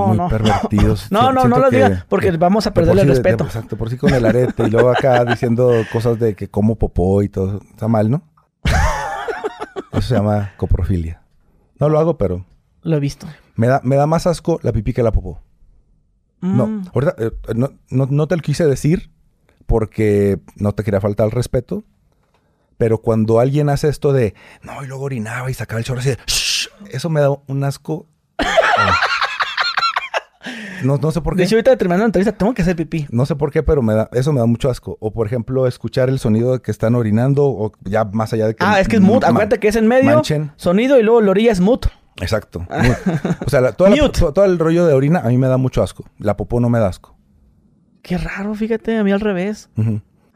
muy, 0.06 0.16
no. 0.16 0.28
pervertidos. 0.28 1.06
No, 1.10 1.32
no, 1.32 1.46
no 1.48 1.58
lo 1.58 1.70
digas, 1.70 2.04
porque 2.08 2.30
que 2.30 2.36
vamos 2.36 2.66
a 2.66 2.70
sí 2.72 2.78
el 2.80 2.86
de- 2.86 2.94
de- 3.04 3.14
respeto. 3.14 3.44
exacto, 3.44 3.76
por 3.76 3.90
sí 3.90 3.96
con 3.96 4.14
el 4.14 4.24
arete 4.24 4.66
y 4.66 4.70
luego 4.70 4.90
acá 4.90 5.24
diciendo 5.26 5.72
cosas 5.92 6.18
de 6.18 6.34
que 6.36 6.48
como 6.48 6.76
popó 6.76 7.22
y 7.22 7.28
todo. 7.28 7.60
Está 7.70 7.88
mal, 7.88 8.10
¿no? 8.10 8.22
Eso 9.92 10.02
se 10.02 10.14
llama 10.14 10.52
coprofilia. 10.56 11.22
No 11.78 11.88
lo 11.88 11.98
hago, 11.98 12.16
pero 12.16 12.44
Lo 12.82 12.96
he 12.96 13.00
visto. 13.00 13.26
me 13.56 13.66
da, 13.66 13.80
me 13.82 13.96
da 13.96 14.06
más 14.06 14.26
asco 14.26 14.60
la 14.62 14.72
pipí 14.72 14.92
que 14.92 15.02
la 15.02 15.12
popó. 15.12 15.40
No, 16.40 16.66
Mm, 16.66 16.82
ahorita 16.94 17.14
eh, 17.18 17.30
no, 17.54 17.70
no, 17.90 18.06
no 18.10 18.26
te 18.28 18.36
lo 18.36 18.42
quise 18.42 18.64
decir 18.66 19.10
porque 19.70 20.40
no 20.56 20.72
te 20.72 20.82
quería 20.82 21.00
faltar 21.00 21.26
el 21.26 21.30
respeto. 21.30 21.84
Pero 22.76 22.98
cuando 22.98 23.38
alguien 23.38 23.68
hace 23.68 23.88
esto 23.88 24.12
de 24.12 24.34
no, 24.62 24.82
y 24.82 24.88
luego 24.88 25.04
orinaba 25.04 25.48
y 25.48 25.54
sacaba 25.54 25.78
el 25.78 25.84
chorro 25.84 26.00
así 26.00 26.08
de 26.10 26.18
"Shh", 26.26 26.68
eso 26.90 27.08
me 27.08 27.20
da 27.20 27.30
un 27.46 27.62
asco. 27.62 28.06
No, 30.82 30.96
no 30.96 31.10
sé 31.12 31.20
por 31.20 31.34
De 31.34 31.42
qué. 31.42 31.44
hecho, 31.46 31.56
ahorita 31.56 31.76
terminando 31.76 32.04
la 32.04 32.06
entrevista, 32.06 32.32
tengo 32.32 32.54
que 32.54 32.62
hacer 32.62 32.74
pipí. 32.74 33.06
No 33.10 33.26
sé 33.26 33.36
por 33.36 33.52
qué, 33.52 33.62
pero 33.62 33.82
me 33.82 33.92
da, 33.92 34.08
eso 34.14 34.32
me 34.32 34.40
da 34.40 34.46
mucho 34.46 34.70
asco. 34.70 34.96
O 34.98 35.12
por 35.12 35.26
ejemplo, 35.26 35.66
escuchar 35.66 36.08
el 36.08 36.18
sonido 36.18 36.52
de 36.54 36.62
que 36.62 36.70
están 36.70 36.94
orinando, 36.94 37.44
o 37.44 37.70
ya 37.84 38.06
más 38.06 38.32
allá 38.32 38.46
de 38.46 38.56
que. 38.56 38.64
Ah, 38.64 38.80
es 38.80 38.88
que 38.88 38.96
es 38.96 39.02
mute. 39.02 39.26
Acuérdate 39.26 39.58
que 39.60 39.68
es 39.68 39.76
en 39.76 39.86
medio, 39.86 40.14
manchen. 40.14 40.52
sonido 40.56 40.98
y 40.98 41.02
luego 41.02 41.20
la 41.20 41.32
orilla 41.32 41.52
es 41.52 41.60
mute. 41.60 41.90
Exacto. 42.22 42.60
mute. 42.70 43.20
O 43.46 43.50
sea, 43.50 43.60
la- 43.60 43.72
toda 43.72 43.90
la- 43.90 43.96
Mute. 43.96 44.18
to- 44.20 44.32
todo 44.32 44.46
el 44.46 44.58
rollo 44.58 44.86
de 44.86 44.94
orina 44.94 45.20
a 45.20 45.28
mí 45.28 45.36
me 45.36 45.48
da 45.48 45.58
mucho 45.58 45.82
asco. 45.82 46.06
La 46.18 46.38
popó 46.38 46.58
no 46.60 46.70
me 46.70 46.78
da 46.78 46.86
asco. 46.88 47.14
Qué 48.02 48.16
raro, 48.18 48.54
fíjate, 48.54 48.96
a 48.96 49.04
mí 49.04 49.12
al 49.12 49.20
revés. 49.20 49.68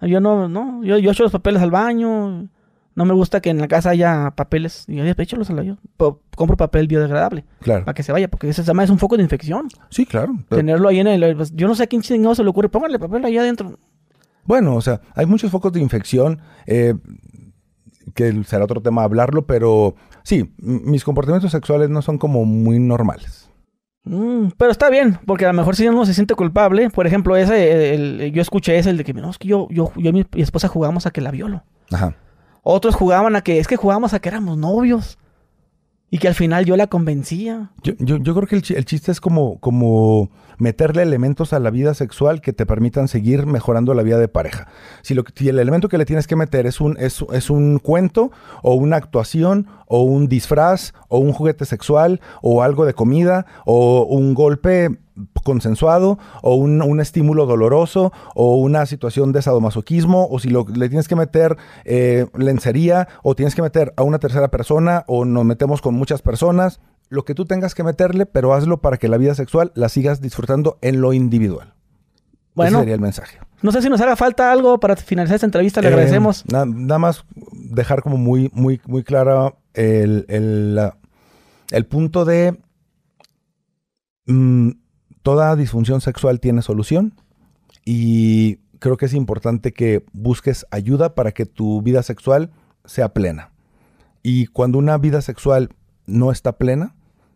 Yo 0.02 0.20
no, 0.20 0.48
no, 0.48 0.82
yo, 0.84 0.98
yo 0.98 1.10
echo 1.10 1.22
los 1.22 1.32
papeles 1.32 1.62
al 1.62 1.70
baño. 1.70 2.48
No 2.96 3.04
me 3.04 3.12
gusta 3.14 3.40
que 3.40 3.50
en 3.50 3.58
la 3.58 3.66
casa 3.66 3.90
haya 3.90 4.32
papeles. 4.36 4.84
Y 4.86 4.96
yo 4.96 5.04
échalos 5.04 5.50
al 5.50 5.56
baño. 5.56 5.78
Compro 6.36 6.56
papel 6.56 6.86
biodegradable 6.86 7.44
Claro. 7.60 7.84
para 7.84 7.94
que 7.94 8.02
se 8.04 8.12
vaya, 8.12 8.28
porque 8.28 8.48
ese 8.48 8.62
es 8.62 8.90
un 8.90 8.98
foco 8.98 9.16
de 9.16 9.22
infección. 9.22 9.66
Sí, 9.90 10.06
claro. 10.06 10.34
Tenerlo 10.48 10.88
ahí 10.88 11.00
en 11.00 11.08
el. 11.08 11.36
pues, 11.36 11.52
Yo 11.56 11.66
no 11.66 11.74
sé 11.74 11.84
a 11.84 11.86
quién 11.86 12.02
chingado 12.02 12.34
se 12.34 12.44
le 12.44 12.50
ocurre. 12.50 12.68
Póngale 12.68 12.98
papel 12.98 13.24
ahí 13.24 13.36
adentro. 13.36 13.78
Bueno, 14.44 14.76
o 14.76 14.80
sea, 14.80 15.00
hay 15.14 15.26
muchos 15.26 15.50
focos 15.50 15.72
de 15.72 15.80
infección, 15.80 16.40
eh, 16.66 16.94
que 18.14 18.44
será 18.44 18.64
otro 18.64 18.82
tema 18.82 19.02
hablarlo, 19.02 19.46
pero 19.46 19.96
sí, 20.22 20.52
mis 20.58 21.02
comportamientos 21.02 21.50
sexuales 21.50 21.88
no 21.88 22.02
son 22.02 22.18
como 22.18 22.44
muy 22.44 22.78
normales. 22.78 23.50
Mm, 24.04 24.48
pero 24.58 24.70
está 24.70 24.90
bien, 24.90 25.18
porque 25.26 25.44
a 25.46 25.48
lo 25.48 25.54
mejor 25.54 25.76
si 25.76 25.88
uno 25.88 26.04
se 26.04 26.12
siente 26.14 26.34
culpable. 26.34 26.90
Por 26.90 27.06
ejemplo, 27.06 27.36
ese, 27.36 27.94
el- 27.94 28.20
el- 28.20 28.32
yo 28.32 28.42
escuché 28.42 28.76
ese, 28.78 28.90
el 28.90 28.98
de 28.98 29.04
que 29.04 29.14
no, 29.14 29.30
es 29.30 29.38
que 29.38 29.48
yo, 29.48 29.66
yo, 29.70 29.92
yo 29.96 30.10
y 30.10 30.12
mi, 30.12 30.24
mi 30.32 30.42
esposa 30.42 30.68
jugamos 30.68 31.06
a 31.06 31.10
que 31.10 31.20
la 31.22 31.30
violo. 31.30 31.62
Ajá. 31.90 32.14
Otros 32.62 32.94
jugaban 32.94 33.34
a 33.36 33.40
que, 33.42 33.58
es 33.58 33.66
que 33.66 33.76
jugábamos 33.76 34.14
a 34.14 34.20
que 34.20 34.28
éramos 34.28 34.56
novios. 34.58 35.18
Y 36.14 36.18
que 36.18 36.28
al 36.28 36.34
final 36.36 36.64
yo 36.64 36.76
la 36.76 36.86
convencía. 36.86 37.72
Yo, 37.82 37.94
yo, 37.98 38.18
yo 38.18 38.34
creo 38.36 38.46
que 38.46 38.54
el, 38.54 38.62
chi- 38.62 38.74
el 38.76 38.84
chiste 38.84 39.10
es 39.10 39.20
como, 39.20 39.58
como 39.58 40.30
meterle 40.58 41.02
elementos 41.02 41.52
a 41.52 41.58
la 41.58 41.70
vida 41.70 41.92
sexual 41.92 42.40
que 42.40 42.52
te 42.52 42.66
permitan 42.66 43.08
seguir 43.08 43.46
mejorando 43.46 43.92
la 43.94 44.04
vida 44.04 44.18
de 44.18 44.28
pareja. 44.28 44.68
Si, 45.02 45.14
lo, 45.14 45.24
si 45.34 45.48
el 45.48 45.58
elemento 45.58 45.88
que 45.88 45.98
le 45.98 46.04
tienes 46.04 46.28
que 46.28 46.36
meter 46.36 46.66
es 46.66 46.80
un, 46.80 46.96
es, 47.00 47.24
es 47.32 47.50
un 47.50 47.80
cuento 47.80 48.30
o 48.62 48.74
una 48.74 48.94
actuación 48.94 49.66
o 49.88 50.04
un 50.04 50.28
disfraz 50.28 50.92
o 51.08 51.18
un 51.18 51.32
juguete 51.32 51.64
sexual 51.64 52.20
o 52.42 52.62
algo 52.62 52.86
de 52.86 52.94
comida 52.94 53.46
o 53.66 54.04
un 54.08 54.34
golpe 54.34 54.90
consensuado 55.44 56.18
o 56.42 56.54
un, 56.56 56.82
un 56.82 57.00
estímulo 57.00 57.46
doloroso 57.46 58.12
o 58.34 58.56
una 58.56 58.84
situación 58.86 59.32
de 59.32 59.42
sadomasoquismo 59.42 60.26
o 60.30 60.38
si 60.38 60.48
lo, 60.48 60.66
le 60.74 60.88
tienes 60.88 61.06
que 61.08 61.16
meter 61.16 61.56
eh, 61.84 62.26
lencería 62.36 63.08
o 63.22 63.34
tienes 63.34 63.54
que 63.54 63.62
meter 63.62 63.92
a 63.96 64.02
una 64.02 64.18
tercera 64.18 64.48
persona 64.48 65.04
o 65.06 65.24
nos 65.24 65.44
metemos 65.44 65.80
con 65.82 65.94
muchas 65.94 66.20
personas, 66.22 66.80
lo 67.10 67.24
que 67.24 67.34
tú 67.34 67.44
tengas 67.44 67.74
que 67.74 67.84
meterle, 67.84 68.26
pero 68.26 68.54
hazlo 68.54 68.80
para 68.80 68.96
que 68.96 69.08
la 69.08 69.16
vida 69.18 69.34
sexual 69.34 69.70
la 69.74 69.88
sigas 69.88 70.20
disfrutando 70.20 70.78
en 70.80 71.00
lo 71.00 71.12
individual. 71.12 71.74
Bueno, 72.54 72.78
Ese 72.78 72.82
sería 72.82 72.94
el 72.94 73.00
mensaje. 73.00 73.38
no 73.62 73.72
sé 73.72 73.82
si 73.82 73.88
nos 73.88 74.00
haga 74.00 74.16
falta 74.16 74.50
algo 74.52 74.78
para 74.80 74.96
finalizar 74.96 75.34
esta 75.36 75.46
entrevista. 75.46 75.80
Le 75.80 75.88
Eh, 75.88 75.90
agradecemos. 75.92 76.44
na- 76.50 76.64
nada 76.64 76.98
más 76.98 77.24
dejar 77.52 78.02
como 78.02 78.16
muy, 78.16 78.50
muy, 78.54 78.80
muy 78.86 79.02
clara 79.04 79.54
el, 79.74 80.24
el, 80.28 80.78
el 81.70 81.86
punto 81.86 82.24
de 82.24 82.56
mm, 84.26 84.70
toda 85.24 85.56
disfunción 85.56 86.02
sexual 86.02 86.38
tiene 86.38 86.60
solución 86.60 87.14
y 87.82 88.56
creo 88.78 88.98
que 88.98 89.06
es 89.06 89.14
importante 89.14 89.72
que 89.72 90.04
busques 90.12 90.66
ayuda 90.70 91.14
para 91.14 91.32
que 91.32 91.46
tu 91.46 91.80
vida 91.80 92.02
sexual 92.02 92.50
sea 92.84 93.14
plena. 93.14 93.50
Y 94.22 94.46
cuando 94.46 94.76
una 94.76 94.98
vida 94.98 95.22
sexual 95.22 95.70
no 96.04 96.30
está 96.30 96.58
plena, 96.58 96.94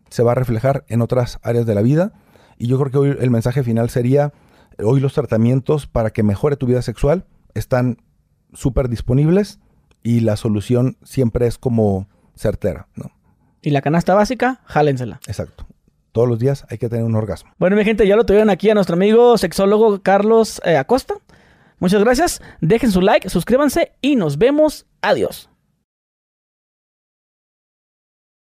se 0.09 0.21
va 0.21 0.33
a 0.33 0.35
reflejar 0.35 0.85
en 0.87 1.01
otras 1.01 1.39
áreas 1.41 1.65
de 1.65 1.73
la 1.73 1.81
vida. 1.81 2.13
Y 2.59 2.67
yo 2.67 2.77
creo 2.77 2.91
que 2.91 2.97
hoy 2.99 3.17
el 3.19 3.31
mensaje 3.31 3.63
final 3.63 3.89
sería, 3.89 4.33
hoy 4.77 4.99
los 4.99 5.13
tratamientos 5.13 5.87
para 5.87 6.11
que 6.11 6.21
mejore 6.21 6.57
tu 6.57 6.67
vida 6.67 6.83
sexual 6.83 7.25
están 7.55 7.97
súper 8.53 8.87
disponibles 8.87 9.59
y 10.03 10.19
la 10.19 10.35
solución 10.35 10.97
siempre 11.01 11.47
es 11.47 11.57
como 11.57 12.07
certera, 12.35 12.87
¿no? 12.95 13.09
Y 13.63 13.71
la 13.71 13.81
canasta 13.81 14.13
básica, 14.13 14.61
jálensela. 14.65 15.19
Exacto. 15.25 15.65
Todos 16.11 16.27
los 16.27 16.39
días 16.39 16.65
hay 16.69 16.77
que 16.77 16.89
tener 16.89 17.05
un 17.05 17.15
orgasmo. 17.15 17.51
Bueno, 17.57 17.75
mi 17.75 17.83
gente, 17.83 18.07
ya 18.07 18.15
lo 18.15 18.25
tuvieron 18.25 18.49
aquí 18.49 18.69
a 18.69 18.73
nuestro 18.73 18.95
amigo 18.95 19.37
sexólogo 19.37 20.01
Carlos 20.01 20.61
eh, 20.65 20.77
Acosta. 20.77 21.15
Muchas 21.79 22.03
gracias. 22.03 22.41
Dejen 22.61 22.91
su 22.91 23.01
like, 23.01 23.29
suscríbanse 23.29 23.93
y 24.01 24.15
nos 24.15 24.37
vemos. 24.37 24.85
Adiós. 25.01 25.49